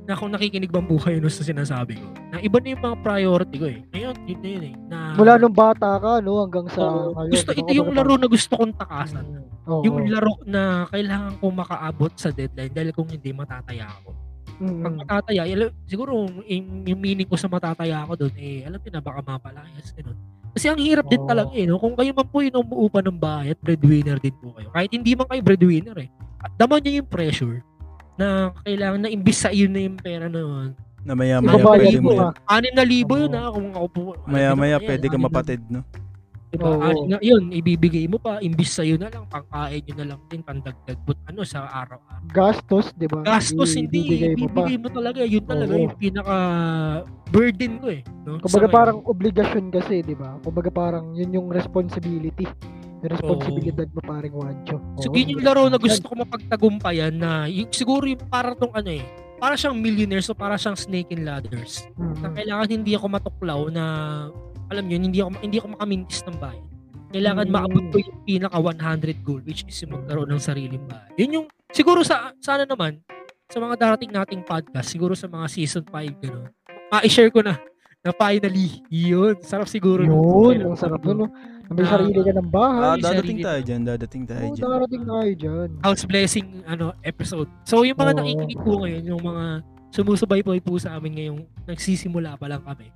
na 0.09 0.17
kung 0.17 0.33
nakikinig 0.33 0.73
bang 0.73 0.89
buhay 0.89 1.21
yun 1.21 1.29
sa 1.29 1.45
sinasabi 1.45 2.01
ko. 2.01 2.09
Na 2.33 2.41
iba 2.41 2.57
na 2.57 2.73
yung 2.73 2.81
mga 2.81 2.97
priority 3.05 3.55
ko 3.61 3.65
eh. 3.69 3.85
Ngayon, 3.93 4.15
yun 4.25 4.39
na 4.41 4.49
yun 4.49 4.63
eh. 4.65 4.73
Na, 4.89 4.97
Mula 5.13 5.37
nung 5.37 5.53
bata 5.53 6.01
ka, 6.01 6.17
no, 6.17 6.41
hanggang 6.41 6.65
sa 6.73 6.81
Oo, 6.81 7.13
ngayon. 7.13 7.29
gusto, 7.29 7.49
ba? 7.53 7.57
ito 7.61 7.71
yung 7.77 7.91
laro 7.93 8.13
na 8.17 8.25
gusto 8.25 8.53
kong 8.57 8.73
takasan. 8.73 9.25
oo. 9.69 9.85
Yung 9.85 10.09
laro 10.09 10.33
na 10.49 10.89
kailangan 10.89 11.37
kong 11.37 11.55
makaabot 11.61 12.09
sa 12.17 12.33
deadline 12.33 12.73
dahil 12.73 12.89
kung 12.89 13.05
hindi 13.05 13.29
matataya 13.29 13.85
ako. 14.01 14.09
Mm, 14.57 14.81
Pag 14.81 14.93
matataya, 15.05 15.41
siguro 15.85 16.25
yung, 16.49 16.89
yung 16.89 16.97
meaning 16.99 17.29
ko 17.29 17.37
sa 17.37 17.45
matataya 17.45 18.01
ako 18.01 18.25
doon, 18.25 18.33
eh, 18.41 18.65
alam 18.65 18.81
niyo 18.81 18.89
na, 18.89 19.05
baka 19.05 19.21
mapalayas, 19.21 19.93
ganun. 19.93 20.17
Kasi 20.59 20.67
ang 20.67 20.83
hirap 20.83 21.07
din 21.07 21.23
talaga 21.23 21.55
eh, 21.55 21.63
no? 21.63 21.79
Kung 21.79 21.95
kayo 21.95 22.11
man 22.11 22.27
po 22.27 22.43
yung 22.43 22.59
umuupa 22.59 22.99
ng 22.99 23.15
bahay 23.15 23.55
at 23.55 23.59
breadwinner 23.63 24.19
din 24.19 24.35
po 24.43 24.51
kayo. 24.59 24.67
Kahit 24.75 24.91
hindi 24.91 25.15
man 25.15 25.23
kayo 25.31 25.39
breadwinner 25.39 25.95
eh. 26.03 26.11
At 26.43 26.51
daman 26.59 26.83
niyo 26.83 26.99
yung 26.99 27.07
pressure 27.07 27.63
na 28.19 28.51
kailangan 28.67 29.07
na 29.07 29.09
imbis 29.15 29.39
sa 29.39 29.55
iyo 29.55 29.71
na 29.71 29.79
yung 29.79 29.95
pera 29.95 30.27
na 30.27 30.43
yun. 30.43 30.75
Na 31.07 31.15
maya 31.15 31.39
maya 31.39 31.63
pwede 31.63 32.03
mo 32.03 32.11
mo 32.11 32.11
ka. 32.11 32.19
yan. 32.19 32.33
Anim 32.43 32.73
na 32.75 32.83
libo 32.83 33.13
yun 33.15 33.31
ha, 33.39 33.47
kung 33.55 33.71
ako 33.71 33.87
po. 33.87 34.01
Maya 34.27 34.51
maya 34.51 34.83
pwede 34.83 35.07
ka 35.07 35.15
mapatid, 35.15 35.63
no? 35.71 35.79
Diba? 36.49 36.65
Oo. 36.65 37.05
Na, 37.05 37.21
yun, 37.21 37.53
ibibigay 37.53 38.09
mo 38.09 38.17
pa, 38.17 38.41
imbis 38.41 38.73
sa 38.73 38.81
iyo 38.81 38.97
na 38.97 39.13
lang, 39.13 39.29
pangkain 39.29 39.85
nyo 39.85 39.95
na 40.01 40.05
lang 40.13 40.19
din, 40.25 40.41
pandagdag 40.41 40.97
but 41.05 41.13
ano 41.29 41.45
sa 41.45 41.69
araw-araw. 41.69 42.25
Gastos, 42.33 42.89
di 42.97 43.05
ba? 43.05 43.21
Gastos, 43.21 43.77
hindi, 43.77 44.01
Ibibigay 44.01 44.33
mo 44.33 44.49
ibibigay 44.49 44.77
mo 44.81 44.87
talaga, 44.89 45.21
yun 45.21 45.45
talaga 45.45 45.73
Oo. 45.77 45.81
yung 45.85 45.95
pinaka 46.01 46.35
burden 47.29 47.73
ko 47.77 47.87
eh. 47.93 48.01
No? 48.25 48.41
Kumbaga 48.41 48.49
Sa 48.49 48.59
ngayon. 48.65 48.73
parang 48.73 48.97
obligasyon 49.05 49.65
kasi, 49.69 50.01
di 50.01 50.17
ba? 50.17 50.41
Kumbaga 50.41 50.69
parang 50.73 51.13
yun 51.13 51.29
yung 51.29 51.47
responsibility. 51.53 52.49
Yung 52.99 53.11
responsibilidad 53.13 53.85
mo 53.93 54.01
paring 54.01 54.33
Wancho. 54.33 54.81
So, 54.97 55.13
Oo, 55.13 55.15
yun 55.15 55.37
yung 55.37 55.45
laro 55.45 55.69
na 55.69 55.77
gusto 55.77 56.01
ko 56.01 56.17
mapagtagumpayan 56.17 57.13
na 57.13 57.45
yung, 57.45 57.69
siguro 57.69 58.09
yung 58.09 58.25
para 58.25 58.57
tong 58.57 58.73
ano 58.73 58.89
eh, 58.89 59.05
para 59.37 59.53
siyang 59.53 59.77
millionaire 59.77 60.19
so 60.19 60.33
para 60.33 60.57
siyang 60.57 60.75
snake 60.75 61.13
and 61.13 61.23
ladders. 61.23 61.85
Mm, 61.95 62.15
Na 62.19 62.27
kailangan 62.33 62.67
hindi 62.73 62.91
ako 62.91 63.05
matuklaw 63.07 63.69
na 63.69 63.85
alam 64.69 64.85
niyo 64.85 64.97
hindi 64.97 65.19
ako 65.19 65.29
hindi 65.39 65.57
ako 65.57 65.67
makamintis 65.73 66.21
ng 66.23 66.37
bayan. 66.37 66.65
Kailangan 67.09 67.45
Mm. 67.45 67.53
maabot 67.53 67.83
ko 67.89 67.97
yung 67.97 68.17
pinaka 68.23 68.57
100 68.57 69.17
goal 69.21 69.41
which 69.41 69.65
is 69.65 69.77
yung 69.81 69.97
magkaroon 69.97 70.29
ng 70.29 70.37
sariling 70.39 70.85
bahay. 70.85 71.09
Yun 71.17 71.29
yung 71.35 71.45
siguro 71.69 72.01
sa 72.01 72.33
sana 72.37 72.63
naman 72.63 73.01
sa 73.49 73.57
mga 73.57 73.75
darating 73.75 74.13
nating 74.13 74.41
podcast, 74.43 74.87
siguro 74.87 75.17
sa 75.17 75.25
mga 75.25 75.49
season 75.49 75.81
5 75.83 76.13
gano'n. 76.15 76.53
Ma-share 76.87 77.29
ko 77.29 77.41
na 77.41 77.57
na 77.99 78.13
finally, 78.13 78.79
yun. 78.87 79.35
Sarap 79.41 79.67
siguro. 79.67 79.99
Yun, 79.99 80.63
ang 80.63 80.77
sarap 80.77 81.01
nun. 81.03 81.17
no? 81.19 81.27
May 81.67 81.83
Ah. 81.83 81.97
sarili 81.97 82.15
ka 82.15 82.31
ng 82.31 82.45
Ah, 82.45 82.53
bahay. 82.55 82.81
Ay, 82.87 83.01
dadating 83.03 83.39
tayo 83.39 83.59
dyan, 83.59 83.81
dadating 83.83 84.23
tayo 84.25 84.41
Oo, 84.41 84.53
dyan. 84.53 84.65
darating 84.69 85.03
tayo 85.03 85.31
dyan. 85.35 85.69
house 85.83 86.03
blessing 86.05 86.47
ano 86.63 86.93
episode. 87.01 87.49
So 87.63 87.81
yung 87.81 87.93
mga 87.95 88.13
Oo. 88.13 88.19
nakikinig 88.19 88.59
po 88.59 88.71
ngayon, 88.79 89.03
yung 89.03 89.21
mga 89.21 89.45
sumusubaybay 89.89 90.61
po 90.61 90.77
sa 90.77 90.93
amin 90.93 91.11
ngayong 91.11 91.39
nagsisimula 91.65 92.37
pa 92.37 92.45
lang 92.47 92.61
kami. 92.61 92.89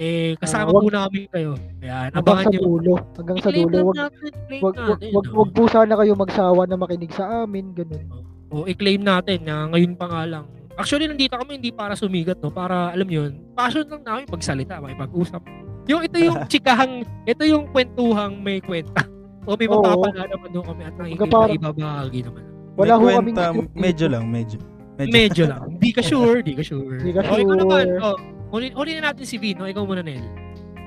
Eh 0.00 0.32
kasama 0.34 0.72
wag- 0.72 0.80
po 0.80 0.88
namin 0.88 1.28
kayo. 1.28 1.52
Ayan, 1.78 2.08
Hanggang 2.08 2.24
abangan 2.24 2.40
sa 2.42 2.50
nyo. 2.50 2.60
dulo. 2.62 2.94
Hanggang 3.12 3.36
sa 3.36 3.40
I-claim 3.44 3.68
dulo. 3.68 3.84
Wag, 3.84 3.96
natin, 3.98 4.30
wag, 4.32 4.62
wag, 4.62 4.74
natin, 4.74 5.08
wag, 5.12 5.26
no? 5.26 5.36
wag 5.36 5.50
po 5.52 5.62
sana 5.68 5.92
kayo 5.94 6.12
magsawa 6.14 6.60
na 6.64 6.74
makinig 6.74 7.12
sa 7.12 7.44
amin. 7.44 7.64
Ganun. 7.70 8.04
O 8.48 8.64
i-claim 8.64 8.98
natin 8.98 9.44
na 9.44 9.68
ngayon 9.68 9.92
pa 9.94 10.08
nga 10.08 10.22
lang. 10.26 10.44
Actually, 10.74 11.04
nandito 11.04 11.36
kami 11.36 11.60
hindi 11.60 11.68
para 11.70 11.92
sumigat, 11.92 12.40
no? 12.40 12.48
Para, 12.48 12.88
alam 12.88 13.04
yun, 13.06 13.44
passion 13.52 13.84
lang 13.84 14.00
namin 14.00 14.24
magsalita, 14.26 14.80
makipag-usap. 14.80 15.44
Yung 15.84 16.00
ito 16.00 16.16
yung 16.16 16.38
chikahang, 16.50 16.94
ito 17.28 17.42
yung 17.44 17.68
kwentuhang 17.68 18.40
may 18.40 18.58
kwenta. 18.58 19.04
O 19.44 19.52
may 19.54 19.68
mapapala 19.68 20.24
naman 20.24 20.48
doon 20.48 20.64
kami 20.64 20.82
at 20.82 20.96
Kumbaga 20.96 21.28
parang- 21.28 21.56
ibabahagi 21.56 22.20
naman. 22.24 22.42
Wala 22.72 22.92
ho 22.96 23.04
May 23.04 23.34
kaming 23.36 23.68
medyo 23.76 24.06
lang, 24.08 24.24
medyo. 24.24 24.56
Medyo. 24.96 25.12
Medyo 25.12 25.44
lang. 25.44 25.62
Hindi 25.70 25.90
ka 25.96 26.00
sure, 26.00 26.40
hindi 26.40 26.54
ka 26.56 26.64
sure. 26.64 26.96
Hindi 26.96 27.12
ka 27.12 27.20
O, 27.20 27.24
ikaw 27.26 27.36
sure. 27.36 27.58
naman. 27.58 27.86
O, 28.00 28.08
huli, 28.50 28.74
huli 28.74 28.98
na 28.98 29.10
natin 29.10 29.26
si 29.26 29.38
Vino. 29.38 29.66
Ikaw 29.66 29.82
muna, 29.86 30.02
Nel. 30.02 30.22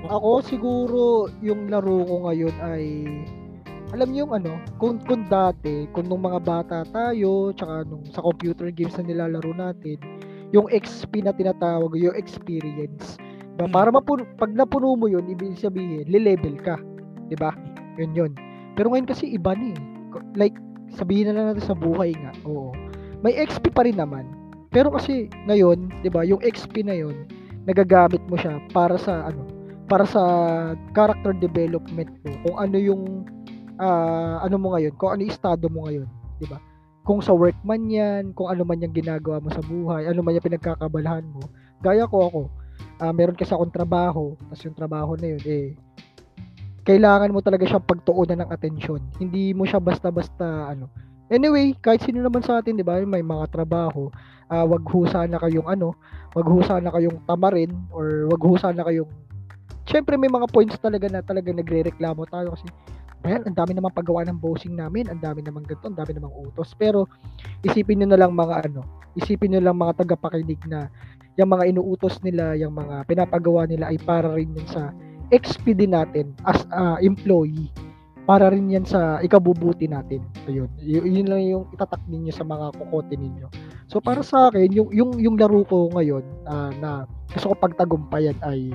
Ako 0.03 0.43
siguro 0.43 1.32
yung 1.39 1.72
laro 1.72 2.03
ko 2.03 2.28
ngayon 2.28 2.55
ay 2.59 2.86
alam 3.93 4.09
niyo 4.09 4.26
yung 4.26 4.34
ano, 4.34 4.57
kung, 4.82 4.97
kung 5.05 5.30
dati, 5.30 5.86
kung 5.93 6.09
nung 6.09 6.26
mga 6.26 6.41
bata 6.41 6.78
tayo, 6.89 7.53
tsaka 7.53 7.86
nung 7.86 8.01
sa 8.09 8.26
computer 8.26 8.74
games 8.74 8.97
na 8.97 9.05
nilalaro 9.05 9.53
natin, 9.53 10.01
yung 10.49 10.66
XP 10.66 11.22
na 11.22 11.30
tinatawag, 11.30 11.93
yung 11.93 12.18
experience. 12.18 13.22
Diba? 13.53 13.70
Hmm. 13.70 13.74
Para 13.74 13.89
mapuno, 13.93 14.26
pag 14.38 14.49
napuno 14.49 14.97
mo 14.97 15.05
yun, 15.05 15.30
ibig 15.30 15.57
sabihin, 15.61 16.09
lilevel 16.09 16.57
ka. 16.61 16.82
'Di 17.30 17.38
ba? 17.38 17.53
Yun 18.01 18.11
yun. 18.18 18.32
Pero 18.74 18.89
ngayon 18.89 19.05
kasi 19.05 19.30
iba 19.30 19.53
na 19.53 19.74
eh. 19.74 19.80
Like, 20.34 20.57
sabihin 20.97 21.30
na 21.30 21.38
lang 21.38 21.45
natin 21.53 21.66
sa 21.70 21.78
buhay 21.78 22.18
nga. 22.18 22.34
Oo. 22.49 22.74
May 23.22 23.38
XP 23.45 23.70
pa 23.74 23.86
rin 23.86 24.01
naman. 24.01 24.26
Pero 24.74 24.89
kasi 24.89 25.30
ngayon, 25.45 25.89
'di 26.01 26.09
ba, 26.09 26.26
yung 26.26 26.41
XP 26.41 26.82
na 26.82 26.97
yun, 26.97 27.30
nagagamit 27.64 28.22
mo 28.28 28.36
siya 28.39 28.59
para 28.72 28.95
sa 28.99 29.32
ano, 29.32 29.43
para 29.88 30.03
sa 30.07 30.22
character 30.95 31.36
development 31.38 32.11
mo. 32.24 32.32
Kung 32.47 32.57
ano 32.59 32.78
yung 32.80 33.03
ah, 33.80 34.43
ano 34.43 34.55
mo 34.59 34.76
ngayon, 34.76 34.93
kung 34.99 35.16
ano 35.16 35.28
yung 35.28 35.34
estado 35.34 35.66
mo 35.72 35.88
ngayon, 35.88 36.07
'di 36.39 36.47
ba? 36.47 36.59
Kung 37.03 37.20
sa 37.20 37.36
work 37.36 37.57
man 37.68 37.88
'yan, 37.91 38.32
kung 38.36 38.47
ano 38.47 38.64
man 38.64 38.80
yung 38.80 38.95
ginagawa 38.95 39.43
mo 39.43 39.51
sa 39.51 39.64
buhay, 39.64 40.07
ano 40.07 40.20
man 40.24 40.36
yung 40.36 40.47
pinagkakabalahan 40.47 41.26
mo. 41.28 41.43
Gaya 41.84 42.07
ko 42.07 42.18
ako, 42.32 42.41
ah, 43.03 43.11
meron 43.11 43.36
kasi 43.36 43.51
akong 43.51 43.74
trabaho, 43.76 44.36
tapos 44.47 44.64
yung 44.64 44.78
trabaho 44.78 45.11
na 45.20 45.36
yun 45.36 45.43
eh 45.43 45.68
kailangan 46.84 47.32
mo 47.32 47.39
talaga 47.39 47.64
siyang 47.64 47.88
pagtuunan 47.88 48.43
ng 48.43 48.51
atensyon. 48.51 48.99
Hindi 49.16 49.55
mo 49.55 49.64
siya 49.64 49.80
basta-basta 49.80 50.76
ano. 50.76 50.91
Anyway, 51.32 51.74
kahit 51.80 52.03
sino 52.03 52.20
naman 52.20 52.43
sa 52.43 52.59
atin, 52.59 52.76
'di 52.76 52.84
ba, 52.84 52.99
may 53.07 53.24
mga 53.24 53.47
trabaho, 53.49 54.11
ah 54.54 54.66
wag 54.70 54.86
ho 54.86 55.10
sana 55.10 55.41
kayong 55.41 55.66
ano, 55.66 55.97
wag 56.38 56.45
ho 56.45 56.62
sana 56.62 56.93
kayong 56.93 57.18
tamarin 57.26 57.74
or 57.89 58.30
wag 58.30 58.41
ho 58.45 58.54
sana 58.62 58.86
kayong 58.86 59.10
Siyempre 59.84 60.16
may 60.16 60.32
mga 60.32 60.47
points 60.47 60.80
talaga 60.80 61.12
na 61.12 61.20
talaga 61.20 61.51
nagrereklamo 61.51 62.24
tayo 62.32 62.56
kasi 62.56 62.70
Well, 63.24 63.39
ang 63.47 63.56
dami 63.56 63.72
namang 63.72 63.95
paggawa 63.95 64.28
ng 64.28 64.36
bossing 64.36 64.76
namin, 64.76 65.08
ang 65.08 65.24
dami 65.24 65.39
namang 65.39 65.64
ganito, 65.64 65.88
ang 65.88 65.95
dami 65.95 66.12
namang 66.12 66.36
utos. 66.43 66.76
Pero 66.76 67.08
isipin 67.64 68.04
niyo 68.04 68.12
na 68.12 68.20
lang 68.20 68.36
mga 68.36 68.68
ano, 68.68 68.84
isipin 69.16 69.56
niyo 69.56 69.64
lang 69.64 69.80
mga 69.80 70.04
tagapakinig 70.04 70.60
na 70.68 70.91
yung 71.39 71.47
mga 71.56 71.72
inuutos 71.72 72.20
nila, 72.20 72.51
yung 72.60 72.76
mga 72.76 73.08
pinapagawa 73.08 73.64
nila 73.64 73.88
ay 73.88 73.97
para 74.04 74.36
rin 74.36 74.51
yun 74.51 74.68
sa 74.68 74.91
XP 75.32 75.72
din 75.72 75.95
natin 75.95 76.36
as 76.43 76.68
a 76.76 76.99
employee. 76.99 77.72
Para 78.28 78.51
rin 78.51 78.68
yan 78.68 78.84
sa 78.84 79.24
ikabubuti 79.24 79.88
natin. 79.88 80.20
Ayun. 80.51 80.68
Y- 80.84 81.24
yun 81.24 81.28
lang 81.32 81.41
yung 81.47 81.64
itatak 81.72 82.04
ninyo 82.12 82.32
sa 82.36 82.43
mga 82.43 82.76
kukote 82.76 83.16
ninyo. 83.16 83.47
So 83.93 84.01
para 84.01 84.25
sa 84.25 84.49
akin, 84.49 84.73
yung 84.73 84.89
yung 84.89 85.21
yung 85.21 85.35
laro 85.37 85.61
ko 85.69 85.93
ngayon 85.93 86.25
ah, 86.49 86.73
na 86.81 87.05
gusto 87.29 87.53
ko 87.53 87.55
pagtagumpayan 87.61 88.41
ay 88.41 88.73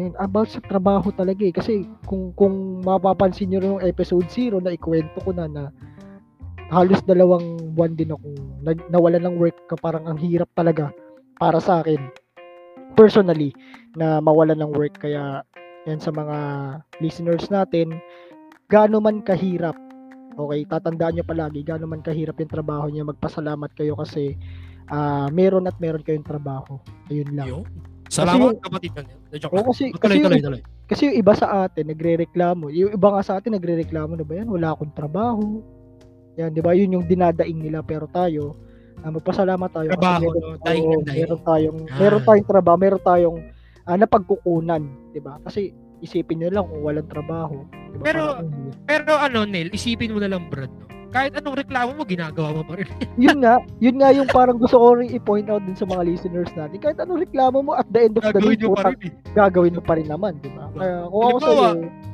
yun, 0.00 0.16
about 0.16 0.48
sa 0.48 0.64
trabaho 0.64 1.12
talaga 1.12 1.44
eh. 1.44 1.52
Kasi 1.52 1.84
kung 2.08 2.32
kung 2.32 2.80
mapapansin 2.80 3.52
nyo 3.52 3.76
yung 3.76 3.84
episode 3.84 4.24
0 4.32 4.64
na 4.64 4.72
ikwento 4.72 5.20
ko 5.20 5.36
na 5.36 5.44
na 5.44 5.68
halos 6.72 7.04
dalawang 7.04 7.76
buwan 7.76 7.92
din 7.92 8.12
ako 8.12 8.28
nag, 8.64 8.78
nawalan 8.92 9.24
ng 9.24 9.36
work 9.40 9.56
ka 9.68 9.76
parang 9.80 10.04
ang 10.04 10.20
hirap 10.20 10.48
talaga 10.52 10.92
para 11.40 11.60
sa 11.64 11.80
akin 11.80 12.12
personally 12.92 13.56
na 13.96 14.20
mawalan 14.20 14.60
ng 14.60 14.72
work 14.76 15.00
kaya 15.00 15.40
yan 15.88 15.96
sa 15.96 16.12
mga 16.12 16.36
listeners 17.00 17.48
natin 17.48 17.96
gaano 18.68 19.00
man 19.00 19.24
kahirap 19.24 19.80
okay 20.38 20.62
tatandaan 20.64 21.18
nyo 21.18 21.24
palagi 21.24 21.60
gaano 21.60 21.84
man 21.84 22.00
kahirap 22.00 22.38
yung 22.38 22.48
trabaho 22.48 22.86
niyo 22.86 23.02
magpasalamat 23.04 23.74
kayo 23.74 23.98
kasi 23.98 24.38
ah, 24.86 25.26
meron 25.28 25.66
at 25.66 25.76
meron 25.76 26.00
kayong 26.00 26.24
trabaho 26.24 26.78
ayun 27.08 27.34
lang 27.34 27.50
Yo. 27.50 27.60
Salamat, 28.08 28.56
yung- 28.56 28.64
kapatid 28.64 28.92
Oo, 28.96 29.04
lang. 29.04 29.66
kasi, 29.68 29.84
Tuloy, 29.84 30.00
kasi, 30.00 30.16
tuloy, 30.16 30.38
yung, 30.40 30.46
tuloy. 30.48 30.60
kasi 30.88 31.00
yung 31.04 31.16
iba 31.20 31.36
sa 31.36 31.46
atin 31.60 31.92
nagrereklamo. 31.92 32.72
Yung 32.72 32.96
iba 32.96 33.08
nga 33.12 33.20
sa 33.20 33.36
atin 33.36 33.52
nagrereklamo 33.52 34.16
na 34.16 34.24
ba 34.24 34.32
yan? 34.32 34.48
Wala 34.48 34.72
akong 34.72 34.96
trabaho. 34.96 35.60
Yan, 36.40 36.48
di 36.48 36.64
ba? 36.64 36.72
Yun 36.72 36.96
yung 36.96 37.04
dinadaing 37.04 37.60
nila 37.60 37.84
pero 37.84 38.08
tayo 38.08 38.56
ah, 39.04 39.12
magpasalamat 39.12 39.68
tayo 39.68 39.88
kasi 39.90 40.00
Trabaho, 40.00 40.24
meron, 40.24 40.40
no? 40.40 40.56
Daing 40.64 40.86
meron 41.04 41.40
tayong 41.44 41.78
Ah. 41.84 41.98
meron 42.00 42.22
tayong 42.24 42.48
trabaho, 42.48 42.76
meron 42.80 43.02
tayong 43.04 43.38
ah, 43.84 43.96
napagkukunan, 44.00 44.82
di 45.12 45.20
ba? 45.20 45.36
Kasi 45.44 45.60
isipin 46.00 46.38
niyo 46.38 46.50
lang 46.50 46.64
kung 46.64 46.80
walang 46.80 47.06
trabaho, 47.06 47.62
di 47.88 47.96
ba? 47.96 48.04
Pero- 48.04 48.34
Parang. 48.36 48.48
Pero 48.84 49.12
ano, 49.14 49.38
Nel, 49.42 49.68
isipin 49.70 50.10
mo 50.10 50.18
na 50.18 50.28
lang, 50.28 50.46
Brad. 50.46 50.70
No? 50.70 50.86
Kahit 51.08 51.32
anong 51.34 51.56
reklamo 51.56 51.96
mo, 51.96 52.04
ginagawa 52.04 52.52
mo 52.52 52.62
pa 52.62 52.76
rin. 52.76 52.84
yun 53.16 53.40
nga, 53.40 53.56
yun 53.80 53.96
nga 53.96 54.12
yung 54.12 54.28
parang 54.28 54.60
gusto 54.60 54.76
ko 54.76 54.92
rin 54.94 55.08
i-point 55.08 55.48
out 55.48 55.64
din 55.64 55.72
sa 55.72 55.84
mga 55.84 56.04
listeners 56.04 56.52
natin. 56.52 56.76
Kahit 56.76 57.00
anong 57.00 57.24
reklamo 57.24 57.64
mo 57.64 57.72
at 57.72 57.88
the 57.88 58.00
end 58.04 58.14
of 58.14 58.22
the 58.22 58.28
day, 58.28 58.36
Gagawin 58.36 58.58
nyo 58.60 58.68
pa 58.68 58.76
putang, 58.78 58.92
rin 58.92 59.00
eh. 59.00 59.12
gagawin 59.32 59.72
mo 59.72 59.80
pa 59.80 59.92
rin 59.96 60.04
naman, 60.06 60.32
di 60.38 60.50
ba? 60.52 60.68
Kaya 60.70 61.08
kung 61.08 61.22
ako 61.24 61.36
sa 61.38 61.48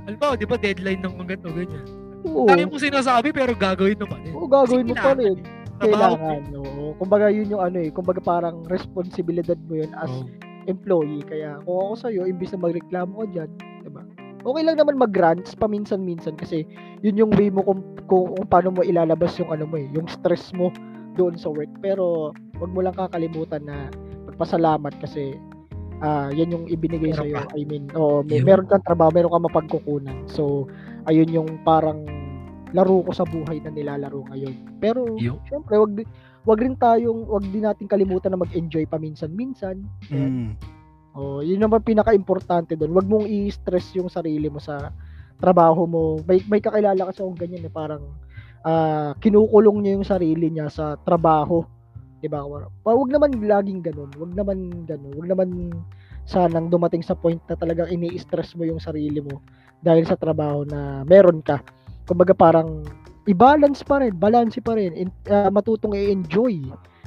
Halimbawa, 0.07 0.31
mo, 0.31 0.39
di 0.39 0.47
ba 0.47 0.57
deadline 0.57 1.01
ng 1.03 1.13
mga 1.13 1.27
ganito, 1.27 1.49
ganyan. 1.51 1.85
oo, 2.25 2.47
Dami 2.47 2.65
mo 2.65 2.77
sinasabi, 2.79 3.29
pero 3.31 3.53
gagawin 3.53 3.99
mo 3.99 4.07
pa 4.07 4.17
rin. 4.17 4.31
oo, 4.31 4.47
gagawin 4.47 4.87
mo 4.87 4.95
Kasi 4.95 5.03
pa 5.03 5.11
kailangan 5.11 5.19
rin. 5.19 5.39
Trabaho. 5.75 6.15
Kailangan, 6.15 6.41
oo. 6.55 6.85
Kumbaga 6.95 7.27
yun 7.29 7.51
yung 7.51 7.63
ano 7.67 7.79
eh, 7.83 7.91
kumbaga 7.91 8.21
parang 8.23 8.63
responsibilidad 8.71 9.59
mo 9.61 9.75
yun 9.75 9.91
as 9.99 10.07
Oh. 10.09 10.23
Employee. 10.67 11.25
Kaya 11.25 11.61
kung 11.65 11.79
ako 11.93 11.95
sa'yo, 12.09 12.29
imbis 12.29 12.53
na 12.55 12.65
magreklamo 12.65 13.25
ka 13.25 13.27
dyan, 13.33 13.51
diba? 13.85 14.03
Okay 14.45 14.63
lang 14.65 14.77
naman 14.77 15.01
mag-grants 15.01 15.57
paminsan-minsan 15.57 16.37
kasi 16.37 16.69
yun 17.01 17.17
yung 17.17 17.33
way 17.33 17.49
mo 17.49 17.65
kung, 17.65 17.81
kung, 18.05 18.37
kung 18.37 18.47
paano 18.49 18.77
mo 18.77 18.81
ilalabas 18.85 19.41
yung 19.41 19.49
ano 19.49 19.65
mo 19.65 19.81
eh, 19.81 19.89
yung 19.97 20.05
stress 20.05 20.53
mo 20.53 20.69
doon 21.17 21.41
sa 21.41 21.49
work. 21.49 21.71
Pero 21.81 22.37
wag 22.61 22.71
mo 22.71 22.85
lang 22.85 22.93
kakalimutan 22.93 23.65
na 23.65 23.89
magpasalamat 24.29 24.93
kasi 25.01 25.39
ah 26.05 26.29
yan 26.29 26.53
yung 26.53 26.67
ibinigay 26.69 27.17
sa 27.17 27.25
iyo. 27.25 27.41
I 27.57 27.65
mean, 27.65 27.89
oh, 27.97 28.21
may, 28.21 28.45
meron 28.45 28.69
kang 28.69 28.85
trabaho, 28.85 29.09
meron 29.15 29.33
kang 29.33 29.47
mapagkukunan. 29.49 30.29
So, 30.29 30.69
ayun 31.09 31.33
yung 31.33 31.65
parang 31.65 32.05
laro 32.75 33.07
ko 33.07 33.15
sa 33.15 33.25
buhay 33.25 33.63
na 33.63 33.71
nilalaro 33.71 34.27
ngayon. 34.35 34.55
Pero 34.83 35.07
Yun. 35.17 35.39
syempre 35.47 35.79
wag 35.79 36.05
wag 36.45 36.61
rin 36.61 36.77
tayong 36.77 37.25
wag 37.29 37.45
din 37.49 37.65
natin 37.65 37.89
kalimutan 37.89 38.33
na 38.37 38.41
mag-enjoy 38.41 38.85
paminsan-minsan. 38.85 39.81
Mm. 40.13 40.57
Oh, 41.15 41.41
yun 41.41 41.63
naman 41.63 41.81
pinaka-importante 41.81 42.75
doon. 42.75 42.93
Wag 42.93 43.07
mong 43.07 43.27
i-stress 43.27 43.95
yung 43.97 44.11
sarili 44.11 44.51
mo 44.51 44.61
sa 44.61 44.93
trabaho 45.39 45.89
mo. 45.89 46.21
May 46.27 46.45
may 46.47 46.61
kakilala 46.61 47.11
kasi 47.11 47.23
akong 47.23 47.39
ganyan 47.39 47.65
na 47.65 47.73
parang 47.73 48.03
ah, 48.67 49.17
kinukulong 49.23 49.83
niya 49.83 49.93
yung 49.97 50.07
sarili 50.07 50.47
niya 50.51 50.69
sa 50.69 50.99
trabaho. 51.01 51.65
'Di 52.21 52.29
ba? 52.29 52.45
Wag 52.85 53.11
naman 53.13 53.37
laging 53.37 53.85
ganun. 53.85 54.11
Wag 54.17 54.33
naman 54.33 54.89
ganun. 54.89 55.15
Wag 55.17 55.29
naman 55.29 55.49
sanang 56.25 56.73
dumating 56.73 57.05
sa 57.05 57.13
point 57.13 57.41
na 57.47 57.57
talagang 57.57 57.93
ini-stress 57.93 58.57
mo 58.57 58.65
yung 58.65 58.81
sarili 58.81 59.21
mo 59.21 59.45
dahil 59.85 60.09
sa 60.09 60.17
trabaho 60.17 60.65
na 60.65 61.05
meron 61.05 61.45
ka. 61.45 61.61
Kumbaga 62.09 62.33
parang 62.33 62.81
i-balance 63.25 63.81
pa 63.81 64.05
rin, 64.05 64.13
balance 64.15 64.61
pa 64.61 64.77
rin, 64.77 64.93
in, 64.93 65.09
ah, 65.29 65.49
matutong 65.49 65.97
i-enjoy. 65.97 66.61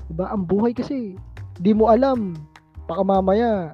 'Di 0.07 0.14
ba? 0.15 0.34
Ang 0.34 0.48
buhay 0.48 0.73
kasi 0.73 1.14
di 1.57 1.72
mo 1.73 1.89
alam 1.89 2.38
baka 2.88 3.03
mamaya 3.03 3.73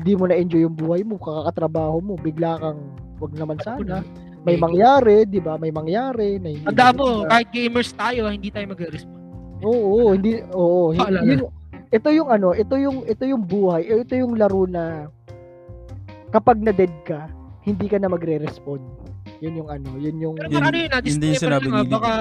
di 0.00 0.16
mo 0.16 0.24
na 0.24 0.38
enjoy 0.38 0.64
yung 0.64 0.72
buhay 0.78 1.04
mo, 1.04 1.20
kakakatrabaho 1.20 2.00
mo, 2.00 2.14
bigla 2.16 2.56
kang 2.56 2.80
wag 3.20 3.32
naman 3.36 3.60
sana. 3.60 4.00
May 4.42 4.56
mangyari, 4.58 5.22
'di 5.28 5.38
ba? 5.38 5.54
May 5.54 5.70
mangyari 5.70 6.40
na 6.42 6.50
hindi 6.50 6.66
Tanda 6.66 6.90
mo, 6.90 7.22
maganda. 7.22 7.30
kahit 7.30 7.48
gamers 7.52 7.90
tayo, 7.94 8.20
hindi 8.26 8.48
tayo 8.50 8.66
magre-respond. 8.72 9.20
Oo, 9.62 10.10
hindi 10.16 10.42
oo, 10.50 10.90
hindi, 10.90 11.38
yun- 11.38 11.52
ito 11.92 12.08
yung 12.10 12.32
ano, 12.32 12.50
ito 12.50 12.74
yung 12.74 13.06
ito 13.06 13.22
yung 13.22 13.44
buhay, 13.46 13.86
ito 13.86 14.16
yung 14.16 14.34
laro 14.34 14.66
na 14.66 15.06
kapag 16.32 16.58
na 16.58 16.72
dead 16.72 16.90
ka, 17.06 17.28
hindi 17.62 17.86
ka 17.86 18.00
na 18.00 18.10
magre-respond. 18.10 18.80
Yun 19.42 19.58
yung 19.58 19.68
ano, 19.68 19.88
yun 19.98 20.16
yung 20.22 20.34
Pero 20.38 20.54
Yun- 20.54 20.62
ano 20.62 20.76
yun, 20.78 20.90
ah, 20.94 21.00
yun 21.02 21.18
yung 21.18 21.18
disclaimer 21.26 21.42
sinabi 21.42 21.66
lang, 21.66 21.74
ah, 21.74 21.90
baka, 21.90 22.12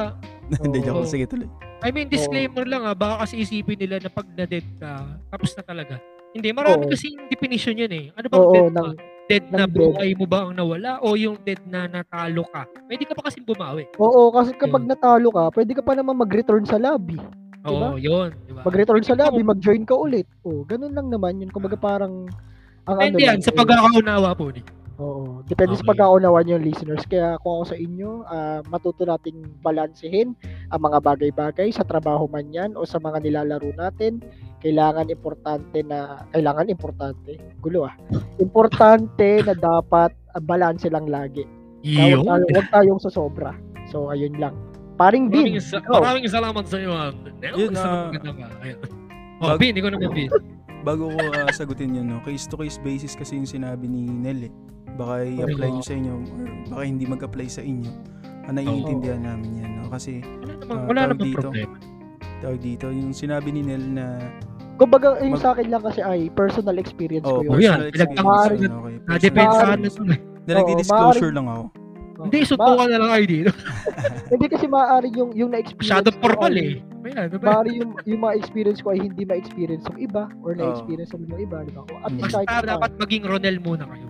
Hindi, 0.52 0.80
Oo. 0.84 0.86
joke. 0.90 1.08
Sige, 1.08 1.26
tuloy. 1.30 1.48
I 1.80 1.90
mean, 1.94 2.10
disclaimer 2.10 2.66
lang 2.68 2.84
ah, 2.84 2.98
baka 2.98 3.24
kasi 3.24 3.40
isipin 3.40 3.78
nila 3.80 4.02
na 4.02 4.10
pag 4.10 4.28
na-dead 4.36 4.66
ka, 4.76 4.92
tapos 5.30 5.54
na 5.56 5.64
talaga. 5.64 5.96
Hindi, 6.34 6.50
marami 6.52 6.88
Oo. 6.88 6.92
kasi 6.92 7.14
definition 7.30 7.78
yun 7.78 7.94
eh. 7.94 8.06
Ano 8.18 8.26
bang 8.28 8.42
Oo, 8.42 8.52
dead 8.52 8.70
ng, 8.74 8.90
ka? 8.90 9.04
Dead 9.30 9.46
na 9.48 9.64
buhay 9.64 10.12
mo 10.18 10.26
ba 10.28 10.44
ang 10.44 10.52
nawala 10.52 11.00
o 11.00 11.16
yung 11.16 11.40
dead 11.46 11.62
na 11.64 11.88
natalo 11.88 12.44
ka? 12.52 12.68
Pwede 12.90 13.08
ka 13.08 13.14
pa 13.16 13.24
kasi 13.30 13.40
bumawi. 13.40 13.88
oo, 13.96 14.34
kasi 14.34 14.52
kapag 14.58 14.84
natalo 14.84 15.30
ka, 15.32 15.56
pwede 15.56 15.72
ka 15.72 15.82
pa 15.86 15.94
naman 15.96 16.20
mag-return 16.20 16.66
sa 16.68 16.76
lobby. 16.76 17.16
Oo, 17.64 17.96
yun. 17.96 18.34
Diba? 18.44 18.66
Mag-return 18.66 19.06
sa 19.06 19.14
lobby, 19.14 19.46
mag-join 19.46 19.86
ka 19.86 19.94
ulit. 19.94 20.26
Oh, 20.42 20.66
ganun 20.66 20.92
lang 20.92 21.08
naman 21.08 21.38
yun. 21.40 21.54
Kumbaga 21.54 21.78
parang 21.78 22.26
ang 22.90 22.98
ano 22.98 23.14
Depende 23.14 23.24
yan 23.24 23.38
lang, 23.38 23.46
sa 23.46 23.54
eh, 23.54 23.58
pagkakaunawa 23.62 24.30
po 24.34 24.50
ni. 24.52 24.62
Oo. 25.02 25.42
Depende 25.44 25.74
sa 25.74 25.82
Okay. 25.82 25.90
pagkaunawan 25.92 26.46
yung 26.46 26.62
listeners. 26.62 27.02
Kaya 27.04 27.42
kung 27.42 27.58
ako 27.58 27.66
sa 27.68 27.78
inyo, 27.78 28.10
ah, 28.24 28.62
matuto 28.64 29.02
nating 29.02 29.34
balansehin 29.60 30.38
ang 30.70 30.82
mga 30.84 31.02
bagay-bagay 31.02 31.74
sa 31.74 31.82
trabaho 31.82 32.30
man 32.30 32.48
yan 32.48 32.78
o 32.78 32.86
sa 32.86 32.98
mga 32.98 33.18
nilalaro 33.20 33.74
natin. 33.74 34.22
Kailangan 34.60 35.10
importante 35.10 35.82
na, 35.82 36.22
kailangan 36.30 36.70
importante, 36.70 37.34
gulo 37.58 37.84
ah. 37.84 37.98
Importante 38.38 39.42
na 39.42 39.54
dapat 39.54 40.14
ah, 40.30 40.40
balanse 40.40 40.86
lang 40.86 41.08
lagi. 41.08 41.50
Huwag, 41.82 42.22
tayo, 42.22 42.46
huwag 42.48 42.68
tayong 42.70 43.02
sasobra. 43.02 43.58
So, 43.88 44.08
ayun 44.08 44.38
lang. 44.38 44.54
Paring 44.94 45.28
Maraming, 45.28 45.58
din. 45.58 45.66
sa- 45.66 45.82
ikaw. 45.82 45.98
maraming 45.98 46.30
salamat 46.30 46.64
sa 46.64 46.78
iyo. 46.78 46.94
Yun, 47.42 47.74
isa 47.74 47.82
ah, 47.82 48.06
maganda 48.08 48.32
ka. 48.32 48.46
Ayun. 48.62 48.80
Oh, 49.42 49.48
bag- 49.50 49.60
Bin, 49.60 49.74
ikaw 49.74 49.90
naman, 49.90 50.14
Bin. 50.14 50.30
Bago 50.82 51.10
ko 51.10 51.18
ah, 51.32 51.50
sagutin 51.50 51.94
yun, 51.94 52.06
no, 52.06 52.22
case 52.22 52.46
to 52.46 52.54
case 52.56 52.78
basis 52.78 53.14
kasi 53.14 53.34
yung 53.34 53.46
sinabi 53.46 53.86
ni 53.86 54.06
Nel 54.06 54.46
eh. 54.46 54.54
Baka 55.00 55.14
i-apply 55.24 55.70
nyo 55.72 55.84
sa 55.84 55.96
inyo 55.96 56.14
or 56.14 56.24
baka 56.72 56.82
hindi 56.84 57.06
mag-apply 57.08 57.48
sa 57.48 57.64
inyo. 57.64 57.92
Ah, 58.48 58.52
naiintindihan 58.52 59.22
namin 59.22 59.50
yan. 59.62 59.72
No? 59.80 59.90
Kasi 59.92 60.20
Wala 60.24 60.54
namang, 60.58 60.78
Ah, 60.78 60.88
wala 60.88 61.02
namang 61.08 61.28
dito. 61.28 61.48
problema. 61.48 61.78
tawag 62.42 62.58
dito, 62.66 62.86
yung 62.90 63.14
sinabi 63.14 63.54
ni 63.54 63.62
Nel 63.62 63.86
na 63.86 64.06
Kumbaga, 64.82 65.22
yung 65.22 65.38
Mag- 65.38 65.46
sa 65.46 65.54
akin 65.54 65.70
lang 65.70 65.84
kasi 65.86 66.02
ay 66.02 66.34
personal 66.34 66.82
experience 66.82 67.22
oh, 67.30 67.46
ko 67.46 67.46
yun. 67.46 67.52
Oh, 67.54 67.60
yan. 67.62 67.78
yun, 67.86 67.94
okay, 67.94 68.96
Na-depensahan 69.06 69.78
na 69.78 69.88
ito. 69.94 70.02
Na 70.50 70.52
nagdi-disclosure 70.58 71.34
lang 71.38 71.46
ako. 71.46 71.64
Hindi, 72.28 72.40
suntukan 72.46 72.88
na 72.88 72.98
lang 73.02 73.12
kayo 73.18 73.26
dito. 73.26 73.52
Hindi 74.32 74.46
kasi 74.48 74.66
maaari 74.70 75.10
yung 75.16 75.32
yung 75.34 75.50
na-experience 75.52 75.90
Masyadong 75.90 76.18
ko 76.18 76.24
formal 76.24 76.54
eh. 76.56 76.74
Ayan, 77.02 77.18
ano 77.18 77.36
ba? 77.42 77.46
Maaari 77.50 77.72
yung 77.82 77.92
yung 78.06 78.22
ma-experience 78.22 78.80
ko 78.80 78.94
ay 78.94 79.00
hindi 79.02 79.24
ma-experience 79.26 79.86
ng 79.90 80.00
iba 80.00 80.24
or 80.46 80.54
na-experience 80.54 81.12
ng 81.18 81.42
iba, 81.42 81.58
di 81.66 81.74
ba? 81.74 81.82
Kung 81.90 82.02
at 82.06 82.12
least 82.14 82.34
Basta 82.38 82.62
pa- 82.62 82.70
dapat 82.78 82.92
maging 83.02 83.24
Ronel 83.26 83.58
muna 83.60 83.84
kayo. 83.90 84.08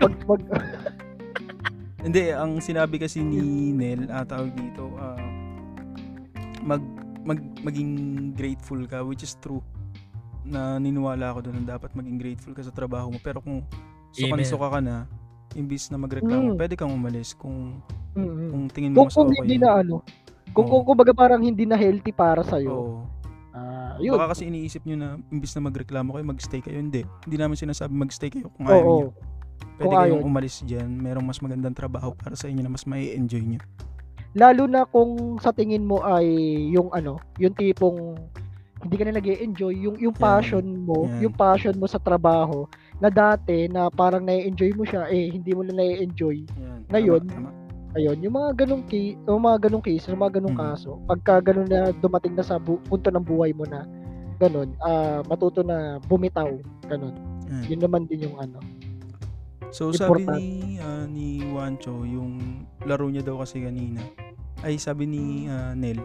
wag, 0.00 0.14
wag, 0.30 0.42
Hindi, 2.02 2.22
ang 2.32 2.58
sinabi 2.62 2.96
kasi 3.02 3.20
ni 3.20 3.74
Nel, 3.74 4.08
ah, 4.08 4.24
tawag 4.24 4.54
dito, 4.54 4.90
ah, 4.96 5.18
mag, 6.62 6.82
mag, 7.26 7.38
maging 7.62 7.90
grateful 8.32 8.78
ka, 8.86 9.02
which 9.02 9.22
is 9.22 9.36
true. 9.38 9.60
Na 10.46 10.78
niniwala 10.78 11.34
ako 11.34 11.50
doon 11.50 11.62
na 11.62 11.76
dapat 11.76 11.92
maging 11.94 12.16
grateful 12.18 12.54
ka 12.54 12.62
sa 12.62 12.70
trabaho 12.70 13.10
mo. 13.10 13.18
Pero 13.18 13.42
kung 13.42 13.62
sukan-suka 14.14 14.78
ka 14.78 14.80
na, 14.80 15.04
imbis 15.56 15.88
na 15.88 15.96
magreklamo, 15.96 16.52
Mm. 16.52 16.58
pwede 16.60 16.74
kang 16.76 16.92
umalis 16.92 17.32
kung, 17.32 17.80
Mm-mm. 18.12 18.48
kung 18.52 18.64
tingin 18.68 18.92
kung 18.92 19.04
mo 19.04 19.08
mas 19.08 19.16
kung 19.16 19.28
okay. 19.28 19.40
hindi 19.40 19.56
na 19.56 19.80
ano, 19.80 20.04
kung, 20.52 20.64
Oo. 20.64 20.70
kung 20.70 20.84
kumbaga 20.86 21.12
parang 21.12 21.40
hindi 21.40 21.64
na 21.64 21.74
healthy 21.74 22.12
para 22.12 22.44
sa 22.44 22.60
iyo. 22.60 22.72
Oo. 22.72 22.96
Ah, 23.56 23.96
yun. 23.96 24.20
Baka 24.20 24.36
kasi 24.36 24.46
iniisip 24.46 24.84
nyo 24.84 24.96
na 24.96 25.08
imbis 25.32 25.56
na 25.56 25.64
magreklamo 25.64 26.12
kayo, 26.12 26.24
magstay 26.24 26.60
kayo. 26.60 26.76
Hindi. 26.76 27.08
Hindi 27.24 27.36
namin 27.36 27.56
sinasabi 27.56 27.96
magstay 27.96 28.28
kayo 28.28 28.52
kung 28.52 28.68
ayaw 28.68 28.84
Oo. 28.84 28.98
nyo. 29.00 29.08
Pwede 29.76 29.88
Kung 29.88 29.96
kayong 29.96 30.20
ayaw. 30.20 30.28
umalis 30.28 30.56
dyan. 30.60 30.88
Merong 30.92 31.24
mas 31.24 31.40
magandang 31.40 31.72
trabaho 31.72 32.12
para 32.12 32.36
sa 32.36 32.46
inyo 32.46 32.60
na 32.60 32.68
mas 32.68 32.84
mai 32.84 33.16
enjoy 33.16 33.40
nyo. 33.40 33.60
Lalo 34.36 34.68
na 34.68 34.84
kung 34.84 35.40
sa 35.40 35.56
tingin 35.56 35.88
mo 35.88 36.04
ay 36.04 36.28
yung 36.68 36.92
ano, 36.92 37.16
yung 37.40 37.56
tipong 37.56 38.20
hindi 38.84 38.94
ka 38.94 39.08
na 39.08 39.16
nag 39.16 39.24
enjoy 39.24 39.72
yung 39.72 39.96
yung 39.96 40.12
passion 40.12 40.84
mo, 40.84 41.08
Yan. 41.08 41.24
yung 41.24 41.34
passion 41.34 41.72
mo 41.72 41.88
sa 41.88 41.96
trabaho 41.96 42.68
na 42.96 43.08
dati 43.08 43.68
na 43.68 43.88
parang 43.88 44.24
na-enjoy 44.24 44.72
mo 44.72 44.82
siya 44.82 45.06
eh 45.06 45.28
hindi 45.28 45.52
mo 45.52 45.60
na 45.60 45.74
na-enjoy. 45.74 46.48
Yan. 46.56 46.80
Ngayon, 46.88 47.22
Tama, 47.26 47.50
tama. 47.50 47.64
Ayun, 47.96 48.20
yung 48.20 48.36
mga 48.36 48.50
ganong 48.60 48.84
case, 48.84 49.16
yung 49.24 49.40
mga 49.40 49.58
ganong 49.58 49.80
case, 49.80 50.04
yung 50.04 50.20
mga 50.20 50.34
ganong 50.36 50.52
Mm. 50.52 50.64
kaso, 50.68 50.90
pagka 51.06 51.40
ganun 51.42 51.64
na 51.64 51.96
dumating 51.96 52.36
na 52.36 52.44
sa 52.44 52.60
bu- 52.60 52.80
punto 52.82 53.08
ng 53.08 53.24
buhay 53.24 53.56
mo 53.56 53.64
na 53.64 53.88
ganun, 54.36 54.68
ah 54.78 55.24
matuto 55.24 55.64
na 55.64 55.96
bumitaw, 56.04 56.60
ganun. 56.84 57.16
Yan. 57.48 57.64
Yun 57.66 57.80
naman 57.80 58.04
din 58.04 58.28
yung 58.28 58.36
ano. 58.36 58.60
So 59.72 59.90
sabi 59.90 60.24
Important. 60.24 60.36
ni 60.36 60.48
ah, 60.78 61.04
ni 61.06 61.26
Wancho 61.48 62.04
yung 62.04 62.36
laro 62.84 63.08
niya 63.08 63.24
daw 63.24 63.40
kasi 63.40 63.60
kanina. 63.60 64.04
Ay 64.60 64.76
sabi 64.76 65.04
ni 65.04 65.24
ah, 65.48 65.72
Nel, 65.72 65.96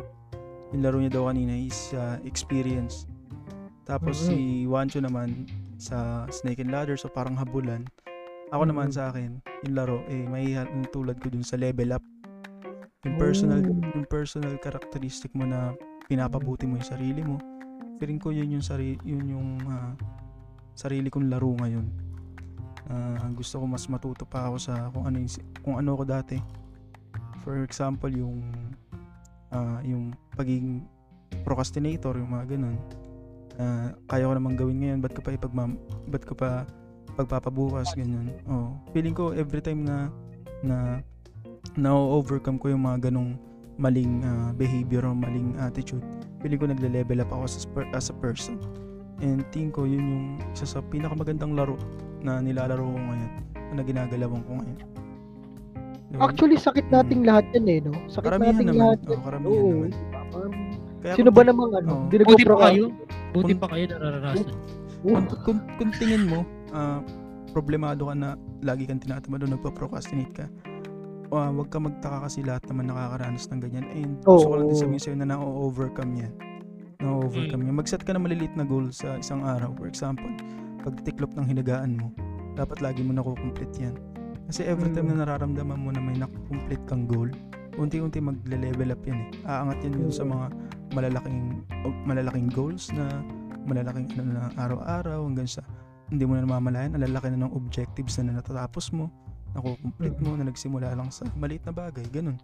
yung 0.72 0.82
laro 0.82 0.96
niya 0.96 1.12
daw 1.12 1.28
kanina 1.28 1.52
is 1.54 1.92
ah, 1.92 2.16
experience. 2.24 3.04
Tapos 3.84 4.16
Mhm. 4.18 4.28
si 4.28 4.36
Wancho 4.64 5.00
naman 5.00 5.44
sa 5.82 6.30
Snake 6.30 6.62
and 6.62 6.70
Ladder 6.70 6.94
so 6.94 7.10
parang 7.10 7.34
habulan. 7.34 7.90
Ako 8.54 8.70
naman 8.70 8.92
Mhm. 8.92 8.96
sa 8.96 9.10
akin, 9.10 9.42
yung 9.66 9.74
laro 9.74 10.06
eh 10.06 10.22
may 10.28 10.54
tulad 10.94 11.18
ko 11.18 11.34
dun 11.34 11.42
sa 11.42 11.58
level 11.58 11.98
up. 11.98 12.04
Yung 13.02 13.18
personal 13.18 13.66
Oh. 13.66 13.82
yung 13.98 14.06
personal 14.06 14.62
characteristic 14.62 15.34
mo 15.34 15.50
na 15.50 15.74
pinapabuti 16.06 16.70
mo 16.70 16.78
yung 16.78 16.86
sarili 16.86 17.26
mo. 17.26 17.42
Feeling 17.98 18.22
ko 18.22 18.30
yun 18.30 18.54
yung 18.54 18.62
sari 18.62 18.94
yun 19.02 19.26
yung 19.26 19.50
ah, 19.66 19.98
sarili 20.78 21.10
kong 21.10 21.32
laro 21.34 21.50
ngayon. 21.58 21.88
Ah, 22.92 23.26
gusto 23.34 23.58
ko 23.58 23.66
mas 23.66 23.88
matuto 23.90 24.28
pa 24.28 24.52
ako 24.52 24.58
sa 24.60 24.92
kung 24.92 25.08
ano 25.08 25.18
yung, 25.18 25.32
kung 25.66 25.76
ano 25.82 25.98
ko 25.98 26.04
dati. 26.06 26.38
For 27.42 27.64
example, 27.66 28.12
yung 28.12 28.54
ah, 29.50 29.82
yung 29.82 30.14
pagiging 30.36 30.86
procrastinator, 31.42 32.14
yung 32.20 32.36
mga 32.36 32.54
ganun. 32.54 32.78
Ah, 33.62 33.94
kaya 34.10 34.26
ko 34.26 34.34
namang 34.34 34.58
gawin 34.58 34.82
ngayon, 34.82 34.98
ba't 35.06 35.14
ko 35.14 35.22
pa 35.22 35.38
ipagmam 35.38 35.78
ba't 36.10 36.26
ko 36.26 36.34
pa 36.34 36.66
pagpapabukas 37.14 37.94
ganyan. 37.94 38.34
Oh, 38.50 38.74
feeling 38.90 39.14
ko 39.14 39.38
every 39.38 39.62
time 39.62 39.86
na 39.86 40.10
na 40.66 40.98
na-overcome 41.78 42.58
ko 42.58 42.74
yung 42.74 42.90
mga 42.90 43.14
ganong 43.14 43.38
maling 43.78 44.26
ah, 44.26 44.50
behavior 44.58 45.06
o 45.06 45.14
maling 45.14 45.54
attitude, 45.62 46.02
feeling 46.42 46.58
ko 46.58 46.66
nagle-level 46.66 47.22
up 47.22 47.30
ako 47.30 47.44
as 47.46 47.66
per- 47.70 47.92
as 47.94 48.10
a 48.10 48.16
person. 48.18 48.58
And 49.22 49.46
tingin 49.54 49.70
ko 49.70 49.86
yun 49.86 50.02
yung 50.02 50.26
isa 50.50 50.66
sa 50.66 50.82
pinakamagandang 50.82 51.54
laro 51.54 51.78
na 52.26 52.42
nilalaro 52.42 52.82
ko 52.82 52.98
ngayon 52.98 53.32
na 53.78 53.82
ginagalawan 53.86 54.42
ko 54.50 54.52
ngayon. 54.58 54.80
Diba? 56.12 56.28
Actually, 56.28 56.58
sakit 56.60 56.92
nating 56.92 57.24
lahat 57.24 57.46
yan 57.56 57.66
eh, 57.72 57.80
no? 57.86 57.94
Sakit 58.12 58.36
karamihan 58.36 58.52
nating 58.58 58.68
naman. 58.74 58.82
lahat 58.84 59.00
Oh, 59.08 59.22
karamihan 59.24 59.54
Oo, 59.54 59.70
naman. 59.72 59.90
diba? 59.94 60.22
Parang, 60.32 60.54
Kaya 61.02 61.14
sino 61.16 61.30
ba 61.32 61.42
namang 61.46 61.72
ano? 61.72 61.88
Oo. 61.88 62.04
Hindi 62.10 62.44
kayo. 62.44 62.86
Buti 63.32 63.54
Kung- 63.54 63.62
pa 63.62 63.68
kayo 63.72 63.86
nararanasan. 63.90 64.56
kung, 65.02 65.26
kung, 65.42 65.60
kung 65.78 65.92
tingin 65.96 66.28
mo, 66.28 66.44
ah, 66.72 67.00
problemado 67.52 68.08
ka 68.08 68.16
na 68.16 68.30
lagi 68.62 68.84
kang 68.86 69.00
tinatamad 69.00 69.44
o 69.44 69.48
nagpa-procrastinate 69.50 70.34
ka, 70.34 70.46
ah, 71.32 71.50
wag 71.50 71.68
ka 71.68 71.80
magtaka 71.80 72.28
kasi 72.28 72.44
lahat 72.44 72.64
naman 72.68 72.92
nakakaranas 72.92 73.48
ng 73.48 73.60
ganyan. 73.60 73.86
And 73.90 74.12
gusto 74.22 74.48
ko 74.48 74.56
lang 74.58 74.68
din 74.68 74.78
sabihin 74.78 75.02
sa'yo 75.02 75.16
na 75.18 75.28
na-overcome 75.32 76.14
yan. 76.18 76.34
Na-overcome 77.00 77.64
yan. 77.66 77.76
Mag-set 77.76 78.04
ka 78.04 78.12
ng 78.12 78.22
maliliit 78.22 78.54
na 78.54 78.64
goal 78.64 78.92
sa 78.92 79.18
isang 79.18 79.42
araw. 79.42 79.74
For 79.74 79.88
example, 79.88 80.30
pagtiklop 80.82 81.34
ng 81.34 81.48
hinagaan 81.48 81.98
mo, 81.98 82.12
dapat 82.54 82.84
lagi 82.84 83.02
mo 83.02 83.12
nakukomplete 83.12 83.80
yan. 83.82 83.96
Kasi 84.46 84.68
every 84.68 84.92
time 84.92 85.08
Mm. 85.08 85.16
na 85.16 85.24
nararamdaman 85.24 85.80
mo 85.80 85.90
na 85.90 86.04
may 86.04 86.14
nakukomplete 86.14 86.84
kang 86.86 87.08
goal, 87.08 87.32
unti-unti 87.74 88.20
magle-level 88.20 88.92
up 88.92 89.02
yan 89.02 89.20
eh. 89.22 89.48
Aangat 89.48 89.80
yan 89.82 89.96
yun 89.98 90.12
sa 90.12 90.28
mga 90.28 90.52
malalaking 90.92 91.64
o- 91.84 92.02
malalaking 92.06 92.50
goals 92.52 92.92
na 92.92 93.08
malalaking 93.66 94.10
ano 94.18 94.30
na 94.36 94.44
araw-araw 94.58 95.26
hanggang 95.28 95.48
sa 95.48 95.62
hindi 96.12 96.28
mo 96.28 96.36
na 96.36 96.44
namamalayan, 96.44 96.92
ang 96.92 97.08
lalaki 97.08 97.32
na 97.32 97.48
ng 97.48 97.56
objectives 97.56 98.20
na 98.20 98.36
natatapos 98.36 98.92
mo, 98.92 99.08
nakukomplete 99.56 100.20
mo, 100.20 100.36
na 100.36 100.44
nagsimula 100.44 100.92
lang 100.92 101.08
sa 101.08 101.24
maliit 101.40 101.64
na 101.64 101.72
bagay, 101.72 102.04
ganun. 102.12 102.36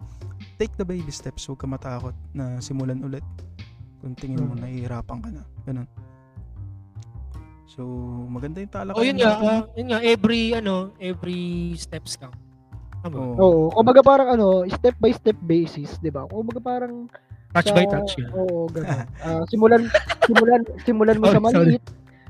Take 0.56 0.72
the 0.80 0.88
baby 0.88 1.12
steps, 1.12 1.44
huwag 1.44 1.60
ka 1.60 1.68
matakot 1.68 2.16
na 2.32 2.56
simulan 2.64 3.04
ulit 3.04 3.20
kung 4.00 4.16
tingin 4.16 4.40
mo 4.40 4.56
Mm. 4.56 4.64
nahihirapan 4.64 5.18
ka 5.20 5.28
na, 5.28 5.44
ganun. 5.68 5.84
So, 7.68 7.84
maganda 8.32 8.64
yung 8.64 8.72
talakayan. 8.72 8.96
Oh, 8.96 9.04
yun 9.04 9.18
nga, 9.20 9.32
ah, 9.36 9.62
yun 9.76 9.86
nga, 9.92 10.00
every, 10.00 10.56
ano, 10.56 10.96
every 10.96 11.76
steps 11.76 12.16
count. 12.16 12.40
Tama. 13.04 13.14
Oo. 13.14 13.34
Oo. 13.36 13.62
Kumbaga 13.70 14.00
parang 14.02 14.28
ano, 14.34 14.66
step 14.66 14.96
by 14.98 15.12
step 15.14 15.38
basis, 15.38 16.02
'di 16.02 16.10
ba? 16.10 16.26
Kumbaga 16.26 16.58
parang 16.58 17.06
Touch 17.58 17.68
sa- 17.68 17.76
by 17.76 17.84
touch 17.86 18.12
yan. 18.16 18.30
Oo, 18.32 18.66
ganun. 18.68 19.06
Ah, 19.18 19.42
simulan 19.46 19.82
simulan 20.24 20.60
simulan 20.82 21.16
mo 21.18 21.26
sa 21.26 21.36
Sorry, 21.36 21.50
sorry. 21.50 21.66
maliit. 21.74 21.84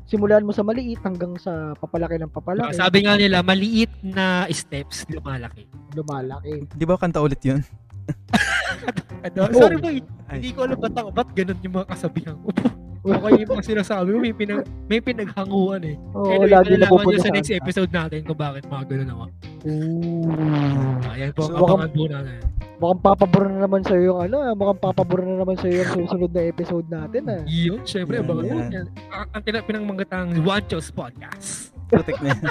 Simulan 0.08 0.40
mo 0.40 0.52
sa 0.52 0.64
maliit 0.64 1.00
hanggang 1.04 1.36
sa 1.36 1.76
papalaki 1.76 2.16
ng 2.16 2.32
papalaki. 2.32 2.72
Sabi 2.72 3.04
nga 3.04 3.12
nila, 3.14 3.44
maliit 3.44 3.92
na 4.00 4.48
steps, 4.48 5.04
lumalaki. 5.06 5.68
lumalaki. 5.92 6.64
Di 6.72 6.84
ba 6.84 6.96
kanta 6.96 7.20
ulit 7.20 7.44
yun? 7.44 7.60
Ano? 9.26 9.38
Oo. 9.44 9.58
Sorry 9.58 9.76
boy, 9.76 9.96
Ay. 10.30 10.38
hindi 10.38 10.50
ko 10.54 10.60
alam 10.62 10.78
ba't, 10.78 10.94
ako- 10.94 11.10
ba't 11.10 11.30
ganun 11.34 11.58
yung 11.60 11.74
mga 11.74 11.86
kasabihan 11.90 12.36
ko. 12.38 12.48
Okay 12.98 13.40
yung 13.40 13.50
mga 13.54 13.64
sinasabi 13.64 14.08
mo, 14.10 14.18
may, 14.20 14.34
pinag, 14.34 14.66
may 14.84 15.00
pinaghanguan 15.00 15.80
eh. 15.86 15.96
Oo, 16.12 16.28
anyway, 16.28 16.50
lagi 16.50 16.76
napupunta 16.76 17.08
nyo 17.08 17.22
sa 17.22 17.30
sa 17.30 17.32
next 17.32 17.52
episode 17.54 17.88
natin 17.88 18.20
kung 18.20 18.36
bakit 18.36 18.66
mga 18.68 18.84
ganun 18.84 19.08
ako. 19.08 19.24
Ooh. 19.64 21.08
Ayan 21.08 21.30
po, 21.32 21.42
So, 21.46 21.56
abangan 21.56 21.88
po 21.88 22.04
natin. 22.04 22.38
Mukhang 22.78 23.00
papabor 23.00 23.44
na 23.48 23.58
naman 23.64 23.80
sa'yo 23.80 24.02
yung 24.04 24.20
ano, 24.20 24.36
ah, 24.38 24.52
mukhang 24.52 24.82
papabor 24.82 25.24
na 25.24 25.40
naman 25.40 25.56
sa'yo 25.56 25.80
yung 25.80 25.92
susunod 25.94 26.30
na 26.30 26.42
episode 26.46 26.86
natin 26.86 27.22
ah. 27.26 27.42
Yun, 27.48 27.80
syempre, 27.82 28.18
Yan, 28.18 28.28
abangan 28.28 28.44
mo 28.44 28.50
yan. 28.50 28.70
yan. 28.70 28.86
Ang- 29.08 29.30
Ang 29.32 29.42
tina- 29.42 29.64
pinangmanggatang 29.64 30.28
Wanchos 30.42 30.86
Podcast. 30.90 31.72
Protect 31.88 32.20
na 32.20 32.28
yan. 32.28 32.42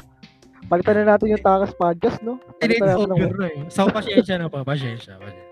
Palitan 0.68 0.96
na 1.00 1.16
natin 1.16 1.28
yung 1.32 1.44
Takas 1.44 1.72
Podcast, 1.76 2.18
no? 2.20 2.42
Palitan 2.58 2.88
natin 2.88 3.08
ng 3.08 3.20
over 3.20 3.36
na 3.38 3.48
eh. 3.48 3.60
So, 3.70 3.88
pasensya 3.88 4.36
na 4.36 4.48
po, 4.50 4.64
pasensya. 4.64 5.16
pasensya. 5.16 5.47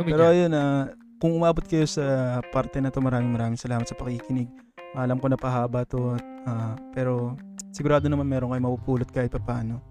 Kumita. 0.00 0.16
Pero 0.16 0.24
ayun, 0.32 0.52
ah, 0.56 0.88
kung 1.20 1.36
umabot 1.36 1.60
kayo 1.60 1.84
sa 1.84 2.40
parte 2.48 2.80
na 2.80 2.88
to, 2.88 3.04
maraming 3.04 3.36
maraming 3.36 3.60
salamat 3.60 3.84
sa 3.84 3.92
pakikinig. 3.92 4.48
Alam 4.96 5.20
ko 5.20 5.28
na 5.28 5.36
pahaba 5.36 5.84
to, 5.84 6.16
ah, 6.48 6.72
pero 6.96 7.36
sigurado 7.68 8.08
naman 8.08 8.24
meron 8.24 8.56
kayo 8.56 8.64
mapupulot 8.64 9.08
kahit 9.12 9.28
papaano. 9.28 9.84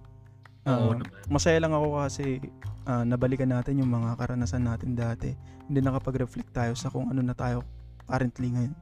Oo 0.67 0.97
naman. 0.97 1.07
masaya 1.29 1.57
lang 1.61 1.71
ako 1.77 2.01
kasi 2.01 2.41
ah, 2.89 3.05
nabalikan 3.05 3.53
natin 3.53 3.85
yung 3.85 3.93
mga 3.93 4.17
karanasan 4.17 4.65
natin 4.65 4.97
dati. 4.97 5.29
Hindi 5.69 5.85
nakapag-reflect 5.85 6.51
tayo 6.57 6.73
sa 6.73 6.89
kung 6.89 7.13
ano 7.13 7.21
na 7.21 7.37
tayo 7.37 7.61
currently 8.09 8.49
ngayon. 8.49 8.73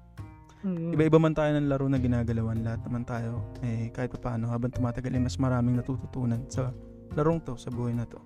Mm. 0.63 0.89
Iba-iba 0.95 1.19
man 1.19 1.35
tayo 1.35 1.51
ng 1.53 1.67
laro 1.69 1.85
na 1.85 1.99
ginagalawan, 2.01 2.65
lahat 2.65 2.81
naman 2.87 3.03
tayo, 3.05 3.45
eh, 3.61 3.93
kahit 3.93 4.09
pa 4.17 4.31
paano, 4.31 4.49
habang 4.49 4.73
tumatagal, 4.73 5.13
eh, 5.13 5.21
mas 5.21 5.37
maraming 5.37 5.77
natututunan 5.77 6.41
sa 6.49 6.73
larong 7.13 7.43
to, 7.45 7.53
sa 7.59 7.69
buhay 7.69 7.93
na 7.93 8.09
to. 8.09 8.17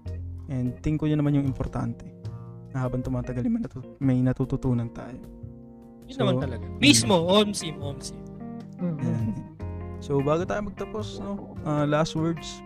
And 0.48 0.80
think 0.80 1.04
ko 1.04 1.12
yun 1.12 1.20
naman 1.20 1.36
yung 1.36 1.44
importante. 1.44 2.21
Na 2.72 2.78
habang 2.82 3.00
tumatagal, 3.00 3.44
may, 3.44 3.60
natut- 3.60 3.96
may 4.00 4.18
natututunan 4.20 4.88
tayo. 4.90 5.20
Yun 6.06 6.12
So, 6.12 6.20
naman 6.22 6.36
talaga. 6.40 6.66
Mismo, 6.78 7.16
omsim, 7.26 7.76
omsim. 7.78 8.20
Mm. 8.78 8.98
Ayan. 8.98 9.28
So, 10.00 10.18
bago 10.18 10.44
tayo 10.44 10.66
magtapos, 10.66 11.20
no, 11.20 11.54
ah, 11.62 11.84
last 11.84 12.16
words, 12.16 12.64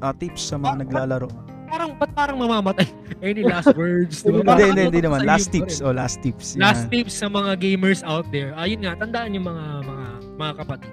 ah, 0.00 0.10
tips 0.10 0.42
sa 0.42 0.56
mga 0.56 0.68
Ah, 0.68 0.80
naglalaro. 0.80 1.28
Parang, 1.64 1.90
ba't 1.94 2.10
parang 2.12 2.36
mamamatay? 2.36 2.86
Any 3.24 3.42
last 3.42 3.72
words? 3.74 4.20
di 4.20 4.30
ba? 4.36 4.54
Hindi, 4.54 4.64
hindi, 4.68 4.82
ano 4.82 4.88
hindi 4.88 5.00
to 5.00 5.06
naman. 5.06 5.20
Last 5.22 5.48
tips. 5.50 5.74
Oh, 5.78 5.90
last 5.90 6.20
tips. 6.20 6.54
Last 6.54 6.86
Yan. 6.86 6.92
tips 6.92 7.14
sa 7.16 7.26
mga 7.26 7.56
gamers 7.56 8.00
out 8.02 8.26
there. 8.30 8.54
Ayun 8.54 8.82
nga, 8.82 8.94
tandaan 8.96 9.32
yung 9.32 9.46
mga 9.46 9.64
mga 9.82 10.06
mga 10.34 10.52
kapatid 10.58 10.92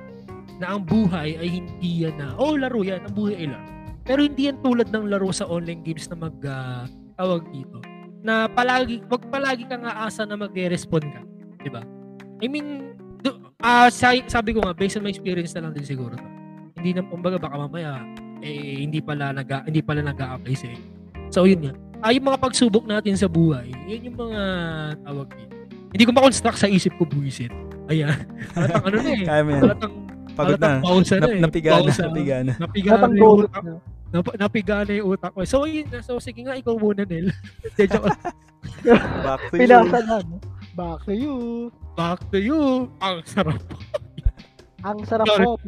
na 0.58 0.66
ang 0.70 0.82
buhay 0.82 1.30
ay 1.36 1.50
hindi 1.58 2.06
yan 2.06 2.16
na, 2.16 2.34
oh, 2.36 2.54
laro 2.54 2.82
yan, 2.82 3.02
ang 3.02 3.14
buhay 3.14 3.36
ay 3.36 3.48
laro. 3.50 3.66
Pero 4.02 4.20
hindi 4.22 4.46
yan 4.46 4.58
tulad 4.62 4.90
ng 4.90 5.06
laro 5.08 5.30
sa 5.30 5.46
online 5.46 5.82
games 5.82 6.06
na 6.08 6.18
mag, 6.20 6.38
ah, 6.46 6.86
tawag 7.16 7.46
dito, 7.50 7.78
na 8.22 8.46
palagi, 8.50 9.02
wag 9.10 9.24
palagi 9.30 9.66
kang 9.66 9.86
aasa 9.86 10.26
na 10.26 10.38
magre-respond 10.38 11.06
ka. 11.06 11.22
Di 11.62 11.70
ba? 11.70 11.82
I 12.42 12.48
mean, 12.50 12.98
do, 13.22 13.38
ah, 13.62 13.90
sa- 13.90 14.30
sabi 14.30 14.54
ko 14.54 14.62
nga, 14.66 14.74
based 14.74 14.98
on 14.98 15.06
my 15.06 15.14
experience 15.14 15.54
na 15.58 15.66
lang 15.68 15.74
din 15.74 15.86
siguro. 15.86 16.14
To. 16.18 16.28
Hindi 16.78 16.98
na, 16.98 17.02
kumbaga, 17.06 17.38
baka 17.38 17.58
mamaya, 17.58 18.02
eh, 18.42 18.82
hindi 18.82 19.02
pala 19.02 19.30
nag 19.34 19.70
hindi 19.70 19.82
pala 19.86 20.02
nag-a-apply 20.02 20.56
sa 20.58 20.68
inyo. 20.70 20.88
So, 21.30 21.46
yun 21.46 21.70
nga. 21.70 21.74
Ah, 22.02 22.10
yung 22.10 22.26
mga 22.26 22.42
pagsubok 22.42 22.90
natin 22.90 23.14
sa 23.14 23.30
buhay, 23.30 23.70
yun 23.86 24.10
yung 24.10 24.18
mga 24.18 24.42
tawag 25.06 25.28
dito. 25.38 25.54
Hindi 25.94 26.04
ko 26.08 26.12
ma-construct 26.18 26.58
sa 26.58 26.68
isip 26.72 26.98
ko 26.98 27.06
buwisit. 27.06 27.54
Ayan. 27.92 28.16
Halatang 28.56 28.86
ano 28.88 28.98
na 29.04 29.12
eh. 29.12 29.26
Kaya 29.30 29.42
mo 29.44 29.50
yan. 29.54 29.64
Pagod 30.32 30.60
na. 30.64 30.80
pausa 30.80 31.16
na 31.20 31.28
eh. 31.28 31.40
napiga 31.44 31.84
na. 31.84 31.92
Napiga 31.92 32.36
na. 32.42 32.54
Napiga 32.56 32.92
na 32.96 33.08
utak. 33.12 33.64
na. 33.64 33.74
Nap- 34.12 34.36
napiga 34.36 34.84
na 34.84 34.94
yung 35.00 35.16
utak 35.16 35.32
ko. 35.32 35.48
So, 35.48 35.64
yun 35.64 35.88
na. 35.88 36.04
So, 36.04 36.20
sige 36.20 36.44
nga, 36.44 36.60
ikaw 36.60 36.76
muna, 36.76 37.08
Nel. 37.08 37.32
Back 39.26 39.42
to 39.52 39.56
you. 39.56 39.64
Pinasa 39.64 40.00
na, 40.04 40.18
no? 40.22 40.38
Back 40.76 41.00
to 41.08 41.14
you. 41.16 41.36
Back 41.96 42.20
to 42.32 42.40
you. 42.40 42.92
Ang 43.00 43.24
sarap. 43.28 43.60
Ang 44.88 45.00
sarap 45.08 45.28
po. 45.28 45.60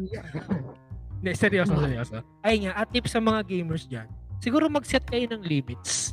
Hindi, 1.24 1.30
seryoso, 1.38 1.72
seryoso. 1.78 2.20
Ay 2.44 2.66
nga, 2.66 2.76
at 2.76 2.88
tips 2.92 3.16
sa 3.16 3.20
mga 3.22 3.40
gamers 3.48 3.88
dyan, 3.88 4.08
siguro 4.42 4.68
mag-set 4.68 5.04
kayo 5.08 5.24
ng 5.30 5.46
limits 5.46 6.12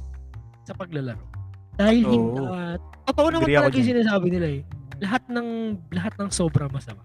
sa 0.63 0.71
paglalaro. 0.77 1.23
Dahil 1.75 2.05
Oo. 2.05 2.11
hindi, 2.11 2.39
uh, 2.45 2.75
totoo 3.09 3.27
naman 3.33 3.47
talaga 3.49 3.75
yung 3.75 3.89
sinasabi 3.91 4.27
nila 4.31 4.47
eh. 4.59 4.61
Lahat 5.01 5.23
ng, 5.27 5.47
lahat 5.91 6.13
ng 6.15 6.29
sobra 6.29 6.69
masama. 6.69 7.01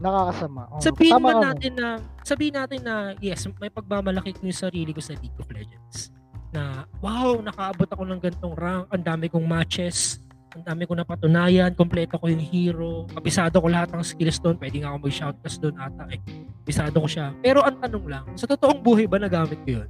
Nakakasama. 0.00 0.60
Oh, 0.72 0.80
Sabihin 0.80 1.12
tama 1.12 1.28
man 1.28 1.52
natin 1.52 1.72
na, 1.76 1.88
sabihin 2.24 2.56
natin 2.56 2.80
na, 2.80 3.12
yes, 3.20 3.44
may 3.60 3.68
pagmamalaki 3.68 4.32
ko 4.32 4.48
yung 4.48 4.56
sarili 4.56 4.96
ko 4.96 5.00
sa 5.04 5.12
League 5.20 5.36
of 5.36 5.46
Legends. 5.52 6.08
Na, 6.50 6.88
wow, 7.04 7.36
nakaabot 7.38 7.86
ako 7.86 8.02
ng 8.08 8.20
gantong 8.20 8.56
rank, 8.56 8.88
ang 8.88 9.04
dami 9.04 9.28
kong 9.28 9.44
matches, 9.44 10.18
ang 10.56 10.66
dami 10.66 10.82
kong 10.88 11.04
napatunayan, 11.04 11.70
kompleto 11.76 12.18
ko 12.18 12.26
yung 12.26 12.42
hero, 12.42 13.06
kabisado 13.12 13.60
ko 13.62 13.68
lahat 13.70 13.92
ng 13.94 14.02
skills 14.02 14.42
doon, 14.42 14.56
pwede 14.58 14.82
nga 14.82 14.90
ako 14.90 14.98
mag-shoutcast 15.06 15.56
doon 15.62 15.76
ata 15.78 16.04
eh. 16.10 16.18
Bisado 16.66 16.96
ko 16.98 17.06
siya. 17.06 17.30
Pero 17.38 17.62
ang 17.62 17.78
tanong 17.78 18.06
lang, 18.08 18.24
sa 18.34 18.50
totoong 18.50 18.82
buhay 18.82 19.06
ba 19.06 19.20
nagamit 19.20 19.60
ko 19.62 19.84
yun? 19.84 19.88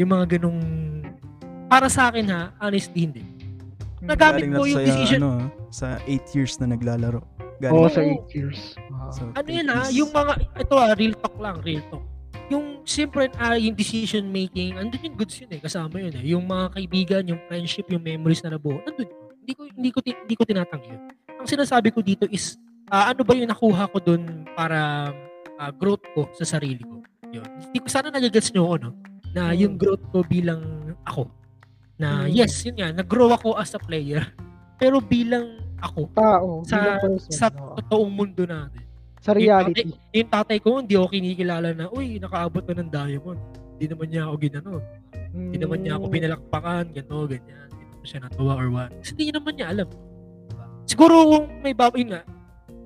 Yung 0.00 0.14
mga 0.14 0.38
ganong, 0.38 0.60
para 1.68 1.90
sa 1.92 2.08
akin 2.08 2.24
ha, 2.30 2.54
honestly 2.62 3.04
hindi. 3.04 3.26
Nagamit 4.00 4.48
Galing 4.48 4.54
ko 4.54 4.62
na 4.64 4.70
yung 4.70 4.84
decision, 4.86 5.20
ano, 5.20 5.30
ah, 5.34 5.46
sa 5.68 5.86
8 6.06 6.36
years 6.38 6.56
na 6.62 6.72
naglalaro. 6.72 7.20
Galing 7.58 7.74
Oo, 7.74 7.84
Oo. 7.84 7.90
sa 7.90 8.00
8 8.00 8.30
years. 8.32 8.60
Ah. 8.88 9.10
sa 9.10 9.20
ano 9.34 9.48
yun 9.48 9.66
8 9.66 9.70
ha, 9.70 9.76
years. 9.82 9.90
yung 9.94 10.10
mga, 10.10 10.32
ito 10.56 10.74
ha, 10.74 10.88
real 10.94 11.14
talk 11.18 11.36
lang, 11.38 11.56
real 11.62 11.82
talk. 11.90 12.04
Yung 12.48 12.66
siyempre 12.82 13.28
ah, 13.36 13.58
yung 13.58 13.74
decision 13.74 14.24
making, 14.24 14.78
andun 14.78 15.02
yung 15.02 15.16
goods 15.16 15.36
yun 15.36 15.50
eh, 15.52 15.60
kasama 15.60 15.98
yun 15.98 16.14
eh. 16.14 16.24
Yung 16.24 16.44
mga 16.44 16.66
kaibigan, 16.72 17.22
yung 17.26 17.40
friendship, 17.44 17.90
yung 17.90 18.00
memories 18.00 18.40
na 18.40 18.54
nabuo, 18.54 18.78
andun 18.82 19.06
yun. 19.06 19.18
Hindi 19.42 19.52
ko, 19.52 19.62
hindi 19.64 19.90
ko, 19.90 19.98
hindi 20.04 20.34
ko 20.36 20.42
tinatanggi 20.44 20.88
yun. 20.88 21.02
Ang 21.38 21.48
sinasabi 21.48 21.88
ko 21.90 22.00
dito 22.00 22.24
is, 22.28 22.56
ah, 22.88 23.10
ano 23.10 23.20
ba 23.22 23.32
yung 23.32 23.48
nakuha 23.48 23.88
ko 23.88 23.98
dun 23.98 24.22
para 24.52 25.10
ah, 25.58 25.72
growth 25.72 26.04
ko 26.14 26.30
sa 26.32 26.46
sarili 26.46 26.84
ko. 26.84 27.02
Yun. 27.28 27.44
Hindi 27.60 27.78
ko 27.80 27.88
sana 27.90 28.08
nagagets 28.08 28.54
nyo 28.54 28.64
ako, 28.64 28.76
no? 28.78 28.90
Na 29.34 29.52
Mm. 29.52 29.58
yung 29.58 29.74
growth 29.76 30.04
ko 30.08 30.22
bilang 30.22 30.62
ako. 31.04 31.28
Na 31.98 32.24
Mm. 32.24 32.32
yes, 32.32 32.64
yun 32.64 32.78
nga, 32.78 32.88
nag-grow 32.94 33.28
ako 33.28 33.58
as 33.58 33.74
a 33.74 33.80
player. 33.80 34.22
Pero 34.80 35.02
bilang 35.02 35.58
ako, 35.78 36.00
Tao. 36.12 36.48
sa, 36.66 36.76
person, 36.98 37.12
sa 37.30 37.46
oo. 37.50 37.74
totoong 37.78 38.12
mundo 38.12 38.42
natin 38.44 38.82
sa 39.18 39.34
reality. 39.34 39.90
yung 40.14 40.30
tatay 40.30 40.58
ko, 40.62 40.78
hindi 40.78 40.94
ako 40.94 41.06
kinikilala 41.10 41.74
na, 41.74 41.84
uy, 41.90 42.22
nakaabot 42.22 42.62
na 42.62 42.74
ng 42.80 42.90
diamond. 42.90 43.40
Hindi 43.76 43.86
naman 43.90 44.06
niya 44.08 44.22
ako 44.26 44.34
ginano. 44.38 44.72
Hindi 45.28 45.56
naman 45.58 45.78
niya 45.82 45.92
ako 45.98 46.04
Mm. 46.08 46.14
pinalakpakan, 46.14 46.84
gano, 46.94 47.16
ganyan. 47.26 47.68
Hindi 47.68 47.84
naman 47.84 48.06
siya 48.06 48.20
natuwa 48.22 48.52
or 48.56 48.68
what. 48.70 48.90
Kasi 49.02 49.10
hindi 49.14 49.26
naman 49.34 49.52
niya 49.54 49.66
alam. 49.70 49.88
Siguro 50.88 51.14
kung 51.28 51.46
may 51.60 51.74
bab, 51.76 51.92
yun 51.94 52.14
nga, 52.14 52.22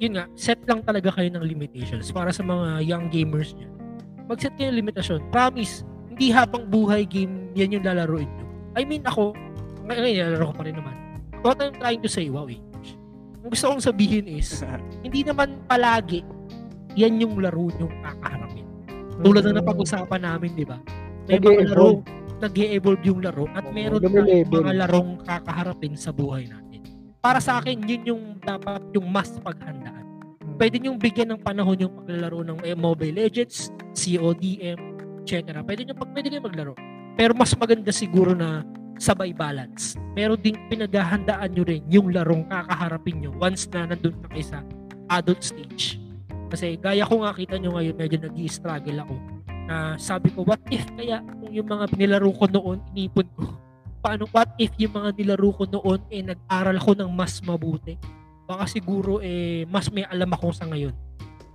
yun 0.03 0.13
nga, 0.19 0.25
set 0.35 0.59
lang 0.67 0.83
talaga 0.83 1.15
kayo 1.15 1.31
ng 1.31 1.45
limitations 1.47 2.11
para 2.11 2.35
sa 2.35 2.43
mga 2.43 2.83
young 2.83 3.07
gamers 3.09 3.55
niya. 3.55 3.71
Mag-set 4.27 4.57
kayo 4.59 4.75
ng 4.75 4.81
limitasyon. 4.83 5.21
Promise, 5.31 5.87
hindi 6.11 6.35
habang 6.35 6.67
buhay 6.67 7.07
game, 7.07 7.53
yan 7.55 7.79
yung 7.79 7.85
lalaroin 7.87 8.27
nyo. 8.27 8.47
I 8.75 8.83
mean, 8.83 9.05
ako, 9.07 9.37
ngayon, 9.87 10.03
nilalaro 10.03 10.51
ko 10.51 10.55
pa 10.57 10.65
rin 10.67 10.77
naman. 10.77 10.97
What 11.45 11.61
I'm 11.61 11.77
trying 11.77 12.03
to 12.03 12.11
say, 12.11 12.27
wow, 12.27 12.49
English. 12.49 12.72
Gusto 13.43 13.75
kong 13.75 13.83
sabihin 13.83 14.27
is, 14.31 14.63
hindi 15.07 15.27
naman 15.27 15.63
palagi 15.67 16.23
yan 16.95 17.21
yung 17.25 17.41
laro 17.41 17.73
yung 17.81 17.93
kakaharapin. 18.05 18.67
Tulad 19.23 19.43
na 19.49 19.51
Mm. 19.53 19.59
napag-usapan 19.65 20.21
namin, 20.23 20.51
di 20.57 20.67
ba? 20.67 20.79
May 21.29 21.39
mga 21.41 21.73
laro, 21.73 22.03
nag-e-evolve 22.43 23.03
yung 23.07 23.21
laro 23.23 23.47
at 23.55 23.65
meron 23.71 24.03
tayong 24.03 24.51
mga 24.51 24.73
larong 24.85 25.11
kakaharapin 25.25 25.95
sa 25.95 26.11
buhay 26.11 26.51
natin. 26.51 26.83
Para 27.23 27.39
sa 27.39 27.63
akin, 27.63 27.87
yun 27.87 28.03
yung 28.03 28.23
dapat 28.43 28.83
yung 28.93 29.07
mas 29.09 29.31
paghandaan. 29.41 30.05
Mm. 30.43 30.57
Pwede 30.59 30.77
nyo 30.83 30.91
bigyan 30.99 31.33
ng 31.33 31.41
panahon 31.41 31.79
yung 31.81 31.95
paglalaro 32.03 32.43
ng 32.45 32.59
eh, 32.67 32.77
Mobile 32.77 33.15
Legends, 33.15 33.71
CODM, 33.95 34.79
etc. 35.23 35.63
Pwede 35.63 35.87
nyo, 35.87 35.95
pag 35.95 36.11
pwede 36.13 36.29
kayo 36.29 36.43
maglaro. 36.43 36.75
Pero 37.15 37.33
mas 37.33 37.55
maganda 37.55 37.95
siguro 37.95 38.35
na 38.35 38.67
sabay 39.03 39.35
balance. 39.35 39.99
Meron 40.15 40.39
ding 40.39 40.55
pinaghahandaan 40.71 41.51
nyo 41.51 41.67
rin 41.67 41.83
yung 41.91 42.15
larong 42.15 42.47
kakaharapin 42.47 43.19
nyo 43.19 43.35
once 43.35 43.67
na 43.75 43.91
nandun 43.91 44.15
na 44.23 44.31
kayo 44.31 44.47
sa 44.47 44.59
adult 45.11 45.43
stage. 45.43 45.99
Kasi 46.47 46.79
gaya 46.79 47.03
ko 47.03 47.27
nga 47.27 47.35
kita 47.35 47.59
nyo 47.59 47.75
ngayon, 47.75 47.99
medyo 47.99 48.23
nag 48.23 48.39
struggle 48.47 49.03
ako. 49.03 49.15
Na 49.67 49.99
sabi 49.99 50.31
ko, 50.31 50.47
what 50.47 50.63
if 50.71 50.87
kaya 50.95 51.19
kung 51.19 51.51
yung 51.51 51.67
mga 51.67 51.85
nilaro 51.99 52.31
ko 52.31 52.47
noon, 52.47 52.79
inipon 52.95 53.27
ko. 53.35 53.59
Paano, 53.99 54.31
what 54.31 54.55
if 54.63 54.71
yung 54.79 54.95
mga 54.95 55.19
nilaro 55.19 55.51
ko 55.51 55.65
noon, 55.67 55.99
eh 56.07 56.23
nag-aral 56.23 56.79
ako 56.79 56.93
ng 57.03 57.11
mas 57.11 57.43
mabuti. 57.43 57.99
Baka 58.47 58.71
siguro, 58.71 59.19
eh, 59.19 59.67
mas 59.67 59.91
may 59.91 60.07
alam 60.07 60.31
ako 60.31 60.55
sa 60.55 60.69
ngayon. 60.71 60.95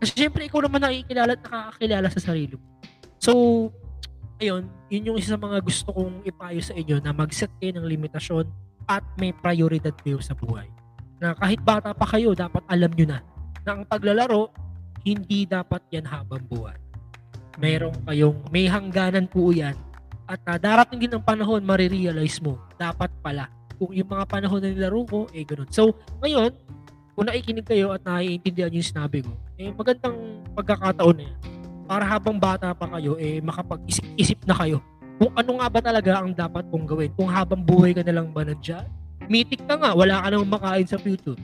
Kasi 0.03 0.11
syempre, 0.26 0.49
ikaw 0.49 0.65
naman 0.65 0.84
nakikilala 0.84 1.38
at 1.38 1.41
nakakakilala 1.45 2.07
sa 2.11 2.22
sarili 2.22 2.56
mo. 2.57 2.65
So, 3.22 3.32
ayun, 4.38 4.69
yun 4.89 5.07
yung 5.14 5.18
isa 5.18 5.34
sa 5.35 5.39
mga 5.39 5.61
gusto 5.65 5.89
kong 5.93 6.26
ipayo 6.26 6.61
sa 6.61 6.73
inyo 6.77 7.01
na 7.01 7.11
mag-set 7.14 7.49
kayo 7.57 7.77
ng 7.77 7.88
limitasyon 7.89 8.45
at 8.88 9.03
may 9.18 9.34
prioridad 9.34 9.93
kayo 10.01 10.22
sa 10.22 10.38
buhay. 10.38 10.69
Na 11.18 11.34
kahit 11.34 11.59
bata 11.65 11.91
pa 11.91 12.05
kayo, 12.05 12.38
dapat 12.38 12.61
alam 12.69 12.93
nyo 12.93 13.05
na 13.09 13.19
na 13.68 13.76
ang 13.76 13.84
paglalaro, 13.84 14.47
hindi 15.03 15.43
dapat 15.43 15.84
yan 15.91 16.07
habang 16.07 16.39
buhay. 16.47 16.80
Meron 17.59 17.91
kayong, 18.07 18.38
may 18.47 18.72
hangganan 18.72 19.27
po 19.27 19.51
yan. 19.51 19.76
At 20.23 20.39
ah, 20.47 20.55
darating 20.55 21.03
din 21.03 21.11
ang 21.11 21.23
panahon, 21.23 21.68
marirealize 21.68 22.39
mo, 22.39 22.64
dapat 22.80 23.11
pala, 23.19 23.51
kung 23.76 23.91
yung 23.91 24.07
mga 24.07 24.23
panahon 24.23 24.64
na 24.64 24.72
nilaro 24.72 25.03
ko, 25.03 25.19
eh 25.35 25.43
ganun. 25.43 25.68
So, 25.68 25.91
ngayon, 26.23 26.55
kung 27.18 27.26
nakikinig 27.27 27.68
kayo 27.68 27.91
at 27.91 28.05
naiintindihan 28.07 28.72
yung 28.72 28.88
sinabi 28.88 29.26
ko, 29.26 29.35
eh 29.59 29.73
magandang 29.73 30.47
pagkakataon 30.55 31.15
na 31.18 31.23
yan. 31.27 31.56
Para 31.88 32.03
habang 32.03 32.35
bata 32.35 32.76
pa 32.76 32.85
kayo, 32.99 33.15
eh 33.15 33.39
makapag-isip-isip 33.39 34.43
na 34.43 34.53
kayo 34.53 34.84
kung 35.18 35.34
ano 35.34 35.51
nga 35.57 35.68
ba 35.68 35.80
talaga 35.81 36.22
ang 36.22 36.31
dapat 36.31 36.64
mong 36.69 36.85
gawin. 36.85 37.11
Kung 37.18 37.30
habang 37.30 37.61
buhay 37.65 37.97
ka 37.97 38.05
na 38.05 38.22
lang 38.22 38.30
ba 38.30 38.45
nandiyan, 38.45 38.85
mythic 39.26 39.65
ka 39.65 39.73
nga, 39.73 39.97
wala 39.97 40.22
ka 40.22 40.27
namang 40.30 40.53
makain 40.53 40.85
sa 40.85 41.01
future. 41.01 41.38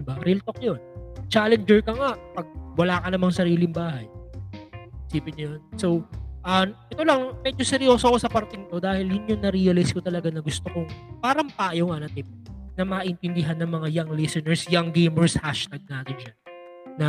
Diba? 0.00 0.16
Real 0.24 0.40
talk 0.40 0.58
yun. 0.64 0.80
Challenger 1.28 1.84
ka 1.84 1.92
nga 1.92 2.10
pag 2.32 2.46
wala 2.76 2.96
ka 3.04 3.08
namang 3.12 3.32
sariling 3.36 3.72
bahay. 3.72 4.08
Isipin 5.12 5.32
niyo 5.36 5.46
yun. 5.56 5.62
So, 5.76 5.86
ah, 6.40 6.64
ito 6.88 7.02
lang, 7.04 7.36
medyo 7.44 7.62
seryoso 7.68 8.08
ako 8.08 8.16
sa 8.16 8.32
parting 8.32 8.64
to 8.72 8.80
dahil 8.80 9.12
yun 9.12 9.28
yung 9.28 9.42
na-realize 9.44 9.92
ko 9.92 10.00
talaga 10.00 10.32
na 10.32 10.40
gusto 10.40 10.64
kong 10.72 10.88
parang 11.20 11.52
payo 11.52 11.92
nga 11.92 12.00
na 12.00 12.08
tip 12.08 12.26
na 12.76 12.84
maintindihan 12.84 13.56
ng 13.56 13.70
mga 13.72 13.88
young 13.92 14.10
listeners, 14.12 14.68
young 14.68 14.88
gamers, 14.92 15.36
hashtag 15.40 15.80
natin 15.88 16.16
dyan 16.16 16.36
na 16.96 17.08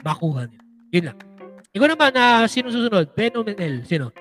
makuha 0.00 0.48
nila. 0.48 0.64
Yun 0.92 1.04
lang. 1.12 1.18
Ikaw 1.72 1.88
naman, 1.88 2.12
na 2.12 2.44
sino 2.52 2.68
susunod? 2.68 3.16
Ben 3.16 3.32
o 3.32 3.40
Nel? 3.40 3.80
Sino? 3.88 4.12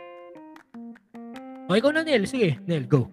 O, 1.67 1.75
ikaw 1.75 1.91
na, 1.91 1.99
Nel. 1.99 2.23
Sige, 2.23 2.55
Nel, 2.63 2.87
go. 2.87 3.11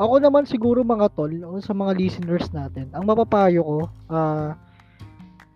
Ako 0.00 0.16
naman 0.16 0.48
siguro 0.48 0.80
mga 0.80 1.12
tol, 1.12 1.28
o 1.44 1.60
sa 1.60 1.76
mga 1.76 1.92
listeners 2.00 2.48
natin, 2.56 2.88
ang 2.96 3.04
mapapayo 3.04 3.60
ko, 3.60 3.78
ah, 4.08 4.56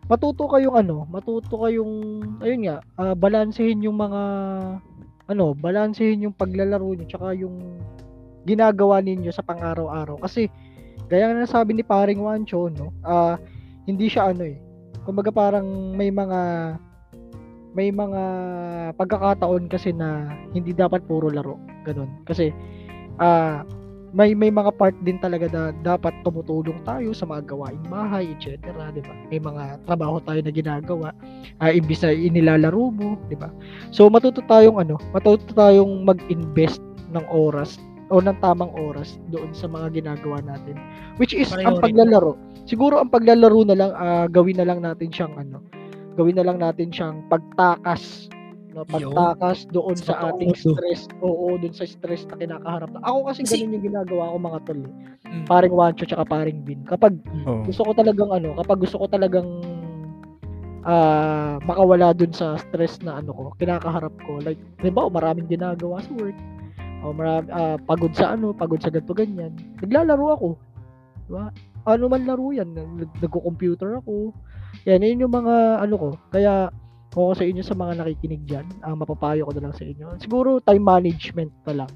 matuto 0.05 0.45
kayong 0.53 0.85
ano, 0.85 1.09
matuto 1.09 1.65
kayong, 1.65 2.21
ayun 2.45 2.69
nga, 2.69 2.85
ah, 3.01 3.17
balansehin 3.17 3.81
yung 3.81 3.97
mga, 3.97 4.21
ano, 5.33 5.57
balansehin 5.57 6.29
yung 6.29 6.37
paglalaro 6.37 6.93
niyo, 6.93 7.09
tsaka 7.09 7.33
yung 7.33 7.81
ginagawa 8.45 9.01
ninyo 9.01 9.33
sa 9.33 9.41
pang-araw-araw. 9.41 10.21
Kasi, 10.21 10.53
gaya 11.09 11.33
nga 11.33 11.41
nasabi 11.41 11.73
ni 11.73 11.81
paring 11.81 12.21
Wancho, 12.21 12.69
no, 12.69 12.93
ah, 13.01 13.41
hindi 13.89 14.13
siya 14.13 14.29
ano 14.37 14.45
eh, 14.45 14.61
kumbaga 15.09 15.33
parang 15.33 15.97
may 15.97 16.13
mga, 16.13 16.41
may 17.75 17.91
mga 17.91 18.23
pagkakataon 18.95 19.67
kasi 19.67 19.91
na 19.91 20.31
hindi 20.55 20.71
dapat 20.71 21.03
puro 21.05 21.27
laro, 21.29 21.59
ganun. 21.83 22.23
Kasi, 22.23 22.55
ah, 23.19 23.67
may 24.15 24.31
may 24.31 24.47
mga 24.47 24.71
part 24.79 24.95
din 25.03 25.19
talaga 25.19 25.51
na 25.51 25.75
dapat 25.83 26.15
tumutulong 26.23 26.79
tayo 26.87 27.11
sa 27.11 27.27
mga 27.27 27.51
gawaing 27.51 27.83
bahay, 27.91 28.31
etc. 28.31 28.63
'di 28.95 29.03
ba? 29.03 29.15
May 29.27 29.43
mga 29.43 29.83
trabaho 29.91 30.23
tayo 30.23 30.39
na 30.39 30.55
ginagawa 30.55 31.11
uh, 31.59 31.73
imbis 31.75 32.07
na 32.07 32.15
inilalaro 32.15 32.95
mo, 32.95 33.19
'di 33.27 33.35
ba? 33.35 33.51
So 33.91 34.07
matuto 34.07 34.39
tayong 34.47 34.79
ano, 34.79 35.03
matuto 35.11 35.51
tayong 35.59 36.07
mag-invest 36.07 36.79
ng 37.11 37.27
oras 37.27 37.83
o 38.15 38.23
ng 38.23 38.39
tamang 38.39 38.71
oras 38.79 39.19
doon 39.35 39.51
sa 39.51 39.67
mga 39.67 39.99
ginagawa 39.99 40.39
natin. 40.47 40.79
Which 41.19 41.35
is 41.35 41.51
ang 41.51 41.83
Priority. 41.83 41.91
paglalaro. 41.91 42.33
Siguro 42.71 43.03
ang 43.03 43.11
paglalaro 43.11 43.67
na 43.67 43.75
lang 43.75 43.91
ah, 43.99 44.27
gawin 44.31 44.63
na 44.63 44.67
lang 44.71 44.79
natin 44.79 45.11
siyang 45.11 45.35
ano, 45.35 45.59
gawin 46.15 46.35
na 46.35 46.45
lang 46.45 46.59
natin 46.59 46.89
siyang 46.89 47.27
pagtakas 47.27 48.31
no, 48.70 48.82
pagtakas 48.82 49.66
doon 49.69 49.95
Sa 49.95 50.15
sa 50.15 50.32
ating 50.32 50.51
todo. 50.53 50.74
stress. 50.74 51.07
Oo, 51.20 51.55
doon 51.55 51.70
sa 51.70 51.85
stress 51.85 52.27
na 52.27 52.35
kinakaharap. 52.36 52.91
na- 52.91 53.03
Ako 53.03 53.19
kasi 53.24 53.41
Kasi- 53.43 53.55
ganun 53.61 53.74
yung 53.74 53.86
ginagawa 53.89 54.24
ko 54.27 54.36
mga 54.41 54.59
tol. 54.65 54.81
eh. 54.81 54.93
Mm. 55.24 55.45
Paring 55.45 55.74
Wancho 55.74 56.05
tsaka 56.05 56.24
paring 56.24 56.61
Bin. 56.61 56.81
Kapag 56.85 57.12
Oh. 57.45 57.62
gusto 57.62 57.82
ko 57.82 57.93
talagang 57.93 58.31
ano, 58.31 58.55
kapag 58.57 58.78
gusto 58.81 58.97
ko 58.97 59.07
talagang 59.07 59.49
ah 60.85 61.57
makawala 61.62 62.12
dun 62.12 62.28
sa 62.31 62.61
stress 62.61 63.01
na 63.01 63.16
ano 63.16 63.32
ko, 63.32 63.43
kinakaharap 63.57 64.12
ko. 64.23 64.36
Like, 64.39 64.61
di 64.78 64.91
ba, 64.91 65.09
maraming 65.09 65.49
ginagawa 65.49 65.99
sa 65.99 66.12
work. 66.12 66.36
O 67.01 67.12
marami, 67.12 67.49
ah, 67.51 67.77
pagod 67.78 68.12
sa 68.12 68.32
ano, 68.32 68.53
pagod 68.53 68.81
sa 68.81 68.89
ganito 68.89 69.12
ganyan. 69.12 69.53
Naglalaro 69.81 70.27
ako. 70.35 70.49
Di 71.24 71.32
ba? 71.32 71.45
Ano 71.86 72.05
man 72.07 72.24
laro 72.24 72.49
yan. 72.51 72.69
Nag- 72.70 73.16
Nagko-computer 73.19 73.97
ako. 73.99 74.32
Yan, 74.85 75.03
yun 75.03 75.25
yung 75.27 75.35
mga 75.35 75.55
ano 75.81 75.95
ko. 75.97 76.09
Kaya, 76.29 76.69
ako 77.15 77.39
sa 77.39 77.47
inyo 77.47 77.63
sa 77.63 77.79
mga 77.79 78.03
nakikinig 78.03 78.43
dyan, 78.43 78.67
ang 78.83 78.99
mapapayo 78.99 79.47
ko 79.47 79.55
na 79.55 79.71
lang 79.71 79.75
sa 79.75 79.87
inyo. 79.87 80.19
Siguro, 80.19 80.59
time 80.59 80.83
management 80.83 81.55
na 81.63 81.87
lang. 81.87 81.91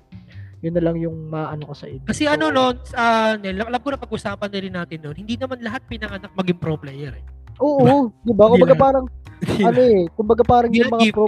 Yun 0.62 0.74
na 0.74 0.82
lang 0.82 0.96
yung 0.98 1.26
maano 1.26 1.70
ko 1.70 1.74
sa 1.74 1.86
inyo. 1.86 2.06
Kasi 2.06 2.26
ano 2.26 2.50
no, 2.50 2.70
uh, 2.74 3.34
alam 3.34 3.78
ko 3.82 3.88
na 3.90 3.98
pag-usapan 3.98 4.50
na 4.50 4.58
rin 4.58 4.74
natin 4.74 4.98
noon, 5.02 5.16
hindi 5.18 5.34
naman 5.34 5.58
lahat 5.62 5.82
pinanganak 5.86 6.30
maging 6.34 6.58
pro 6.58 6.74
player 6.78 7.14
eh. 7.14 7.24
Oo, 7.58 8.10
di 8.22 8.30
ba? 8.34 8.46
Kumbaga 8.46 8.74
parang, 8.78 9.04
ano 9.42 9.80
eh, 9.82 10.06
kumbaga 10.14 10.42
parang 10.46 10.70
yung 10.70 10.90
mga 10.90 11.10
pro, 11.10 11.26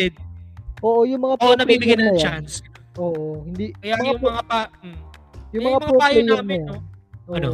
oo, 0.83 1.01
yung 1.07 1.23
mga 1.23 1.35
Oo, 1.35 1.43
pro 1.43 1.59
nabibigyan 1.59 1.99
player 1.99 2.15
ng 2.15 2.19
na 2.19 2.23
chance. 2.23 2.63
Oo, 2.99 3.43
hindi, 3.47 3.71
Kaya 3.79 3.95
mga 3.99 4.07
yung 4.07 4.19
pro- 4.23 4.31
mga 4.35 4.43
pa, 4.47 4.61
mm, 4.83 4.99
yung 5.51 5.63
eh, 5.63 5.69
mga 5.71 5.79
pro 5.79 5.91
payo 5.91 5.99
player 5.99 6.23
na 6.27 6.35
namin, 6.39 6.59
yan. 6.59 6.67
no? 6.67 6.77
oo, 6.79 7.35
Ano? 7.35 7.49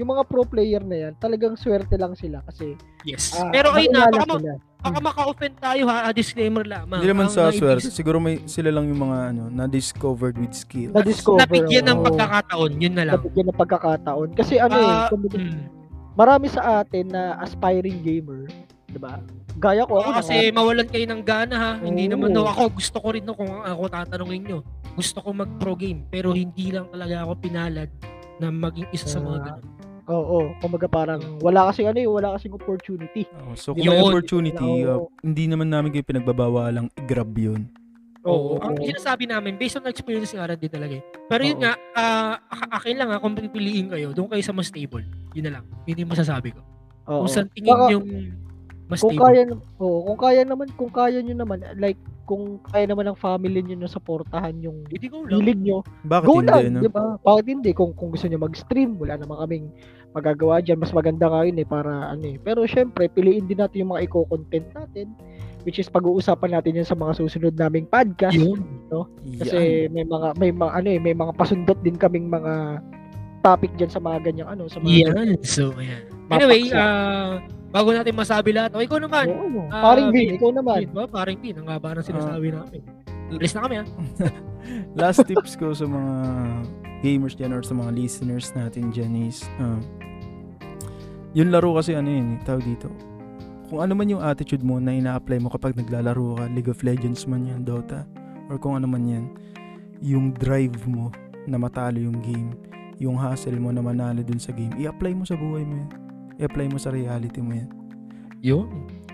Yung 0.00 0.16
mga 0.16 0.24
pro 0.24 0.48
player 0.48 0.80
na 0.80 0.96
yan, 0.96 1.12
talagang 1.20 1.60
swerte 1.60 1.92
lang 2.00 2.16
sila 2.16 2.40
kasi 2.48 2.72
Yes. 3.04 3.36
ah, 3.36 3.52
Pero 3.52 3.76
ayun 3.76 3.92
na, 3.92 4.08
baka, 4.08 4.24
ma- 4.24 4.56
baka 4.80 4.98
maka-offend 5.04 5.54
tayo 5.60 5.84
ha, 5.92 6.08
ah, 6.08 6.12
disclaimer 6.16 6.64
lamang. 6.64 7.04
Hindi 7.04 7.12
naman 7.12 7.28
sa 7.28 7.52
swerte. 7.52 7.92
Siguro 7.92 8.16
may 8.16 8.40
sila 8.48 8.72
lang 8.72 8.88
yung 8.88 9.04
mga 9.04 9.18
ano, 9.36 9.42
na-discovered 9.52 10.40
with 10.40 10.56
skill. 10.56 10.88
Na-discover. 10.96 11.44
Nabigyan 11.44 11.84
ng 11.84 12.00
pagkakataon, 12.00 12.72
yun 12.80 12.96
na 12.96 13.04
lang. 13.12 13.20
Nabigyan 13.20 13.52
ng 13.52 13.58
pagkakataon. 13.60 14.28
Kasi 14.32 14.56
ano 14.56 14.72
eh, 14.80 14.88
Ah, 14.88 15.08
kumbaga, 15.12 15.36
mm. 15.36 15.62
marami 16.16 16.46
sa 16.48 16.80
atin 16.80 17.12
na 17.12 17.36
aspiring 17.44 18.00
gamer, 18.00 18.48
'di 18.88 18.96
ba? 18.96 19.20
Gaya 19.60 19.84
ko 19.84 20.00
ako 20.00 20.24
kasi 20.24 20.48
mawalan 20.48 20.88
kayo 20.88 21.04
ng 21.12 21.22
gana 21.28 21.56
ha. 21.60 21.72
Hindi 21.76 22.08
Oo. 22.08 22.12
naman 22.16 22.32
no, 22.32 22.48
ako 22.48 22.80
gusto 22.80 22.96
ko 23.04 23.08
rin 23.12 23.28
no, 23.28 23.36
kung 23.36 23.52
ako 23.52 23.82
tatanungin 23.92 24.42
nyo. 24.48 24.58
Gusto 24.96 25.20
ko 25.20 25.36
mag 25.36 25.50
pro 25.60 25.76
game 25.76 26.08
pero 26.08 26.32
hindi 26.32 26.72
lang 26.72 26.88
talaga 26.88 27.28
ako 27.28 27.32
pinalad 27.36 27.90
na 28.40 28.48
maging 28.48 28.88
isa 28.90 29.06
sa 29.06 29.20
mga 29.20 29.38
ganun. 29.52 29.79
Oo, 30.10 30.50
kumbaga 30.58 30.90
parang 30.90 31.22
wala 31.38 31.70
kasi 31.70 31.86
ano 31.86 31.94
eh, 31.96 32.10
wala 32.10 32.34
kasing 32.34 32.50
opportunity. 32.50 33.22
Oh, 33.46 33.54
so 33.54 33.70
kung 33.70 33.86
may 33.86 33.94
opportunity, 33.94 34.82
uh, 34.82 35.06
hindi 35.22 35.46
naman 35.46 35.70
namin 35.70 35.94
kayo 35.94 36.02
pinagbabawalang 36.02 36.90
i-grab 36.98 37.30
yun. 37.32 37.70
Oo. 38.26 38.58
Oo. 38.58 38.60
Ang 38.60 38.76
sinasabi 38.82 39.30
namin, 39.30 39.54
based 39.56 39.78
on 39.78 39.86
experience 39.86 40.34
nga 40.34 40.44
rin 40.44 40.58
din 40.58 40.68
talaga 40.68 40.98
eh. 40.98 41.02
Pero 41.30 41.40
yun 41.40 41.56
Oo. 41.56 41.62
nga, 41.62 41.72
ah, 41.94 42.34
ak- 42.42 42.70
akin 42.82 42.96
lang 42.98 43.08
ha, 43.08 43.22
kung 43.22 43.32
pipiliin 43.32 43.88
kayo, 43.88 44.10
doon 44.12 44.28
kayo 44.28 44.42
sa 44.42 44.52
mas 44.52 44.68
stable. 44.68 45.06
Yun 45.32 45.46
na 45.46 45.52
lang. 45.60 45.64
Yun 45.86 46.04
yung 46.04 46.10
masasabi 46.12 46.52
ko. 46.52 46.60
Oo. 47.06 47.24
Kung 47.24 47.30
saan 47.30 47.48
tingin 47.54 47.70
Baka- 47.70 47.92
yung 47.94 48.06
mas 48.90 49.00
kung 49.00 49.14
stable. 49.14 49.24
kaya 49.24 49.42
oo, 49.78 49.98
kung 50.10 50.18
kaya 50.18 50.42
naman 50.42 50.68
kung 50.74 50.90
kaya 50.90 51.22
niyo 51.22 51.38
naman 51.38 51.62
like 51.78 51.98
kung 52.26 52.62
kaya 52.70 52.86
naman 52.86 53.10
ng 53.10 53.18
family 53.18 53.58
niyo 53.58 53.74
na 53.78 53.90
suportahan 53.90 54.54
yung 54.62 54.86
lang. 54.86 55.26
hilig 55.30 55.58
niyo, 55.58 55.82
Bakit 56.06 56.26
go 56.26 56.34
hindi, 56.38 56.50
lang, 56.50 56.62
no? 56.74 56.80
'di 56.82 56.90
ba? 56.90 57.04
Bakit 57.22 57.46
hindi 57.46 57.70
kung 57.74 57.90
kung 57.94 58.14
gusto 58.14 58.26
niyo 58.30 58.38
mag-stream, 58.38 58.98
wala 58.98 59.18
naman 59.18 59.38
kaming 59.46 59.66
magagawa 60.14 60.62
diyan. 60.62 60.78
Mas 60.78 60.94
maganda 60.94 61.26
nga 61.26 61.42
yun 61.42 61.58
eh 61.58 61.66
para 61.66 62.14
ano 62.14 62.24
eh. 62.30 62.36
Pero 62.42 62.66
syempre, 62.66 63.10
piliin 63.10 63.50
din 63.50 63.58
natin 63.58 63.82
yung 63.86 63.94
mga 63.94 64.06
i-content 64.10 64.66
natin 64.74 65.14
which 65.68 65.76
is 65.76 65.92
pag-uusapan 65.92 66.56
natin 66.56 66.80
yan 66.80 66.88
sa 66.88 66.96
mga 66.96 67.20
susunod 67.20 67.52
naming 67.52 67.84
podcast 67.84 68.32
Yun. 68.32 68.64
kasi 69.44 69.92
may 69.92 70.08
mga 70.08 70.32
may 70.40 70.48
mga 70.48 70.72
ano 70.72 70.88
eh, 70.88 70.96
may 70.96 71.12
mga 71.12 71.36
pasundot 71.36 71.76
din 71.84 72.00
kaming 72.00 72.32
mga 72.32 72.80
topic 73.40 73.72
diyan 73.76 73.92
sa 73.92 74.00
mga 74.00 74.18
ganyang 74.24 74.48
ano, 74.52 74.68
sa 74.68 74.80
mga 74.80 75.12
Yan. 75.12 75.28
So, 75.44 75.72
ayan. 75.76 76.04
Anyway, 76.30 76.70
ah, 76.70 77.42
bago 77.68 77.90
natin 77.90 78.14
masabi 78.14 78.50
lahat, 78.50 78.70
o 78.72 78.80
ikaw 78.80 78.98
naman. 78.98 79.26
Oo, 79.28 79.66
Ah, 79.68 79.82
paring 79.90 80.10
Vin, 80.10 80.26
Vin. 80.26 80.36
ikaw 80.36 80.50
naman. 80.50 80.78
Yun 80.84 80.92
ba? 80.92 81.04
Parang 81.06 81.36
din. 81.36 81.54
Ang 81.54 81.66
haba 81.66 81.94
ng 81.94 82.06
sinasabi 82.06 82.46
namin. 82.50 82.80
Alis 83.30 83.52
na 83.52 83.60
kami 83.62 83.74
ha. 83.78 83.84
Last 84.98 85.22
tips 85.24 85.54
ko 85.54 85.70
sa 85.70 85.86
mga 85.86 86.14
gamers 87.00 87.34
dyan 87.34 87.50
or 87.50 87.62
sa 87.62 87.72
mga 87.72 87.90
listeners 87.92 88.50
natin 88.52 88.90
dyan 88.90 89.14
is 89.24 89.46
uh, 89.58 89.78
yung 91.32 91.48
laro 91.48 91.74
kasi 91.74 91.94
ano 91.94 92.10
yun, 92.10 92.34
eh, 92.34 92.38
tawag 92.42 92.66
dito. 92.66 92.90
Kung 93.70 93.78
ano 93.78 93.94
man 93.94 94.10
yung 94.10 94.18
attitude 94.18 94.66
mo 94.66 94.82
na 94.82 94.90
ina-apply 94.90 95.38
mo 95.38 95.46
kapag 95.48 95.78
naglalaro 95.78 96.34
ka, 96.36 96.44
League 96.50 96.66
of 96.66 96.82
Legends 96.82 97.22
man 97.24 97.46
yan, 97.46 97.62
Dota, 97.62 98.02
or 98.50 98.58
kung 98.58 98.74
ano 98.74 98.90
man 98.90 99.06
yan, 99.06 99.24
yung 100.02 100.34
drive 100.34 100.74
mo 100.90 101.14
na 101.46 101.54
matalo 101.54 102.02
yung 102.02 102.18
game, 102.18 102.50
yung 102.98 103.14
hustle 103.14 103.56
mo 103.56 103.70
na 103.70 103.78
manalo 103.78 104.20
dun 104.20 104.42
sa 104.42 104.50
game, 104.50 104.74
i-apply 104.74 105.14
mo 105.14 105.22
sa 105.22 105.38
buhay 105.38 105.62
mo 105.62 105.78
yan. 105.78 105.90
I-apply 106.40 106.72
mo 106.72 106.78
sa 106.80 106.88
reality 106.88 107.44
mo 107.44 107.52
yan. 107.52 107.70
Yun. 108.40 108.68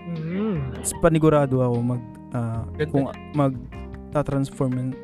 Mm. 0.07 0.71
Panigurado 1.03 1.59
ako 1.59 1.75
mag 1.83 2.03
ah, 2.31 2.63
Ganda 2.79 2.91
kung 2.91 3.05
mag 3.35 3.53
ta-transform 4.15 4.95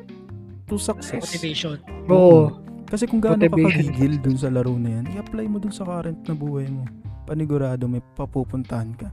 to 0.64 0.80
success. 0.80 1.20
Motivation. 1.28 1.76
Oo. 2.08 2.64
Kasi 2.88 3.04
kung 3.04 3.20
gaano 3.20 3.44
ka 3.44 3.56
kagigil 3.56 4.16
dun 4.20 4.40
sa 4.40 4.48
laro 4.48 4.76
na 4.80 5.00
yan, 5.00 5.04
i-apply 5.12 5.44
mo 5.48 5.60
dun 5.60 5.72
sa 5.72 5.84
current 5.84 6.20
na 6.24 6.32
buhay 6.32 6.68
mo. 6.68 6.88
Panigurado 7.28 7.84
may 7.84 8.00
papupuntahan 8.16 8.92
ka. 8.96 9.08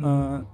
Ah, 0.00 0.44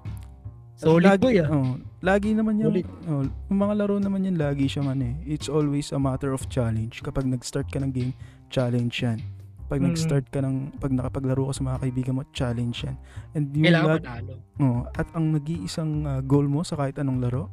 Solid 0.76 1.08
lagi, 1.08 1.22
boy, 1.24 1.36
ah. 1.40 1.48
oh, 1.48 1.80
lagi 2.04 2.36
naman 2.36 2.60
yung, 2.60 2.84
oh, 3.08 3.24
yung 3.24 3.58
mga 3.64 3.74
laro 3.80 3.96
naman 3.96 4.28
yan, 4.28 4.36
lagi 4.36 4.68
siyang 4.68 4.92
ano 4.92 5.08
eh. 5.08 5.16
It's 5.24 5.48
always 5.48 5.88
a 5.88 5.96
matter 5.96 6.36
of 6.36 6.44
challenge. 6.52 7.00
Kapag 7.00 7.24
nag-start 7.24 7.72
ka 7.72 7.80
ng 7.80 7.96
game, 7.96 8.12
challenge 8.52 9.00
yan. 9.00 9.24
Pag 9.66 9.78
Mm. 9.78 9.86
nag-start 9.88 10.26
ka 10.28 10.38
ng, 10.38 10.78
pag 10.78 10.90
nakapaglaro 10.90 11.50
ka 11.50 11.54
sa 11.54 11.62
mga 11.64 11.78
kaibigan 11.80 12.14
mo, 12.14 12.22
challenge 12.30 12.82
yan. 12.82 12.96
And 13.32 13.50
yung 13.50 13.66
Kailangan 13.66 13.88
lag- 13.88 14.04
manalo. 14.04 14.34
Oh, 14.56 14.80
at 14.88 15.08
ang 15.10 15.26
nag-iisang 15.32 15.92
ah, 16.04 16.20
goal 16.20 16.46
mo 16.46 16.62
sa 16.62 16.74
kahit 16.76 16.96
anong 16.96 17.18
laro, 17.18 17.50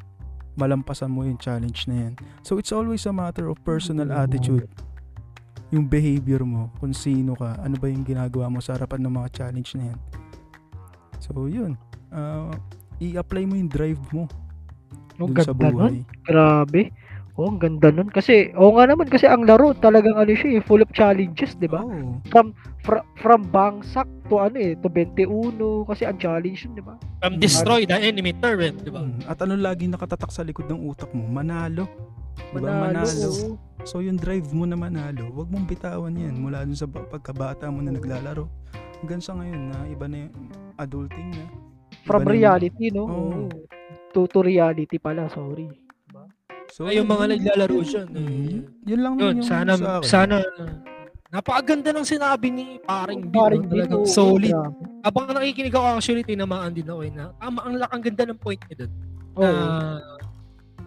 malampasan 0.54 1.10
mo 1.10 1.24
yung 1.24 1.36
challenge 1.36 1.86
na 1.86 1.96
yan. 2.00 2.14
So 2.42 2.56
it's 2.56 2.70
always 2.70 3.02
a 3.04 3.12
matter 3.12 3.48
of 3.48 3.58
personal 3.62 4.14
attitude. 4.14 4.70
Yung 5.70 5.90
behavior 5.90 6.42
mo, 6.44 6.70
kung 6.78 6.94
sino 6.94 7.34
ka, 7.34 7.58
ano 7.58 7.74
ba 7.76 7.88
yung 7.88 8.04
ginagawa 8.04 8.46
mo 8.48 8.62
sa 8.62 8.78
harapan 8.78 9.02
ng 9.02 9.14
mga 9.16 9.30
challenge 9.34 9.74
na 9.74 9.90
yan. 9.90 10.00
So 11.20 11.48
yun, 11.48 11.74
Ah, 12.08 12.54
i-apply 13.00 13.44
mo 13.44 13.58
yung 13.58 13.66
drive 13.68 13.98
mo 14.14 14.30
Ang 15.18 15.34
dun 15.34 15.38
sa 15.40 15.50
ganda 15.50 15.66
nun. 15.66 15.74
buhay. 15.74 15.96
Grabe. 16.22 16.82
Oh, 17.34 17.50
ang 17.50 17.58
ganda 17.58 17.90
nun. 17.90 18.14
Kasi, 18.14 18.54
oo 18.54 18.78
nga 18.78 18.86
naman, 18.86 19.10
kasi 19.10 19.26
ang 19.26 19.42
laro 19.42 19.74
talagang 19.74 20.14
ano 20.14 20.30
siya 20.30 20.58
eh, 20.58 20.62
full 20.62 20.86
of 20.86 20.94
challenges, 20.94 21.58
di 21.58 21.66
ba? 21.66 21.82
Oo. 21.82 22.22
From, 22.30 22.54
fr- 22.86 23.02
from 23.18 23.50
bangsak 23.50 24.06
to 24.30 24.38
ano 24.38 24.54
eh, 24.54 24.78
to 24.78 24.86
21, 24.86 25.58
kasi 25.90 26.06
ang 26.06 26.22
challenge 26.22 26.70
yun, 26.70 26.78
di 26.78 26.86
ba? 26.86 26.94
From 27.18 27.42
destroy 27.42 27.90
the 27.90 27.98
enemy 27.98 28.38
turret, 28.38 28.78
di 28.78 28.94
ba? 28.94 29.02
Mm. 29.02 29.26
At 29.26 29.42
ano 29.42 29.58
lagi 29.58 29.90
nakatatak 29.90 30.30
sa 30.30 30.46
likod 30.46 30.70
ng 30.70 30.86
utak 30.86 31.10
mo? 31.10 31.26
Manalo. 31.26 31.90
Diba? 32.54 32.70
Manalo. 32.70 33.30
oo. 33.30 33.58
So 33.82 34.00
yung 34.00 34.16
drive 34.16 34.54
mo 34.54 34.64
na 34.64 34.78
manalo, 34.78 35.34
wag 35.34 35.50
mong 35.50 35.66
bitawan 35.66 36.14
yan 36.14 36.38
mula 36.38 36.62
dun 36.64 36.78
sa 36.78 36.86
ba- 36.86 37.04
pagkabata 37.04 37.66
mo 37.68 37.82
na 37.82 37.92
naglalaro. 37.92 38.46
Hanggang 39.02 39.20
sa 39.20 39.34
ngayon 39.34 39.74
na 39.74 39.78
iba 39.90 40.06
na 40.06 40.30
yung 40.30 40.34
adulting 40.78 41.34
na. 41.34 41.50
Iba 41.92 42.06
From 42.06 42.22
na 42.22 42.26
yung- 42.26 42.34
reality, 42.36 42.86
no? 42.94 43.04
Oo. 43.04 43.10
Oo. 43.10 43.50
To, 44.14 44.30
to 44.30 44.40
reality 44.40 45.02
pala, 45.02 45.26
sorry. 45.28 45.66
So, 46.74 46.90
Ay, 46.90 46.98
yung 46.98 47.06
mga 47.06 47.24
yun- 47.24 47.32
naglalaro. 47.38 47.74
Mm, 47.78 48.18
Eh. 48.18 48.58
yun 48.90 49.00
lang 49.00 49.14
Yun, 49.16 49.36
yung 49.38 49.46
sana, 49.46 49.78
sa 49.78 50.02
akin. 50.02 50.10
sana, 50.10 50.36
napakaganda 51.30 51.94
ng 51.94 52.02
sinabi 52.04 52.50
ni 52.50 52.66
paring 52.80 53.22
Bill. 53.24 53.38
Paring? 53.38 53.64
Bill, 53.64 54.10
solid. 54.10 54.50
grabe. 54.50 54.74
Habang 55.04 55.24
nakikinig 55.32 55.70
ako 55.70 55.86
actually, 55.94 56.24
tinamaan 56.24 56.74
din 56.74 56.86
ako 56.86 57.02
eh, 57.04 57.12
na 57.12 57.30
tama, 57.36 57.62
ang, 57.62 57.78
ang 57.78 58.02
ganda 58.02 58.24
ng 58.26 58.40
point 58.40 58.58
niya 58.60 58.76
doon. 58.82 58.92
Na, 59.34 59.46
Oo. 59.46 60.18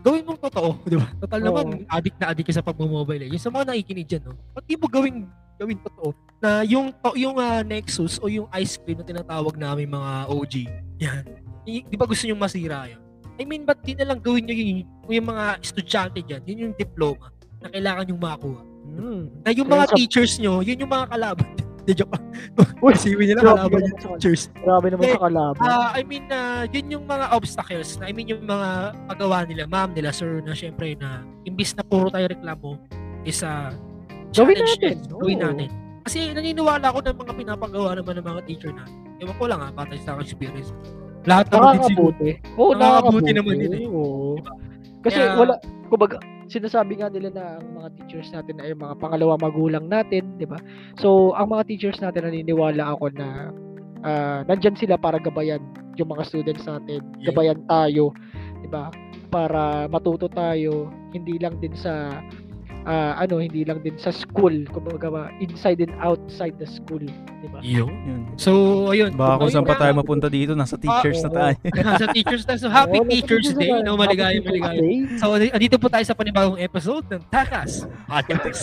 gawin 0.03 0.23
mong 0.23 0.41
totoo, 0.41 0.69
di 0.91 0.97
ba? 0.97 1.07
Total 1.21 1.39
Oo. 1.39 1.47
naman, 1.49 1.65
addict 1.87 2.19
na 2.19 2.27
addict 2.31 2.47
ka 2.47 2.55
sa 2.55 2.67
pagmo-mobile 2.67 3.23
eh. 3.23 3.31
Yung 3.31 3.39
sa 3.39 3.51
mga 3.51 3.71
nakikinig 3.71 4.07
dyan, 4.07 4.23
no? 4.25 4.35
Pag 4.51 4.67
di 4.67 4.75
mo 4.75 4.91
gawin, 4.91 5.23
gawin 5.55 5.79
totoo, 5.81 6.11
na 6.37 6.67
yung, 6.67 6.91
to, 6.93 7.15
yung 7.15 7.39
ah, 7.39 7.63
Nexus 7.63 8.19
o 8.19 8.27
yung 8.27 8.51
ice 8.53 8.75
cream 8.75 8.99
na 8.99 9.07
tinatawag 9.07 9.55
namin 9.55 9.87
mga 9.87 10.11
OG, 10.27 10.55
yan. 10.99 11.23
I- 11.63 11.83
di 11.85 11.95
ba 11.95 12.07
gusto 12.07 12.27
nyo 12.27 12.35
masira 12.35 12.91
yun? 12.91 13.06
I 13.37 13.45
mean, 13.45 13.69
ba't 13.69 13.81
di 13.85 13.93
na 13.93 14.09
lang 14.09 14.25
gawin 14.25 14.49
nyo 14.49 14.55
yung, 14.57 14.71
yung 15.13 15.29
mga 15.29 15.61
estudyante 15.61 16.21
dyan, 16.25 16.43
yun 16.49 16.59
yung 16.69 16.75
diploma 16.77 17.29
na 17.61 17.69
kailangan 17.69 18.05
yung 18.09 18.21
makakuha. 18.21 18.63
Mm. 18.87 19.23
Na 19.45 19.51
yung 19.53 19.69
Kaya 19.69 19.77
mga 19.77 19.87
sa- 19.87 19.97
teachers 19.97 20.33
nyo, 20.41 20.53
yun 20.65 20.81
yung 20.81 20.93
mga 20.93 21.07
kalaban. 21.13 21.49
Di 21.87 21.95
joke. 21.95 22.19
Uy, 22.83 22.93
Isipin 22.99 23.31
nila 23.31 23.47
kalaban 23.47 23.79
yung 23.79 24.01
teachers. 24.01 24.51
Grabe 24.59 24.91
naman 24.91 25.07
sa 25.13 25.23
kalaban. 25.23 25.63
Ah, 25.63 25.95
I 25.95 26.03
mean, 26.03 26.27
na 26.27 26.67
yun 26.67 26.87
yung 26.91 27.05
mga 27.07 27.31
obstacles 27.31 27.95
na 28.03 28.11
I 28.11 28.13
mean 28.17 28.27
yung 28.27 28.43
mga 28.43 28.97
paggawa 29.07 29.47
nila, 29.47 29.71
ma'am 29.71 29.95
nila, 29.95 30.11
sir, 30.11 30.43
na 30.43 30.51
syempre 30.51 30.99
na 30.99 31.23
imbis 31.47 31.79
na 31.79 31.87
puro 31.87 32.11
tayo 32.11 32.27
reklamo 32.27 32.81
is 33.23 33.43
a 33.47 33.71
Gawin 34.35 34.59
challenge 34.59 34.83
natin, 34.83 34.97
oo. 35.15 35.23
Gawin 35.23 35.39
natin. 35.39 35.71
Kasi 36.07 36.31
naniniwala 36.35 36.91
ako 36.91 36.99
ng 37.03 37.17
mga 37.19 37.33
pinapagawa 37.35 37.91
naman 37.99 38.15
ng 38.19 38.27
mga 38.27 38.41
teacher 38.47 38.73
na. 38.75 38.87
Ewan 39.23 39.37
ko 39.39 39.45
lang 39.47 39.61
ha, 39.63 39.71
batay 39.71 39.99
sa 40.03 40.19
experience. 40.19 40.71
Lahat 41.27 41.47
naman 41.51 41.77
din 41.77 41.83
siguro. 41.91 42.15
Oo, 42.57 42.73
Nakakabuti 42.73 42.79
nakakabuti 42.79 43.31
naman 43.35 43.55
din 43.59 43.73
eh. 43.75 43.83
Oo. 43.91 44.39
Kasi 45.03 45.19
Kaya- 45.23 45.37
wala, 45.39 45.55
kumbaga, 45.91 46.17
sinasabi 46.47 47.03
nga 47.03 47.11
nila 47.11 47.29
na 47.35 47.45
ang 47.59 47.67
mga 47.75 47.89
teachers 47.99 48.31
natin 48.31 48.63
ay 48.63 48.75
mga 48.75 48.95
pangalawa 49.03 49.35
magulang 49.39 49.87
natin, 49.91 50.39
di 50.39 50.47
ba? 50.47 50.59
So, 50.99 51.35
ang 51.35 51.51
mga 51.51 51.67
teachers 51.67 51.99
natin 51.99 52.27
naniniwala 52.27 52.95
ako 52.95 53.11
na 53.15 53.51
ah, 54.07 54.47
nandyan 54.47 54.79
sila 54.79 54.95
para 54.95 55.19
gabayan 55.19 55.59
yung 55.99 56.11
mga 56.15 56.23
students 56.31 56.63
natin. 56.63 57.03
Yeah. 57.19 57.35
Gabayan 57.35 57.67
tayo, 57.67 58.15
di 58.63 58.69
ba? 58.71 58.91
Para 59.35 59.91
matuto 59.91 60.31
tayo, 60.31 60.87
hindi 61.11 61.43
lang 61.43 61.59
din 61.59 61.75
sa 61.75 62.23
ah, 62.87 63.19
ano, 63.19 63.43
hindi 63.43 63.67
lang 63.67 63.83
din 63.83 63.99
sa 63.99 64.15
school, 64.15 64.65
kumbaga 64.71 65.11
ba, 65.11 65.23
inside 65.43 65.83
and 65.83 65.93
outside 65.99 66.55
the 66.57 66.65
school, 66.65 67.03
di 67.03 67.49
ba? 67.51 67.59
Yun. 67.61 67.91
Yun. 67.91 68.23
So, 68.39 68.51
ayun. 68.95 69.19
Baka 69.19 69.43
kung 69.43 69.51
saan 69.53 69.67
pa 69.67 69.75
na. 69.75 69.81
tayo 69.83 69.93
mapunta 69.99 70.31
dito, 70.31 70.55
nasa 70.55 70.79
teachers 70.79 71.21
na 71.27 71.31
oo. 71.31 71.37
tayo. 71.37 71.55
Nasa 71.87 72.07
teachers 72.15 72.45
na. 72.47 72.55
So, 72.57 72.71
happy 72.71 73.03
Oo, 73.03 73.11
Teachers 73.11 73.51
Day. 73.59 73.71
No, 73.83 73.99
na. 73.99 74.07
maligaya, 74.07 74.39
Happy 74.39 74.47
maligaya. 74.47 74.79
Teachers 74.79 75.19
Day. 75.19 75.21
So, 75.21 75.35
andito 75.35 75.77
po 75.83 75.87
tayo 75.91 76.05
sa 76.07 76.15
panibagong 76.15 76.59
episode 76.63 77.05
ng 77.11 77.23
Takas 77.29 77.85
Podcast. 78.07 78.63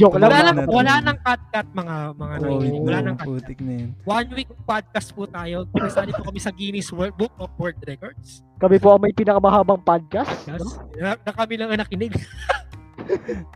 Joke 0.00 0.16
lang. 0.16 0.32
Wala 0.32 0.38
Wala 0.38 0.40
nang, 0.40 0.56
natin. 0.56 0.72
wala 0.72 0.94
nang 1.04 1.18
cut-cut 1.20 1.68
mga 1.74 1.96
mga 2.16 2.34
Oo, 2.34 2.40
nakikinig. 2.40 2.80
Wala 2.80 2.98
nang 3.04 3.16
cut 3.18 3.48
na 3.60 3.72
yun. 3.74 3.90
One 4.08 4.28
week 4.32 4.50
podcast 4.64 5.08
po 5.12 5.22
tayo. 5.28 5.56
Pinasali 5.68 6.10
po 6.16 6.22
kami 6.24 6.40
sa 6.40 6.50
Guinness 6.54 6.88
World 6.94 7.16
Book 7.18 7.34
of 7.36 7.50
World 7.60 7.80
Records. 7.84 8.40
Kami 8.58 8.76
po 8.80 8.96
ang 8.96 9.02
may 9.02 9.12
pinakamahabang 9.12 9.82
podcast. 9.84 10.32
Yes. 10.48 10.62
no? 10.62 10.88
Na, 10.96 11.14
na 11.18 11.32
kami 11.34 11.54
lang 11.60 11.68
ang 11.70 11.80
nakinig. 11.82 12.14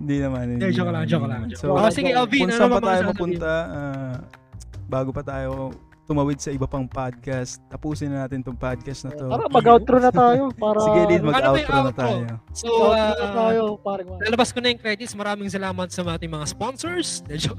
Hindi 0.00 0.16
naman. 0.22 0.44
Hindi 0.56 0.72
joke 0.74 0.92
lang, 0.92 1.04
joke 1.06 1.28
lang. 1.28 1.42
So. 1.58 1.74
Oh, 1.74 1.90
sige, 1.90 2.14
Alvin, 2.14 2.46
kung 2.46 2.50
ano 2.50 2.58
saan 2.58 2.70
naman 2.70 2.82
pa 2.82 2.88
tayo 2.88 3.02
mapunta, 3.10 3.52
ah, 3.68 4.14
bago 4.86 5.10
pa 5.10 5.22
tayo 5.24 5.72
tumawid 6.02 6.38
sa 6.42 6.50
iba 6.50 6.66
pang 6.66 6.84
podcast, 6.84 7.62
tapusin 7.70 8.10
na 8.10 8.26
natin 8.26 8.42
tong 8.42 8.58
podcast 8.58 9.06
na 9.06 9.10
to. 9.14 9.26
Tara, 9.30 9.46
mag-outro 9.46 9.96
na 10.02 10.10
tayo 10.10 10.50
para 10.50 10.78
Sige, 10.82 11.00
Lid, 11.08 11.22
Ano 11.22 11.30
mag-outro 11.30 11.76
na 11.78 11.92
tayo. 11.94 12.22
So, 12.52 12.68
Mag-outro 12.68 13.22
na 13.22 13.24
uh, 13.24 13.36
tayo, 13.38 13.62
parang 13.80 14.06
lalabas 14.18 14.48
ko 14.50 14.58
na 14.58 14.68
yung 14.74 14.80
credits. 14.82 15.14
Maraming 15.14 15.48
salamat 15.48 15.88
sa 15.94 16.02
ating 16.04 16.28
mga 16.28 16.46
sponsors. 16.50 17.08
Medyo, 17.30 17.54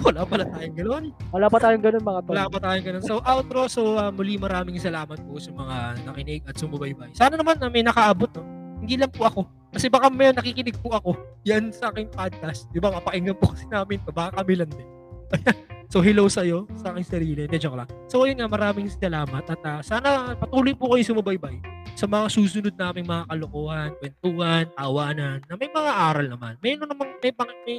wala 0.00 0.22
pala 0.24 0.44
tayong 0.46 0.76
gano'n. 0.78 1.04
wala 1.34 1.46
pa 1.50 1.58
tayong 1.58 1.82
ganun 1.82 2.04
mga 2.06 2.20
tol. 2.22 2.32
Wala 2.32 2.46
pa 2.48 2.58
tayong 2.62 2.86
ganun. 2.86 3.04
So, 3.04 3.14
outro. 3.20 3.60
So, 3.66 3.98
uh, 3.98 4.14
muli 4.14 4.38
maraming 4.38 4.78
salamat 4.78 5.18
po 5.18 5.36
sa 5.42 5.50
mga 5.52 5.76
nakinig 6.06 6.42
at 6.46 6.54
sumubaybay. 6.54 7.12
Sana 7.18 7.34
naman 7.34 7.58
na 7.58 7.68
may 7.68 7.82
nakaabot, 7.82 8.30
no? 8.30 8.46
Hindi 8.78 8.94
lang 8.94 9.10
po 9.10 9.26
ako. 9.26 9.57
Kasi 9.72 9.86
baka 9.92 10.08
may 10.08 10.32
nakikinig 10.32 10.76
po 10.80 10.96
ako. 10.96 11.10
Yan 11.44 11.68
sa 11.70 11.92
aking 11.92 12.08
podcast. 12.08 12.68
Di 12.72 12.80
ba? 12.80 12.92
Kapakinggan 12.96 13.36
po 13.36 13.52
kasi 13.52 13.68
namin 13.68 14.00
to. 14.04 14.12
Baka 14.12 14.40
kami 14.40 14.54
lang 14.56 14.70
din. 14.72 14.88
so, 15.92 16.00
hello 16.00 16.24
sa'yo 16.24 16.64
sa 16.80 16.96
aking 16.96 17.08
sarili. 17.08 17.40
Hindi, 17.44 17.60
joke 17.60 17.76
lang. 17.76 17.88
So, 18.08 18.24
yun 18.24 18.40
nga, 18.40 18.48
maraming 18.48 18.88
salamat. 18.88 19.44
At 19.44 19.60
ah, 19.68 19.80
sana 19.84 20.32
patuloy 20.40 20.72
po 20.72 20.96
kayo 20.96 21.04
sumubaybay 21.04 21.60
sa 21.98 22.08
mga 22.08 22.26
susunod 22.32 22.74
naming 22.78 23.10
mga 23.10 23.26
kalokohan, 23.28 23.90
kwentuhan, 24.00 24.64
tawanan, 24.78 25.42
na 25.44 25.54
may 25.58 25.68
mga 25.68 25.92
aral 25.92 26.26
naman. 26.30 26.54
May 26.64 26.78
ano 26.78 26.84
naman, 26.88 27.06
may, 27.20 27.32
pang, 27.34 27.50
may 27.66 27.78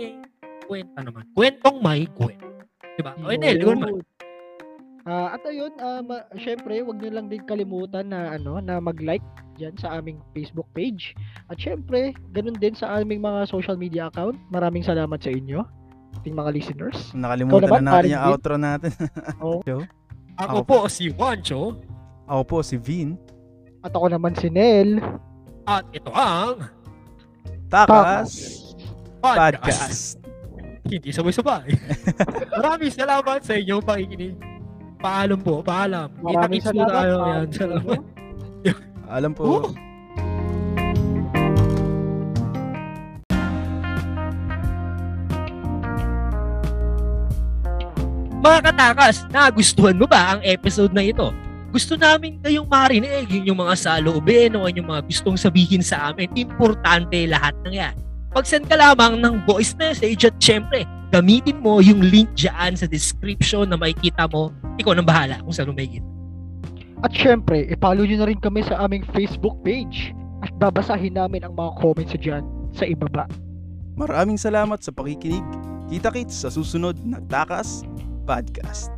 kwenta 0.69 0.99
naman. 1.01 1.23
Kwentong 1.33 1.77
may 1.81 2.05
kwento. 2.05 2.45
Diba? 2.99 3.15
O, 3.23 3.31
hindi, 3.31 3.47
ikaw 3.57 3.73
naman. 3.73 4.03
Ah, 5.07 5.35
at 5.35 5.43
ayun, 5.47 5.71
ah, 5.79 6.03
ma- 6.03 6.27
syempre, 6.35 6.83
wag 6.83 6.99
niyo 6.99 7.11
lang 7.15 7.31
din 7.31 7.43
kalimutan 7.47 8.11
na 8.11 8.35
ano, 8.35 8.59
na 8.59 8.83
mag-like 8.83 9.23
diyan 9.55 9.75
sa 9.79 9.99
aming 9.99 10.19
Facebook 10.35 10.67
page. 10.75 11.15
At 11.47 11.59
syempre, 11.59 12.11
ganun 12.31 12.55
din 12.59 12.75
sa 12.75 12.99
aming 12.99 13.23
mga 13.23 13.47
social 13.47 13.79
media 13.79 14.07
account. 14.11 14.35
Maraming 14.51 14.83
salamat 14.83 15.19
sa 15.19 15.31
inyo, 15.31 15.63
ating 16.19 16.35
mga 16.35 16.51
listeners. 16.51 17.11
Nakalimutan 17.15 17.67
naman, 17.67 17.83
na 17.83 17.91
natin 17.99 18.09
yung 18.11 18.23
Vin? 18.23 18.33
outro 18.35 18.53
natin. 18.55 18.91
Ako 19.39 19.51
Ako 20.39 20.57
po 20.63 20.77
si 20.87 21.11
Juancho 21.11 21.75
Ako 22.23 22.41
po, 22.47 22.57
si 22.63 22.75
Vin. 22.79 23.19
At 23.83 23.95
ako 23.95 24.11
naman 24.11 24.35
si 24.35 24.47
Nel. 24.51 24.99
at 25.63 25.87
ito 25.95 26.11
ang 26.11 26.67
Takas 27.69 28.65
podcast. 29.21 29.59
Podcast. 29.59 30.01
Hindi 30.89 31.09
sabay-sabay. 31.13 31.69
Maraming 32.57 32.91
salamat 32.91 33.39
sa 33.45 33.53
inyong 33.53 33.83
pakikinig. 33.83 34.48
Paalam 34.99 35.39
po, 35.39 35.63
paalam. 35.63 36.11
Maraming 36.19 36.59
Kita-kits 36.59 36.75
po 36.75 36.79
salamat. 36.83 36.91
tayo. 36.99 37.13
Paalam 37.15 37.31
Yan, 37.31 37.47
salamat. 37.55 37.99
Alam 39.09 39.31
po, 39.33 39.43
Oh. 39.47 39.71
Mga 48.39 48.59
katakas, 48.71 49.27
nagustuhan 49.27 49.99
mo 49.99 50.07
ba 50.07 50.35
ang 50.35 50.41
episode 50.47 50.95
na 50.95 51.03
ito? 51.03 51.35
Gusto 51.69 51.99
namin 51.99 52.39
kayong 52.41 52.65
marinig 52.65 53.27
yung, 53.29 53.53
yung 53.53 53.59
mga 53.61 53.75
saloobin 53.77 54.55
o 54.57 54.65
yung 54.71 54.87
mga 54.89 55.05
gustong 55.05 55.37
sabihin 55.37 55.83
sa 55.83 56.09
amin. 56.09 56.31
Importante 56.33 57.19
lahat 57.29 57.53
ng 57.67 57.75
yan. 57.75 57.95
Pag-send 58.29 58.69
ka 58.69 58.77
lamang 58.77 59.17
ng 59.25 59.41
voice 59.49 59.73
message 59.73 60.21
at 60.21 60.37
syempre, 60.37 60.85
gamitin 61.09 61.57
mo 61.57 61.81
yung 61.81 62.05
link 62.05 62.29
dyan 62.37 62.77
sa 62.77 62.85
description 62.85 63.65
na 63.65 63.77
makikita 63.77 64.29
mo. 64.29 64.53
Ikaw 64.77 64.93
nang 64.93 65.09
bahala 65.09 65.41
kung 65.41 65.53
saan 65.53 65.73
mo 65.73 65.75
makikita. 65.75 66.05
At 67.01 67.15
syempre, 67.15 67.65
i-follow 67.73 68.05
nyo 68.05 68.21
na 68.21 68.27
rin 68.29 68.37
kami 68.37 68.61
sa 68.61 68.85
aming 68.85 69.01
Facebook 69.15 69.57
page. 69.65 70.13
At 70.45 70.53
babasahin 70.61 71.17
namin 71.17 71.41
ang 71.41 71.57
mga 71.57 71.71
comments 71.81 72.13
dyan 72.21 72.45
sa 72.71 72.85
ibaba. 72.85 73.25
maraming 73.99 74.39
salamat 74.39 74.79
sa 74.79 74.95
pakikinig. 74.95 75.43
Kita-kits 75.89 76.45
sa 76.45 76.53
susunod 76.53 76.95
na 77.03 77.19
Takas 77.25 77.83
Podcast. 78.23 78.93